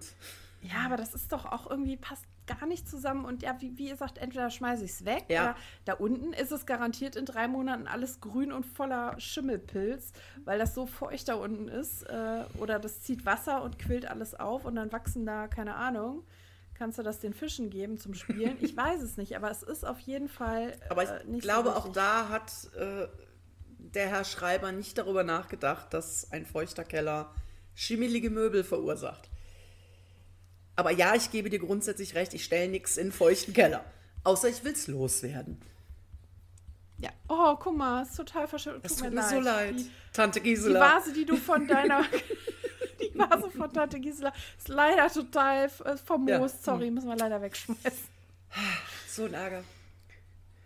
Ja, 0.63 0.85
aber 0.85 0.97
das 0.97 1.13
ist 1.13 1.31
doch 1.31 1.45
auch 1.45 1.69
irgendwie 1.69 1.97
passt 1.97 2.25
gar 2.47 2.65
nicht 2.65 2.89
zusammen. 2.89 3.25
Und 3.25 3.43
ja, 3.43 3.55
wie, 3.59 3.77
wie 3.77 3.89
ihr 3.89 3.95
sagt, 3.95 4.17
entweder 4.17 4.49
schmeiße 4.49 4.83
ich 4.83 4.89
es 4.89 5.05
weg 5.05 5.25
Ja. 5.29 5.41
oder 5.43 5.55
da 5.85 5.93
unten 5.93 6.33
ist 6.33 6.51
es 6.51 6.65
garantiert 6.65 7.15
in 7.15 7.25
drei 7.25 7.47
Monaten 7.47 7.85
alles 7.85 8.21
grün 8.21 8.51
und 8.51 8.65
voller 8.65 9.19
Schimmelpilz, 9.19 10.13
weil 10.45 10.57
das 10.57 10.73
so 10.73 10.87
feucht 10.87 11.27
da 11.27 11.35
unten 11.35 11.67
ist. 11.67 12.03
Äh, 12.09 12.43
oder 12.57 12.79
das 12.79 13.01
zieht 13.01 13.23
Wasser 13.23 13.61
und 13.61 13.77
quillt 13.77 14.07
alles 14.07 14.33
auf 14.33 14.65
und 14.65 14.75
dann 14.75 14.91
wachsen 14.91 15.27
da, 15.27 15.47
keine 15.47 15.75
Ahnung. 15.75 16.23
Kannst 16.77 16.99
du 16.99 17.03
das 17.03 17.19
den 17.19 17.33
Fischen 17.33 17.69
geben 17.69 17.97
zum 17.97 18.13
Spielen? 18.13 18.57
Ich 18.59 18.75
weiß 18.75 19.01
es 19.01 19.15
nicht, 19.15 19.35
aber 19.37 19.49
es 19.49 19.63
ist 19.63 19.85
auf 19.85 19.99
jeden 19.99 20.27
Fall. 20.27 20.77
Aber 20.89 21.03
ich 21.03 21.09
äh, 21.09 21.23
nicht 21.25 21.41
glaube, 21.41 21.69
so 21.69 21.75
auch 21.75 21.91
da 21.91 22.27
hat 22.27 22.51
äh, 22.75 23.07
der 23.77 24.09
Herr 24.09 24.25
Schreiber 24.25 24.73
nicht 24.73 24.97
darüber 24.97 25.23
nachgedacht, 25.23 25.93
dass 25.93 26.31
ein 26.31 26.45
feuchter 26.45 26.83
Keller 26.83 27.33
schimmelige 27.73 28.29
Möbel 28.29 28.65
verursacht. 28.65 29.29
Aber 30.75 30.91
ja, 30.91 31.15
ich 31.15 31.31
gebe 31.31 31.49
dir 31.49 31.59
grundsätzlich 31.59 32.15
recht, 32.15 32.33
ich 32.33 32.43
stelle 32.43 32.69
nichts 32.69 32.97
in 32.97 33.13
feuchten 33.13 33.53
Keller. 33.53 33.85
Außer 34.25 34.49
ich 34.49 34.63
will 34.65 34.73
es 34.73 34.87
loswerden. 34.87 35.61
Ja. 36.97 37.09
Oh, 37.27 37.55
guck 37.55 37.75
mal, 37.75 38.03
ist 38.03 38.15
total 38.15 38.47
verschön. 38.47 38.79
Es 38.83 38.95
Tut 38.95 39.05
tut 39.05 39.13
mir 39.13 39.21
mir 39.21 39.29
so 39.29 39.39
leid. 39.39 39.75
Die, 39.77 39.91
Tante 40.13 40.39
die 40.39 40.49
Gisela. 40.49 40.79
Vase, 40.79 41.13
die 41.13 41.25
du 41.25 41.35
von 41.35 41.67
deiner. 41.67 42.03
die 43.01 43.17
Vase 43.17 43.49
von 43.49 43.71
Tante 43.71 43.99
Gisela 43.99 44.31
ist 44.57 44.67
leider 44.67 45.09
total 45.09 45.65
äh, 45.65 45.97
vermoost. 45.97 46.65
Ja. 46.65 46.73
Sorry, 46.73 46.91
müssen 46.91 47.09
wir 47.09 47.17
leider 47.17 47.41
wegschmeißen. 47.41 48.15
So 49.07 49.25
ein 49.25 49.33
Ärger. 49.33 49.63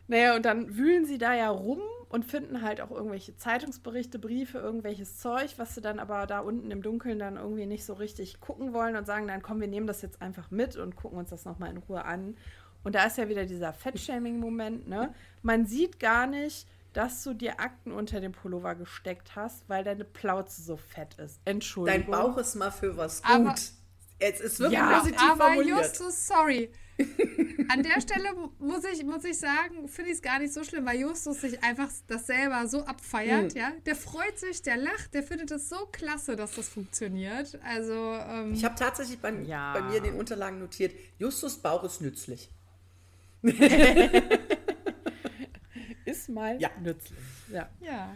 Naja, 0.07 0.35
und 0.35 0.43
dann 0.43 0.75
wühlen 0.75 1.05
sie 1.05 1.19
da 1.19 1.35
ja 1.35 1.49
rum 1.49 1.79
und 2.09 2.25
finden 2.25 2.63
halt 2.63 2.81
auch 2.81 2.89
irgendwelche 2.89 3.37
Zeitungsberichte, 3.37 4.17
Briefe, 4.17 4.57
irgendwelches 4.57 5.19
Zeug, 5.19 5.53
was 5.57 5.75
sie 5.75 5.81
dann 5.81 5.99
aber 5.99 6.25
da 6.25 6.39
unten 6.39 6.71
im 6.71 6.81
Dunkeln 6.81 7.19
dann 7.19 7.37
irgendwie 7.37 7.67
nicht 7.67 7.85
so 7.85 7.93
richtig 7.93 8.39
gucken 8.41 8.73
wollen 8.73 8.95
und 8.95 9.05
sagen 9.05 9.27
dann, 9.27 9.43
komm, 9.43 9.61
wir 9.61 9.67
nehmen 9.67 9.85
das 9.85 10.01
jetzt 10.01 10.19
einfach 10.19 10.49
mit 10.49 10.75
und 10.75 10.95
gucken 10.95 11.19
uns 11.19 11.29
das 11.29 11.45
nochmal 11.45 11.69
in 11.69 11.77
Ruhe 11.77 12.03
an. 12.05 12.35
Und 12.83 12.95
da 12.95 13.05
ist 13.05 13.17
ja 13.17 13.27
wieder 13.29 13.45
dieser 13.45 13.73
Fettshaming-Moment, 13.73 14.87
ne? 14.87 15.13
Man 15.41 15.65
sieht 15.65 15.99
gar 15.99 16.27
nicht, 16.27 16.67
dass 16.93 17.23
du 17.23 17.33
dir 17.33 17.59
Akten 17.59 17.91
unter 17.91 18.19
dem 18.19 18.31
Pullover 18.31 18.75
gesteckt 18.75 19.35
hast, 19.35 19.67
weil 19.69 19.83
deine 19.83 20.05
Plauze 20.05 20.61
so 20.61 20.75
fett 20.77 21.15
ist. 21.15 21.39
Dein 21.45 21.55
Entschuldigung. 21.55 22.11
Bauch 22.11 22.37
ist 22.37 22.55
mal 22.55 22.71
für 22.71 22.97
was 22.97 23.21
gut. 23.21 23.31
Aber- 23.31 23.55
es 24.21 24.41
ist 24.41 24.59
wirklich 24.59 24.77
Ja, 24.79 24.99
positiv 24.99 25.21
Aber 25.31 25.45
formuliert. 25.45 25.77
Justus, 25.79 26.27
sorry. 26.27 26.69
An 27.69 27.81
der 27.83 28.01
Stelle 28.01 28.27
muss 28.59 28.83
ich, 28.91 29.05
muss 29.05 29.23
ich 29.23 29.37
sagen, 29.39 29.87
finde 29.87 30.09
ich 30.11 30.17
es 30.17 30.21
gar 30.21 30.39
nicht 30.39 30.53
so 30.53 30.65
schlimm, 30.65 30.85
weil 30.85 30.99
Justus 30.99 31.39
sich 31.39 31.63
einfach 31.63 31.87
das 32.07 32.27
selber 32.27 32.67
so 32.67 32.83
abfeiert, 32.83 33.53
ja. 33.53 33.71
Der 33.85 33.95
freut 33.95 34.37
sich, 34.37 34.61
der 34.61 34.75
lacht, 34.75 35.13
der 35.13 35.23
findet 35.23 35.51
es 35.51 35.69
so 35.69 35.77
klasse, 35.93 36.35
dass 36.35 36.55
das 36.55 36.67
funktioniert. 36.67 37.57
Also, 37.63 37.93
ähm, 37.93 38.51
Ich 38.51 38.65
habe 38.65 38.75
tatsächlich 38.75 39.19
bei, 39.19 39.31
Ja. 39.43 39.71
bei 39.73 39.81
mir 39.83 39.97
in 39.99 40.03
den 40.03 40.15
Unterlagen 40.15 40.59
notiert, 40.59 40.91
Justus 41.17 41.57
Bauch 41.57 41.85
ist 41.85 42.01
nützlich. 42.01 42.49
ist 46.05 46.29
mal 46.29 46.59
Ja. 46.59 46.69
nützlich. 46.81 47.19
Ja. 47.51 47.69
ja. 47.81 48.15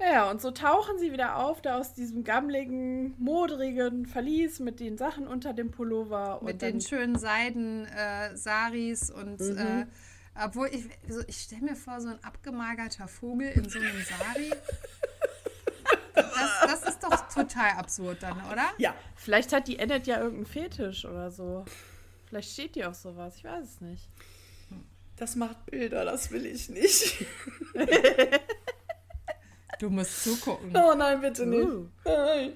Ja, 0.00 0.30
und 0.30 0.40
so 0.40 0.50
tauchen 0.50 0.98
sie 0.98 1.12
wieder 1.12 1.36
auf, 1.36 1.60
da 1.60 1.78
aus 1.78 1.92
diesem 1.92 2.24
gammeligen, 2.24 3.14
modrigen 3.18 4.06
Verlies 4.06 4.58
mit 4.58 4.80
den 4.80 4.96
Sachen 4.96 5.26
unter 5.26 5.52
dem 5.52 5.70
Pullover. 5.70 6.40
Mit 6.42 6.62
den 6.62 6.80
schönen 6.80 7.18
Seiden, 7.18 7.84
äh, 7.84 8.34
Saris 8.34 9.10
und 9.10 9.40
äh, 9.40 9.84
Obwohl, 10.42 10.68
ich, 10.72 10.84
so, 11.06 11.20
ich 11.26 11.36
stelle 11.36 11.62
mir 11.62 11.76
vor, 11.76 12.00
so 12.00 12.08
ein 12.08 12.24
abgemagerter 12.24 13.08
Vogel 13.08 13.50
in 13.50 13.68
so 13.68 13.78
einem 13.78 14.02
Sari. 14.02 14.50
Das, 16.14 16.60
das 16.62 16.82
ist 16.94 17.02
doch 17.02 17.28
total 17.28 17.72
absurd 17.76 18.22
dann, 18.22 18.40
oder? 18.50 18.70
Ja. 18.78 18.94
Vielleicht 19.16 19.52
hat 19.52 19.68
die 19.68 19.78
Ennet 19.78 20.06
ja 20.06 20.18
irgendeinen 20.18 20.46
Fetisch 20.46 21.04
oder 21.04 21.30
so. 21.30 21.66
Vielleicht 22.30 22.52
steht 22.52 22.76
die 22.76 22.84
auf 22.84 22.94
sowas, 22.94 23.36
ich 23.38 23.44
weiß 23.44 23.64
es 23.64 23.80
nicht. 23.80 24.08
Das 25.16 25.34
macht 25.34 25.66
Bilder, 25.66 26.04
das 26.04 26.30
will 26.30 26.46
ich 26.46 26.68
nicht. 26.68 27.26
Du 29.80 29.90
musst 29.90 30.22
zugucken. 30.22 30.70
Oh 30.76 30.94
nein, 30.94 31.20
bitte 31.20 31.44
nicht. 31.44 31.66
Uh. 31.66 31.88
Nein. 32.04 32.52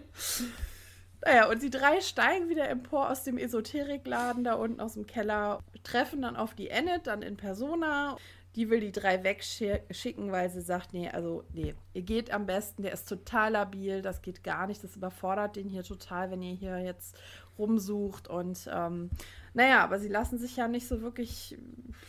Naja, 1.24 1.48
und 1.48 1.60
die 1.60 1.70
drei 1.70 2.00
steigen 2.00 2.48
wieder 2.48 2.68
empor 2.68 3.10
aus 3.10 3.24
dem 3.24 3.36
Esoterikladen 3.36 4.44
da 4.44 4.54
unten 4.54 4.78
aus 4.80 4.94
dem 4.94 5.06
Keller, 5.06 5.58
treffen 5.82 6.22
dann 6.22 6.36
auf 6.36 6.54
die 6.54 6.68
Ennet, 6.68 7.08
dann 7.08 7.22
in 7.22 7.36
Persona. 7.36 8.16
Die 8.56 8.70
will 8.70 8.80
die 8.80 8.92
drei 8.92 9.24
wegschicken, 9.24 10.30
weil 10.30 10.48
sie 10.50 10.60
sagt, 10.60 10.92
nee, 10.92 11.08
also 11.08 11.42
nee, 11.52 11.74
ihr 11.92 12.02
geht 12.02 12.30
am 12.30 12.46
besten, 12.46 12.82
der 12.82 12.92
ist 12.92 13.08
total 13.08 13.52
labil, 13.52 14.00
das 14.00 14.22
geht 14.22 14.44
gar 14.44 14.66
nicht, 14.68 14.84
das 14.84 14.94
überfordert 14.96 15.56
den 15.56 15.68
hier 15.68 15.82
total, 15.82 16.30
wenn 16.30 16.40
ihr 16.42 16.54
hier 16.54 16.78
jetzt 16.78 17.16
rumsucht. 17.58 18.28
Und 18.28 18.68
ähm, 18.72 19.10
naja, 19.54 19.82
aber 19.82 19.98
sie 19.98 20.08
lassen 20.08 20.38
sich 20.38 20.56
ja 20.56 20.68
nicht 20.68 20.86
so 20.86 21.02
wirklich, 21.02 21.58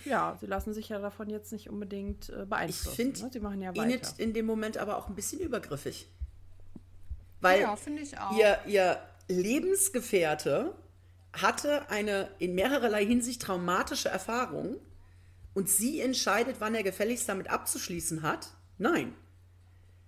ja, 0.06 0.38
sie 0.40 0.46
lassen 0.46 0.74
sich 0.74 0.90
ja 0.90 1.00
davon 1.00 1.30
jetzt 1.30 1.52
nicht 1.52 1.70
unbedingt 1.70 2.30
äh, 2.30 2.44
Ich 2.44 2.50
beeinflussen. 2.50 2.96
finde 2.96 3.24
ne? 3.24 3.30
Sie 3.34 3.40
machen 3.40 3.62
ja 3.62 3.70
weiter. 3.70 3.84
Enid 3.84 4.14
in 4.18 4.34
dem 4.34 4.46
Moment 4.46 4.78
aber 4.78 4.98
auch 4.98 5.08
ein 5.08 5.16
bisschen 5.16 5.40
übergriffig. 5.42 6.08
Weil 7.42 7.62
Ja, 7.62 7.76
finde 7.76 8.02
ich 8.04 8.18
auch. 8.20 8.38
ihr, 8.38 8.58
ihr 8.68 9.00
Lebensgefährte 9.28 10.74
hatte 11.34 11.90
eine 11.90 12.30
in 12.40 12.56
mehrererlei 12.56 13.06
Hinsicht 13.06 13.42
traumatische 13.42 14.10
Erfahrung 14.10 14.78
und 15.56 15.68
sie 15.70 16.00
entscheidet, 16.02 16.58
wann 16.60 16.76
er 16.76 16.84
gefälligst 16.84 17.28
damit 17.28 17.50
abzuschließen 17.50 18.22
hat? 18.22 18.50
Nein. 18.78 19.16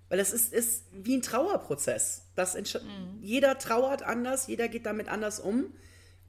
Weil 0.10 0.20
es 0.20 0.32
ist, 0.32 0.54
ist 0.54 0.84
wie 0.92 1.18
ein 1.18 1.22
Trauerprozess. 1.24 2.28
Das 2.36 2.56
entsch- 2.56 2.82
Jeder 3.22 3.58
trauert 3.58 4.04
anders, 4.04 4.46
jeder 4.48 4.68
geht 4.68 4.86
damit 4.86 5.10
anders 5.10 5.40
um 5.40 5.74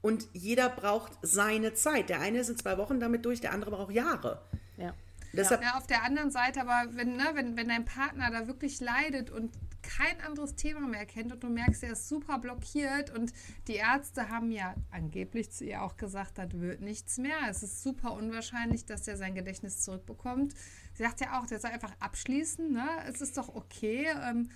und 0.01 0.27
jeder 0.33 0.69
braucht 0.69 1.13
seine 1.21 1.73
Zeit. 1.75 2.09
Der 2.09 2.19
eine 2.19 2.39
ist 2.39 2.49
in 2.49 2.57
zwei 2.57 2.77
Wochen 2.77 2.99
damit 2.99 3.25
durch, 3.25 3.39
der 3.41 3.53
andere 3.53 3.71
braucht 3.71 3.91
Jahre. 3.93 4.41
Ja. 4.77 4.93
Deshalb, 5.31 5.61
Ja, 5.61 5.77
auf 5.77 5.85
der 5.85 6.03
anderen 6.03 6.31
Seite, 6.31 6.61
aber 6.61 6.89
wenn, 6.95 7.15
ne, 7.15 7.23
wenn, 7.35 7.55
wenn 7.55 7.67
dein 7.67 7.85
Partner 7.85 8.31
da 8.31 8.47
wirklich 8.47 8.79
leidet 8.81 9.29
und 9.29 9.51
kein 9.97 10.21
anderes 10.21 10.55
Thema 10.55 10.87
mehr 10.87 11.05
kennt 11.05 11.31
und 11.31 11.43
du 11.43 11.49
merkst, 11.49 11.83
er 11.83 11.93
ist 11.93 12.07
super 12.07 12.37
blockiert 12.37 13.09
und 13.09 13.33
die 13.67 13.75
Ärzte 13.75 14.29
haben 14.29 14.51
ja 14.51 14.75
angeblich 14.91 15.51
zu 15.51 15.65
ihr 15.65 15.81
auch 15.81 15.97
gesagt, 15.97 16.37
das 16.37 16.51
wird 16.53 16.81
nichts 16.81 17.17
mehr. 17.17 17.37
Es 17.49 17.63
ist 17.63 17.81
super 17.81 18.13
unwahrscheinlich, 18.13 18.85
dass 18.85 19.07
er 19.07 19.17
sein 19.17 19.33
Gedächtnis 19.33 19.81
zurückbekommt. 19.81 20.53
Sie 20.93 21.03
sagt 21.03 21.21
ja 21.21 21.39
auch, 21.39 21.47
der 21.47 21.59
soll 21.59 21.71
einfach 21.71 21.93
abschließen, 21.99 22.71
ne? 22.71 22.87
Es 23.07 23.21
ist 23.21 23.37
doch 23.37 23.49
okay. 23.55 24.07
Ähm, 24.23 24.49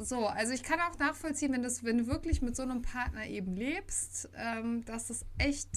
so, 0.00 0.26
also 0.26 0.52
ich 0.52 0.62
kann 0.62 0.80
auch 0.80 0.98
nachvollziehen, 0.98 1.52
wenn, 1.52 1.62
das, 1.62 1.84
wenn 1.84 1.98
du 1.98 2.06
wirklich 2.06 2.42
mit 2.42 2.56
so 2.56 2.62
einem 2.62 2.82
Partner 2.82 3.26
eben 3.26 3.54
lebst, 3.54 4.30
ähm, 4.34 4.84
dass 4.84 5.06
das 5.08 5.24
echt 5.38 5.70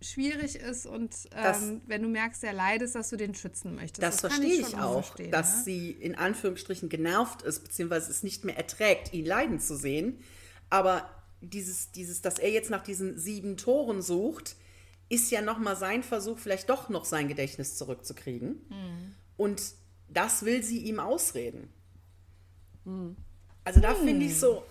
schwierig 0.00 0.56
ist 0.56 0.86
und 0.86 1.14
Das- 1.32 1.62
ähm, 1.62 1.80
wenn 1.86 2.02
du 2.02 2.08
merkst, 2.08 2.42
er 2.44 2.52
leidet, 2.52 2.94
dass 2.94 3.10
du 3.10 3.16
den 3.16 3.34
schützen 3.34 3.74
möchtest. 3.74 4.02
Das, 4.02 4.22
kann 4.22 4.30
verstehe 4.30 4.60
ich 4.60 4.68
schon 4.68 4.80
auch, 4.80 5.04
verstehen, 5.04 5.30
dass 5.30 5.58
ne? 5.58 5.62
sie 5.64 5.90
in 5.90 6.14
Anführungsstrichen 6.14 6.88
genervt 6.88 7.42
ist, 7.42 7.60
beziehungsweise 7.60 8.10
es 8.10 8.22
nicht 8.22 8.44
mehr 8.44 8.56
erträgt, 8.56 9.12
ihn 9.12 9.26
leiden 9.26 9.60
zu 9.60 9.76
sehen. 9.76 10.18
Aber 10.70 11.08
dieses, 11.40 11.90
dieses, 11.92 12.22
dass 12.22 12.38
er 12.38 12.50
jetzt 12.50 12.70
nach 12.70 12.82
diesen 12.82 13.18
sieben 13.18 13.56
Toren 13.56 14.02
sucht, 14.02 14.56
ist 15.08 15.30
ja 15.30 15.42
nochmal 15.42 15.76
sein 15.76 16.02
Versuch, 16.02 16.38
vielleicht 16.38 16.70
doch 16.70 16.88
noch 16.88 17.04
sein 17.04 17.28
Gedächtnis 17.28 17.76
zurückzukriegen. 17.76 18.62
Mhm. 18.68 19.14
Und 19.36 19.62
das 20.08 20.44
will 20.44 20.62
sie 20.62 20.78
ihm 20.78 21.00
ausreden. 21.00 21.68
Mhm. 22.84 23.16
Also 23.64 23.80
da 23.80 23.94
finde 23.94 24.26
ich 24.26 24.38
so, 24.38 24.64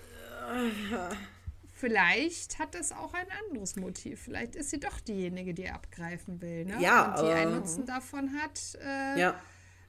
Vielleicht 1.79 2.59
hat 2.59 2.75
es 2.75 2.91
auch 2.91 3.13
ein 3.13 3.27
anderes 3.47 3.77
Motiv. 3.77 4.21
Vielleicht 4.23 4.55
ist 4.55 4.69
sie 4.69 4.81
doch 4.81 4.99
diejenige, 4.99 5.53
die 5.53 5.63
er 5.63 5.75
abgreifen 5.75 6.41
will. 6.41 6.65
Ne? 6.65 6.77
Ja, 6.81 7.15
und 7.15 7.25
die 7.25 7.31
einen 7.31 7.47
aber- 7.53 7.59
Nutzen 7.61 7.85
davon 7.85 8.33
hat, 8.33 8.77
äh, 8.83 9.19
ja, 9.19 9.39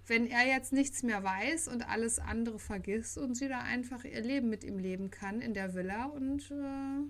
wenn 0.06 0.28
er 0.28 0.46
jetzt 0.46 0.72
nichts 0.72 1.02
mehr 1.02 1.24
weiß 1.24 1.66
und 1.68 1.88
alles 1.88 2.20
andere 2.20 2.58
vergisst 2.60 3.18
und 3.18 3.34
sie 3.36 3.48
da 3.48 3.60
einfach 3.60 4.04
ihr 4.04 4.20
Leben 4.20 4.48
mit 4.50 4.62
ihm 4.62 4.78
leben 4.78 5.10
kann 5.10 5.40
in 5.40 5.52
der 5.52 5.74
Villa 5.74 6.06
und 6.06 6.50
äh, 6.50 7.06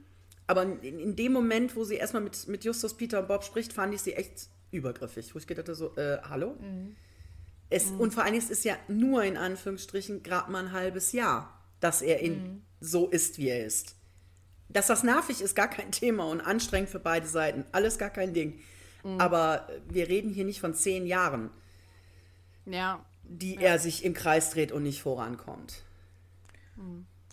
aber 0.47 0.63
in, 0.63 0.99
in 0.99 1.15
dem 1.17 1.33
Moment, 1.33 1.77
wo 1.77 1.85
sie 1.85 1.97
erstmal 1.97 2.23
mit, 2.23 2.49
mit 2.49 2.65
Justus, 2.65 2.97
Peter 2.97 3.21
und 3.21 3.29
Bob 3.29 3.45
spricht, 3.45 3.73
fand 3.73 3.95
ich 3.95 4.01
sie 4.03 4.15
echt 4.15 4.49
übergriffig. 4.73 5.35
Wo 5.35 5.39
ich 5.39 5.47
gedacht 5.47 5.69
habe, 5.69 5.77
so, 5.77 5.95
äh, 5.97 6.19
hallo? 6.23 6.57
Es, 7.69 7.91
Und 7.91 8.13
vor 8.15 8.25
allen 8.25 8.33
Dingen, 8.33 8.45
es 8.45 8.51
ist 8.51 8.65
ja 8.65 8.77
nur 8.89 9.23
in 9.25 9.37
Anführungsstrichen 9.37 10.23
gerade 10.25 10.51
mal 10.51 10.65
ein 10.65 10.73
halbes 10.73 11.13
Jahr, 11.13 11.63
dass 11.79 12.03
er 12.03 12.19
in, 12.21 12.63
so 12.81 13.09
ist, 13.09 13.39
wie 13.39 13.49
er 13.49 13.65
ist. 13.65 13.95
Dass 14.73 14.87
das 14.87 15.03
nervig 15.03 15.41
ist, 15.41 15.55
gar 15.57 15.69
kein 15.69 15.91
Thema 15.93 16.25
und 16.27 16.41
anstrengend 16.41 16.91
für 16.91 17.01
beide 17.01 17.27
Seiten. 17.27 17.65
Alles 17.73 17.99
gar 17.99 18.11
kein 18.11 18.33
Ding. 18.35 18.61
Aber 19.19 19.67
wir 19.89 20.09
reden 20.09 20.31
hier 20.33 20.45
nicht 20.45 20.61
von 20.61 20.75
zehn 20.75 21.07
Jahren, 21.07 21.51
Ja. 22.67 23.05
die 23.25 23.57
er 23.57 23.79
sich 23.79 24.05
im 24.05 24.13
Kreis 24.15 24.51
dreht 24.51 24.73
und 24.73 24.83
nicht 24.83 25.01
vorankommt. 25.03 25.83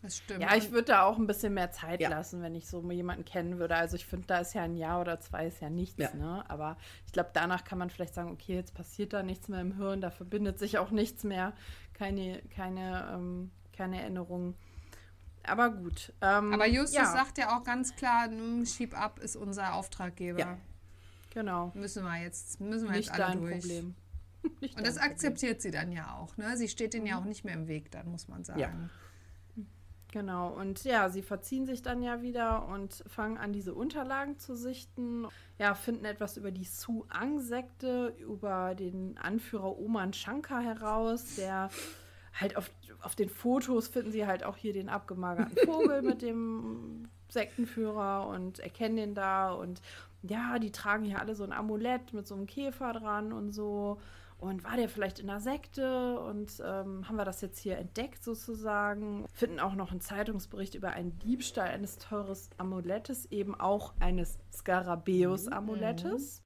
das 0.02 0.18
stimmt. 0.18 0.42
Ja, 0.42 0.56
ich 0.56 0.72
würde 0.72 0.86
da 0.86 1.04
auch 1.04 1.18
ein 1.18 1.26
bisschen 1.28 1.54
mehr 1.54 1.72
Zeit 1.72 2.00
Ja. 2.02 2.10
lassen, 2.10 2.42
wenn 2.42 2.54
ich 2.56 2.68
so 2.68 2.82
jemanden 2.92 3.26
kennen 3.26 3.60
würde. 3.60 3.76
Also 3.76 3.96
ich 3.96 4.06
finde, 4.06 4.28
da 4.28 4.40
ist 4.40 4.54
ja 4.54 4.62
ein 4.64 4.76
Jahr 4.76 5.02
oder 5.02 5.20
zwei 5.20 5.48
ist 5.48 5.60
ja 5.62 5.70
nichts, 5.70 5.98
Ja. 5.98 6.14
ne? 6.14 6.44
Aber 6.50 6.78
ich 7.06 7.12
glaube, 7.14 7.32
danach 7.34 7.64
kann 7.64 7.78
man 7.80 7.90
vielleicht 7.90 8.14
sagen, 8.14 8.32
okay, 8.32 8.56
jetzt 8.56 8.74
passiert 8.76 9.12
da 9.14 9.24
nichts 9.24 9.48
mehr 9.48 9.60
im 9.62 9.76
Hirn, 9.78 10.00
da 10.02 10.10
verbindet 10.12 10.60
sich 10.60 10.78
auch 10.78 10.92
nichts 10.92 11.24
mehr, 11.24 11.54
keine, 11.94 12.42
keine, 12.56 13.10
ähm, 13.14 13.52
keine 13.76 14.02
Erinnerungen. 14.02 14.56
Aber 15.48 15.70
gut. 15.72 16.14
Ähm, 16.22 16.54
Aber 16.54 16.68
Justus 16.68 16.96
ja, 16.96 17.06
sagt 17.12 17.38
ja 17.38 17.58
auch 17.58 17.64
ganz 17.64 17.96
klar, 17.96 18.26
"Hm, 18.26 18.66
Schieb 18.66 19.00
ab 19.00 19.20
ist 19.20 19.36
unser 19.36 19.74
Auftraggeber. 19.74 20.40
Ja. 20.40 20.58
Genau. 21.34 21.72
Müssen 21.76 22.04
wir 22.04 22.22
jetzt, 22.22 22.60
müssen 22.60 22.86
wir 22.86 22.92
Nicht 22.98 23.08
jetzt 23.10 23.20
alle 23.20 23.34
dein 23.34 23.42
durch. 23.42 23.60
Problem. 23.60 23.96
Nicht 24.62 24.78
Und 24.78 24.86
das 24.88 24.96
dein 24.96 25.04
Problem. 25.04 25.12
akzeptiert 25.12 25.62
sie 25.62 25.72
dann 25.72 25.92
ja 25.92 26.16
auch. 26.16 26.36
Ne? 26.38 26.58
Sie 26.58 26.68
steht 26.68 26.94
ihnen 26.96 27.06
ja 27.06 27.20
auch 27.20 27.26
nicht 27.26 27.46
mehr 27.46 27.54
im 27.54 27.68
Weg, 27.68 27.92
dann 27.92 28.10
muss 28.12 28.28
man 28.28 28.44
sagen. 28.44 28.60
Ja. 28.60 28.72
Genau, 30.14 30.48
und 30.48 30.84
ja, 30.86 31.10
sie 31.10 31.22
verziehen 31.22 31.66
sich 31.66 31.82
dann 31.82 32.02
ja 32.02 32.22
wieder 32.22 32.66
und 32.70 33.04
fangen 33.08 33.38
an, 33.38 33.52
diese 33.52 33.76
Unterlagen 33.76 34.40
zu 34.40 34.56
sichten. 34.56 35.28
Ja, 35.60 35.76
finden 35.76 36.06
etwas 36.06 36.38
über 36.38 36.50
die 36.50 36.64
Su-Ang-Sekte, 36.64 38.16
über 38.18 38.74
den 38.74 39.18
Anführer 39.18 39.78
Oman 39.78 40.14
Shankar 40.14 40.62
heraus, 40.64 41.36
der 41.36 41.70
halt 42.34 42.56
auf, 42.56 42.72
auf 43.02 43.16
den 43.16 43.30
Fotos 43.30 43.88
finden 43.88 44.12
sie 44.12 44.26
halt 44.26 44.44
auch 44.44 44.58
hier 44.58 44.74
den 44.74 44.90
abgemagerten 44.90 45.58
Vogel 45.66 46.02
mit 46.02 46.22
dem 46.22 47.10
Sektenführer 47.30 48.28
und 48.28 48.60
erkennen 48.60 48.96
den 48.96 49.16
da 49.16 49.52
und 49.52 49.82
ja, 50.24 50.60
die 50.60 50.72
tragen 50.72 51.04
hier 51.06 51.20
alle 51.20 51.36
so 51.36 51.44
ein 51.44 51.54
Amulett 51.54 52.14
mit 52.14 52.28
so 52.28 52.36
einem 52.36 52.48
Käfer 52.48 52.94
dran 52.94 53.32
und 53.34 53.52
so. 53.52 54.00
Und 54.40 54.64
war 54.64 54.78
der 54.78 54.88
vielleicht 54.88 55.20
in 55.20 55.28
der 55.28 55.40
Sekte 55.40 56.20
und 56.20 56.62
ähm, 56.64 57.08
haben 57.08 57.16
wir 57.16 57.26
das 57.26 57.42
jetzt 57.42 57.58
hier 57.58 57.78
entdeckt 57.78 58.24
sozusagen? 58.24 59.26
Finden 59.34 59.60
auch 59.60 59.74
noch 59.74 59.90
einen 59.90 60.02
Zeitungsbericht 60.02 60.76
über 60.76 60.92
einen 60.92 61.18
Diebstahl 61.18 61.70
eines 61.70 61.98
teures 61.98 62.52
Amulettes, 62.58 63.26
eben 63.32 63.60
auch 63.60 63.96
eines 64.00 64.38
Skarabäus-Amulettes. 64.54 66.44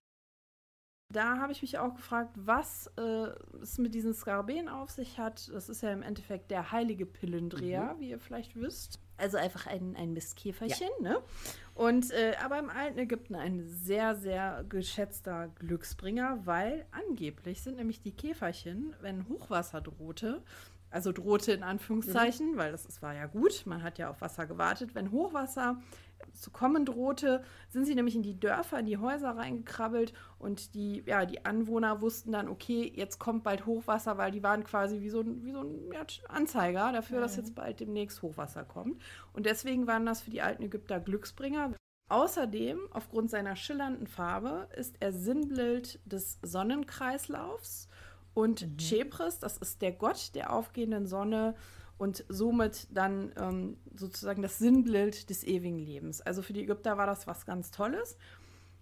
Da 1.12 1.38
habe 1.38 1.52
ich 1.52 1.62
mich 1.62 1.78
auch 1.78 1.94
gefragt, 1.96 2.32
was 2.36 2.88
äh, 2.98 3.28
es 3.62 3.78
mit 3.78 3.94
diesen 3.94 4.14
Skarabäen 4.14 4.70
auf 4.70 4.90
sich 4.90 5.18
hat. 5.20 5.50
Das 5.54 5.70
ist 5.70 5.82
ja 5.82 5.92
im 5.92 6.02
Endeffekt 6.02 6.52
der 6.52 6.72
heilige 6.72 7.06
Pillendreher, 7.06 7.96
wie 8.00 8.10
ihr 8.10 8.20
vielleicht 8.20 8.56
wisst. 8.56 9.00
Also 9.18 9.38
einfach 9.38 9.68
ein, 9.68 9.96
ein 9.96 10.14
Mistkäferchen, 10.14 10.90
ne? 11.02 11.22
Und 11.76 12.12
äh, 12.12 12.34
aber 12.44 12.58
im 12.60 12.70
alten 12.70 12.98
Ägypten 12.98 13.36
ein 13.36 13.68
sehr, 13.68 14.16
sehr 14.16 14.66
geschätzter 14.68 15.50
Glücksbringer, 15.60 16.46
weil 16.46 16.86
angeblich 16.92 17.62
sind 17.62 17.78
nämlich 17.78 18.02
die 18.02 18.14
Käferchen, 18.14 18.96
wenn 19.02 19.28
Hochwasser 19.30 19.82
drohte, 19.82 20.42
also 20.90 21.12
drohte 21.12 21.54
in 21.54 21.64
Anführungszeichen, 21.64 22.58
weil 22.58 22.72
das 22.72 22.86
ist, 22.86 23.02
war 23.02 23.14
ja 23.14 23.26
gut, 23.28 23.64
man 23.66 23.84
hat 23.84 23.98
ja 23.98 24.10
auf 24.10 24.22
Wasser 24.22 24.46
gewartet, 24.46 24.94
wenn 24.94 25.12
Hochwasser 25.12 25.78
zu 26.34 26.52
kommen 26.52 26.86
drohte, 26.86 27.44
sind 27.70 27.86
sie 27.86 27.96
nämlich 27.96 28.16
in 28.16 28.24
die 28.24 28.40
Dörfer, 28.40 28.80
in 28.80 28.86
die 28.86 28.98
Häuser 28.98 29.32
reingekrabbelt 29.32 30.14
und 30.40 30.74
die, 30.74 31.04
ja, 31.06 31.26
die 31.26 31.46
Anwohner 31.46 32.02
wussten 32.02 32.32
dann, 32.32 32.50
okay, 32.50 32.92
jetzt 32.96 33.20
kommt 33.20 33.44
bald 33.44 33.66
Hochwasser, 33.66 34.18
weil 34.18 34.32
die 34.32 34.44
waren 34.44 34.64
quasi 34.64 35.02
wie 35.02 35.10
so 35.10 35.22
ein, 35.22 35.44
wie 35.44 35.52
so 35.52 35.62
ein 35.62 35.92
ja, 35.94 36.02
Anzeiger 36.30 36.92
dafür, 36.92 37.20
dass 37.20 37.36
jetzt 37.36 37.56
bald 37.56 37.80
demnächst 37.80 38.22
Hochwasser 38.22 38.64
kommt. 38.64 39.02
Und 39.34 39.46
deswegen 39.46 39.88
waren 39.88 40.06
das 40.06 40.22
für 40.22 40.32
die 40.32 40.42
alten 40.42 40.64
Ägypter 40.64 41.00
Glücksbringer. 41.00 41.74
Außerdem, 42.10 42.80
aufgrund 42.92 43.30
seiner 43.30 43.56
schillernden 43.56 44.06
Farbe, 44.06 44.68
ist 44.76 44.98
er 45.00 45.14
Sinnbild 45.14 46.00
des 46.04 46.40
Sonnenkreislaufs. 46.42 47.88
Und 48.34 48.78
Chepres, 48.78 49.40
das 49.40 49.58
ist 49.58 49.82
der 49.82 49.94
Gott 49.94 50.36
der 50.36 50.52
aufgehenden 50.52 51.08
Sonne 51.08 51.56
und 52.02 52.26
somit 52.30 52.88
dann 52.90 53.32
ähm, 53.38 53.78
sozusagen 53.94 54.42
das 54.42 54.58
Sinnbild 54.58 55.30
des 55.30 55.44
ewigen 55.44 55.78
Lebens. 55.78 56.20
Also 56.20 56.42
für 56.42 56.52
die 56.52 56.64
Ägypter 56.64 56.98
war 56.98 57.06
das 57.06 57.28
was 57.28 57.46
ganz 57.46 57.70
Tolles. 57.70 58.18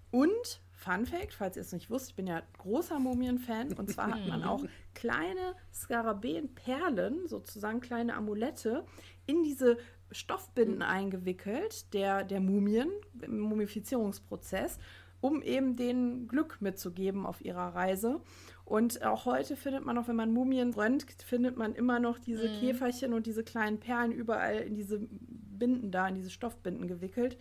Und 0.09 0.61
Fun 0.71 1.05
Fact, 1.05 1.33
falls 1.33 1.57
ihr 1.57 1.63
es 1.63 1.73
nicht 1.73 1.89
wusst, 1.89 2.11
ich 2.11 2.15
bin 2.15 2.27
ja 2.27 2.41
großer 2.59 2.97
Mumien-Fan 2.97 3.73
und 3.73 3.91
zwar 3.91 4.11
hat 4.11 4.25
man 4.25 4.45
auch 4.45 4.63
kleine 4.95 5.53
Skarabäenperlen, 5.73 7.27
sozusagen 7.27 7.81
kleine 7.81 8.13
Amulette, 8.13 8.85
in 9.25 9.43
diese 9.43 9.77
Stoffbinden 10.11 10.81
eingewickelt, 10.81 11.93
der, 11.93 12.23
der 12.23 12.39
Mumien 12.39 12.89
im 13.21 13.41
Mumifizierungsprozess, 13.41 14.79
um 15.19 15.41
eben 15.41 15.75
denen 15.75 16.29
Glück 16.29 16.61
mitzugeben 16.61 17.25
auf 17.25 17.41
ihrer 17.41 17.75
Reise. 17.75 18.21
Und 18.69 19.03
auch 19.03 19.25
heute 19.25 19.55
findet 19.55 19.83
man 19.83 19.95
noch, 19.95 20.07
wenn 20.07 20.15
man 20.15 20.31
Mumien 20.31 20.73
röntgt, 20.73 21.23
findet 21.23 21.57
man 21.57 21.73
immer 21.73 21.99
noch 21.99 22.19
diese 22.19 22.47
Mhm. 22.47 22.59
Käferchen 22.59 23.13
und 23.13 23.25
diese 23.25 23.43
kleinen 23.43 23.79
Perlen 23.79 24.11
überall 24.11 24.57
in 24.59 24.75
diese 24.75 24.99
Binden 25.09 25.91
da, 25.91 26.07
in 26.07 26.15
diese 26.15 26.29
Stoffbinden 26.29 26.87
gewickelt. 26.87 27.37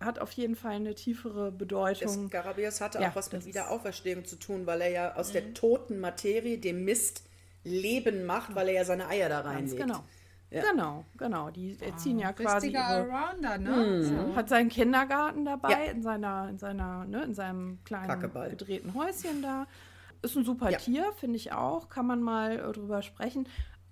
Hat 0.00 0.18
auf 0.20 0.30
jeden 0.32 0.54
Fall 0.54 0.72
eine 0.72 0.94
tiefere 0.94 1.50
Bedeutung. 1.50 2.28
Skarabäus 2.28 2.80
hatte 2.80 3.00
Ja, 3.00 3.10
auch 3.10 3.16
was 3.16 3.32
mit 3.32 3.44
Wiederauferstehung 3.46 4.24
zu 4.24 4.36
tun, 4.36 4.64
weil 4.66 4.80
er 4.82 4.90
ja 4.90 5.14
aus 5.16 5.28
Mhm. 5.28 5.32
der 5.32 5.54
toten 5.54 5.98
Materie, 6.00 6.58
dem 6.58 6.84
Mist, 6.84 7.24
Leben 7.64 8.24
macht, 8.26 8.54
weil 8.54 8.68
er 8.68 8.74
ja 8.74 8.84
seine 8.84 9.08
Eier 9.08 9.28
da 9.28 9.40
reinlegt. 9.40 9.76
genau. 9.80 10.04
Ja. 10.50 10.62
Genau, 10.70 11.04
genau. 11.16 11.50
Die 11.50 11.76
ziehen 11.96 12.18
ja 12.20 12.32
quasi 12.32 12.68
ihre, 12.68 12.84
Allrounder, 12.84 13.58
ne? 13.58 14.04
So. 14.04 14.36
hat 14.36 14.48
seinen 14.48 14.68
Kindergarten 14.68 15.44
dabei 15.44 15.70
Ja. 15.70 15.78
in 15.90 16.00
seiner 16.02 16.48
in 16.48 16.58
seiner 16.58 17.04
ne, 17.06 17.24
in 17.24 17.34
seinem 17.34 17.78
kleinen 17.84 18.06
Kackeball. 18.06 18.50
gedrehten 18.50 18.94
Häuschen 18.94 19.42
da. 19.42 19.66
Ist 20.24 20.36
ein 20.36 20.44
super 20.44 20.70
Ja. 20.70 20.78
Tier, 20.78 21.12
finde 21.18 21.36
ich 21.36 21.52
auch. 21.52 21.88
Kann 21.88 22.06
man 22.06 22.22
mal 22.22 22.58
äh, 22.58 22.72
drüber 22.72 23.02
sprechen. 23.02 23.46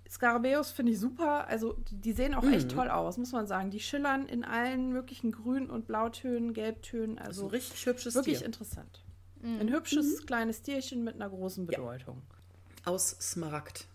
Skarabäus 0.09 0.71
finde 0.71 0.91
ich 0.91 0.99
super. 0.99 1.47
Also 1.47 1.75
die, 1.91 2.11
sehen 2.13 2.33
auch 2.35 2.43
Mhm. 2.43 2.53
echt 2.53 2.69
toll 2.71 2.89
aus, 2.89 3.17
muss 3.17 3.31
man 3.31 3.47
sagen. 3.47 3.69
Die 3.71 3.79
schillern 3.79 4.27
in 4.27 4.43
allen 4.43 4.91
möglichen 4.91 5.31
Grün- 5.31 5.69
und 5.69 5.87
Blautönen, 5.87 6.53
Gelbtönen. 6.53 7.17
So 7.17 7.23
Also 7.23 7.43
ein 7.45 7.49
richtig 7.51 7.85
hübsches 7.85 8.15
wirklich 8.15 8.37
Tier. 8.39 8.45
interessant. 8.45 9.03
Ein 9.43 9.69
hübsches 9.69 10.25
kleines 10.25 10.61
Tierchen 10.61 11.03
mit 11.03 11.15
einer 11.15 11.29
großen 11.29 11.65
Ja. 11.67 11.77
Bedeutung. 11.77 12.21
Aus 12.85 13.09
Smaragd. 13.19 13.87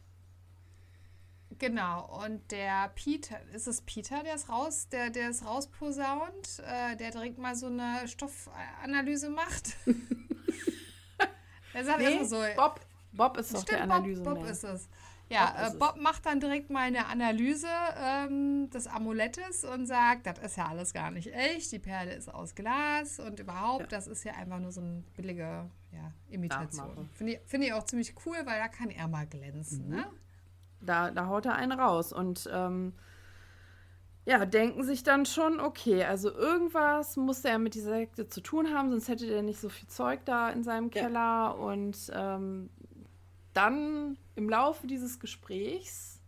Genau, 1.58 2.22
und 2.24 2.50
der 2.52 2.90
Peter, 2.94 3.36
ist 3.54 3.66
es 3.66 3.80
Peter, 3.80 4.22
der 4.22 4.34
es 4.34 4.48
raus, 4.48 4.88
der, 4.90 5.10
der 5.10 5.30
es 5.30 5.44
rausposaunt, 5.44 6.60
äh, 6.64 6.94
der 6.96 7.10
direkt 7.10 7.38
mal 7.38 7.56
so 7.56 7.66
eine 7.66 8.06
Stoffanalyse 8.06 9.30
macht? 9.30 9.76
sagt 11.84 11.98
Nee, 11.98 12.24
so, 12.24 12.42
Bob, 12.56 12.80
Bob 13.12 13.36
ist 13.38 13.54
doch 13.54 13.64
der 13.64 13.82
Analyse. 13.82 14.22
Bob, 14.22 14.36
Bob 14.36 14.48
ist 14.48 14.64
es. 14.64 14.88
Ja, 15.30 15.46
Bob 15.46 15.58
äh, 15.58 15.66
es. 15.66 15.78
Bob 15.78 15.96
macht 16.00 16.26
dann 16.26 16.40
direkt 16.40 16.70
mal 16.70 16.82
eine 16.82 17.06
Analyse 17.06 17.68
ähm, 18.02 18.70
des 18.70 18.86
Amulettes 18.86 19.64
und 19.64 19.86
sagt, 19.86 20.26
das 20.26 20.38
ist 20.38 20.56
ja 20.56 20.68
alles 20.68 20.92
gar 20.92 21.10
nicht 21.10 21.32
echt, 21.34 21.70
die 21.72 21.78
Perle 21.78 22.14
ist 22.14 22.32
aus 22.32 22.54
Glas 22.54 23.20
und 23.20 23.38
überhaupt, 23.38 23.80
Ja. 23.82 23.86
das 23.88 24.06
ist 24.06 24.24
ja 24.24 24.32
einfach 24.34 24.58
nur 24.58 24.72
so 24.72 24.80
eine 24.80 25.02
billige 25.16 25.68
ja, 25.92 26.12
Imitation. 26.30 27.08
Finde 27.12 27.34
ich, 27.34 27.40
finde 27.46 27.66
ich 27.66 27.72
auch 27.74 27.84
ziemlich 27.84 28.14
cool, 28.24 28.36
weil 28.44 28.58
da 28.58 28.68
kann 28.68 28.90
er 28.90 29.06
mal 29.08 29.26
glänzen. 29.26 29.88
Ne? 29.88 30.06
Da, 30.80 31.10
da 31.10 31.26
haut 31.26 31.44
er 31.44 31.56
einen 31.56 31.78
raus 31.78 32.12
und 32.12 32.48
ähm, 32.52 32.94
ja, 34.28 34.44
denken 34.44 34.84
sich 34.84 35.02
dann 35.02 35.24
schon, 35.24 35.58
okay, 35.58 36.04
also 36.04 36.30
irgendwas 36.30 37.16
musste 37.16 37.48
er 37.48 37.58
mit 37.58 37.72
dieser 37.74 37.92
Sekte 37.92 38.28
zu 38.28 38.42
tun 38.42 38.74
haben, 38.74 38.90
sonst 38.90 39.08
hätte 39.08 39.24
er 39.24 39.40
nicht 39.42 39.58
so 39.58 39.70
viel 39.70 39.88
Zeug 39.88 40.20
da 40.26 40.50
in 40.50 40.62
seinem 40.62 40.90
Ja. 40.92 41.02
Keller. 41.02 41.58
Und 41.58 41.96
ähm, 42.14 42.68
dann 43.54 44.18
im 44.36 44.50
Laufe 44.50 44.86
dieses 44.86 45.18
Gesprächs 45.18 46.20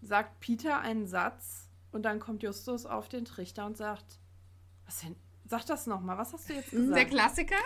sagt 0.00 0.40
Peter 0.40 0.80
einen 0.80 1.06
Satz 1.06 1.68
und 1.92 2.04
dann 2.04 2.20
kommt 2.20 2.42
Justus 2.42 2.86
auf 2.86 3.10
den 3.10 3.26
Trichter 3.26 3.66
und 3.66 3.76
sagt, 3.76 4.18
was 4.86 5.00
denn? 5.02 5.14
Sag 5.44 5.66
das 5.66 5.86
nochmal, 5.86 6.16
was 6.16 6.32
hast 6.32 6.48
du 6.48 6.54
jetzt 6.54 6.72
Der 6.72 6.78
gesagt? 6.80 7.10
Klassiker. 7.10 7.56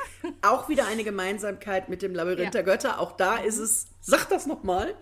Auch 0.42 0.68
wieder 0.70 0.86
eine 0.88 1.04
Gemeinsamkeit 1.04 1.88
mit 1.90 2.00
dem 2.02 2.14
Labyrinth 2.14 2.40
Ja. 2.46 2.50
der 2.50 2.62
Götter. 2.64 2.98
Auch 2.98 3.12
da 3.12 3.36
ist 3.36 3.58
es, 3.58 3.86
sag 4.00 4.26
das 4.30 4.46
nochmal. 4.46 4.94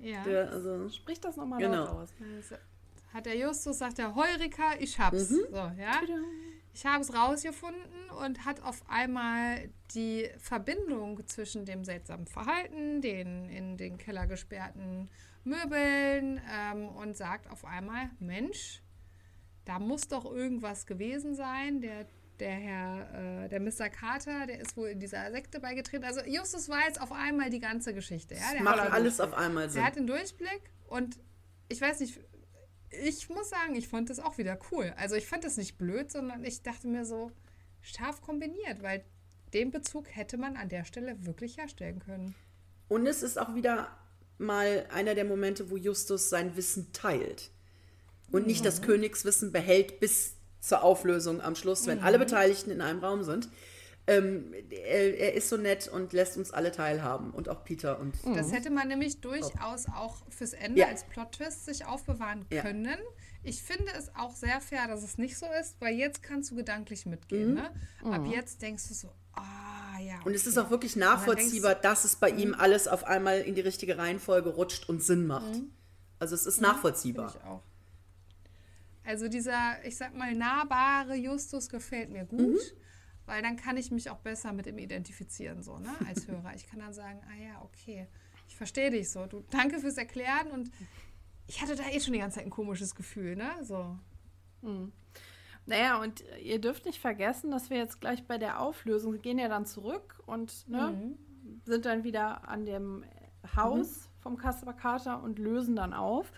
Ja. 0.00 0.24
Der, 0.24 0.50
also, 0.50 0.88
Sprich 0.88 1.20
das 1.20 1.36
nochmal 1.36 1.60
Genau. 1.60 1.84
laut 1.84 1.88
aus. 1.90 2.08
Hat 3.12 3.26
der 3.26 3.36
Justus, 3.36 3.78
sagt 3.78 3.98
der 3.98 4.14
Heurika, 4.14 4.74
ich 4.78 4.98
hab's. 4.98 5.30
Mhm. 5.30 5.40
So, 5.50 5.56
ja. 5.56 6.00
Ich 6.74 6.86
habe 6.86 7.02
es 7.02 7.12
rausgefunden 7.14 8.08
und 8.24 8.44
hat 8.46 8.62
auf 8.62 8.82
einmal 8.88 9.68
die 9.94 10.30
Verbindung 10.38 11.26
zwischen 11.26 11.66
dem 11.66 11.84
seltsamen 11.84 12.26
Verhalten, 12.26 13.02
den 13.02 13.48
in 13.50 13.76
den 13.76 13.98
Keller 13.98 14.26
gesperrten 14.26 15.10
Möbeln 15.44 16.40
ähm, 16.50 16.88
und 16.88 17.16
sagt 17.16 17.50
auf 17.50 17.64
einmal, 17.66 18.08
Mensch, 18.20 18.82
da 19.66 19.78
muss 19.78 20.08
doch 20.08 20.24
irgendwas 20.24 20.86
gewesen 20.86 21.34
sein. 21.34 21.80
Der, 21.82 22.06
der 22.40 22.52
Herr, 22.52 23.44
äh, 23.44 23.48
der 23.50 23.60
Mr. 23.60 23.90
Carter, 23.90 24.46
der 24.46 24.60
ist 24.60 24.76
wohl 24.76 24.88
in 24.88 25.00
dieser 25.00 25.30
Sekte 25.30 25.60
beigetreten. 25.60 26.04
Also 26.04 26.20
Justus 26.24 26.68
weiß 26.70 26.98
auf 26.98 27.12
einmal 27.12 27.50
die 27.50 27.60
ganze 27.60 27.92
Geschichte. 27.92 28.34
Ja? 28.34 28.40
Der 28.54 28.62
macht 28.62 28.80
hat- 28.80 28.92
alles 28.92 29.20
auf 29.20 29.34
einmal 29.34 29.68
Sinn. 29.68 29.80
der 29.80 29.86
hat 29.86 29.96
den 29.96 30.06
Durchblick 30.06 30.62
und 30.86 31.18
ich 31.68 31.80
weiß 31.80 32.00
nicht, 32.00 32.18
ich 33.04 33.28
muss 33.28 33.50
sagen, 33.50 33.74
ich 33.74 33.88
fand 33.88 34.10
das 34.10 34.18
auch 34.18 34.38
wieder 34.38 34.58
cool. 34.70 34.92
Also 34.96 35.14
ich 35.14 35.26
fand 35.26 35.44
das 35.44 35.56
nicht 35.56 35.78
blöd, 35.78 36.10
sondern 36.10 36.44
ich 36.44 36.62
dachte 36.62 36.88
mir 36.88 37.04
so, 37.04 37.30
scharf 37.80 38.20
kombiniert, 38.22 38.82
weil 38.82 39.04
den 39.54 39.70
Bezug 39.70 40.06
hätte 40.14 40.36
man 40.36 40.56
an 40.56 40.68
der 40.68 40.84
Stelle 40.84 41.24
wirklich 41.24 41.56
herstellen 41.56 42.00
können. 42.00 42.34
Und 42.88 43.06
es 43.06 43.22
ist 43.22 43.38
auch 43.38 43.54
wieder 43.54 43.88
mal 44.38 44.86
einer 44.92 45.14
der 45.14 45.24
Momente, 45.24 45.70
wo 45.70 45.76
Justus 45.76 46.28
sein 46.28 46.56
Wissen 46.56 46.92
teilt. 46.92 47.50
Und 48.30 48.46
nicht 48.46 48.64
das 48.64 48.82
Königswissen 48.82 49.52
behält 49.52 50.00
bis 50.00 50.36
zur 50.60 50.82
Auflösung 50.82 51.40
am 51.40 51.54
Schluss, 51.54 51.86
wenn 51.86 52.00
alle 52.00 52.18
Beteiligten 52.18 52.70
in 52.70 52.80
einem 52.80 53.00
Raum 53.00 53.24
sind. 53.24 53.48
Ähm, 54.08 54.52
er, 54.70 55.16
er 55.18 55.34
ist 55.34 55.48
so 55.48 55.56
nett 55.56 55.86
und 55.86 56.12
lässt 56.12 56.36
uns 56.36 56.50
alle 56.50 56.72
teilhaben. 56.72 57.30
Und 57.30 57.48
auch 57.48 57.64
Peter 57.64 58.00
und 58.00 58.14
Das 58.34 58.50
hätte 58.52 58.70
man 58.70 58.88
nämlich 58.88 59.20
durchaus 59.20 59.86
auch 59.86 60.16
fürs 60.28 60.54
Ende 60.54 60.80
Ja. 60.80 60.88
als 60.88 61.04
Plot-Twist 61.04 61.64
sich 61.66 61.86
aufbewahren 61.86 62.44
Ja. 62.52 62.62
können. 62.62 62.98
Ich 63.44 63.62
finde 63.62 63.86
es 63.96 64.12
auch 64.16 64.34
sehr 64.34 64.60
fair, 64.60 64.88
dass 64.88 65.02
es 65.04 65.18
nicht 65.18 65.36
so 65.38 65.46
ist, 65.60 65.80
weil 65.80 65.94
jetzt 65.94 66.22
kannst 66.22 66.50
du 66.50 66.56
gedanklich 66.56 67.06
mitgehen. 67.06 67.54
Ne? 67.54 67.70
Ab 68.04 68.26
jetzt 68.26 68.60
denkst 68.62 68.88
du 68.88 68.94
so, 68.94 69.08
ah 69.34 69.98
ja. 70.00 70.20
Und 70.24 70.34
es 70.34 70.46
ist 70.46 70.58
okay. 70.58 70.66
auch 70.66 70.70
wirklich 70.70 70.96
nachvollziehbar, 70.96 71.74
dass 71.76 72.04
es 72.04 72.16
bei 72.16 72.30
ihm 72.30 72.54
alles 72.54 72.88
auf 72.88 73.04
einmal 73.04 73.40
in 73.40 73.54
die 73.54 73.60
richtige 73.60 73.98
Reihenfolge 73.98 74.50
rutscht 74.50 74.88
und 74.88 75.02
Sinn 75.02 75.26
macht. 75.28 75.60
Also 76.18 76.34
es 76.34 76.46
ist 76.46 76.60
nachvollziehbar. 76.60 77.34
Ich 77.36 77.44
auch. 77.44 77.62
Also 79.04 79.28
dieser, 79.28 79.84
ich 79.84 79.96
sag 79.96 80.16
mal, 80.16 80.34
nahbare 80.34 81.14
Justus 81.16 81.68
gefällt 81.68 82.10
mir 82.10 82.24
gut, 82.24 82.60
weil 83.26 83.42
dann 83.42 83.56
kann 83.56 83.76
ich 83.76 83.90
mich 83.90 84.10
auch 84.10 84.18
besser 84.18 84.52
mit 84.52 84.66
ihm 84.66 84.78
identifizieren, 84.78 85.62
so, 85.62 85.78
ne, 85.78 85.90
als 86.06 86.26
Hörer. 86.28 86.54
Ich 86.54 86.66
kann 86.66 86.80
dann 86.80 86.92
sagen, 86.92 87.20
ah 87.28 87.42
ja, 87.42 87.62
okay, 87.62 88.06
ich 88.48 88.56
verstehe 88.56 88.90
dich 88.90 89.10
so. 89.10 89.26
Du, 89.26 89.44
danke 89.50 89.78
fürs 89.78 89.96
Erklären 89.96 90.50
und 90.50 90.70
ich 91.46 91.60
hatte 91.62 91.76
da 91.76 91.84
eh 91.90 92.00
schon 92.00 92.12
die 92.12 92.18
ganze 92.20 92.36
Zeit 92.36 92.46
ein 92.46 92.50
komisches 92.50 92.94
Gefühl, 92.94 93.36
ne, 93.36 93.50
so. 93.62 93.96
Naja, 95.66 96.00
und 96.00 96.24
ihr 96.42 96.60
dürft 96.60 96.86
nicht 96.86 97.00
vergessen, 97.00 97.50
dass 97.50 97.70
wir 97.70 97.76
jetzt 97.76 98.00
gleich 98.00 98.24
bei 98.26 98.36
der 98.38 98.60
Auflösung, 98.60 99.12
wir 99.12 99.20
gehen 99.20 99.38
ja 99.38 99.48
dann 99.48 99.64
zurück 99.64 100.20
und 100.26 100.68
ne, 100.68 101.14
sind 101.64 101.84
dann 101.84 102.04
wieder 102.04 102.48
an 102.48 102.64
dem 102.66 103.04
Haus 103.56 104.08
vom 104.18 104.36
Kaspar 104.36 104.74
Kater 104.74 105.22
und 105.22 105.38
lösen 105.38 105.76
dann 105.76 105.92
auf. 105.92 106.32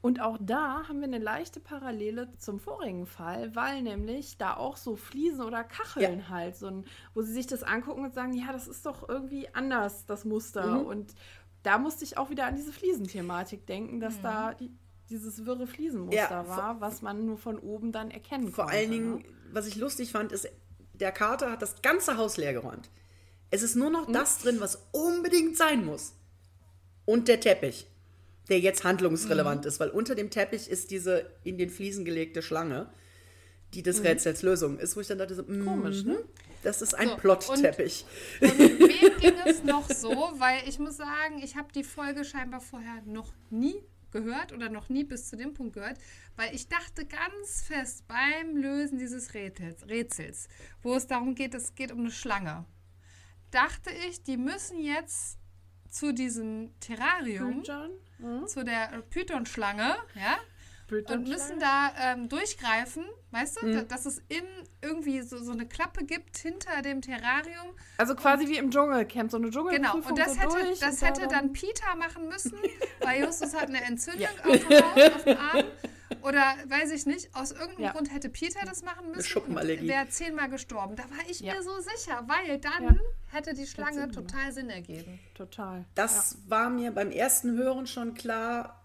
Und 0.00 0.20
auch 0.20 0.38
da 0.40 0.86
haben 0.88 1.00
wir 1.00 1.08
eine 1.08 1.18
leichte 1.18 1.58
Parallele 1.58 2.28
zum 2.38 2.60
vorigen 2.60 3.04
Fall, 3.06 3.54
weil 3.56 3.82
nämlich 3.82 4.38
da 4.38 4.56
auch 4.56 4.76
so 4.76 4.94
Fliesen 4.94 5.42
oder 5.42 5.64
Kacheln 5.64 6.28
halt, 6.28 6.56
so 6.56 6.68
ein, 6.68 6.84
wo 7.14 7.22
sie 7.22 7.32
sich 7.32 7.48
das 7.48 7.64
angucken 7.64 8.04
und 8.04 8.14
sagen, 8.14 8.32
ja, 8.32 8.52
das 8.52 8.68
ist 8.68 8.86
doch 8.86 9.08
irgendwie 9.08 9.48
anders, 9.54 10.06
das 10.06 10.24
Muster. 10.24 10.86
Und 10.86 11.14
da 11.64 11.78
musste 11.78 12.04
ich 12.04 12.16
auch 12.16 12.30
wieder 12.30 12.46
an 12.46 12.54
diese 12.54 12.72
Fliesenthematik 12.72 13.66
denken, 13.66 13.98
dass 13.98 14.20
da 14.22 14.54
die, 14.54 14.70
dieses 15.10 15.44
wirre 15.46 15.66
Fliesenmuster 15.66 16.16
Ja, 16.16 16.44
vor- 16.44 16.56
war, 16.56 16.80
was 16.80 17.02
man 17.02 17.26
nur 17.26 17.36
von 17.36 17.58
oben 17.58 17.90
dann 17.90 18.12
erkennen 18.12 18.52
Vor 18.52 18.64
konnte. 18.66 18.78
allen 18.78 18.90
Dingen, 18.92 19.14
ne? 19.16 19.24
was 19.52 19.66
ich 19.66 19.74
lustig 19.74 20.12
fand, 20.12 20.30
ist, 20.30 20.48
der 20.94 21.10
Kater 21.10 21.50
hat 21.50 21.60
das 21.60 21.82
ganze 21.82 22.16
Haus 22.16 22.36
leer 22.36 22.52
geräumt. 22.52 22.88
Es 23.50 23.62
ist 23.62 23.74
nur 23.74 23.90
noch 23.90 24.06
das 24.12 24.38
drin, 24.38 24.60
was 24.60 24.86
unbedingt 24.92 25.56
sein 25.56 25.84
muss. 25.84 26.14
Und 27.04 27.26
der 27.26 27.40
Teppich, 27.40 27.87
der 28.48 28.60
jetzt 28.60 28.84
handlungsrelevant 28.84 29.66
ist, 29.66 29.80
weil 29.80 29.90
unter 29.90 30.14
dem 30.14 30.30
Teppich 30.30 30.68
ist 30.68 30.90
diese 30.90 31.30
in 31.44 31.58
den 31.58 31.70
Fliesen 31.70 32.04
gelegte 32.04 32.42
Schlange, 32.42 32.90
die 33.74 33.82
des 33.82 34.02
Rätsels 34.02 34.42
Lösung 34.42 34.78
ist, 34.78 34.96
wo 34.96 35.00
ich 35.00 35.06
dann 35.06 35.18
dachte, 35.18 35.34
so, 35.34 35.42
Komisch, 35.42 36.04
mhm, 36.04 36.12
ne? 36.12 36.24
Das 36.62 36.82
ist 36.82 36.94
ein 36.94 37.08
So, 37.08 37.16
Plot-Teppich. 37.16 38.04
Und 38.40 38.58
wem 38.58 39.20
ging 39.20 39.34
es 39.44 39.62
noch 39.62 39.88
so? 39.88 40.10
Weil 40.38 40.66
ich 40.66 40.78
muss 40.78 40.96
sagen, 40.96 41.40
ich 41.42 41.56
habe 41.56 41.68
die 41.72 41.84
Folge 41.84 42.24
scheinbar 42.24 42.60
vorher 42.60 43.02
noch 43.04 43.32
nie 43.50 43.76
gehört 44.10 44.52
oder 44.52 44.68
noch 44.70 44.88
nie 44.88 45.04
bis 45.04 45.28
zu 45.28 45.36
dem 45.36 45.54
Punkt 45.54 45.74
gehört, 45.74 45.98
weil 46.36 46.54
ich 46.54 46.68
dachte 46.68 47.04
ganz 47.04 47.62
fest 47.62 48.04
beim 48.08 48.56
Lösen 48.56 48.98
dieses 48.98 49.34
Rätsels, 49.34 49.86
Rätsels 49.86 50.48
wo 50.82 50.94
es 50.94 51.06
darum 51.06 51.34
geht, 51.34 51.54
es 51.54 51.74
geht 51.74 51.92
um 51.92 52.00
eine 52.00 52.10
Schlange, 52.10 52.64
dachte 53.50 53.90
ich, 54.08 54.22
die 54.22 54.36
müssen 54.36 54.80
jetzt 54.80 55.37
zu 55.90 56.12
diesem 56.12 56.70
Terrarium 56.80 57.62
John? 57.62 58.46
zu 58.46 58.64
der 58.64 59.02
Python-Schlange, 59.10 59.96
ja, 60.14 60.38
und 60.90 61.28
müssen 61.28 61.60
da 61.60 61.92
ähm, 62.00 62.28
durchgreifen, 62.28 63.04
weißt 63.30 63.60
du, 63.60 63.66
mhm. 63.66 63.74
da, 63.74 63.82
dass 63.82 64.06
es 64.06 64.22
in 64.28 64.44
irgendwie 64.80 65.20
so, 65.20 65.38
so 65.38 65.52
eine 65.52 65.66
Klappe 65.66 66.04
gibt 66.04 66.38
hinter 66.38 66.82
dem 66.82 67.02
Terrarium. 67.02 67.74
Also 67.98 68.14
quasi 68.14 68.44
und, 68.44 68.50
wie 68.50 68.56
im 68.56 68.70
Dschungelcamp, 68.70 69.30
so 69.30 69.36
eine 69.36 69.50
Dschungelprüfung 69.50 70.00
Genau, 70.00 70.08
und 70.08 70.18
das 70.18 70.34
so 70.34 70.40
hätte, 70.40 70.80
das 70.80 71.02
hätte 71.02 71.28
dann 71.28 71.52
Peter 71.52 71.94
machen 71.96 72.28
müssen, 72.28 72.58
weil 73.00 73.22
Justus 73.22 73.54
hat 73.54 73.68
eine 73.68 73.82
Entzündung 73.84 74.22
ja. 74.22 74.50
auf, 74.50 74.58
dem 74.58 74.68
Haus, 74.68 75.14
auf 75.14 75.24
dem 75.24 75.38
Arm. 75.38 75.64
Oder 76.22 76.56
weiß 76.68 76.90
ich 76.92 77.06
nicht, 77.06 77.34
aus 77.34 77.52
irgendeinem 77.52 77.84
ja. 77.84 77.92
Grund 77.92 78.12
hätte 78.12 78.28
Peter 78.28 78.60
das 78.64 78.82
machen 78.82 79.10
müssen 79.10 79.38
und 79.38 79.56
wäre 79.56 80.08
zehnmal 80.08 80.48
gestorben. 80.48 80.96
Da 80.96 81.04
war 81.04 81.28
ich 81.28 81.40
ja. 81.40 81.54
mir 81.54 81.62
so 81.62 81.78
sicher, 81.80 82.24
weil 82.26 82.58
dann 82.58 83.00
hätte 83.30 83.54
die 83.54 83.66
Schlange 83.66 84.02
Sinn, 84.02 84.12
total 84.12 84.52
Sinn 84.52 84.70
ergeben. 84.70 85.18
Total. 85.34 85.84
Das 85.94 86.38
war 86.46 86.70
mir 86.70 86.92
beim 86.92 87.10
ersten 87.10 87.56
Hören 87.56 87.86
schon 87.86 88.14
klar, 88.14 88.84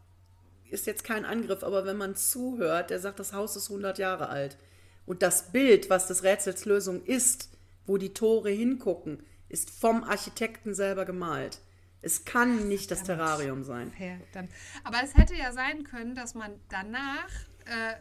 ist 0.69 0.87
jetzt 0.87 1.03
kein 1.03 1.25
Angriff, 1.25 1.63
aber 1.63 1.85
wenn 1.85 1.97
man 1.97 2.15
zuhört, 2.15 2.89
der 2.89 2.99
sagt, 2.99 3.19
das 3.19 3.33
Haus 3.33 3.55
ist 3.55 3.69
100 3.69 3.97
Jahre 3.99 4.29
alt. 4.29 4.57
Und 5.05 5.21
das 5.21 5.51
Bild, 5.51 5.89
was 5.89 6.07
des 6.07 6.23
Rätsels 6.23 6.65
Lösung 6.65 7.03
ist, 7.05 7.49
wo 7.85 7.97
die 7.97 8.13
Tore 8.13 8.49
hingucken, 8.49 9.23
ist 9.49 9.69
vom 9.69 10.03
Architekten 10.03 10.73
selber 10.73 11.05
gemalt. 11.05 11.59
Es 12.03 12.25
kann 12.25 12.67
nicht 12.67 12.91
das 12.91 13.03
Terrarium 13.03 13.63
sein. 13.63 13.91
Verdammt. 13.91 14.51
Aber 14.83 15.01
es 15.03 15.15
hätte 15.15 15.35
ja 15.35 15.51
sein 15.53 15.83
können, 15.83 16.15
dass 16.15 16.35
man 16.35 16.59
danach 16.69 17.29
äh, 17.65 17.95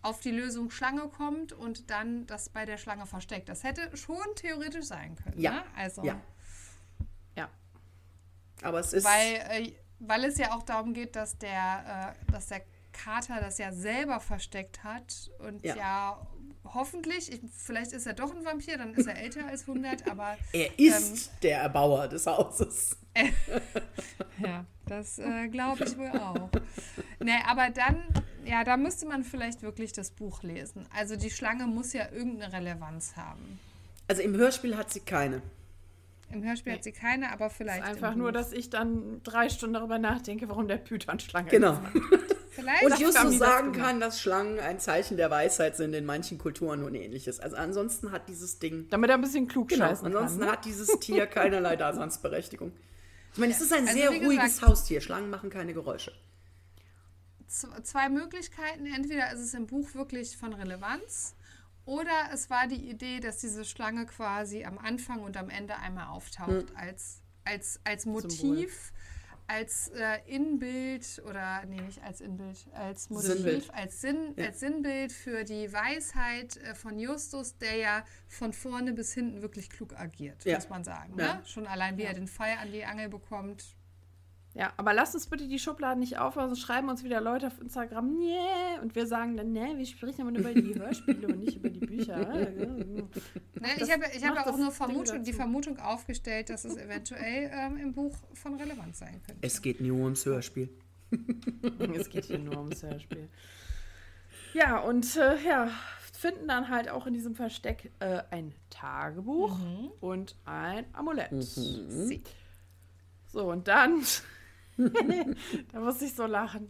auf 0.00 0.20
die 0.20 0.30
Lösung 0.30 0.70
Schlange 0.70 1.08
kommt 1.08 1.52
und 1.52 1.90
dann 1.90 2.26
das 2.26 2.48
bei 2.48 2.64
der 2.64 2.76
Schlange 2.76 3.06
versteckt. 3.06 3.48
Das 3.48 3.64
hätte 3.64 3.96
schon 3.96 4.24
theoretisch 4.36 4.86
sein 4.86 5.16
können. 5.16 5.40
Ja. 5.40 5.52
Ne? 5.52 5.62
Also, 5.76 6.04
ja. 6.04 6.20
Ja. 7.36 7.48
Aber 8.62 8.80
es 8.80 8.92
ist. 8.92 9.04
Weil, 9.04 9.34
äh, 9.50 9.72
weil 9.98 10.24
es 10.24 10.38
ja 10.38 10.54
auch 10.54 10.62
darum 10.62 10.94
geht, 10.94 11.16
dass 11.16 11.38
der, 11.38 12.16
äh, 12.28 12.32
dass 12.32 12.46
der 12.46 12.62
Kater 12.92 13.40
das 13.40 13.58
ja 13.58 13.72
selber 13.72 14.20
versteckt 14.20 14.84
hat 14.84 15.30
und 15.38 15.64
ja, 15.64 15.76
ja 15.76 16.26
hoffentlich, 16.64 17.32
ich, 17.32 17.40
vielleicht 17.56 17.92
ist 17.92 18.06
er 18.06 18.12
doch 18.12 18.34
ein 18.34 18.44
Vampir, 18.44 18.78
dann 18.78 18.94
ist 18.94 19.06
er 19.06 19.16
älter 19.18 19.46
als 19.46 19.62
100, 19.62 20.10
aber... 20.10 20.36
Er 20.52 20.78
ist 20.78 21.26
ähm, 21.26 21.32
der 21.42 21.62
Erbauer 21.62 22.08
des 22.08 22.26
Hauses. 22.26 22.96
ja, 24.38 24.64
das 24.86 25.18
äh, 25.18 25.48
glaube 25.48 25.84
ich 25.84 25.96
wohl 25.98 26.10
auch. 26.18 26.48
Nee, 27.20 27.38
aber 27.46 27.70
dann, 27.70 28.02
ja, 28.44 28.64
da 28.64 28.76
müsste 28.76 29.06
man 29.06 29.24
vielleicht 29.24 29.62
wirklich 29.62 29.92
das 29.92 30.10
Buch 30.10 30.42
lesen. 30.42 30.86
Also 30.96 31.16
die 31.16 31.30
Schlange 31.30 31.66
muss 31.66 31.92
ja 31.92 32.10
irgendeine 32.10 32.52
Relevanz 32.52 33.16
haben. 33.16 33.58
Also 34.08 34.22
im 34.22 34.36
Hörspiel 34.36 34.76
hat 34.76 34.90
sie 34.90 35.00
keine. 35.00 35.42
Im 36.30 36.42
Hörspiel 36.42 36.72
nee. 36.72 36.78
hat 36.78 36.84
sie 36.84 36.92
keine, 36.92 37.30
aber 37.32 37.50
vielleicht. 37.50 37.82
Einfach 37.82 38.14
nur, 38.14 38.32
dass 38.32 38.52
ich 38.52 38.70
dann 38.70 39.22
drei 39.22 39.48
Stunden 39.48 39.74
darüber 39.74 39.98
nachdenke, 39.98 40.48
warum 40.48 40.66
der 40.66 40.78
Python-Schlange 40.78 41.50
genau. 41.50 41.72
ist. 41.72 41.92
Genau. 41.92 42.06
Vielleicht 42.52 42.84
und 42.84 42.98
Justus 42.98 43.38
sagen 43.38 43.72
kann, 43.72 43.98
dass 43.98 44.20
Schlangen 44.20 44.58
ein 44.60 44.78
Zeichen 44.78 45.16
der 45.16 45.30
Weisheit 45.30 45.74
sind 45.74 45.94
in 45.94 46.04
manchen 46.04 46.36
Kulturen 46.36 46.84
und 46.84 46.94
ähnliches. 46.94 47.40
Also 47.40 47.56
ansonsten 47.56 48.12
hat 48.12 48.28
dieses 48.28 48.58
Ding. 48.58 48.88
Damit 48.90 49.08
er 49.08 49.16
ein 49.16 49.22
bisschen 49.22 49.48
klug 49.48 49.68
genau, 49.68 49.86
Ansonsten 49.86 50.18
kann, 50.18 50.38
ne? 50.38 50.52
hat 50.52 50.64
dieses 50.66 51.00
Tier 51.00 51.26
keinerlei 51.26 51.76
Daseinsberechtigung. 51.76 52.72
Ich 53.32 53.38
meine, 53.38 53.52
es 53.52 53.60
ist 53.60 53.72
ein 53.72 53.88
also 53.88 53.98
sehr 53.98 54.10
ruhiges 54.10 54.54
gesagt, 54.54 54.68
Haustier. 54.68 55.00
Schlangen 55.00 55.30
machen 55.30 55.50
keine 55.50 55.72
Geräusche. 55.72 56.12
Zwei 57.46 58.08
Möglichkeiten. 58.08 58.86
Entweder 58.86 59.32
ist 59.32 59.40
es 59.40 59.54
im 59.54 59.66
Buch 59.66 59.94
wirklich 59.94 60.36
von 60.36 60.52
Relevanz 60.52 61.34
oder 61.84 62.30
es 62.32 62.48
war 62.48 62.66
die 62.66 62.88
Idee, 62.90 63.20
dass 63.20 63.38
diese 63.38 63.64
Schlange 63.64 64.06
quasi 64.06 64.64
am 64.64 64.78
Anfang 64.78 65.20
und 65.20 65.36
am 65.36 65.50
Ende 65.50 65.76
einmal 65.76 66.08
auftaucht 66.08 66.70
hm. 66.70 66.76
als, 66.76 67.20
als, 67.44 67.80
als 67.84 68.06
Motiv. 68.06 68.92
Als 69.46 69.88
äh, 69.88 70.18
Inbild 70.26 71.22
oder 71.28 71.64
nee, 71.66 71.80
nicht 71.80 72.02
als 72.02 72.20
Inbild, 72.20 72.66
als 72.72 73.10
Motiv, 73.10 73.28
Sinnbild. 73.28 73.74
als, 73.74 74.00
Sinn, 74.00 74.34
ja. 74.36 74.46
als 74.46 74.60
Sinnbild 74.60 75.12
für 75.12 75.44
die 75.44 75.72
Weisheit 75.72 76.56
äh, 76.58 76.74
von 76.74 76.98
Justus, 76.98 77.58
der 77.58 77.76
ja 77.76 78.04
von 78.28 78.52
vorne 78.52 78.92
bis 78.92 79.12
hinten 79.12 79.42
wirklich 79.42 79.68
klug 79.68 79.94
agiert, 79.98 80.44
ja. 80.44 80.56
muss 80.56 80.68
man 80.68 80.84
sagen. 80.84 81.18
Ja. 81.18 81.34
Ne? 81.34 81.42
Schon 81.44 81.66
allein, 81.66 81.98
wie 81.98 82.04
er 82.04 82.14
den 82.14 82.28
Pfeil 82.28 82.56
an 82.58 82.72
die 82.72 82.84
Angel 82.84 83.08
bekommt, 83.08 83.76
ja, 84.54 84.72
aber 84.76 84.92
lasst 84.92 85.14
uns 85.14 85.26
bitte 85.26 85.48
die 85.48 85.58
Schubladen 85.58 86.00
nicht 86.00 86.18
aufmachen, 86.18 86.50
sonst 86.50 86.60
schreiben 86.60 86.88
uns 86.90 87.02
wieder 87.02 87.20
Leute 87.20 87.46
auf 87.46 87.58
Instagram, 87.60 88.18
nee, 88.18 88.36
und 88.82 88.94
wir 88.94 89.06
sagen 89.06 89.36
dann, 89.36 89.52
nee, 89.52 89.76
wir 89.76 89.86
sprechen 89.86 90.22
aber 90.22 90.30
nur 90.30 90.40
über 90.40 90.52
die 90.52 90.78
Hörspiele 90.78 91.26
und 91.28 91.40
nicht 91.40 91.56
über 91.56 91.70
die 91.70 91.80
Bücher. 91.80 92.18
nee, 92.50 93.68
ich 93.78 93.90
habe 93.90 94.04
ich 94.14 94.24
hab 94.24 94.46
auch 94.46 94.58
nur 94.58 94.70
Vermutung, 94.70 95.24
die 95.24 95.32
Vermutung 95.32 95.78
aufgestellt, 95.78 96.50
dass 96.50 96.66
es 96.66 96.76
eventuell 96.76 97.50
ähm, 97.54 97.78
im 97.78 97.92
Buch 97.94 98.14
von 98.34 98.54
Relevanz 98.56 98.98
sein 98.98 99.22
könnte. 99.26 99.46
Es 99.46 99.62
geht 99.62 99.80
nur 99.80 100.00
ums 100.00 100.26
Hörspiel. 100.26 100.68
es 101.94 102.10
geht 102.10 102.26
hier 102.26 102.38
nur 102.38 102.58
ums 102.58 102.82
Hörspiel. 102.82 103.28
Ja, 104.52 104.80
und 104.80 105.16
äh, 105.16 105.42
ja, 105.42 105.70
finden 106.12 106.46
dann 106.46 106.68
halt 106.68 106.90
auch 106.90 107.06
in 107.06 107.14
diesem 107.14 107.34
Versteck 107.34 107.90
äh, 108.00 108.22
ein 108.30 108.52
Tagebuch 108.68 109.58
mhm. 109.58 109.90
und 110.00 110.36
ein 110.44 110.84
Amulett. 110.92 111.32
Mhm. 111.32 112.22
So, 113.26 113.50
und 113.50 113.66
dann 113.66 114.02
da 115.72 115.80
muss 115.80 116.02
ich 116.02 116.14
so 116.14 116.26
lachen. 116.26 116.68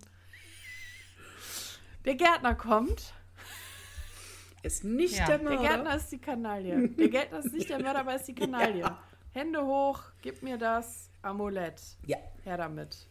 Der 2.05 2.15
Gärtner 2.15 2.55
kommt. 2.55 3.15
Ist 4.63 4.85
nicht 4.85 5.19
ja. 5.19 5.27
der 5.27 5.39
Mörder. 5.39 5.59
Der 5.59 5.69
Gärtner 5.69 5.97
ist 5.97 6.13
die 6.13 6.19
Kanaille. 6.19 6.89
Der 6.89 7.09
Gärtner 7.09 7.39
ist 7.39 7.53
nicht 7.53 7.69
der 7.69 7.81
Mörder, 7.81 8.01
aber 8.01 8.15
ist 8.15 8.29
die 8.29 8.35
Kanaille. 8.37 8.81
Ja. 8.81 9.03
Hände 9.33 9.65
hoch, 9.65 10.03
gib 10.21 10.43
mir 10.43 10.59
das 10.59 11.11
Amulett. 11.23 11.81
Ja. 12.07 12.19
Her 12.45 12.59
damit. 12.59 13.09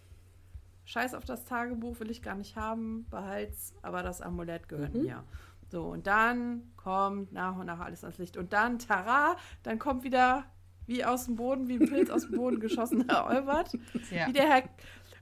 Scheiß 0.85 1.13
auf 1.13 1.25
das 1.25 1.45
Tagebuch, 1.45 1.99
will 1.99 2.11
ich 2.11 2.21
gar 2.21 2.35
nicht 2.35 2.55
haben, 2.55 3.05
behalt's, 3.09 3.73
aber 3.81 4.03
das 4.03 4.21
Amulett 4.21 4.67
gehört 4.67 4.93
mhm. 4.93 5.03
mir. 5.03 5.23
So, 5.69 5.85
und 5.85 6.05
dann 6.05 6.73
kommt 6.75 7.31
nach 7.31 7.55
und 7.55 7.65
nach 7.65 7.79
alles 7.79 8.03
ans 8.03 8.17
Licht. 8.17 8.35
Und 8.35 8.51
dann, 8.51 8.77
tara, 8.77 9.37
dann 9.63 9.79
kommt 9.79 10.03
wieder 10.03 10.45
wie 10.87 11.03
aus 11.05 11.25
dem 11.25 11.35
Boden, 11.35 11.67
wie 11.67 11.75
ein 11.75 11.87
Pilz 11.87 12.09
aus 12.09 12.23
dem 12.27 12.37
Boden 12.37 12.59
geschossen, 12.59 13.05
Herr 13.09 13.27
Olbert. 13.27 13.71
Ja. 14.09 14.27
Wie 14.27 14.33
der 14.33 14.49
Herr, 14.49 14.63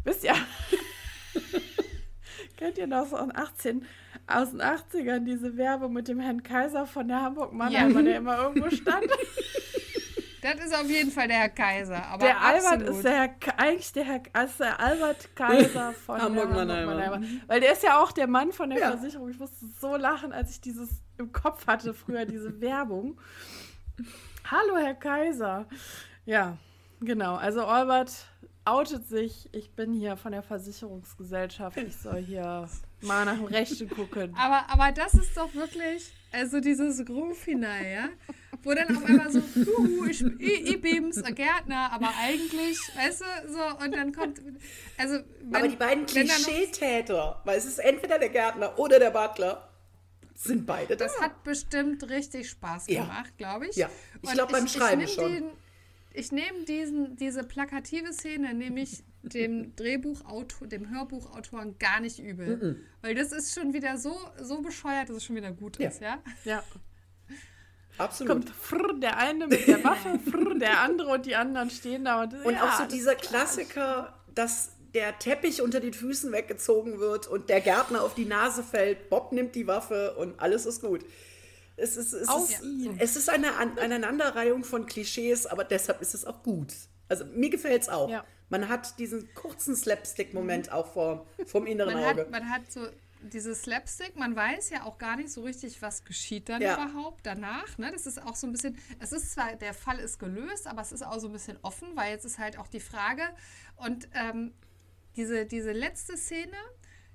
wisst 0.03 0.23
ihr, 0.23 0.33
kennt 2.57 2.77
ihr 2.77 2.87
noch 2.87 3.05
so 3.05 3.17
aus, 3.17 3.29
18, 3.33 3.85
aus 4.27 4.51
den 4.51 4.61
80ern 4.61 5.25
diese 5.25 5.57
Werbung 5.57 5.93
mit 5.93 6.07
dem 6.07 6.19
Herrn 6.19 6.43
Kaiser 6.43 6.85
von 6.85 7.07
der 7.07 7.21
Hamburg 7.21 7.53
Mannheimer, 7.53 7.99
ja. 7.99 8.01
der 8.01 8.17
immer 8.17 8.37
irgendwo 8.41 8.69
stand? 8.69 9.07
Das 10.41 10.55
ist 10.65 10.73
auf 10.73 10.89
jeden 10.89 11.11
Fall 11.11 11.27
der 11.27 11.37
Herr 11.37 11.49
Kaiser. 11.49 12.05
Aber 12.05 12.25
der 12.25 12.41
Albert 12.41 12.81
ist 12.83 13.03
der 13.03 13.11
Herr, 13.11 13.35
eigentlich 13.57 13.91
der 13.91 14.03
Herr, 14.05 14.21
also 14.33 14.53
der 14.59 14.79
Albert 14.79 15.35
Kaiser 15.35 15.93
von 15.93 16.21
Hamburg 16.21 16.51
Mannheimer. 16.51 17.21
Weil 17.47 17.59
der 17.59 17.73
ist 17.73 17.83
ja 17.83 18.01
auch 18.01 18.11
der 18.11 18.27
Mann 18.27 18.51
von 18.51 18.69
der 18.69 18.79
ja. 18.79 18.91
Versicherung. 18.91 19.29
Ich 19.29 19.39
musste 19.39 19.65
so 19.79 19.95
lachen, 19.95 20.31
als 20.31 20.51
ich 20.51 20.61
dieses 20.61 20.89
im 21.17 21.31
Kopf 21.31 21.67
hatte, 21.67 21.93
früher 21.93 22.25
diese 22.25 22.61
Werbung. 22.61 23.19
Hallo, 24.45 24.77
Herr 24.77 24.95
Kaiser. 24.95 25.67
Ja, 26.25 26.57
genau. 27.01 27.35
Also 27.35 27.65
Albert 27.65 28.11
outet 28.65 29.07
sich. 29.07 29.49
Ich 29.53 29.71
bin 29.71 29.93
hier 29.93 30.17
von 30.17 30.31
der 30.31 30.43
Versicherungsgesellschaft. 30.43 31.77
Ich 31.77 31.97
soll 31.97 32.17
hier 32.17 32.67
mal 33.01 33.25
nach 33.25 33.35
dem 33.35 33.45
Rechten 33.45 33.89
gucken. 33.89 34.35
Aber, 34.37 34.69
aber 34.69 34.91
das 34.91 35.13
ist 35.13 35.35
doch 35.37 35.53
wirklich, 35.53 36.11
also 36.31 36.59
dieses 36.59 37.03
Groove-Final, 37.05 37.85
ja? 37.85 38.09
Wo 38.63 38.73
dann 38.73 38.95
auf 38.95 39.05
einmal 39.05 39.31
so, 39.31 39.39
huhu, 39.39 40.05
ich, 40.05 40.21
ich, 40.21 40.69
ich 40.69 40.81
bin's, 40.81 41.23
Gärtner, 41.23 41.93
aber 41.93 42.09
eigentlich, 42.19 42.77
weißt 42.95 43.21
du, 43.21 43.53
so, 43.53 43.85
und 43.85 43.95
dann 43.95 44.11
kommt, 44.11 44.41
also. 44.97 45.19
Wenn, 45.41 45.55
aber 45.55 45.67
die 45.69 45.77
beiden 45.77 46.05
Klischeetäter, 46.05 47.41
weil 47.45 47.57
es 47.57 47.65
ist 47.65 47.79
entweder 47.79 48.19
der 48.19 48.29
Gärtner 48.29 48.77
oder 48.77 48.99
der 48.99 49.11
Butler 49.11 49.68
sind 50.39 50.65
beide 50.65 50.95
da. 50.95 51.05
Das 51.05 51.19
hat 51.19 51.43
bestimmt 51.43 52.09
richtig 52.09 52.49
Spaß 52.49 52.87
gemacht, 52.87 53.33
ja. 53.37 53.37
glaube 53.37 53.67
ich. 53.67 53.75
Ja, 53.75 53.89
ich 54.21 54.31
glaube 54.31 54.53
beim 54.53 54.67
Schreiben 54.67 55.01
ich 55.01 55.13
schon. 55.13 55.33
Den, 55.33 55.51
ich 56.13 56.31
nehme 56.31 56.63
diesen, 56.65 57.15
diese 57.17 57.43
plakative 57.43 58.13
Szene, 58.13 58.53
nämlich 58.53 59.03
dem 59.21 59.75
Drehbuchautor, 59.75 60.67
dem 60.67 60.89
Hörbuchautoren 60.89 61.77
gar 61.77 61.99
nicht 61.99 62.19
übel. 62.19 62.57
Mm 62.57 62.61
-mm. 62.61 62.75
Weil 63.01 63.15
das 63.15 63.31
ist 63.31 63.53
schon 63.53 63.73
wieder 63.73 63.97
so, 63.97 64.17
so 64.41 64.61
bescheuert, 64.61 65.09
dass 65.09 65.17
es 65.17 65.25
schon 65.25 65.35
wieder 65.35 65.51
gut 65.51 65.77
ist, 65.77 66.01
ja? 66.01 66.21
Ja. 66.45 66.63
Absolut. 67.97 68.31
Kommt 68.31 68.49
frr, 68.49 68.93
der 68.97 69.17
eine 69.17 69.47
mit 69.47 69.67
der 69.67 69.83
Waffe, 69.83 70.19
frr, 70.19 70.57
der 70.57 70.79
andere 70.79 71.09
und 71.09 71.25
die 71.25 71.35
anderen 71.35 71.69
stehen 71.69 72.05
da. 72.05 72.23
Und, 72.23 72.33
und 72.45 72.53
ja, 72.53 72.63
auch 72.63 72.79
so 72.79 72.85
dieser 72.85 73.15
Klassiker, 73.15 74.17
dass 74.33 74.78
der 74.93 75.17
Teppich 75.19 75.61
unter 75.61 75.79
den 75.79 75.93
Füßen 75.93 76.31
weggezogen 76.31 76.99
wird 76.99 77.27
und 77.27 77.49
der 77.49 77.61
Gärtner 77.61 78.03
auf 78.03 78.15
die 78.15 78.25
Nase 78.25 78.63
fällt, 78.63 79.09
Bob 79.09 79.31
nimmt 79.31 79.55
die 79.55 79.67
Waffe 79.67 80.15
und 80.15 80.39
alles 80.39 80.65
ist 80.65 80.81
gut. 80.81 81.05
Es 81.77 81.95
ist, 81.95 82.13
es 82.13 82.27
ist, 82.27 82.61
es 82.97 83.15
ist 83.15 83.29
eine 83.29 83.55
An 83.55 83.77
Aneinanderreihung 83.77 84.63
von 84.63 84.85
Klischees, 84.85 85.45
aber 85.45 85.63
deshalb 85.63 86.01
ist 86.01 86.13
es 86.13 86.25
auch 86.25 86.43
gut. 86.43 86.73
Also 87.07 87.25
mir 87.25 87.49
gefällt 87.49 87.83
es 87.83 87.89
auch. 87.89 88.09
Ja. 88.09 88.25
Man 88.49 88.67
hat 88.67 88.99
diesen 88.99 89.33
kurzen 89.33 89.75
Slapstick-Moment 89.75 90.67
mhm. 90.67 90.73
auch 90.73 90.91
vor, 90.91 91.27
vom 91.45 91.65
inneren 91.67 91.93
man 91.93 92.03
Auge. 92.03 92.21
Hat, 92.21 92.31
man 92.31 92.49
hat 92.49 92.71
so 92.71 92.81
dieses 93.21 93.63
Slapstick, 93.63 94.15
man 94.15 94.35
weiß 94.35 94.69
ja 94.69 94.83
auch 94.83 94.97
gar 94.97 95.15
nicht 95.17 95.29
so 95.31 95.41
richtig, 95.41 95.81
was 95.81 96.03
geschieht 96.05 96.49
dann 96.49 96.61
ja. 96.61 96.73
überhaupt 96.73 97.25
danach. 97.25 97.77
Ne? 97.77 97.91
Das 97.91 98.07
ist 98.07 98.21
auch 98.21 98.35
so 98.35 98.47
ein 98.47 98.53
bisschen, 98.53 98.77
es 98.99 99.11
ist 99.11 99.33
zwar, 99.33 99.55
der 99.55 99.73
Fall 99.73 99.99
ist 99.99 100.19
gelöst, 100.19 100.67
aber 100.67 100.81
es 100.81 100.91
ist 100.91 101.05
auch 101.05 101.19
so 101.19 101.27
ein 101.27 101.33
bisschen 101.33 101.57
offen, 101.61 101.89
weil 101.95 102.11
jetzt 102.11 102.25
ist 102.25 102.39
halt 102.39 102.57
auch 102.57 102.67
die 102.67 102.79
Frage, 102.79 103.23
und 103.77 104.09
ähm, 104.13 104.53
diese, 105.15 105.45
diese 105.45 105.71
letzte 105.71 106.17
Szene, 106.17 106.55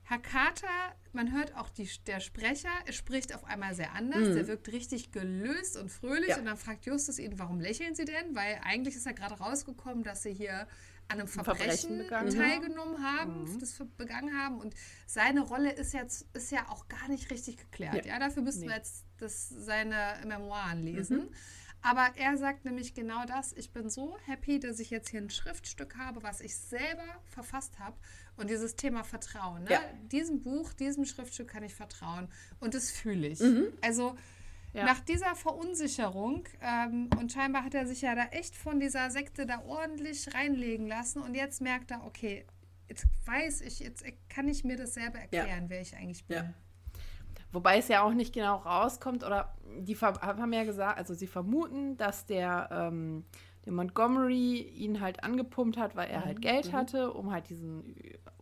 Herr 0.07 0.19
Carter, 0.19 0.69
man 1.13 1.33
hört 1.33 1.57
auch 1.57 1.71
die, 1.71 1.89
der 2.07 2.21
Sprecher, 2.21 2.69
spricht 2.91 3.35
auf 3.35 3.45
einmal 3.45 3.75
sehr 3.75 3.93
anders. 3.95 4.35
Der 4.35 4.47
wirkt 4.47 4.69
richtig 4.71 5.13
gelöst 5.13 5.79
und 5.79 5.91
fröhlich. 5.91 6.29
Ja. 6.29 6.39
Und 6.39 6.45
dann 6.45 6.59
fragt 6.59 6.85
Justus 6.85 7.19
ihn, 7.19 7.39
warum 7.39 7.59
lächeln 7.59 7.95
Sie 7.95 8.05
denn? 8.05 8.35
Weil 8.35 8.61
eigentlich 8.65 8.97
ist 8.97 9.07
ja 9.07 9.13
gerade 9.13 9.35
rausgekommen, 9.35 10.05
dass 10.05 10.23
Sie 10.23 10.35
hier 10.35 10.67
an 11.09 11.21
einem 11.21 11.29
Verbrechen 11.29 12.07
Verbrechen, 12.07 12.39
teilgenommen 12.39 13.03
haben, 13.03 13.59
das 13.61 13.73
ver- 13.75 13.87
begangen 13.97 14.39
haben. 14.39 14.59
Und 14.61 14.75
seine 15.07 15.41
Rolle 15.41 15.73
ist 15.73 15.95
jetzt 15.95 16.27
ist 16.35 16.51
ja 16.51 16.69
auch 16.69 16.89
gar 16.89 17.09
nicht 17.09 17.31
richtig 17.31 17.57
geklärt. 17.59 18.05
Ja, 18.07 18.19
dafür 18.19 18.43
müssten 18.43 18.63
wir 18.69 18.77
jetzt 18.77 19.05
das, 19.19 19.49
seine 19.49 20.19
Memoiren 20.27 20.83
lesen. 20.83 21.29
Aber 21.87 22.09
er 22.17 22.39
sagt 22.39 22.65
nämlich 22.65 22.95
genau 22.95 23.27
das. 23.27 23.53
Ich 23.53 23.71
bin 23.71 23.91
so 23.91 24.17
happy, 24.25 24.59
dass 24.59 24.81
ich 24.81 24.89
jetzt 24.89 25.11
hier 25.11 25.21
ein 25.21 25.29
Schriftstück 25.29 25.99
habe, 25.99 26.23
was 26.23 26.41
ich 26.41 26.57
selber 26.57 27.05
verfasst 27.27 27.79
habe. 27.79 27.95
Und 28.37 28.49
dieses 28.49 28.75
Thema 28.75 29.05
Vertrauen. 29.05 29.65
Ne? 29.65 29.73
Ja. 29.73 29.81
Diesem 30.11 30.41
Buch, 30.41 30.73
diesem 30.73 31.05
Schriftstück 31.05 31.49
kann 31.49 31.63
ich 31.63 31.75
vertrauen. 31.75 32.29
Und 32.59 32.73
das 32.73 32.91
fühle 32.91 33.27
ich. 33.29 33.41
Also 33.83 34.17
Ja. 34.73 34.87
nach 34.87 35.01
dieser 35.01 35.35
Verunsicherung, 35.37 36.49
ähm, 36.63 37.11
und 37.21 37.31
scheinbar 37.33 37.65
hat 37.65 37.75
er 37.75 37.87
sich 37.87 38.01
ja 38.01 38.15
da 38.15 38.25
echt 38.29 38.57
von 38.57 38.81
dieser 38.81 39.11
Sekte 39.11 39.45
da 39.45 39.63
ordentlich 39.67 40.33
reinlegen 40.35 40.87
lassen. 40.87 41.21
Und 41.21 41.35
jetzt 41.35 41.61
merkt 41.61 41.91
er, 41.91 42.05
okay, 42.07 42.47
jetzt 42.89 43.07
weiß 43.27 43.61
ich, 43.61 43.81
jetzt 43.81 44.05
kann 44.31 44.49
ich 44.49 44.65
mir 44.65 44.77
das 44.79 44.95
selber 44.95 45.19
erklären, 45.19 45.67
wer 45.69 45.83
ich 45.83 45.95
eigentlich 45.95 46.25
bin. 46.25 46.55
Wobei 47.55 47.79
es 47.79 47.89
ja 47.89 48.03
auch 48.03 48.13
nicht 48.13 48.35
genau 48.35 48.57
rauskommt, 48.57 49.25
oder 49.25 49.55
die 49.79 49.97
haben 49.97 50.53
ja 50.53 50.65
gesagt, 50.65 50.99
also 50.99 51.15
sie 51.15 51.27
vermuten, 51.27 51.97
dass 51.97 52.27
der, 52.27 52.69
ähm, 52.71 53.25
der 53.65 53.73
Montgomery 53.73 54.61
ihn 54.61 55.01
halt 55.01 55.25
angepumpt 55.25 55.79
hat, 55.79 55.97
weil 55.97 56.11
er 56.11 56.25
halt 56.25 56.43
Geld 56.43 56.73
hatte, 56.73 57.13
um 57.13 57.33
halt 57.33 57.49
diesen 57.49 57.97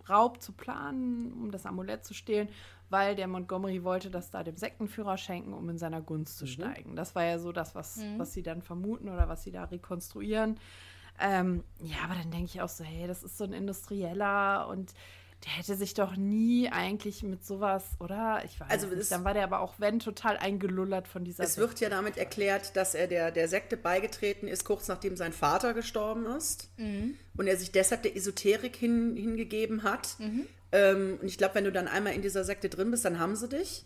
Raub 0.09 0.43
zu 0.43 0.53
planen, 0.53 1.33
um 1.33 1.51
das 1.53 1.65
Amulett 1.65 2.05
zu 2.05 2.13
stehlen, 2.15 2.49
weil 2.91 3.15
der 3.15 3.29
Montgomery 3.29 3.85
wollte 3.85 4.11
das 4.11 4.31
da 4.31 4.43
dem 4.43 4.57
Sektenführer 4.57 5.17
schenken, 5.17 5.53
um 5.53 5.69
in 5.71 5.79
seiner 5.79 6.01
Gunst 6.01 6.39
zu 6.39 6.47
steigen. 6.47 6.97
Das 6.97 7.15
war 7.15 7.25
ja 7.25 7.39
so 7.39 7.53
das, 7.53 7.75
was, 7.75 7.99
was 8.19 8.33
sie 8.33 8.43
dann 8.43 8.63
vermuten 8.63 9.09
oder 9.09 9.29
was 9.29 9.45
sie 9.45 9.53
da 9.53 9.65
rekonstruieren. 9.65 10.59
Ähm, 11.21 11.63
ja, 11.81 11.99
aber 12.05 12.15
dann 12.15 12.31
denke 12.31 12.47
ich 12.47 12.63
auch 12.63 12.69
so, 12.69 12.83
hey, 12.83 13.07
das 13.07 13.23
ist 13.23 13.39
so 13.39 13.45
ein 13.45 13.53
Industrieller 13.53 14.67
und 14.69 14.93
der 15.45 15.53
hätte 15.53 15.77
sich 15.77 15.95
doch 15.95 16.15
nie 16.17 16.69
eigentlich 16.69 17.23
mit 17.23 17.45
sowas, 17.45 17.83
oder? 17.99 18.43
Ich 18.45 18.61
weiß 18.61 18.71
Also 18.71 18.87
nicht. 18.87 19.11
Dann 19.11 19.25
war 19.25 19.35
der 19.35 19.43
aber 19.43 19.61
auch, 19.61 19.75
wenn, 19.79 19.99
total 19.99 20.37
eingelullert 20.37 21.09
von 21.09 21.25
dieser 21.25 21.43
Es 21.43 21.59
wird 21.59 21.81
ja 21.81 21.89
damit 21.89 22.17
erklärt, 22.17 22.77
dass 22.77 22.95
er 22.95 23.09
der, 23.09 23.33
der 23.33 23.49
Sekte 23.49 23.77
beigetreten 23.77 24.47
ist, 24.47 24.65
kurz 24.65 24.87
nachdem 24.87 25.17
sein 25.17 25.33
Vater 25.33 25.75
gestorben 25.75 26.27
ist. 26.27 26.71
Und 27.37 27.47
er 27.47 27.57
sich 27.57 27.73
deshalb 27.73 28.03
der 28.03 28.17
Esoterik 28.17 28.77
hin, 28.77 29.17
hingegeben 29.17 29.83
hat. 29.83 30.17
Ähm, 30.71 31.19
und 31.21 31.27
ich 31.27 31.39
glaube, 31.39 31.57
wenn 31.57 31.65
du 31.65 31.73
dann 31.73 31.89
einmal 31.89 32.15
in 32.15 32.23
dieser 32.23 32.45
Sekte 32.45 32.69
drin 32.69 32.91
bist, 32.91 33.05
dann 33.05 33.19
haben 33.19 33.35
sie 33.35 33.49
dich. 33.49 33.85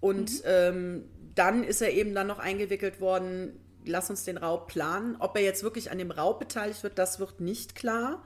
Und 0.00 0.42
ähm, 0.46 1.04
dann 1.34 1.62
ist 1.62 1.82
er 1.82 1.92
eben 1.92 2.14
dann 2.14 2.26
noch 2.26 2.38
eingewickelt 2.38 3.00
worden, 3.00 3.60
lass 3.84 4.08
uns 4.08 4.24
den 4.24 4.38
Raub 4.38 4.68
planen. 4.68 5.16
Ob 5.18 5.36
er 5.36 5.42
jetzt 5.42 5.62
wirklich 5.62 5.90
an 5.90 5.98
dem 5.98 6.10
Raub 6.10 6.38
beteiligt 6.38 6.82
wird, 6.82 6.98
das 6.98 7.20
wird 7.20 7.40
nicht 7.40 7.74
klar. 7.74 8.24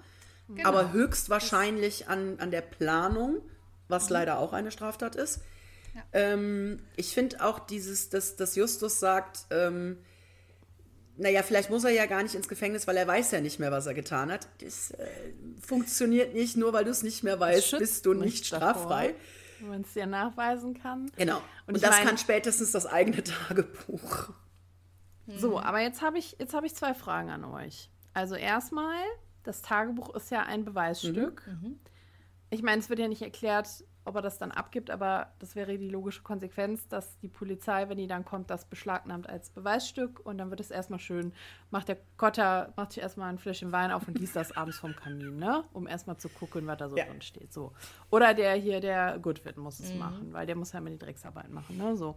Genau. 0.48 0.68
Aber 0.68 0.92
höchstwahrscheinlich 0.92 2.08
an, 2.08 2.38
an 2.38 2.50
der 2.50 2.60
Planung, 2.60 3.40
was 3.88 4.10
leider 4.10 4.38
auch 4.38 4.52
eine 4.52 4.70
Straftat 4.70 5.16
ist. 5.16 5.40
Ähm, 6.12 6.80
ich 6.96 7.14
finde 7.14 7.42
auch 7.44 7.60
dieses, 7.60 8.08
dass, 8.10 8.36
dass 8.36 8.56
Justus 8.56 8.98
sagt, 9.00 9.46
ähm, 9.50 9.98
naja, 11.16 11.42
vielleicht 11.44 11.70
muss 11.70 11.84
er 11.84 11.90
ja 11.90 12.06
gar 12.06 12.22
nicht 12.22 12.34
ins 12.34 12.48
Gefängnis, 12.48 12.86
weil 12.88 12.96
er 12.96 13.06
weiß 13.06 13.30
ja 13.30 13.40
nicht 13.40 13.60
mehr, 13.60 13.70
was 13.70 13.86
er 13.86 13.94
getan 13.94 14.32
hat. 14.32 14.48
Das 14.60 14.90
äh, 14.90 15.06
funktioniert 15.64 16.34
nicht, 16.34 16.56
nur 16.56 16.72
weil 16.72 16.84
du 16.84 16.90
es 16.90 17.02
nicht 17.04 17.22
mehr 17.22 17.38
weißt, 17.38 17.78
bist 17.78 18.04
du 18.04 18.12
nicht 18.14 18.24
nicht 18.24 18.52
davor. 18.52 18.72
straffrei. 18.72 19.14
Wenn 19.60 19.68
man 19.68 19.80
es 19.82 19.94
ja 19.94 20.06
nachweisen 20.06 20.74
kann. 20.74 21.10
Genau. 21.16 21.36
Und 21.68 21.74
Und, 21.76 21.82
das 21.84 21.90
mein- 21.90 22.06
kann 22.06 22.18
spätestens 22.18 22.72
das 22.72 22.86
eigene 22.86 23.22
Tagebuch. 23.22 24.30
So, 25.28 25.58
aber 25.60 25.80
jetzt 25.80 26.02
habe 26.02 26.18
ich, 26.18 26.36
jetzt 26.38 26.52
habe 26.52 26.66
ich 26.66 26.74
zwei 26.74 26.92
Fragen 26.92 27.30
an 27.30 27.44
euch. 27.44 27.88
Also 28.12 28.34
erstmal, 28.34 28.98
das 29.44 29.62
Tagebuch 29.62 30.14
ist 30.14 30.30
ja 30.30 30.42
ein 30.42 30.64
Beweisstück. 30.64 31.48
Ich 32.50 32.62
meine, 32.62 32.80
es 32.80 32.88
wird 32.88 32.98
ja 33.00 33.08
nicht 33.08 33.22
erklärt, 33.22 33.68
ob 34.06 34.16
er 34.16 34.22
das 34.22 34.36
dann 34.38 34.50
abgibt, 34.52 34.90
aber 34.90 35.32
das 35.38 35.56
wäre 35.56 35.78
die 35.78 35.88
logische 35.88 36.22
Konsequenz, 36.22 36.86
dass 36.88 37.18
die 37.20 37.28
Polizei, 37.28 37.88
wenn 37.88 37.96
die 37.96 38.06
dann 38.06 38.24
kommt, 38.24 38.50
das 38.50 38.66
beschlagnahmt 38.66 39.28
als 39.28 39.48
Beweisstück 39.50 40.20
und 40.24 40.36
dann 40.36 40.50
wird 40.50 40.60
es 40.60 40.70
erstmal 40.70 40.98
schön, 40.98 41.32
macht 41.70 41.88
der 41.88 41.96
Kotter, 42.18 42.74
macht 42.76 42.92
sich 42.92 43.02
erstmal 43.02 43.30
ein 43.30 43.38
Fläschchen 43.38 43.72
Wein 43.72 43.90
auf 43.90 44.06
und 44.06 44.18
liest 44.18 44.36
das 44.36 44.54
abends 44.56 44.78
vom 44.78 44.94
Kamin, 44.94 45.38
ne? 45.38 45.64
Um 45.72 45.86
erstmal 45.86 46.18
zu 46.18 46.28
gucken, 46.28 46.66
was 46.66 46.76
da 46.76 46.90
so 46.90 46.96
Ja. 46.98 47.06
drin 47.06 47.22
steht. 47.22 47.52
So. 47.52 47.72
Oder 48.10 48.34
der 48.34 48.52
hier, 48.54 48.80
der 48.80 49.18
Goodwin 49.18 49.58
muss 49.58 49.80
es 49.80 49.94
machen, 49.94 50.32
weil 50.34 50.46
der 50.46 50.56
muss 50.56 50.72
ja 50.72 50.80
immer 50.80 50.90
die 50.90 50.98
Drecksarbeit 50.98 51.48
machen, 51.50 51.78
ne? 51.78 51.96
So. 51.96 52.16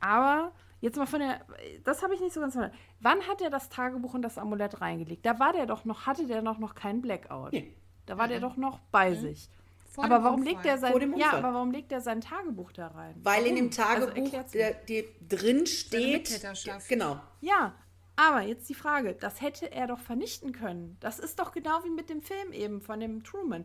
Aber 0.00 0.52
jetzt 0.84 0.96
mal 0.96 1.06
von 1.06 1.20
der, 1.20 1.40
das 1.82 2.02
habe 2.02 2.14
ich 2.14 2.20
nicht 2.20 2.32
so 2.34 2.40
ganz 2.40 2.52
verstanden. 2.54 2.78
Wann 3.00 3.20
hat 3.26 3.40
er 3.40 3.50
das 3.50 3.68
Tagebuch 3.70 4.14
und 4.14 4.22
das 4.22 4.38
Amulett 4.38 4.80
reingelegt? 4.80 5.24
Da 5.26 5.38
war 5.38 5.52
der 5.52 5.66
doch 5.66 5.84
noch, 5.84 6.06
hatte 6.06 6.26
der 6.26 6.42
noch, 6.42 6.58
noch 6.58 6.74
keinen 6.74 7.00
Blackout. 7.02 7.52
Nee. 7.52 7.74
Da 8.06 8.18
war 8.18 8.28
der 8.28 8.38
doch 8.40 8.56
noch 8.56 8.78
bei 8.92 9.14
sich. 9.14 9.48
Vor 9.90 10.04
aber 10.04 10.18
dem 10.18 10.24
warum 10.24 10.40
Unfall. 10.40 10.54
legt 10.54 10.66
er 10.66 10.78
sein, 10.78 11.16
ja, 11.16 11.32
aber 11.32 11.54
warum 11.54 11.70
legt 11.70 11.90
er 11.92 12.00
sein 12.00 12.20
Tagebuch 12.20 12.72
da 12.72 12.88
rein? 12.88 13.14
Weil 13.22 13.46
in 13.46 13.56
dem 13.56 13.66
Also 13.68 13.82
Tagebuch 13.82 14.32
mir. 14.32 14.44
der, 14.52 14.74
die 14.74 15.04
drin 15.28 15.66
steht. 15.66 16.28
Genau. 16.88 17.18
Ja, 17.40 17.74
aber 18.16 18.42
jetzt 18.42 18.68
die 18.68 18.74
Frage, 18.74 19.14
das 19.14 19.40
hätte 19.40 19.72
er 19.72 19.86
doch 19.86 20.00
vernichten 20.00 20.52
können. 20.52 20.96
Das 21.00 21.18
ist 21.18 21.38
doch 21.38 21.52
genau 21.52 21.82
wie 21.84 21.90
mit 21.90 22.10
dem 22.10 22.22
Film 22.22 22.52
eben 22.52 22.80
von 22.82 23.00
dem 23.00 23.22
Truman. 23.24 23.64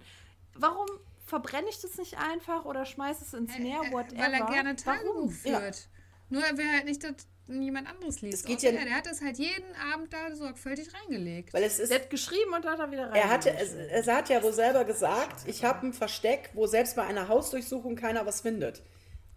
Warum 0.56 0.88
verbrenne 1.26 1.68
ich 1.70 1.82
das 1.82 1.98
nicht 1.98 2.18
einfach 2.18 2.64
oder 2.66 2.86
schmeiße 2.86 3.24
es 3.26 3.34
ins 3.34 3.58
Meer, 3.60 3.82
Äh, 3.84 3.92
whatever? 3.92 4.22
Weil 4.22 4.34
er 4.34 4.46
gerne 4.46 4.76
Tagebuch 4.76 5.14
Warum? 5.16 5.30
führt. 5.30 5.88
Nur 6.30 6.44
er 6.44 6.58
will 6.58 6.70
halt 6.72 6.86
nicht, 6.86 7.04
dass 7.04 7.14
jemand 7.48 7.88
anderes 7.90 8.22
liest. 8.22 8.36
Es 8.40 8.44
geht 8.46 8.62
ja- 8.62 8.72
er. 8.72 8.86
Der 8.86 8.96
hat 8.96 9.06
das 9.08 9.22
halt 9.22 9.38
jeden 9.40 9.76
Abend 9.94 10.14
da 10.14 10.36
sorgfältig 10.36 10.88
reingelegt. 10.94 11.54
Weil 11.54 11.64
es 11.64 11.80
ist. 11.80 11.92
Der 11.92 12.00
hat 12.02 12.10
geschrieben 12.10 12.54
und 12.54 12.66
hat 12.66 12.80
er 12.80 12.92
wieder 12.92 13.08
rein. 13.10 13.16
Er 13.16 13.30
hatte, 13.30 13.52
es, 13.52 13.74
es 13.74 14.08
hat 14.08 14.30
ja 14.30 14.42
wohl 14.44 14.54
selber 14.54 14.86
gesagt, 14.86 15.48
ich 15.48 15.64
habe 15.64 15.88
ein 15.88 15.94
Versteck, 15.94 16.52
wo 16.54 16.68
selbst 16.68 16.96
bei 16.96 17.04
einer 17.04 17.28
Hausdurchsuchung 17.28 17.96
keiner 17.96 18.26
was 18.26 18.42
findet. 18.42 18.84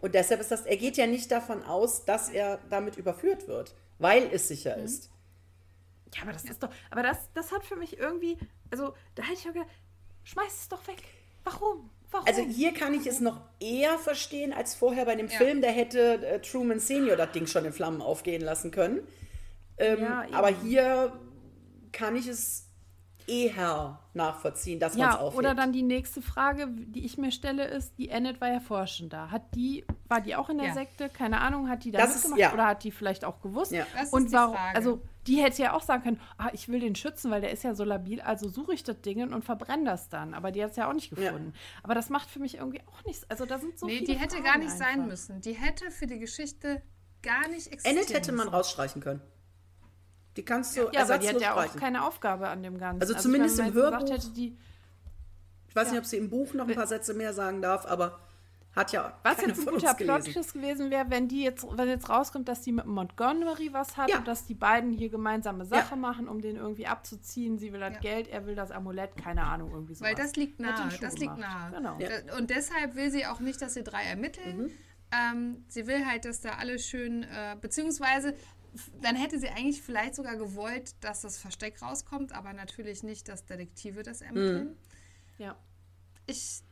Und 0.01 0.15
deshalb 0.15 0.41
ist 0.41 0.51
das, 0.51 0.63
er 0.67 0.77
geht 0.77 0.97
ja 0.97 1.07
nicht 1.07 1.31
davon 1.31 1.63
aus, 1.63 2.05
dass 2.05 2.29
er 2.29 2.59
damit 2.71 2.97
überführt 2.97 3.47
wird, 3.49 3.75
weil 3.99 4.29
es 4.33 4.49
sicher 4.49 4.77
Mhm. 4.77 4.85
ist. 4.85 5.11
Ja, 6.15 6.23
aber 6.23 6.33
das 6.33 6.45
ist 6.45 6.63
doch, 6.63 6.69
aber 6.91 7.03
das, 7.03 7.17
das 7.33 7.53
hat 7.53 7.65
für 7.65 7.77
mich 7.77 7.99
irgendwie, 7.99 8.37
also 8.71 8.95
da 9.15 9.23
hätte 9.23 9.35
ich 9.41 9.49
auch 9.49 9.53
gedacht, 9.55 9.71
schmeiß 10.25 10.53
es 10.63 10.69
doch 10.69 10.87
weg. 10.89 11.03
Warum? 11.45 11.89
Warum? 12.13 12.27
Also 12.27 12.43
hier 12.43 12.73
kann 12.73 12.95
ich 12.95 13.07
es 13.07 13.21
noch 13.21 13.41
eher 13.59 13.99
verstehen 13.99 14.53
als 14.53 14.75
vorher 14.75 15.05
bei 15.07 15.17
dem 15.17 15.29
Ja. 15.29 15.39
Film, 15.39 15.61
da 15.61 15.69
hätte 15.69 16.25
äh, 16.25 16.41
Truman 16.41 16.79
Senior 16.79 17.17
das 17.17 17.33
Ding 17.33 17.47
schon 17.47 17.65
in 17.65 17.73
Flammen 17.73 18.01
aufgehen 18.03 18.43
lassen 18.43 18.71
können. 18.71 19.01
Ähm, 19.79 20.01
Ja, 20.03 20.27
aber 20.33 20.49
hier 20.49 21.13
kann 21.91 22.15
ich 22.15 22.27
es 22.29 22.69
eher 23.29 23.99
nachvollziehen, 24.15 24.79
dass 24.81 24.97
man 24.97 25.09
es 25.09 25.15
ja, 25.15 25.21
aufhebt. 25.21 25.39
oder 25.39 25.55
dann 25.55 25.73
die 25.73 25.83
nächste 25.83 26.21
Frage, 26.23 26.69
die 26.69 27.05
ich 27.05 27.19
mir 27.19 27.31
stelle, 27.33 27.65
ist, 27.67 27.97
die 27.99 28.09
Enid 28.09 28.41
war 28.41 28.49
ja 28.53 28.61
vorher 28.61 28.87
schon 28.87 29.09
da. 29.09 29.31
Hat 29.31 29.55
die, 29.55 29.85
war 30.09 30.21
die 30.21 30.37
auch 30.37 30.49
in 30.51 30.59
der 30.59 30.69
Ja. 30.69 30.75
Sekte? 30.75 31.09
Keine 31.09 31.41
Ahnung, 31.41 31.69
hat 31.69 31.85
die 31.85 31.91
da 31.91 31.99
Das 31.99 32.11
ist- 32.11 32.25
mitgemacht 32.29 32.41
ja. 32.41 32.53
oder 32.53 32.67
hat 32.67 32.85
die 32.85 32.91
vielleicht 32.91 33.25
auch 33.25 33.41
gewusst? 33.41 33.73
Ja. 33.73 33.87
Das 33.95 34.05
ist 34.05 34.13
Und 34.13 34.29
die 34.29 34.33
warum, 34.35 34.55
Frage. 34.55 34.77
also 34.77 35.03
die 35.27 35.37
hätte 35.43 35.63
ja 35.63 35.73
auch 35.73 35.83
sagen 35.83 36.03
können, 36.03 36.21
ah, 36.37 36.51
ich 36.53 36.69
will 36.69 36.81
den 36.81 36.95
schützen, 36.97 37.31
weil 37.31 37.41
der 37.41 37.53
ist 37.53 37.63
ja 37.63 37.75
so 37.75 37.85
labil, 37.85 38.21
also 38.21 38.49
suche 38.49 38.75
ich 38.75 38.83
das 38.85 39.01
Ding 39.01 39.33
und 39.33 39.45
verbrenne 39.45 39.85
das 39.85 40.09
dann. 40.09 40.35
Aber 40.35 40.51
die 40.51 40.63
hat 40.63 40.71
es 40.73 40.77
ja 40.77 40.89
auch 40.89 40.95
nicht 40.95 41.11
Ja. 41.17 41.31
gefunden. 41.31 41.53
Aber 41.83 41.95
das 41.95 42.11
macht 42.11 42.29
für 42.29 42.41
mich 42.41 42.57
irgendwie 42.57 42.81
auch 42.81 43.05
nichts. 43.05 43.25
Also 43.31 43.47
da 43.47 43.59
sind 43.59 43.79
so 43.79 43.87
nee, 43.87 43.99
viele 43.99 44.15
die 44.15 44.19
hätte 44.21 44.35
Fragen 44.37 44.45
gar 44.45 44.59
nicht 44.59 44.71
sein 44.73 44.89
einfach. 44.95 45.07
müssen. 45.07 45.41
Die 45.41 45.53
hätte 45.53 45.91
für 45.91 46.07
die 46.07 46.19
Geschichte 46.19 46.83
gar 47.23 47.47
nicht 47.49 47.69
existieren 47.69 47.97
Enid 47.99 48.13
hätte 48.13 48.33
man 48.33 48.49
rausstreichen 48.49 49.01
können. 49.01 49.21
Die 50.37 50.45
kannst 50.45 50.77
du 50.77 50.81
Ja, 50.81 50.87
aber 50.87 50.91
die 50.93 50.97
ersatzlos 51.27 51.35
hat 51.35 51.41
ja 51.43 51.53
auch 51.55 51.63
streichen. 51.63 51.81
keine 51.81 52.05
Aufgabe 52.07 52.49
an 52.49 52.63
dem 52.63 52.79
Ganzen. 52.79 53.03
Also 53.03 53.15
ich 53.15 53.21
zumindest 53.21 53.59
meine, 53.59 53.69
im 53.71 53.75
Hörbuch- 53.77 54.11
hätte, 54.11 54.31
die, 54.31 54.57
Ich 55.69 55.77
weiß 55.77 55.91
nicht, 55.91 55.99
ob 56.01 56.07
sie 56.07 56.17
im 56.19 56.31
Buch 56.31 56.53
noch 56.55 56.69
ein 56.69 56.75
paar 56.75 56.87
Sätze 56.87 57.15
mehr 57.15 57.33
sagen 57.33 57.63
darf, 57.63 57.87
aber 57.87 58.19
hat 58.75 58.91
ja 58.93 59.13
Was 59.23 59.37
keine 59.37 59.49
jetzt 59.49 59.69
ein 59.69 59.75
guter. 59.75 59.93
Plot-Twist 59.95 60.55
gewesen 60.55 60.91
wäre, 60.91 61.05
wenn 61.11 61.29
die 61.29 61.43
jetzt, 61.43 61.67
wenn 61.77 61.89
jetzt 61.89 62.09
rauskommt, 62.09 62.49
dass 62.49 62.63
die 62.63 62.73
mit 62.73 62.87
Montgomery 62.87 63.71
was 63.73 63.99
hat 63.99 64.09
Ja. 64.09 64.17
und 64.19 64.27
dass 64.29 64.47
die 64.47 64.55
beiden 64.55 64.93
hier 64.93 65.11
gemeinsame 65.11 65.67
Sache 65.67 65.91
Ja. 65.91 65.97
machen, 65.97 66.27
um 66.29 66.41
den 66.41 66.57
irgendwie 66.57 66.87
abzuziehen. 66.87 67.59
Sie 67.59 67.73
will 67.75 67.81
das 67.81 67.95
Ja. 67.95 68.01
Geld, 68.01 68.29
er 68.29 68.47
will 68.47 68.55
das 68.55 68.71
Amulett, 68.71 69.15
keine 69.17 69.43
Ahnung, 69.45 69.73
irgendwie 69.73 69.95
so. 69.95 70.03
Weil 70.05 70.15
das 70.15 70.37
liegt 70.37 70.59
nahe. 70.61 70.89
Das 71.03 71.19
liegt 71.19 71.37
nahe. 71.37 71.71
Genau. 71.73 71.99
Ja. 71.99 72.09
Und 72.39 72.49
deshalb 72.49 72.95
will 72.95 73.11
sie 73.11 73.27
auch 73.27 73.41
nicht, 73.41 73.61
dass 73.61 73.75
die 73.75 73.85
drei 73.85 74.05
ermitteln. 74.05 74.71
Ähm, 75.15 75.65
sie 75.69 75.87
will 75.87 76.07
halt, 76.07 76.25
dass 76.25 76.41
da 76.41 76.53
alle 76.59 76.79
schön, 76.79 77.25
äh, 77.25 77.57
beziehungsweise 77.61 78.35
dann 79.01 79.17
hätte 79.17 79.39
sie 79.39 79.49
eigentlich 79.49 79.83
vielleicht 79.83 80.15
sogar 80.15 80.37
gewollt, 80.37 80.95
dass 81.01 81.21
das 81.23 81.39
Versteck 81.39 81.83
rauskommt, 81.83 82.33
aber 82.33 82.53
natürlich 82.53 83.03
nicht, 83.03 83.29
dass 83.29 83.45
Detektive 83.45 84.03
das 84.03 84.21
ermitteln. 84.23 84.77
Ja. 85.39 85.57
Ich, 86.27 86.63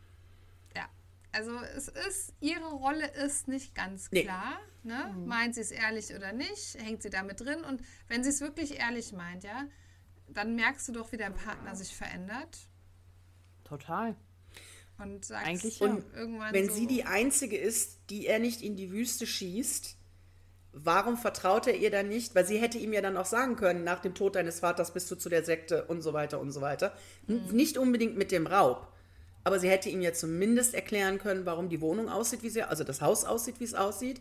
ja, 0.74 0.88
also 1.32 1.58
es 1.76 1.88
ist, 1.88 2.34
ihre 2.40 2.70
Rolle 2.70 3.06
ist 3.08 3.48
nicht 3.48 3.74
ganz 3.74 4.10
Nee. 4.10 4.22
klar. 4.22 4.58
Ne? 4.82 5.14
Meint 5.26 5.54
sie 5.54 5.60
es 5.60 5.70
ehrlich 5.70 6.14
oder 6.14 6.32
nicht? 6.32 6.76
Hängt 6.78 7.02
sie 7.02 7.10
damit 7.10 7.40
drin? 7.40 7.64
Und 7.64 7.82
wenn 8.08 8.24
sie 8.24 8.30
es 8.30 8.40
wirklich 8.40 8.78
ehrlich 8.78 9.12
meint, 9.12 9.44
ja, 9.44 9.66
dann 10.28 10.54
merkst 10.54 10.88
du 10.88 10.92
doch, 10.92 11.12
wie 11.12 11.16
dein 11.18 11.34
Partner 11.34 11.76
sich 11.76 11.94
verändert. 11.94 12.58
Total. 13.64 14.16
Und 14.98 15.24
sagt 15.24 15.46
Eigentlich 15.46 15.80
ja. 15.80 15.98
irgendwann 16.14 16.52
Wenn 16.54 16.68
so, 16.68 16.74
sie 16.74 16.86
die 16.86 17.04
Einzige 17.04 17.56
ist, 17.56 18.00
die 18.10 18.26
er 18.26 18.38
nicht 18.38 18.62
in 18.62 18.76
die 18.76 18.90
Wüste 18.90 19.26
schießt, 19.26 19.96
warum 20.72 21.16
vertraut 21.16 21.66
er 21.66 21.76
ihr 21.76 21.90
dann 21.90 22.08
nicht? 22.08 22.34
Weil 22.34 22.46
sie 22.46 22.58
hätte 22.58 22.78
ihm 22.78 22.92
ja 22.92 23.00
dann 23.00 23.16
auch 23.16 23.24
sagen 23.26 23.56
können, 23.56 23.84
nach 23.84 24.00
dem 24.00 24.14
Tod 24.14 24.36
deines 24.36 24.60
Vaters 24.60 24.92
bist 24.92 25.10
du 25.10 25.16
zu 25.16 25.28
der 25.28 25.44
Sekte 25.44 25.84
und 25.86 26.02
so 26.02 26.12
weiter 26.12 26.40
und 26.40 26.52
so 26.52 26.60
weiter. 26.60 26.92
N- 27.28 27.42
Nicht 27.52 27.76
unbedingt 27.78 28.16
mit 28.16 28.30
dem 28.32 28.46
Raub. 28.46 28.88
Aber 29.42 29.58
sie 29.58 29.70
hätte 29.70 29.88
ihm 29.88 30.02
ja 30.02 30.12
zumindest 30.12 30.74
erklären 30.74 31.18
können, 31.18 31.46
warum 31.46 31.68
die 31.70 31.80
Wohnung 31.80 32.08
aussieht, 32.10 32.42
wie 32.42 32.50
sie, 32.50 32.62
also 32.62 32.84
das 32.84 33.00
Haus 33.00 33.24
aussieht, 33.24 33.58
wie 33.58 33.64
es 33.64 33.74
aussieht. 33.74 34.20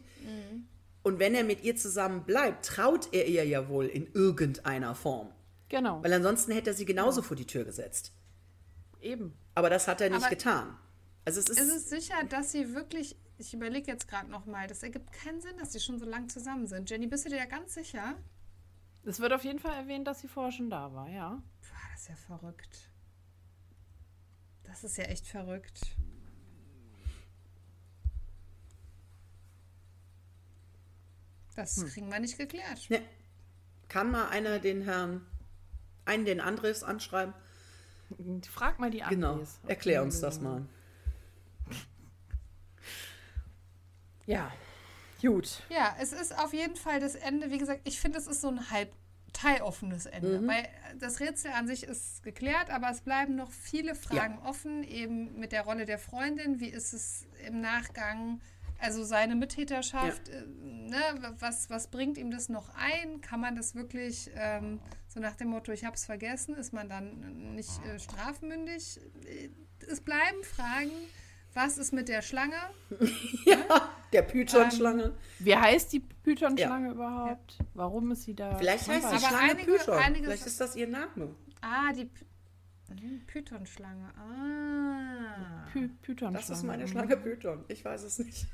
Und 1.03 1.19
wenn 1.19 1.35
er 1.35 1.43
mit 1.43 1.63
ihr 1.63 1.76
zusammen 1.76 2.23
bleibt, 2.23 2.65
traut 2.65 3.09
er 3.13 3.26
ihr 3.27 3.45
ja 3.45 3.67
wohl 3.67 3.85
in 3.88 4.07
irgendeiner 4.13 4.95
Form. 4.95 5.30
Genau, 5.67 6.01
Weil 6.03 6.13
ansonsten 6.13 6.51
hätte 6.53 6.71
er 6.71 6.73
sie 6.73 6.85
genauso 6.85 7.21
vor 7.21 7.35
die 7.38 7.45
Tür 7.45 7.63
gesetzt. 7.65 8.11
eben. 9.01 9.34
Aber 9.55 9.69
das 9.69 9.88
hat 9.88 9.99
er 10.01 10.09
nicht 10.09 10.21
Aber- 10.21 10.30
getan. 10.30 10.77
Also 11.26 11.39
es 11.41 11.49
ist, 11.49 11.59
Ist 11.59 11.69
es 11.76 11.89
sicher, 11.89 12.15
dass 12.30 12.51
sie 12.53 12.73
wirklich, 12.73 13.15
ich 13.40 13.53
überlege 13.53 13.90
jetzt 13.91 14.07
gerade 14.07 14.30
nochmal, 14.30 14.68
das 14.68 14.84
ergibt 14.84 15.11
keinen 15.11 15.41
Sinn, 15.41 15.57
dass 15.57 15.72
sie 15.74 15.80
schon 15.80 15.98
so 15.99 16.06
lange 16.06 16.28
zusammen 16.28 16.68
sind. 16.68 16.90
Jenny, 16.90 17.07
bist 17.07 17.26
du 17.26 17.30
dir 17.30 17.38
da 17.38 17.45
ganz 17.45 17.74
sicher? 17.74 18.16
Es 19.06 19.20
wird 19.20 19.32
auf 19.34 19.44
jeden 19.44 19.60
Fall 19.60 19.74
erwähnt, 19.76 20.07
dass 20.07 20.20
sie 20.20 20.28
vorher 20.28 20.52
schon 20.52 20.70
da 20.70 20.94
war, 20.94 21.10
ja. 21.10 21.30
Boah, 21.61 21.78
das 21.94 22.02
ist 22.02 22.10
ja 22.10 22.16
verrückt. 22.16 22.90
Das 24.64 24.84
ist 24.84 24.98
ja 24.98 25.06
echt 25.06 25.26
verrückt. 25.26 25.95
Das 31.56 31.78
Hm. 31.78 31.88
kriegen 31.88 32.10
wir 32.11 32.20
nicht 32.20 32.38
geklärt. 32.38 32.90
Ne. 32.90 33.02
Kann 33.88 34.11
mal 34.11 34.30
einer 34.30 34.60
den 34.60 34.82
Herrn, 34.84 35.26
einen 36.06 36.26
den 36.26 36.40
Andres 36.40 36.84
anschreiben? 36.84 37.34
Frag 38.49 38.80
mal 38.80 38.90
die 38.91 39.03
Andres. 39.03 39.57
Genau. 39.61 39.70
Erklär 39.70 40.03
uns 40.03 40.20
das 40.22 40.40
mal. 40.40 40.66
Ja, 44.30 44.51
gut. 45.22 45.64
Ja, 45.69 45.95
es 45.99 46.14
ist 46.14 46.38
auf 46.38 46.53
jeden 46.53 46.76
Fall 46.76 46.99
das 46.99 47.15
Ende. 47.15 47.49
Wie 47.51 47.57
gesagt, 47.57 47.81
ich 47.84 47.99
finde, 47.99 48.19
es 48.19 48.27
ist 48.27 48.41
so 48.41 48.47
ein 48.49 48.69
halb 48.69 48.91
teiloffenes 49.34 50.06
Ende. 50.06 50.45
Weil 50.47 50.68
das 50.99 51.19
Rätsel 51.19 51.51
an 51.51 51.68
sich 51.68 51.84
ist 51.84 52.23
geklärt, 52.23 52.69
aber 52.69 52.89
es 52.89 53.01
bleiben 53.01 53.35
noch 53.35 53.51
viele 53.51 53.95
Fragen 53.95 54.39
offen, 54.39 54.84
eben 54.84 55.39
mit 55.39 55.51
der 55.51 55.64
Rolle 55.64 55.85
der 55.85 55.99
Freundin. 55.99 56.60
Wie 56.60 56.69
ist 56.69 56.93
es 56.93 57.26
im 57.45 57.61
Nachgang? 57.61 58.39
Also 58.81 59.03
seine 59.03 59.35
Mittäterschaft, 59.35 60.30
äh, 60.30 60.45
ne, 60.47 61.01
was, 61.39 61.69
was 61.69 61.88
bringt 61.88 62.18
ihm 62.18 62.31
das 62.31 62.47
noch 62.47 62.69
ein? 62.76 63.19
Kann 63.19 63.41
man 63.41 63.56
das 63.57 63.76
wirklich 63.76 64.31
ähm, 64.35 64.80
so 65.07 65.19
nach 65.19 65.35
dem 65.35 65.49
Motto, 65.49 65.73
ich 65.73 65.84
habe 65.84 65.95
es 65.95 66.06
vergessen, 66.06 66.56
ist 66.56 66.72
man 66.72 66.88
dann 66.88 67.56
nicht 67.56 67.84
äh, 67.85 67.99
strafmündig? 67.99 69.01
Äh, 69.26 69.49
Es 69.88 69.99
bleiben 69.99 70.43
Fragen. 70.43 70.91
Was 71.53 71.77
ist 71.77 71.91
mit 71.93 72.07
der 72.07 72.22
Schlange? 72.22 72.56
Ja, 73.45 73.89
der 74.11 74.22
Python-Schlange. 74.23 75.14
Wie 75.40 75.56
heißt 75.56 75.94
die 75.94 75.99
Python-Schlange 75.99 76.91
überhaupt? 76.91 77.57
Warum 77.73 78.11
ist 78.11 78.23
sie 78.23 78.36
da? 78.36 78.56
Vielleicht 78.56 78.88
heißt 78.88 79.11
die 79.14 79.19
Schlange 79.19 79.52
einige- 79.52 79.72
Python. 79.73 79.98
einige- 79.98 80.26
Vielleicht 80.26 80.45
ist 80.48 80.60
das 80.60 80.76
ihr 80.76 80.88
Name. 80.88 81.36
Ah, 81.61 81.91
die 81.94 82.06
Py 82.06 83.19
Python-Schlange. 83.27 84.10
Ah. 84.18 85.65
Py 85.72 85.88
Python-Schlange. 86.02 86.38
Das 86.38 86.49
ist 86.49 86.64
meine 86.64 86.84
mhm. 86.84 86.88
Schlange 86.88 87.18
Python. 87.18 87.64
Ich 87.68 87.86
weiß 87.86 88.03
es 88.03 88.19
nicht. 88.19 88.48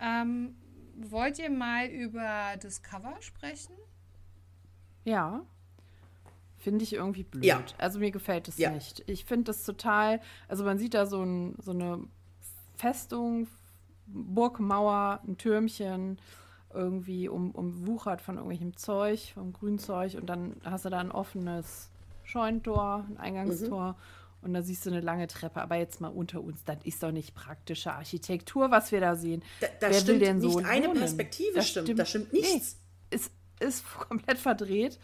Ähm, 0.00 0.56
wollt 0.96 1.38
ihr 1.38 1.50
mal 1.50 1.86
über 1.86 2.56
das 2.60 2.82
Cover 2.82 3.14
sprechen? 3.20 3.74
Ja. 5.04 5.44
Finde 6.58 6.84
ich 6.84 6.92
irgendwie 6.94 7.24
blöd. 7.24 7.44
Ja. 7.44 7.62
Also 7.78 7.98
mir 7.98 8.10
gefällt 8.10 8.48
es 8.48 8.58
Ja. 8.58 8.70
nicht. 8.70 9.02
Ich 9.08 9.24
finde 9.24 9.44
das 9.44 9.64
total, 9.64 10.20
also 10.48 10.64
man 10.64 10.78
sieht 10.78 10.94
da 10.94 11.06
so, 11.06 11.22
ein, 11.22 11.56
so 11.60 11.72
eine 11.72 12.04
Festung, 12.82 13.46
Burgmauer, 14.06 15.20
ein 15.24 15.38
Türmchen, 15.38 16.18
irgendwie 16.74 17.28
um, 17.28 17.52
umwuchert 17.52 18.20
von 18.20 18.36
irgendwelchem 18.36 18.76
Zeug, 18.76 19.32
vom 19.34 19.52
Grünzeug 19.52 20.16
und 20.16 20.26
dann 20.26 20.56
hast 20.64 20.84
du 20.84 20.90
da 20.90 20.98
ein 20.98 21.12
offenes 21.12 21.90
Scheunentor, 22.24 23.06
ein 23.08 23.18
Eingangstor 23.18 23.96
und 24.40 24.52
da 24.52 24.62
siehst 24.62 24.84
du 24.84 24.90
eine 24.90 25.00
lange 25.00 25.28
Treppe. 25.28 25.62
Aber 25.62 25.76
jetzt 25.76 26.00
mal 26.00 26.08
unter 26.08 26.42
uns, 26.42 26.64
das 26.64 26.78
ist 26.82 27.00
doch 27.04 27.12
nicht 27.12 27.36
praktische 27.36 27.92
Architektur, 27.92 28.72
was 28.72 28.90
wir 28.90 29.00
da 29.00 29.14
sehen. 29.14 29.44
Da, 29.60 29.68
da 29.68 29.72
Wer 29.82 29.90
will 29.90 30.00
stimmt 30.00 30.22
denn 30.22 30.38
nicht 30.38 30.52
so 30.52 30.58
eine 30.58 30.88
wohnen? 30.88 30.98
Perspektive, 30.98 31.54
Das 31.54 31.68
stimmt. 31.68 31.96
Da 31.96 32.04
stimmt 32.04 32.32
nichts. 32.32 32.78
Nee, 33.12 33.16
es 33.16 33.30
ist 33.60 33.84
komplett 34.08 34.38
verdreht. 34.38 34.98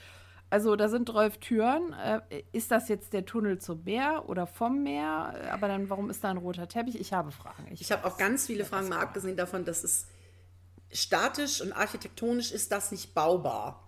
Also 0.51 0.77
da 0.77 0.89
sind 0.89 1.09
12 1.09 1.39
Türen. 1.39 1.93
Äh, 1.93 2.21
ist 2.53 2.71
das 2.71 2.89
jetzt 2.89 3.13
der 3.13 3.25
Tunnel 3.27 3.59
zum 3.59 3.85
Meer 3.85 4.25
oder 4.29 4.47
vom 4.47 4.83
Meer? 4.83 5.35
Äh, 5.43 5.49
Aber 5.49 5.69
dann, 5.69 5.91
warum 5.91 6.09
ist 6.11 6.25
da 6.25 6.31
ein 6.31 6.39
roter 6.39 6.69
Teppich? 6.69 6.99
Ich 6.99 7.13
habe 7.13 7.31
Fragen. 7.31 7.67
Ich 7.71 7.93
habe 7.93 8.07
auch 8.07 8.17
ganz 8.17 8.47
viele 8.47 8.65
Fragen, 8.65 8.89
mal 8.89 9.01
abgesehen 9.01 9.37
davon, 9.37 9.65
dass 9.65 9.85
es 9.85 10.07
statisch 10.91 11.61
und 11.61 11.73
architektonisch 11.73 12.51
ist 12.53 12.73
das 12.73 12.91
nicht 12.93 13.15
baubar. 13.15 13.85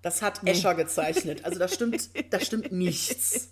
Das 0.00 0.22
hat 0.22 0.46
Escher 0.46 0.74
gezeichnet. 0.74 1.44
Also 1.44 1.58
da 1.58 1.68
stimmt, 1.68 2.08
da 2.32 2.40
stimmt 2.40 2.72
nichts. 2.72 3.50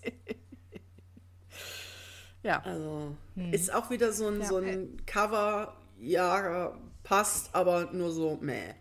Ja, 2.43 2.61
Also 2.63 3.17
Hm. 3.35 3.53
ist 3.53 3.73
auch 3.73 3.91
wieder 3.91 4.13
so 4.13 4.29
ein, 4.29 4.45
so 4.45 4.59
ein 4.59 5.03
Cover, 5.07 5.77
ja, 5.99 6.73
passt, 7.03 7.55
aber 7.55 7.91
nur 7.93 8.13
so, 8.13 8.39
meh. 8.41 8.75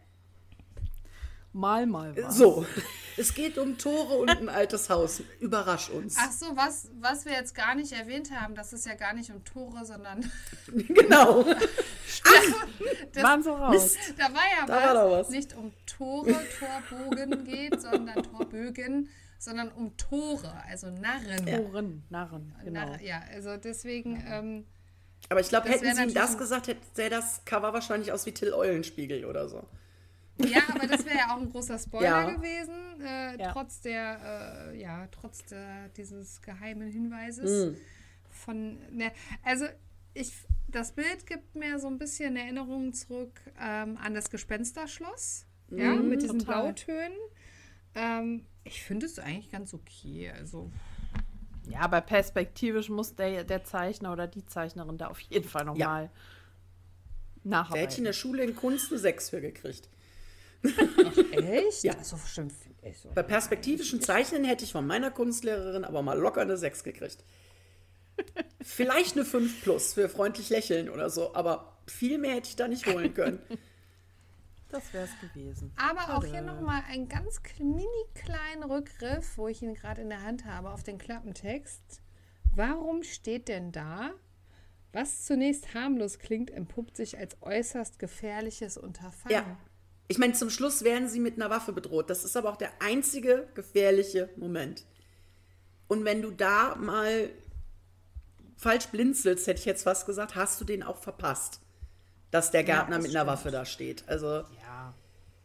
Mal, 1.53 1.85
mal 1.85 2.15
was. 2.17 2.37
So, 2.37 2.65
es 3.17 3.33
geht 3.33 3.57
um 3.57 3.77
Tore 3.77 4.15
und 4.15 4.29
ein 4.29 4.49
altes 4.49 4.89
Haus. 4.89 5.21
Überrasch 5.39 5.89
uns. 5.89 6.15
Ach 6.19 6.31
so, 6.31 6.47
was, 6.55 6.89
was 6.99 7.25
wir 7.25 7.33
jetzt 7.33 7.55
gar 7.55 7.75
nicht 7.75 7.91
erwähnt 7.93 8.31
haben, 8.31 8.55
das 8.55 8.73
ist 8.73 8.85
ja 8.85 8.95
gar 8.95 9.13
nicht 9.13 9.31
um 9.31 9.43
Tore, 9.43 9.85
sondern 9.85 10.29
Genau. 10.71 11.43
das, 13.13 13.23
Waren 13.23 13.43
so 13.43 13.53
raus. 13.53 13.73
Mist. 13.73 13.97
da 14.17 14.23
war 14.25 14.41
ja 14.59 14.65
Da 14.65 14.75
was, 14.75 14.83
war 14.85 14.93
doch 14.93 15.11
was. 15.19 15.29
nicht 15.29 15.55
um 15.55 15.71
Tore, 15.85 16.35
Torbogen 16.59 17.43
geht, 17.45 17.81
sondern 17.81 18.23
Torbögen, 18.23 19.09
sondern 19.39 19.69
um 19.71 19.95
Tore, 19.97 20.51
also 20.69 20.89
Narren. 20.89 21.45
Toren, 21.45 22.03
Narren, 22.09 22.53
genau. 22.63 22.79
Narr- 22.81 23.01
ja, 23.01 23.21
also 23.31 23.57
deswegen, 23.57 24.23
ähm, 24.27 24.65
Aber 25.29 25.39
ich 25.39 25.49
glaube, 25.49 25.69
hätten 25.69 25.93
sie 25.95 26.03
ihm 26.03 26.13
das 26.13 26.37
gesagt, 26.37 26.67
hätte 26.67 27.09
das 27.09 27.43
Cover 27.45 27.73
wahrscheinlich 27.73 28.11
aus 28.11 28.25
wie 28.25 28.31
Till 28.31 28.53
Eulenspiegel 28.53 29.25
oder 29.25 29.47
so. 29.49 29.63
Ja, 30.49 30.61
aber 30.73 30.87
das 30.87 31.05
wäre 31.05 31.17
ja 31.17 31.35
auch 31.35 31.39
ein 31.41 31.49
großer 31.49 31.77
Spoiler 31.79 32.09
Ja. 32.25 32.31
gewesen, 32.31 33.01
äh, 33.01 33.37
Ja. 33.37 33.51
trotz 33.51 33.81
der, 33.81 34.71
äh, 34.73 34.79
ja, 34.81 35.07
trotz 35.11 35.45
der, 35.45 35.89
dieses 35.89 36.41
geheimen 36.41 36.89
Hinweises 36.91 37.65
Hm. 37.65 37.77
von, 38.29 38.77
ne, 38.95 39.11
also 39.43 39.65
ich, 40.13 40.31
das 40.67 40.91
Bild 40.91 41.25
gibt 41.25 41.55
mir 41.55 41.79
so 41.79 41.87
ein 41.87 41.97
bisschen 41.97 42.35
Erinnerungen 42.35 42.93
zurück 42.93 43.39
ähm, 43.59 43.97
an 43.97 44.13
das 44.13 44.29
Gespensterschloss, 44.29 45.45
ja, 45.71 45.95
mit 45.95 46.21
diesen 46.21 46.39
total. 46.39 46.63
Blautönen. 46.63 47.17
Ähm, 47.95 48.45
ich 48.63 48.83
finde 48.83 49.05
es 49.07 49.17
eigentlich 49.19 49.49
ganz 49.51 49.73
okay, 49.73 50.31
also 50.31 50.71
Ja, 51.69 51.79
aber 51.81 52.01
perspektivisch 52.01 52.89
muss 52.89 53.15
der, 53.15 53.43
der 53.43 53.63
Zeichner 53.63 54.11
oder 54.13 54.27
die 54.27 54.45
Zeichnerin 54.45 54.97
da 54.97 55.07
auf 55.07 55.19
jeden 55.19 55.47
Fall 55.47 55.65
nochmal 55.65 56.09
Da 57.35 57.75
hätte 57.75 57.93
ich 57.93 57.97
in 57.97 58.03
nacharbeiten. 58.03 58.03
der 58.05 58.13
Schule 58.13 58.43
in 58.43 58.55
Kunst 58.55 58.91
eine 58.91 58.99
6 58.99 59.29
für 59.29 59.41
gekriegt. 59.41 59.89
Echt? 61.31 61.83
Ja. 61.83 61.93
Stimmt. 62.27 62.53
Also, 62.83 63.09
Bei 63.15 63.23
perspektivischen 63.23 64.01
Zeichnen 64.01 64.43
hätte 64.43 64.65
ich 64.65 64.71
von 64.71 64.85
meiner 64.85 65.11
Kunstlehrerin 65.11 65.85
aber 65.85 66.01
mal 66.01 66.19
locker 66.19 66.41
eine 66.41 66.57
6 66.57 66.83
gekriegt. 66.83 67.23
Vielleicht 68.61 69.15
eine 69.15 69.25
5 69.25 69.63
plus 69.63 69.93
für 69.93 70.09
freundlich 70.09 70.49
lächeln 70.49 70.89
oder 70.89 71.09
so, 71.09 71.33
aber 71.33 71.77
viel 71.87 72.17
mehr 72.17 72.35
hätte 72.35 72.49
ich 72.49 72.55
da 72.55 72.67
nicht 72.67 72.85
holen 72.87 73.13
können. 73.13 73.39
Das 74.69 74.91
wäre 74.91 75.05
es 75.05 75.11
gewesen. 75.19 75.71
Aber 75.75 76.17
auch 76.17 76.25
hier 76.25 76.41
nochmal 76.41 76.81
ein 76.89 77.07
ganz 77.07 77.39
mini 77.59 77.85
kleinen 78.15 78.63
Rückgriff, 78.63 79.37
wo 79.37 79.47
ich 79.47 79.61
ihn 79.61 79.75
gerade 79.75 80.01
in 80.01 80.09
der 80.09 80.23
Hand 80.23 80.45
habe, 80.45 80.71
auf 80.71 80.81
den 80.81 80.97
Klappentext. 80.97 82.01
Warum 82.55 83.03
steht 83.03 83.47
denn 83.47 83.71
da, 83.71 84.11
was 84.91 85.25
zunächst 85.25 85.73
harmlos 85.73 86.17
klingt, 86.19 86.49
entpuppt 86.49 86.97
sich 86.97 87.17
als 87.17 87.37
äußerst 87.41 87.99
gefährliches 87.99 88.77
Unterfangen? 88.77 89.35
Ja. 89.35 89.57
Ich 90.07 90.17
meine, 90.17 90.33
zum 90.33 90.49
Schluss 90.49 90.83
werden 90.83 91.07
sie 91.07 91.19
mit 91.19 91.35
einer 91.35 91.49
Waffe 91.49 91.71
bedroht. 91.73 92.09
Das 92.09 92.23
ist 92.25 92.35
aber 92.37 92.49
auch 92.51 92.57
der 92.57 92.71
einzige 92.81 93.47
gefährliche 93.55 94.29
Moment. 94.35 94.85
Und 95.87 96.05
wenn 96.05 96.21
du 96.21 96.31
da 96.31 96.75
mal 96.75 97.29
falsch 98.57 98.87
blinzelst, 98.87 99.47
hätte 99.47 99.59
ich 99.59 99.65
jetzt 99.65 99.83
fast 99.83 100.05
gesagt, 100.05 100.35
hast 100.35 100.59
du 100.61 100.65
den 100.65 100.83
auch 100.83 100.97
verpasst. 100.97 101.61
Dass 102.31 102.51
der 102.51 102.63
Gärtner 102.63 102.97
das 102.97 103.03
mit 103.07 103.11
einer 103.15 103.21
stimmt. 103.25 103.27
Waffe 103.39 103.51
da 103.51 103.65
steht. 103.65 104.03
Also, 104.07 104.27
Ja. 104.61 104.93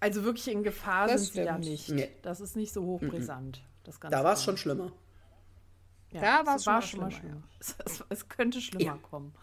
Also 0.01 0.23
wirklich 0.25 0.49
in 0.49 0.63
Gefahr 0.63 1.09
Das 1.09 1.23
sind 1.25 1.33
sie 1.35 1.45
da 1.45 1.53
stimmt. 1.55 1.65
nicht. 1.65 1.89
Nee. 1.91 2.09
Das 2.23 2.41
ist 2.41 2.55
nicht 2.57 2.73
so 2.73 2.85
hochbrisant. 2.85 3.63
Das 3.85 3.99
Ganze 4.01 4.17
da 4.17 4.23
war 4.25 4.35
es 4.35 4.45
schon 4.45 4.57
schlimmer. 4.57 4.93
Ja, 6.11 6.21
Da 6.21 6.41
es 6.41 6.47
war's 6.47 6.65
schon 6.65 6.73
war 6.73 6.81
mal 6.81 6.83
schon 6.87 7.01
mal 7.01 7.11
schlimmer, 7.11 7.43
schlimmer. 7.43 7.43
Es, 7.61 7.77
es, 7.85 8.05
es 8.09 8.29
könnte 8.29 8.61
schlimmer 8.61 8.85
Ja. 8.85 8.97
kommen. 9.03 9.35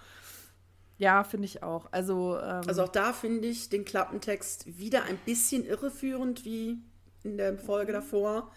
Ja, 0.98 1.24
finde 1.24 1.46
ich 1.46 1.62
auch. 1.62 1.88
Also, 1.92 2.38
ähm, 2.40 2.62
Also 2.68 2.84
auch 2.84 2.90
da 2.90 3.12
finde 3.14 3.48
ich 3.48 3.70
den 3.70 3.84
Klappentext 3.86 4.78
wieder 4.80 5.04
ein 5.04 5.18
bisschen 5.26 5.66
irreführend 5.66 6.46
wie 6.46 6.78
in 7.24 7.38
der 7.38 7.58
Folge 7.58 7.92
davor. 7.92 8.52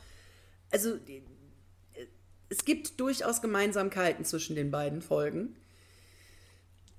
Also 0.71 0.97
die- 0.97 1.23
es 2.49 2.65
gibt 2.65 3.01
durchaus 3.01 3.43
Gemeinsamkeiten 3.43 4.25
zwischen 4.25 4.55
den 4.57 4.71
beiden 4.71 5.03
Folgen. 5.03 5.57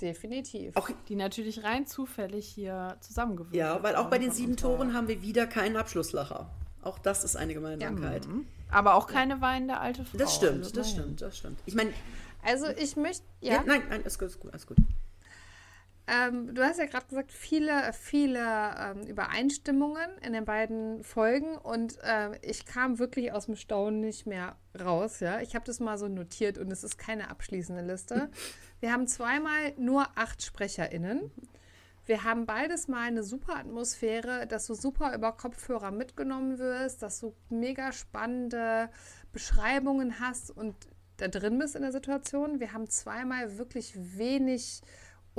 Definitiv. 0.02 0.76
Auch, 0.78 0.90
Die 1.10 1.16
natürlich 1.16 1.64
rein 1.64 1.86
zufällig 1.86 2.48
hier 2.48 2.96
zusammengewürfelt 3.02 3.56
ja, 3.58 3.84
weil 3.84 3.96
auch 3.96 4.10
bei 4.10 4.18
den 4.18 4.32
sieben 4.32 4.56
Toren 4.56 4.94
haben 4.94 5.08
wir 5.10 5.22
wieder 5.22 5.46
keinen 5.46 5.76
Abschlusslacher. 5.76 6.50
Auch 6.82 7.00
das 7.00 7.26
ist 7.26 7.36
eine 7.36 7.54
Gemeinsamkeit. 7.54 8.26
Aber 8.72 8.96
auch 8.96 9.08
keine 9.08 9.42
weinende 9.42 9.78
alte 9.80 10.06
Frau. 10.06 10.18
Das 10.18 10.36
stimmt, 10.36 10.60
also 10.64 10.74
das 10.74 10.92
stimmt, 10.92 11.22
das 11.22 11.38
stimmt. 11.38 11.60
Ich 11.66 11.76
meine, 11.76 11.92
Also 12.42 12.68
ich 12.68 12.96
möchte, 12.96 13.24
ja. 13.42 13.56
ja, 13.56 13.64
nein, 13.66 13.84
nein, 13.90 14.02
ist 14.04 14.18
gut, 14.18 14.30
ist 14.30 14.40
gut, 14.40 14.56
ist 14.56 14.68
gut. 14.68 14.78
Ähm, 16.10 16.56
du 16.56 16.64
hast 16.64 16.80
ja 16.80 16.86
gerade 16.86 17.06
gesagt, 17.08 17.32
viele, 17.32 17.94
viele 17.94 18.40
ähm, 18.40 19.02
Übereinstimmungen 19.04 20.10
in 20.26 20.34
den 20.34 20.46
beiden 20.46 21.04
Folgen 21.04 21.56
und 21.58 22.00
ähm, 22.04 22.34
ich 22.42 22.66
kam 22.66 22.98
wirklich 22.98 23.32
aus 23.32 23.46
dem 23.46 23.56
Staunen 23.56 24.00
nicht 24.00 24.26
mehr 24.26 24.56
raus. 24.80 25.20
Ja? 25.20 25.40
Ich 25.42 25.54
habe 25.54 25.66
das 25.66 25.80
mal 25.80 25.98
so 25.98 26.08
notiert 26.08 26.58
und 26.58 26.72
es 26.72 26.84
ist 26.84 26.98
keine 26.98 27.30
abschließende 27.30 27.84
Liste. 27.84 28.30
Wir 28.80 28.92
haben 28.92 29.08
zweimal 29.08 29.74
nur 29.78 30.08
acht 30.16 30.42
SprecherInnen. 30.42 31.32
Wir 32.06 32.24
haben 32.24 32.48
beides 32.48 32.88
mal 32.88 33.02
eine 33.02 33.22
super 33.22 33.58
Atmosphäre, 33.58 34.48
dass 34.48 34.66
du 34.66 34.74
super 34.74 35.14
über 35.14 35.34
Kopfhörer 35.34 35.92
mitgenommen 35.92 36.58
wirst, 36.58 37.04
dass 37.04 37.20
du 37.20 37.36
mega 37.50 37.92
spannende 37.92 38.90
Beschreibungen 39.32 40.20
hast 40.20 40.50
und 40.50 40.76
da 41.18 41.28
drin 41.28 41.60
bist 41.60 41.76
in 41.76 41.84
der 41.84 41.92
Situation. 41.92 42.60
Wir 42.60 42.74
haben 42.74 42.90
zweimal 42.90 43.60
wirklich 43.60 43.94
wenig 44.18 44.82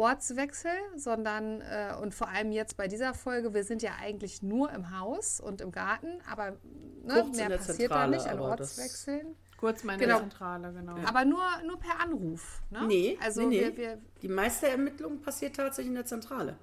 Ortswechsel, 0.00 0.70
sondern 0.96 1.60
äh, 1.60 1.94
und 2.00 2.14
vor 2.14 2.28
allem 2.28 2.52
jetzt 2.52 2.76
bei 2.76 2.88
dieser 2.88 3.12
Folge, 3.14 3.52
wir 3.54 3.64
sind 3.64 3.82
ja 3.82 3.92
eigentlich 4.00 4.42
nur 4.42 4.70
im 4.72 4.98
Haus 4.98 5.40
und 5.40 5.60
im 5.60 5.70
Garten, 5.72 6.20
aber 6.30 6.56
ne, 7.04 7.24
mehr 7.34 7.50
passiert 7.50 7.76
Zentrale, 7.90 8.12
da 8.12 8.16
nicht 8.16 8.26
an 8.26 8.40
Ortswechseln. 8.40 9.36
Kurz 9.58 9.84
meine 9.84 10.02
Genau. 10.02 10.20
Zentrale, 10.20 10.72
genau. 10.72 10.96
Aber 11.04 11.24
nur, 11.26 11.42
nur 11.66 11.78
per 11.78 12.00
Anruf. 12.00 12.62
Ne? 12.70 12.86
Nee, 12.86 13.18
also 13.22 13.42
nee, 13.42 13.46
nee. 13.48 13.60
Wir, 13.60 13.76
wir, 13.76 13.98
Die 14.22 14.28
meiste 14.28 14.68
Ermittlung 14.68 15.20
passiert 15.20 15.54
tatsächlich 15.56 15.88
in 15.90 15.96
der 15.96 16.06
Zentrale. 16.06 16.56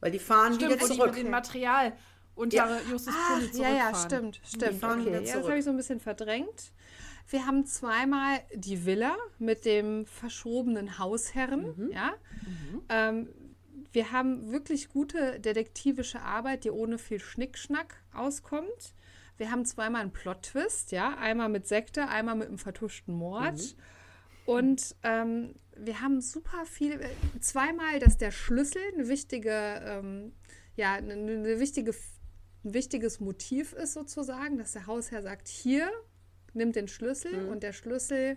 Weil 0.00 0.12
die 0.12 0.20
fahren 0.20 0.54
Stimmt, 0.54 0.70
wieder 0.72 0.80
wo 0.80 0.86
die 0.86 0.94
zurück. 0.94 1.14
mit 1.16 1.24
dem 1.24 1.30
Material 1.32 1.92
unter 2.36 2.56
Ja. 2.56 2.78
Justus 2.88 3.12
Ach, 3.18 3.40
ja, 3.54 3.68
ja, 3.70 3.94
stimmt, 3.94 4.40
stimmt. 4.44 4.78
fahren 4.78 5.00
wieder 5.04 5.10
Okay, 5.10 5.14
ja, 5.16 5.20
das 5.22 5.30
zurück. 5.32 5.48
habe 5.48 5.58
ich 5.58 5.64
so 5.64 5.70
ein 5.70 5.76
bisschen 5.76 5.98
verdrängt. 5.98 6.72
Wir 7.28 7.46
haben 7.46 7.66
zweimal 7.66 8.40
die 8.54 8.86
Villa 8.86 9.16
mit 9.38 9.64
dem 9.64 10.06
verschrobenen 10.06 10.98
Hausherren, 10.98 11.74
Mhm. 11.76 11.90
ja. 11.92 12.14
Ähm, 12.88 13.28
wir 13.92 14.12
haben 14.12 14.50
wirklich 14.52 14.88
gute 14.88 15.38
detektivische 15.40 16.20
Arbeit, 16.20 16.64
die 16.64 16.70
ohne 16.70 16.98
viel 16.98 17.20
Schnickschnack 17.20 18.02
auskommt. 18.12 18.94
Wir 19.36 19.50
haben 19.50 19.64
zweimal 19.64 20.02
einen 20.02 20.12
Plot-Twist, 20.12 20.90
ja. 20.92 21.16
Einmal 21.18 21.48
mit 21.48 21.66
Sekte, 21.66 22.08
einmal 22.08 22.34
mit 22.34 22.48
einem 22.48 22.58
vertuschten 22.58 23.14
Mord. 23.14 23.58
Mhm. 23.58 23.82
Und 24.46 24.96
ähm, 25.02 25.54
wir 25.76 26.00
haben 26.00 26.20
super 26.22 26.64
viel, 26.64 26.92
äh, 27.00 27.08
zweimal, 27.40 27.98
dass 28.00 28.16
der 28.16 28.30
Schlüssel 28.30 28.80
eine 28.94 29.08
wichtige, 29.08 29.52
ähm, 29.84 30.32
ja, 30.76 30.94
eine, 30.94 31.12
eine 31.12 31.60
wichtige, 31.60 31.94
ein 32.64 32.74
wichtiges 32.74 33.20
Motiv 33.20 33.74
ist 33.74 33.92
sozusagen, 33.92 34.56
dass 34.58 34.72
der 34.72 34.86
Hausherr 34.86 35.22
sagt, 35.22 35.48
hier, 35.48 35.90
nimmt 36.58 36.76
den 36.76 36.88
Schlüssel 36.88 37.48
und 37.48 37.62
der 37.62 37.72
Schlüssel 37.72 38.36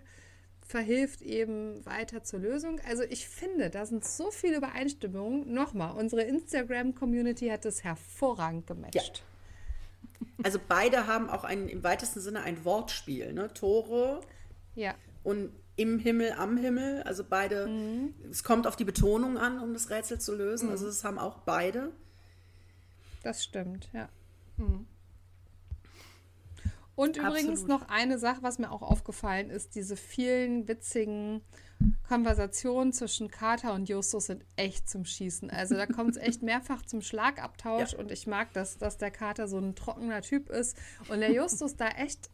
verhilft 0.66 1.20
eben 1.20 1.84
weiter 1.84 2.22
zur 2.22 2.40
Lösung. 2.40 2.80
Also 2.88 3.02
ich 3.02 3.28
finde, 3.28 3.68
da 3.68 3.84
sind 3.84 4.04
so 4.04 4.30
viele 4.30 4.56
Übereinstimmungen. 4.56 5.52
Nochmal, 5.52 5.94
unsere 5.98 6.22
Instagram-Community 6.22 7.48
hat 7.48 7.64
das 7.66 7.84
hervorragend 7.84 8.66
gematcht. 8.66 9.22
Also 10.42 10.58
beide 10.66 11.06
haben 11.06 11.28
auch 11.28 11.44
ein, 11.44 11.68
im 11.68 11.82
weitesten 11.82 12.20
Sinne 12.20 12.42
ein 12.42 12.64
Wortspiel. 12.64 13.32
Ne? 13.32 13.52
Tore 13.52 14.20
Ja. 14.74 14.94
und 15.24 15.50
im 15.76 15.98
Himmel, 15.98 16.32
am 16.32 16.56
Himmel. 16.56 17.02
Also 17.02 17.24
beide, 17.28 17.66
Mhm. 17.66 18.14
es 18.30 18.44
kommt 18.44 18.66
auf 18.66 18.76
die 18.76 18.84
Betonung 18.84 19.36
an, 19.38 19.58
um 19.58 19.72
das 19.72 19.90
Rätsel 19.90 20.20
zu 20.20 20.34
lösen. 20.34 20.70
Also 20.70 20.86
das 20.86 21.02
haben 21.04 21.18
auch 21.18 21.38
beide. 21.40 21.92
Das 23.22 23.42
stimmt, 23.44 23.88
ja. 23.92 24.08
Und 27.02 27.16
übrigens 27.16 27.62
Absolut. 27.62 27.68
noch 27.68 27.88
eine 27.88 28.18
Sache, 28.18 28.42
was 28.42 28.58
mir 28.58 28.70
auch 28.70 28.82
aufgefallen 28.82 29.50
ist, 29.50 29.74
diese 29.74 29.96
vielen 29.96 30.68
witzigen 30.68 31.40
Konversationen 32.06 32.92
zwischen 32.92 33.28
Carter 33.30 33.72
und 33.74 33.88
Justus 33.88 34.26
sind 34.26 34.44
echt 34.56 34.88
zum 34.88 35.04
Schießen. 35.04 35.50
Also 35.50 35.74
da 35.74 35.86
kommt 35.86 36.10
es 36.10 36.16
echt 36.16 36.42
mehrfach 36.42 36.82
zum 36.82 37.02
Schlagabtausch 37.02 37.92
Ja. 37.92 37.98
und 37.98 38.12
ich 38.12 38.26
mag 38.26 38.52
das, 38.52 38.78
dass 38.78 38.98
der 38.98 39.10
Carter 39.10 39.48
so 39.48 39.58
ein 39.58 39.74
trockener 39.74 40.22
Typ 40.22 40.48
ist 40.48 40.76
und 41.08 41.20
der 41.20 41.32
Justus 41.32 41.76
da 41.76 41.88
echt 41.88 42.30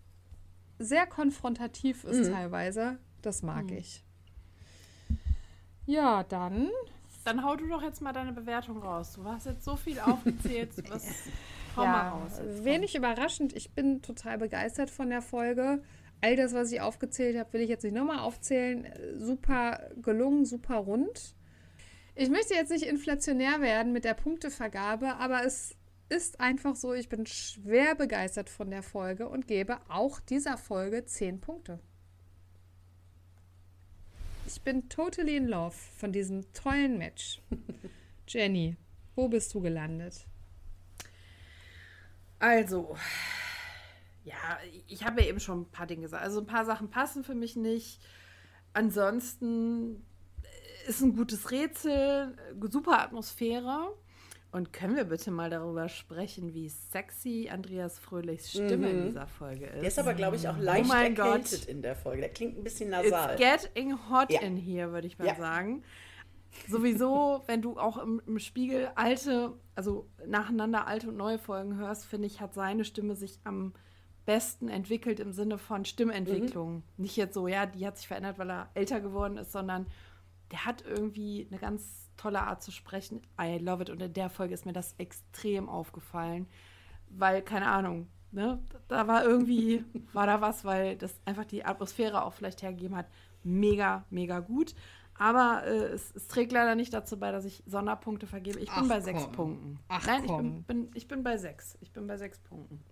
sehr 0.79 1.07
konfrontativ 1.07 2.05
ist 2.05 2.31
teilweise. 2.31 2.99
Das 3.23 3.43
mag 3.43 3.71
ich. 3.71 4.05
Ja, 5.87 6.23
dann 6.25 6.69
Dann 7.25 7.43
hau 7.43 7.57
du 7.57 7.67
doch 7.69 7.83
jetzt 7.83 8.03
mal 8.03 8.13
deine 8.13 8.33
Bewertung 8.33 8.83
raus. 8.83 9.15
Du 9.15 9.25
hast 9.25 9.47
jetzt 9.47 9.65
so 9.65 9.77
viel 9.77 9.99
aufgezählt. 10.01 10.71
Was, 10.91 11.05
hau 11.79 11.85
mal 11.87 11.93
Ja, 12.05 12.09
raus. 12.11 12.33
jetzt. 12.45 12.65
wenig 12.65 12.95
überraschend. 12.95 13.53
Ich 13.55 13.71
bin 13.73 14.03
total 14.03 14.39
begeistert 14.39 14.91
von 14.91 15.09
der 15.11 15.23
Folge. 15.23 15.83
All 16.21 16.37
das, 16.37 16.53
was 16.53 16.73
ich 16.73 16.81
aufgezählt 16.81 17.39
habe, 17.39 17.53
will 17.53 17.61
ich 17.61 17.69
jetzt 17.69 17.85
nicht 17.85 17.95
nochmal 17.95 18.19
aufzählen. 18.19 18.85
Äh, 18.85 19.19
Super 19.19 19.89
gelungen, 20.03 20.45
super 20.45 20.77
rund. 20.77 21.35
Ich 22.15 22.29
möchte 22.31 22.55
jetzt 22.55 22.71
nicht 22.71 22.85
inflationär 22.85 23.61
werden 23.61 23.93
mit 23.93 24.05
der 24.05 24.15
Punktevergabe, 24.15 25.17
aber 25.17 25.45
es 25.45 25.77
ist 26.09 26.41
einfach 26.41 26.75
so, 26.75 26.93
ich 26.95 27.09
bin 27.09 27.27
schwer 27.27 27.95
begeistert 27.95 28.49
von 28.51 28.71
der 28.71 28.83
Folge 28.83 29.29
und 29.29 29.47
gebe 29.47 29.79
auch 29.89 30.19
dieser 30.21 30.57
Folge 30.57 31.05
10 31.05 31.41
Punkte. 31.41 31.79
Ich 34.47 34.63
bin 34.63 34.89
totally 34.89 35.37
in 35.37 35.47
love 35.47 35.77
von 35.99 36.11
diesem 36.11 36.51
tollen 36.55 36.99
Match. 36.99 37.41
Jenny, 38.27 38.77
wo 39.15 39.29
bist 39.29 39.55
du 39.55 39.61
gelandet? 39.61 40.27
Also, 42.39 42.97
ja, 44.25 44.35
ich 44.87 45.05
habe 45.05 45.23
ja 45.23 45.29
eben 45.29 45.41
schon 45.41 45.63
ein 45.63 45.71
paar 45.71 45.87
Dinge 45.87 46.03
gesagt. 46.03 46.23
Also 46.23 46.41
ein 46.41 46.47
paar 46.47 46.65
Sachen 46.65 46.91
passen 46.91 47.25
für 47.25 47.35
mich 47.35 47.57
nicht. 47.57 48.01
Ansonsten 48.73 50.05
ist 50.87 51.01
ein 51.01 51.17
gutes 51.17 51.51
Rätsel, 51.51 52.37
super 52.71 53.01
Atmosphäre. 53.01 53.95
Und 54.51 54.73
können 54.73 54.97
wir 54.97 55.05
bitte 55.05 55.31
mal 55.31 55.51
darüber 55.51 55.91
sprechen, 55.91 56.55
wie 56.55 56.71
sexy 56.71 57.51
Andreas 57.53 57.99
Fröhlichs 57.99 58.51
Stimme 58.51 58.89
in 58.89 59.07
dieser 59.09 59.27
Folge 59.27 59.67
ist? 59.67 59.75
Der 59.83 59.89
ist 59.89 59.99
aber, 59.99 60.15
glaube 60.15 60.37
ich, 60.37 60.49
auch 60.49 60.57
leicht 60.57 60.89
Oh 60.91 60.95
erkältet 60.95 61.61
Gott. 61.61 61.69
in 61.69 61.83
der 61.83 61.95
Folge. 61.95 62.23
Der 62.23 62.31
klingt 62.31 62.57
ein 62.57 62.65
bisschen 62.65 62.91
It's 62.95 63.11
nasal. 63.11 63.37
getting 63.37 63.93
hot 64.11 64.33
Ja. 64.33 64.41
in 64.41 64.57
here, 64.57 64.91
würde 64.91 65.07
ich 65.07 65.19
mal 65.19 65.27
Ja. 65.27 65.35
sagen. 65.35 65.83
Sowieso, 66.69 67.43
wenn 67.47 67.63
du 67.63 67.79
auch 67.79 67.99
im, 67.99 68.21
im 68.27 68.39
Spiegel 68.39 68.91
alte, 68.95 69.55
also 69.75 70.09
nacheinander 70.27 70.87
alte 70.87 71.09
und 71.09 71.17
neue 71.17 71.39
Folgen 71.39 71.77
hörst, 71.77 72.07
finde 72.07 72.27
ich, 72.27 72.41
hat 72.41 72.55
seine 72.55 72.85
Stimme 72.85 73.15
sich 73.15 73.39
am 73.45 73.73
besten 74.25 74.69
entwickelt 74.69 75.21
im 75.21 75.33
Sinne 75.33 75.57
von 75.57 75.85
Stimmentwicklung. 75.85 76.77
Mhm. 76.77 76.83
Nicht 76.99 77.17
jetzt 77.17 77.35
so, 77.35 77.49
ja, 77.49 77.65
die 77.65 77.87
hat 77.87 77.97
sich 77.97 78.09
verändert, 78.09 78.39
weil 78.39 78.51
er 78.51 78.69
älter 78.75 79.01
geworden 79.01 79.39
ist, 79.39 79.53
sondern 79.53 79.87
der 80.51 80.65
hat 80.65 80.85
irgendwie 80.87 81.47
eine 81.51 81.59
ganz 81.59 82.11
tolle 82.17 82.43
Art 82.43 82.63
zu 82.63 82.71
sprechen. 82.71 83.23
I 83.41 83.59
love 83.59 83.83
it. 83.83 83.91
Und 83.91 84.03
in 84.03 84.13
der 84.13 84.29
Folge 84.29 84.53
ist 84.53 84.67
mir 84.67 84.73
das 84.73 84.95
extrem 84.99 85.69
aufgefallen, 85.69 86.47
weil, 87.09 87.41
keine 87.43 87.69
Ahnung, 87.69 88.09
ne, 88.31 88.63
da 88.89 89.07
war 89.07 89.25
irgendwie, 89.25 89.85
war 90.13 90.27
da 90.27 90.41
was, 90.41 90.65
weil 90.65 90.97
das 90.97 91.19
einfach 91.25 91.45
die 91.45 91.65
Atmosphäre 91.65 92.23
auch 92.23 92.35
vielleicht 92.35 92.63
hergegeben 92.63 92.97
hat. 92.97 93.07
Mega, 93.45 94.05
mega 94.11 94.41
gut. 94.41 94.75
Aber 95.19 95.65
äh, 95.67 95.89
es, 95.89 96.15
es 96.15 96.29
trägt 96.29 96.53
leider 96.53 96.75
nicht 96.75 96.93
dazu 96.95 97.19
bei, 97.19 97.33
dass 97.33 97.45
ich 97.45 97.63
Sonderpunkte 97.67 98.27
vergebe. 98.27 98.61
Ich 98.61 98.71
bin 98.73 98.85
Ach, 98.85 98.89
bei 98.89 99.01
sechs 99.01 99.25
komm. 99.25 99.33
Punkten. 99.33 99.81
Ach, 99.89 100.07
Nein, 100.07 100.25
ich 100.25 100.37
bin, 100.37 100.63
bin, 100.63 100.91
ich 100.95 101.09
bin 101.09 101.23
bei 101.23 101.37
sechs. 101.37 101.77
Ich 101.81 101.93
bin 101.93 102.07
bei 102.07 102.17
sechs 102.17 102.39
Punkten. 102.39 102.83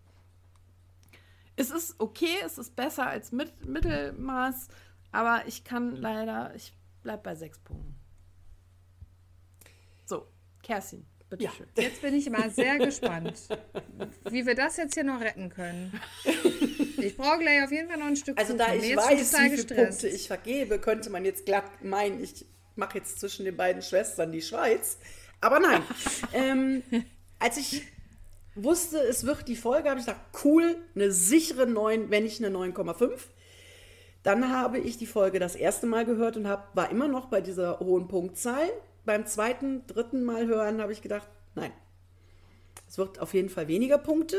Es 1.55 1.71
ist 1.71 1.99
okay, 1.99 2.37
es 2.45 2.59
ist 2.59 2.77
besser 2.77 3.07
als 3.07 3.33
mit, 3.33 3.65
Mittelmaß, 3.65 4.69
aber 5.13 5.47
ich 5.47 5.65
kann 5.65 5.97
leider, 5.97 6.55
ich 6.55 6.77
bleib 7.03 7.23
bei 7.23 7.35
sechs 7.35 7.59
Punkten. 7.59 7.95
So, 10.05 10.27
Kerstin, 10.63 11.07
bitteschön. 11.29 11.67
Jetzt 11.77 12.03
bin 12.03 12.15
ich 12.15 12.29
mal 12.31 12.51
sehr 12.51 12.79
gespannt, 12.79 13.35
wie 14.31 14.47
wir 14.47 14.55
das 14.55 14.77
jetzt 14.77 14.95
hier 14.95 15.05
noch 15.05 15.21
retten 15.21 15.49
können. 15.49 15.99
Ich 16.99 17.17
brauche 17.17 17.39
gleich 17.39 17.63
auf 17.63 17.73
jeden 17.73 17.89
Fall 17.89 17.99
noch 17.99 18.07
ein 18.07 18.17
Stück 18.17 18.39
Also 18.39 18.57
da 18.57 18.67
Kuchen. 18.67 18.79
ich 18.79 18.95
Mir 18.95 18.97
ist 18.97 19.05
schon 19.05 19.13
weiß, 19.13 19.21
wie 19.21 19.39
viele 19.39 19.57
gestresst. 19.57 20.01
Punkte 20.01 20.09
ich 20.09 20.27
vergebe, 20.27 20.79
könnte 20.79 21.11
man 21.11 21.25
jetzt 21.25 21.47
glatt 21.47 21.85
meinen, 21.85 22.23
ich 22.23 22.47
mache 22.75 22.99
jetzt 22.99 23.21
zwischen 23.21 23.45
den 23.45 23.57
beiden 23.57 23.83
Schwestern 23.83 24.33
die 24.33 24.43
Schweiz. 24.43 24.99
Aber 25.41 25.61
nein. 25.61 25.83
ähm, 26.33 26.83
als 27.39 27.57
ich 27.57 27.83
wusste, 28.55 28.99
es 28.99 29.25
wird 29.25 29.49
die 29.49 29.57
Folge, 29.57 29.91
habe 29.91 30.01
ich 30.01 30.07
gesagt, 30.07 30.45
cool, 30.45 30.77
eine 30.95 31.13
sichere 31.13 31.67
9, 31.67 32.11
wenn 32.11 32.25
nicht 32.25 32.43
eine 32.43 32.57
9,5. 32.57 33.11
Dann 34.23 34.51
habe 34.51 34.79
ich 34.79 34.97
die 34.99 35.07
Folge 35.07 35.39
das 35.39 35.55
erste 35.55 35.87
Mal 35.87 36.05
gehört 36.05 36.37
und 36.37 36.49
hab, 36.49 36.75
war 36.75 36.91
immer 36.91 37.07
noch 37.07 37.27
bei 37.27 37.41
dieser 37.41 37.79
hohen 37.79 38.09
Punktzahl. 38.09 38.69
Beim 39.07 39.25
zweiten, 39.25 39.87
dritten 39.87 40.25
Mal 40.25 40.47
hören 40.47 40.83
habe 40.83 40.93
ich 40.93 41.01
gedacht, 41.01 41.29
nein, 41.55 41.73
es 42.89 42.99
wird 42.99 43.21
auf 43.21 43.35
jeden 43.35 43.49
Fall 43.49 43.69
weniger 43.69 43.99
Punkte. 43.99 44.37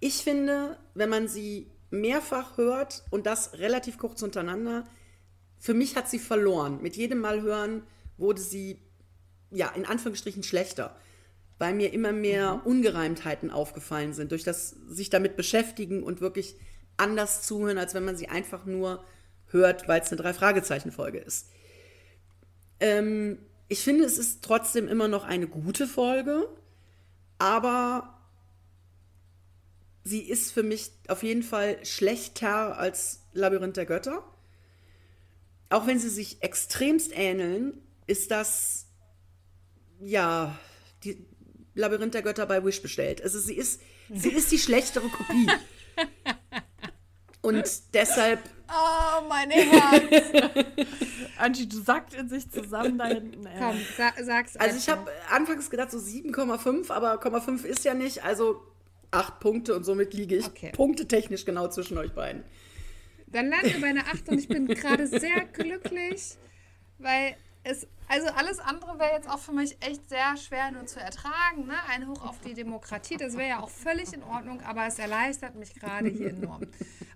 Ich 0.00 0.24
finde, 0.24 0.78
wenn 0.94 1.10
man 1.10 1.28
sie 1.28 1.70
mehrfach 1.90 2.56
hört 2.56 3.04
und 3.10 3.26
das 3.26 3.58
relativ 3.58 3.98
kurz 3.98 4.22
untereinander, 4.22 4.86
für 5.58 5.74
mich 5.74 5.94
hat 5.94 6.08
sie 6.08 6.18
verloren. 6.18 6.80
Mit 6.82 6.96
jedem 6.96 7.20
Mal 7.20 7.42
hören 7.42 7.82
wurde 8.16 8.40
sie, 8.40 8.80
ja, 9.50 9.68
in 9.68 9.84
Anführungsstrichen 9.84 10.42
schlechter, 10.42 10.96
weil 11.58 11.74
mir 11.74 11.92
immer 11.92 12.12
mehr 12.12 12.62
Ungereimtheiten 12.64 13.50
aufgefallen 13.50 14.14
sind, 14.14 14.32
durch 14.32 14.42
das 14.42 14.70
sich 14.88 15.10
damit 15.10 15.36
beschäftigen 15.36 16.02
und 16.02 16.20
wirklich 16.20 16.56
anders 16.96 17.42
zuhören, 17.42 17.78
als 17.78 17.94
wenn 17.94 18.04
man 18.04 18.16
sie 18.16 18.28
einfach 18.28 18.64
nur 18.64 19.04
hört, 19.48 19.86
weil 19.86 20.00
es 20.00 20.10
eine 20.10 20.20
Drei-Fragezeichen-Folge 20.20 21.18
ist. 21.18 21.50
Ähm, 22.80 23.38
ich 23.72 23.80
finde, 23.80 24.04
es 24.04 24.18
ist 24.18 24.44
trotzdem 24.44 24.86
immer 24.86 25.08
noch 25.08 25.24
eine 25.24 25.48
gute 25.48 25.86
Folge, 25.86 26.46
aber 27.38 28.20
sie 30.04 30.20
ist 30.20 30.52
für 30.52 30.62
mich 30.62 30.90
auf 31.08 31.22
jeden 31.22 31.42
Fall 31.42 31.82
schlechter 31.82 32.76
als 32.76 33.20
Labyrinth 33.32 33.78
der 33.78 33.86
Götter. 33.86 34.22
Auch 35.70 35.86
wenn 35.86 35.98
sie 35.98 36.10
sich 36.10 36.42
extremst 36.42 37.12
ähneln, 37.14 37.80
ist 38.06 38.30
das 38.30 38.88
ja 40.00 40.54
die 41.02 41.24
Labyrinth 41.74 42.12
der 42.12 42.22
Götter 42.22 42.44
bei 42.44 42.62
Wish 42.62 42.82
bestellt. 42.82 43.22
Also 43.22 43.40
sie 43.40 43.54
ist, 43.54 43.80
sie 44.12 44.32
ist 44.32 44.52
die 44.52 44.58
schlechtere 44.58 45.08
Kopie. 45.08 45.48
Und 47.40 47.64
deshalb 47.94 48.38
Oh, 48.68 49.22
mein 49.28 49.50
Herz. 49.50 50.22
Angie, 51.38 51.68
du 51.68 51.80
sackt 51.82 52.14
in 52.14 52.28
sich 52.28 52.50
zusammen 52.50 52.98
da 52.98 53.06
hinten. 53.06 53.44
ey. 53.46 53.58
Komm, 53.58 53.76
sa 53.96 54.12
sag's 54.22 54.56
Also 54.56 54.76
ich 54.76 54.88
habe 54.88 55.10
anfangs 55.30 55.68
gedacht 55.70 55.90
so 55.90 55.98
7,5, 55.98 56.90
aber 56.90 57.14
0,5 57.22 57.64
ist 57.64 57.84
ja 57.84 57.94
nicht, 57.94 58.24
also 58.24 58.62
8 59.10 59.40
Punkte 59.40 59.74
und 59.74 59.84
somit 59.84 60.14
liege 60.14 60.36
ich 60.36 60.46
Okay. 60.46 60.72
punktetechnisch 60.72 61.44
genau 61.44 61.68
zwischen 61.68 61.98
euch 61.98 62.12
beiden. 62.12 62.44
Dann 63.26 63.48
landen 63.48 63.72
wir 63.72 63.80
bei 63.80 63.86
einer 63.88 64.06
8 64.06 64.28
und 64.28 64.38
ich 64.38 64.48
bin 64.48 64.66
gerade 64.66 65.06
sehr 65.06 65.44
glücklich, 65.52 66.36
weil 66.98 67.34
es, 67.64 67.86
also 68.08 68.28
alles 68.28 68.58
andere 68.58 68.98
wäre 68.98 69.12
jetzt 69.12 69.28
auch 69.28 69.38
für 69.38 69.52
mich 69.52 69.76
echt 69.80 70.08
sehr 70.08 70.36
schwer 70.36 70.70
nur 70.72 70.86
zu 70.86 71.00
ertragen. 71.00 71.66
Ne? 71.66 71.74
Ein 71.88 72.08
Hoch 72.08 72.24
auf 72.26 72.40
die 72.40 72.54
Demokratie, 72.54 73.16
das 73.16 73.36
wäre 73.36 73.48
ja 73.48 73.60
auch 73.60 73.70
völlig 73.70 74.12
in 74.12 74.22
Ordnung, 74.22 74.60
aber 74.62 74.86
es 74.86 74.98
erleichtert 74.98 75.54
mich 75.54 75.74
gerade 75.74 76.08
hier 76.08 76.30
enorm. 76.30 76.62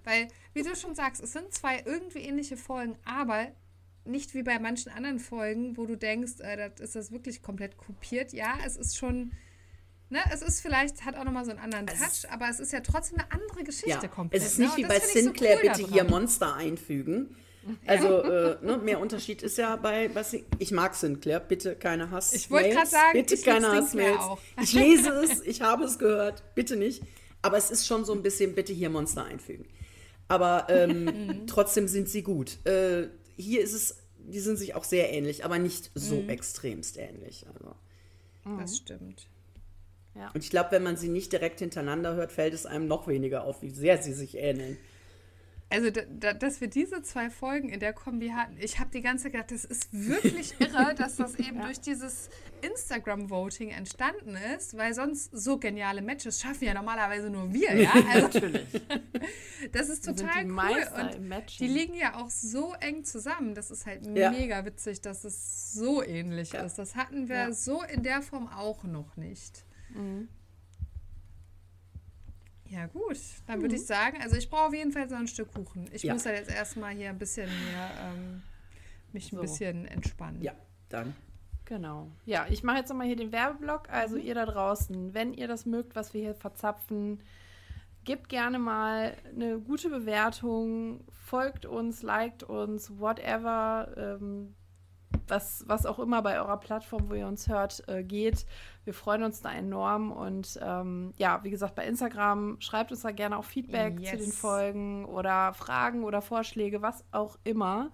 Weil, 0.05 0.28
wie 0.55 0.62
du 0.62 0.74
schon 0.77 0.94
sagst, 0.94 1.23
es 1.23 1.32
sind 1.32 1.52
zwei 1.52 1.82
irgendwie 1.85 2.20
ähnliche 2.20 2.56
Folgen, 2.56 2.97
aber 3.05 3.48
nicht 4.05 4.35
wie 4.35 4.44
bei 4.44 4.59
manchen 4.60 4.93
anderen 4.93 5.18
Folgen, 5.18 5.77
wo 5.77 5.85
du 5.85 5.97
denkst, 5.97 6.40
äh, 6.40 6.56
das 6.56 6.81
ist 6.81 6.94
das 6.97 7.10
wirklich 7.12 7.43
komplett 7.43 7.77
kopiert. 7.77 8.32
Ja, 8.32 8.55
es 8.64 8.77
ist 8.77 8.97
schon. 8.97 9.32
Ne, 10.09 10.20
es 10.32 10.40
ist 10.40 10.60
vielleicht, 10.60 11.05
hat 11.05 11.16
auch 11.16 11.24
nochmal 11.24 11.44
so 11.44 11.51
einen 11.51 11.59
anderen 11.59 11.89
Touch, 11.89 12.31
aber 12.31 12.48
es 12.48 12.60
ist 12.60 12.73
ja 12.73 12.78
trotzdem 12.78 13.18
eine 13.18 13.32
andere 13.32 13.64
Geschichte 13.64 13.89
Ja, 13.89 14.06
komplett. 14.06 14.40
es 14.40 14.52
ist 14.52 14.59
ne? 14.59 14.66
nicht 14.66 14.77
Und 14.77 14.85
wie 14.85 14.86
bei 14.86 14.98
ich 14.98 15.02
so 15.02 15.18
Sinclair, 15.18 15.56
cool 15.56 15.68
bitte 15.73 15.93
hier. 15.93 16.05
Monster 16.05 16.55
einfügen. 16.55 17.36
Also, 17.86 18.22
äh, 18.22 18.56
ne, 18.64 18.78
mehr 18.78 19.01
Unterschied 19.01 19.43
ist 19.43 19.59
ja 19.59 19.76
bei, 19.76 20.14
was 20.14 20.34
ich, 20.59 20.70
mag 20.70 20.94
Sinclair, 20.94 21.40
bitte 21.40 21.76
keine 21.76 22.10
Hass. 22.10 22.32
Ich 22.32 22.51
wollte 22.51 22.70
gerade 22.70 22.86
sagen, 22.86 23.12
bitte 23.12 23.34
ich 23.34 23.43
keine 23.43 23.68
Hassmails. 23.72 24.20
Ich 24.62 24.72
lese 24.72 25.10
es, 25.10 25.40
ich 25.43 25.62
habe 25.62 25.84
es 25.84 25.98
gehört, 25.98 26.43
bitte 26.55 26.76
nicht. 26.76 27.02
Aber 27.43 27.56
es 27.56 27.70
ist 27.70 27.86
schon 27.86 28.05
so 28.05 28.12
ein 28.12 28.22
bisschen, 28.22 28.55
bitte 28.55 28.72
hier 28.72 28.90
Monster 28.90 29.24
einfügen. 29.24 29.66
Aber 30.28 30.66
ähm, 30.68 31.43
trotzdem 31.47 31.86
sind 31.88 32.09
sie 32.09 32.22
gut. 32.22 32.64
Äh, 32.66 33.09
hier 33.36 33.60
ist 33.62 33.72
es, 33.72 33.98
die 34.18 34.40
sind 34.40 34.56
sich 34.56 34.74
auch 34.74 34.84
sehr 34.84 35.12
ähnlich, 35.12 35.44
aber 35.44 35.59
nicht 35.59 35.90
so 35.94 36.16
Mhm. 36.16 36.28
extremst 36.28 36.97
ähnlich. 36.98 37.47
Also. 37.52 37.74
Das 38.59 38.76
stimmt. 38.76 39.28
Und 40.34 40.43
ich 40.43 40.51
glaube, 40.51 40.70
wenn 40.70 40.82
man 40.82 40.97
sie 40.97 41.09
nicht 41.09 41.30
direkt 41.32 41.59
hintereinander 41.59 42.14
hört, 42.14 42.32
fällt 42.32 42.55
es 42.55 42.64
einem 42.64 42.86
noch 42.88 43.06
weniger 43.06 43.44
auf, 43.44 43.60
wie 43.60 43.70
sehr 43.70 44.02
sie 44.02 44.14
sich 44.14 44.36
ähneln. 44.38 44.78
Also, 45.68 45.90
da, 45.90 46.02
da, 46.09 46.32
dass 46.32 46.60
wir 46.60 46.68
diese 46.68 47.02
zwei 47.02 47.28
Folgen 47.28 47.70
in 47.70 47.80
der 47.80 47.93
Kombi 47.93 48.28
hatten, 48.28 48.56
ich 48.60 48.78
habe 48.78 48.90
die 48.90 49.01
ganze 49.01 49.24
Zeit 49.24 49.32
gedacht, 49.32 49.51
das 49.51 49.64
ist 49.64 49.88
wirklich 49.93 50.55
irre, 50.60 50.94
dass 50.94 51.16
das 51.16 51.34
eben 51.36 51.60
durch 51.60 51.80
dieses 51.80 52.30
Instagram-Voting 52.62 53.70
entstanden 53.70 54.36
ist, 54.56 54.76
weil 54.76 54.94
sonst 54.94 55.30
so 55.36 55.59
geniale 55.59 56.02
Matches 56.02 56.40
schaffen 56.40 56.64
ja 56.66 56.74
normalerweise 56.74 57.30
nur 57.30 57.52
wir, 57.52 57.74
ja? 57.76 57.90
Also, 58.12 58.26
Natürlich. 58.28 58.66
das 59.72 59.88
ist 59.88 60.05
total 60.05 60.44
die 60.44 60.51
cool. 60.52 60.88
Und 61.01 61.60
die 61.60 61.66
liegen 61.66 61.94
ja 61.94 62.14
auch 62.16 62.30
so 62.30 62.72
eng 62.80 63.02
zusammen. 63.05 63.55
Das 63.56 63.72
ist 63.72 63.86
halt 63.86 64.06
Ja. 64.16 64.30
mega 64.30 64.64
witzig, 64.64 65.01
dass 65.01 65.24
es 65.24 65.72
so 65.72 66.01
ähnlich 66.02 66.55
ist. 66.55 66.76
Das 66.76 66.94
hatten 66.94 67.28
wir 67.28 67.36
Ja. 67.36 67.52
so 67.52 67.82
in 67.82 68.05
der 68.05 68.22
Form 68.22 68.47
auch 68.48 68.84
noch 68.84 69.16
nicht. 69.16 69.64
Ja, 72.68 72.86
gut. 72.86 73.18
Dann 73.47 73.60
würde 73.62 73.76
ich 73.76 73.86
sagen, 73.86 74.18
also 74.22 74.36
ich 74.36 74.48
brauche 74.51 74.66
auf 74.68 74.74
jeden 74.74 74.93
Fall 74.93 75.09
so 75.09 75.14
ein 75.14 75.28
Stück 75.28 75.52
Kuchen. 75.55 75.88
Ich 75.93 76.02
Ja. 76.02 76.12
muss 76.12 76.26
halt 76.26 76.38
jetzt 76.38 76.51
erstmal 76.51 76.94
hier 76.94 77.10
ein 77.10 77.18
bisschen 77.18 77.47
mehr, 77.48 77.90
ähm, 78.02 78.43
mich 79.12 79.32
ein 79.32 79.36
So. 79.36 79.43
bisschen 79.43 79.86
entspannen. 79.86 80.43
Ja, 80.43 80.52
dann. 80.88 81.14
Genau. 81.64 82.10
Ja, 82.24 82.47
ich 82.48 82.62
mache 82.62 82.78
jetzt 82.78 82.88
nochmal 82.90 83.06
hier 83.06 83.16
den 83.16 83.32
Werbeblock. 83.32 83.88
Also 83.90 84.16
ihr 84.16 84.34
da 84.34 84.47
draußen, 84.47 85.14
wenn 85.14 85.34
ihr 85.34 85.48
das 85.48 85.66
mögt, 85.66 85.97
was 85.97 86.14
wir 86.14 86.20
hier 86.20 86.34
verzapfen, 86.34 87.22
gebt 88.05 88.28
gerne 88.28 88.59
mal 88.60 89.16
eine 89.34 89.59
gute 89.59 89.88
Bewertung, 89.90 91.05
folgt 91.10 91.66
uns, 91.66 92.02
liked 92.02 92.44
uns, 92.44 92.98
whatever, 93.01 93.93
ähm, 93.97 94.55
was, 95.28 95.65
was 95.66 95.87
auch 95.87 95.99
immer 95.99 96.23
bei 96.23 96.39
eurer 96.39 96.59
Plattform, 96.59 97.09
wo 97.09 97.15
ihr 97.15 97.27
uns 97.27 97.49
hört, 97.49 97.83
äh, 97.89 98.03
geht. 98.03 98.47
Wir 98.85 98.95
freuen 98.95 99.23
uns 99.23 99.43
da 99.43 99.53
enorm 99.53 100.12
und 100.12 100.59
ähm, 100.62 101.12
ja, 101.16 101.43
wie 101.43 101.51
gesagt, 101.51 101.74
bei 101.74 101.87
Instagram 101.87 102.57
schreibt 102.61 102.93
uns 102.93 103.03
da 103.03 103.11
gerne 103.11 103.37
auch 103.37 103.45
Feedback 103.45 103.97
zu 103.97 104.16
den 104.16 104.27
Yes. 104.27 104.39
Folgen 104.39 105.05
oder 105.05 105.55
Fragen 105.55 106.05
oder 106.05 106.23
Vorschläge, 106.23 106.83
was 106.83 107.05
auch 107.12 107.39
immer. 107.45 107.91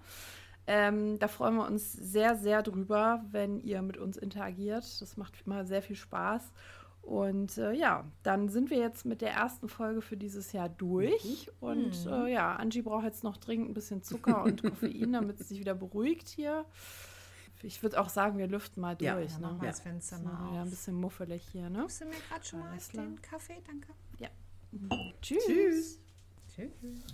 Ähm, 0.66 1.18
da 1.18 1.28
freuen 1.28 1.56
wir 1.56 1.66
uns 1.66 1.92
sehr, 1.92 2.36
sehr 2.36 2.62
drüber, 2.62 3.24
wenn 3.30 3.58
ihr 3.58 3.82
mit 3.82 3.96
uns 3.96 4.16
interagiert. 4.16 5.00
Das 5.00 5.16
macht 5.16 5.34
immer 5.44 5.64
sehr 5.64 5.82
viel 5.82 5.96
Spaß. 5.96 6.52
Und 7.02 7.58
äh, 7.58 7.72
ja, 7.72 8.04
dann 8.22 8.48
sind 8.48 8.70
wir 8.70 8.78
jetzt 8.78 9.04
mit 9.04 9.20
der 9.20 9.32
ersten 9.32 9.68
Folge 9.68 10.00
für 10.02 10.16
dieses 10.16 10.52
Jahr 10.52 10.68
durch. 10.68 11.50
Und 11.60 12.06
äh, 12.06 12.32
ja, 12.32 12.54
Angie 12.56 12.82
braucht 12.82 13.04
jetzt 13.04 13.24
noch 13.24 13.36
dringend 13.36 13.70
ein 13.70 13.74
bisschen 13.74 14.02
Zucker 14.02 14.44
und 14.44 14.62
Koffein, 14.62 15.12
damit 15.12 15.38
sie 15.38 15.44
sich 15.44 15.58
wieder 15.60 15.74
beruhigt 15.74 16.28
hier. 16.28 16.64
Ich 17.64 17.82
würde 17.82 18.00
auch 18.00 18.08
sagen, 18.08 18.38
wir 18.38 18.46
lüften 18.48 18.80
mal 18.80 18.96
Ja. 19.00 19.14
durch. 19.14 19.32
Ja, 19.32 19.38
ne? 19.38 19.52
mal 19.58 19.66
das 19.66 19.80
Fenster 19.80 20.18
mal 20.18 20.32
wieder 20.50 20.60
ein 20.60 20.62
auf. 20.64 20.70
bisschen 20.70 20.94
muffelig 20.94 21.42
hier, 21.52 21.68
ne? 21.70 21.86
Du 21.86 22.04
mir 22.10 22.16
gerade 22.28 22.44
schon 22.44 22.60
mal 22.60 22.76
den 22.92 23.20
Kaffee? 23.22 23.60
Danke. 23.66 23.88
Tschüss. 25.20 26.00
Tschüss. 26.54 27.06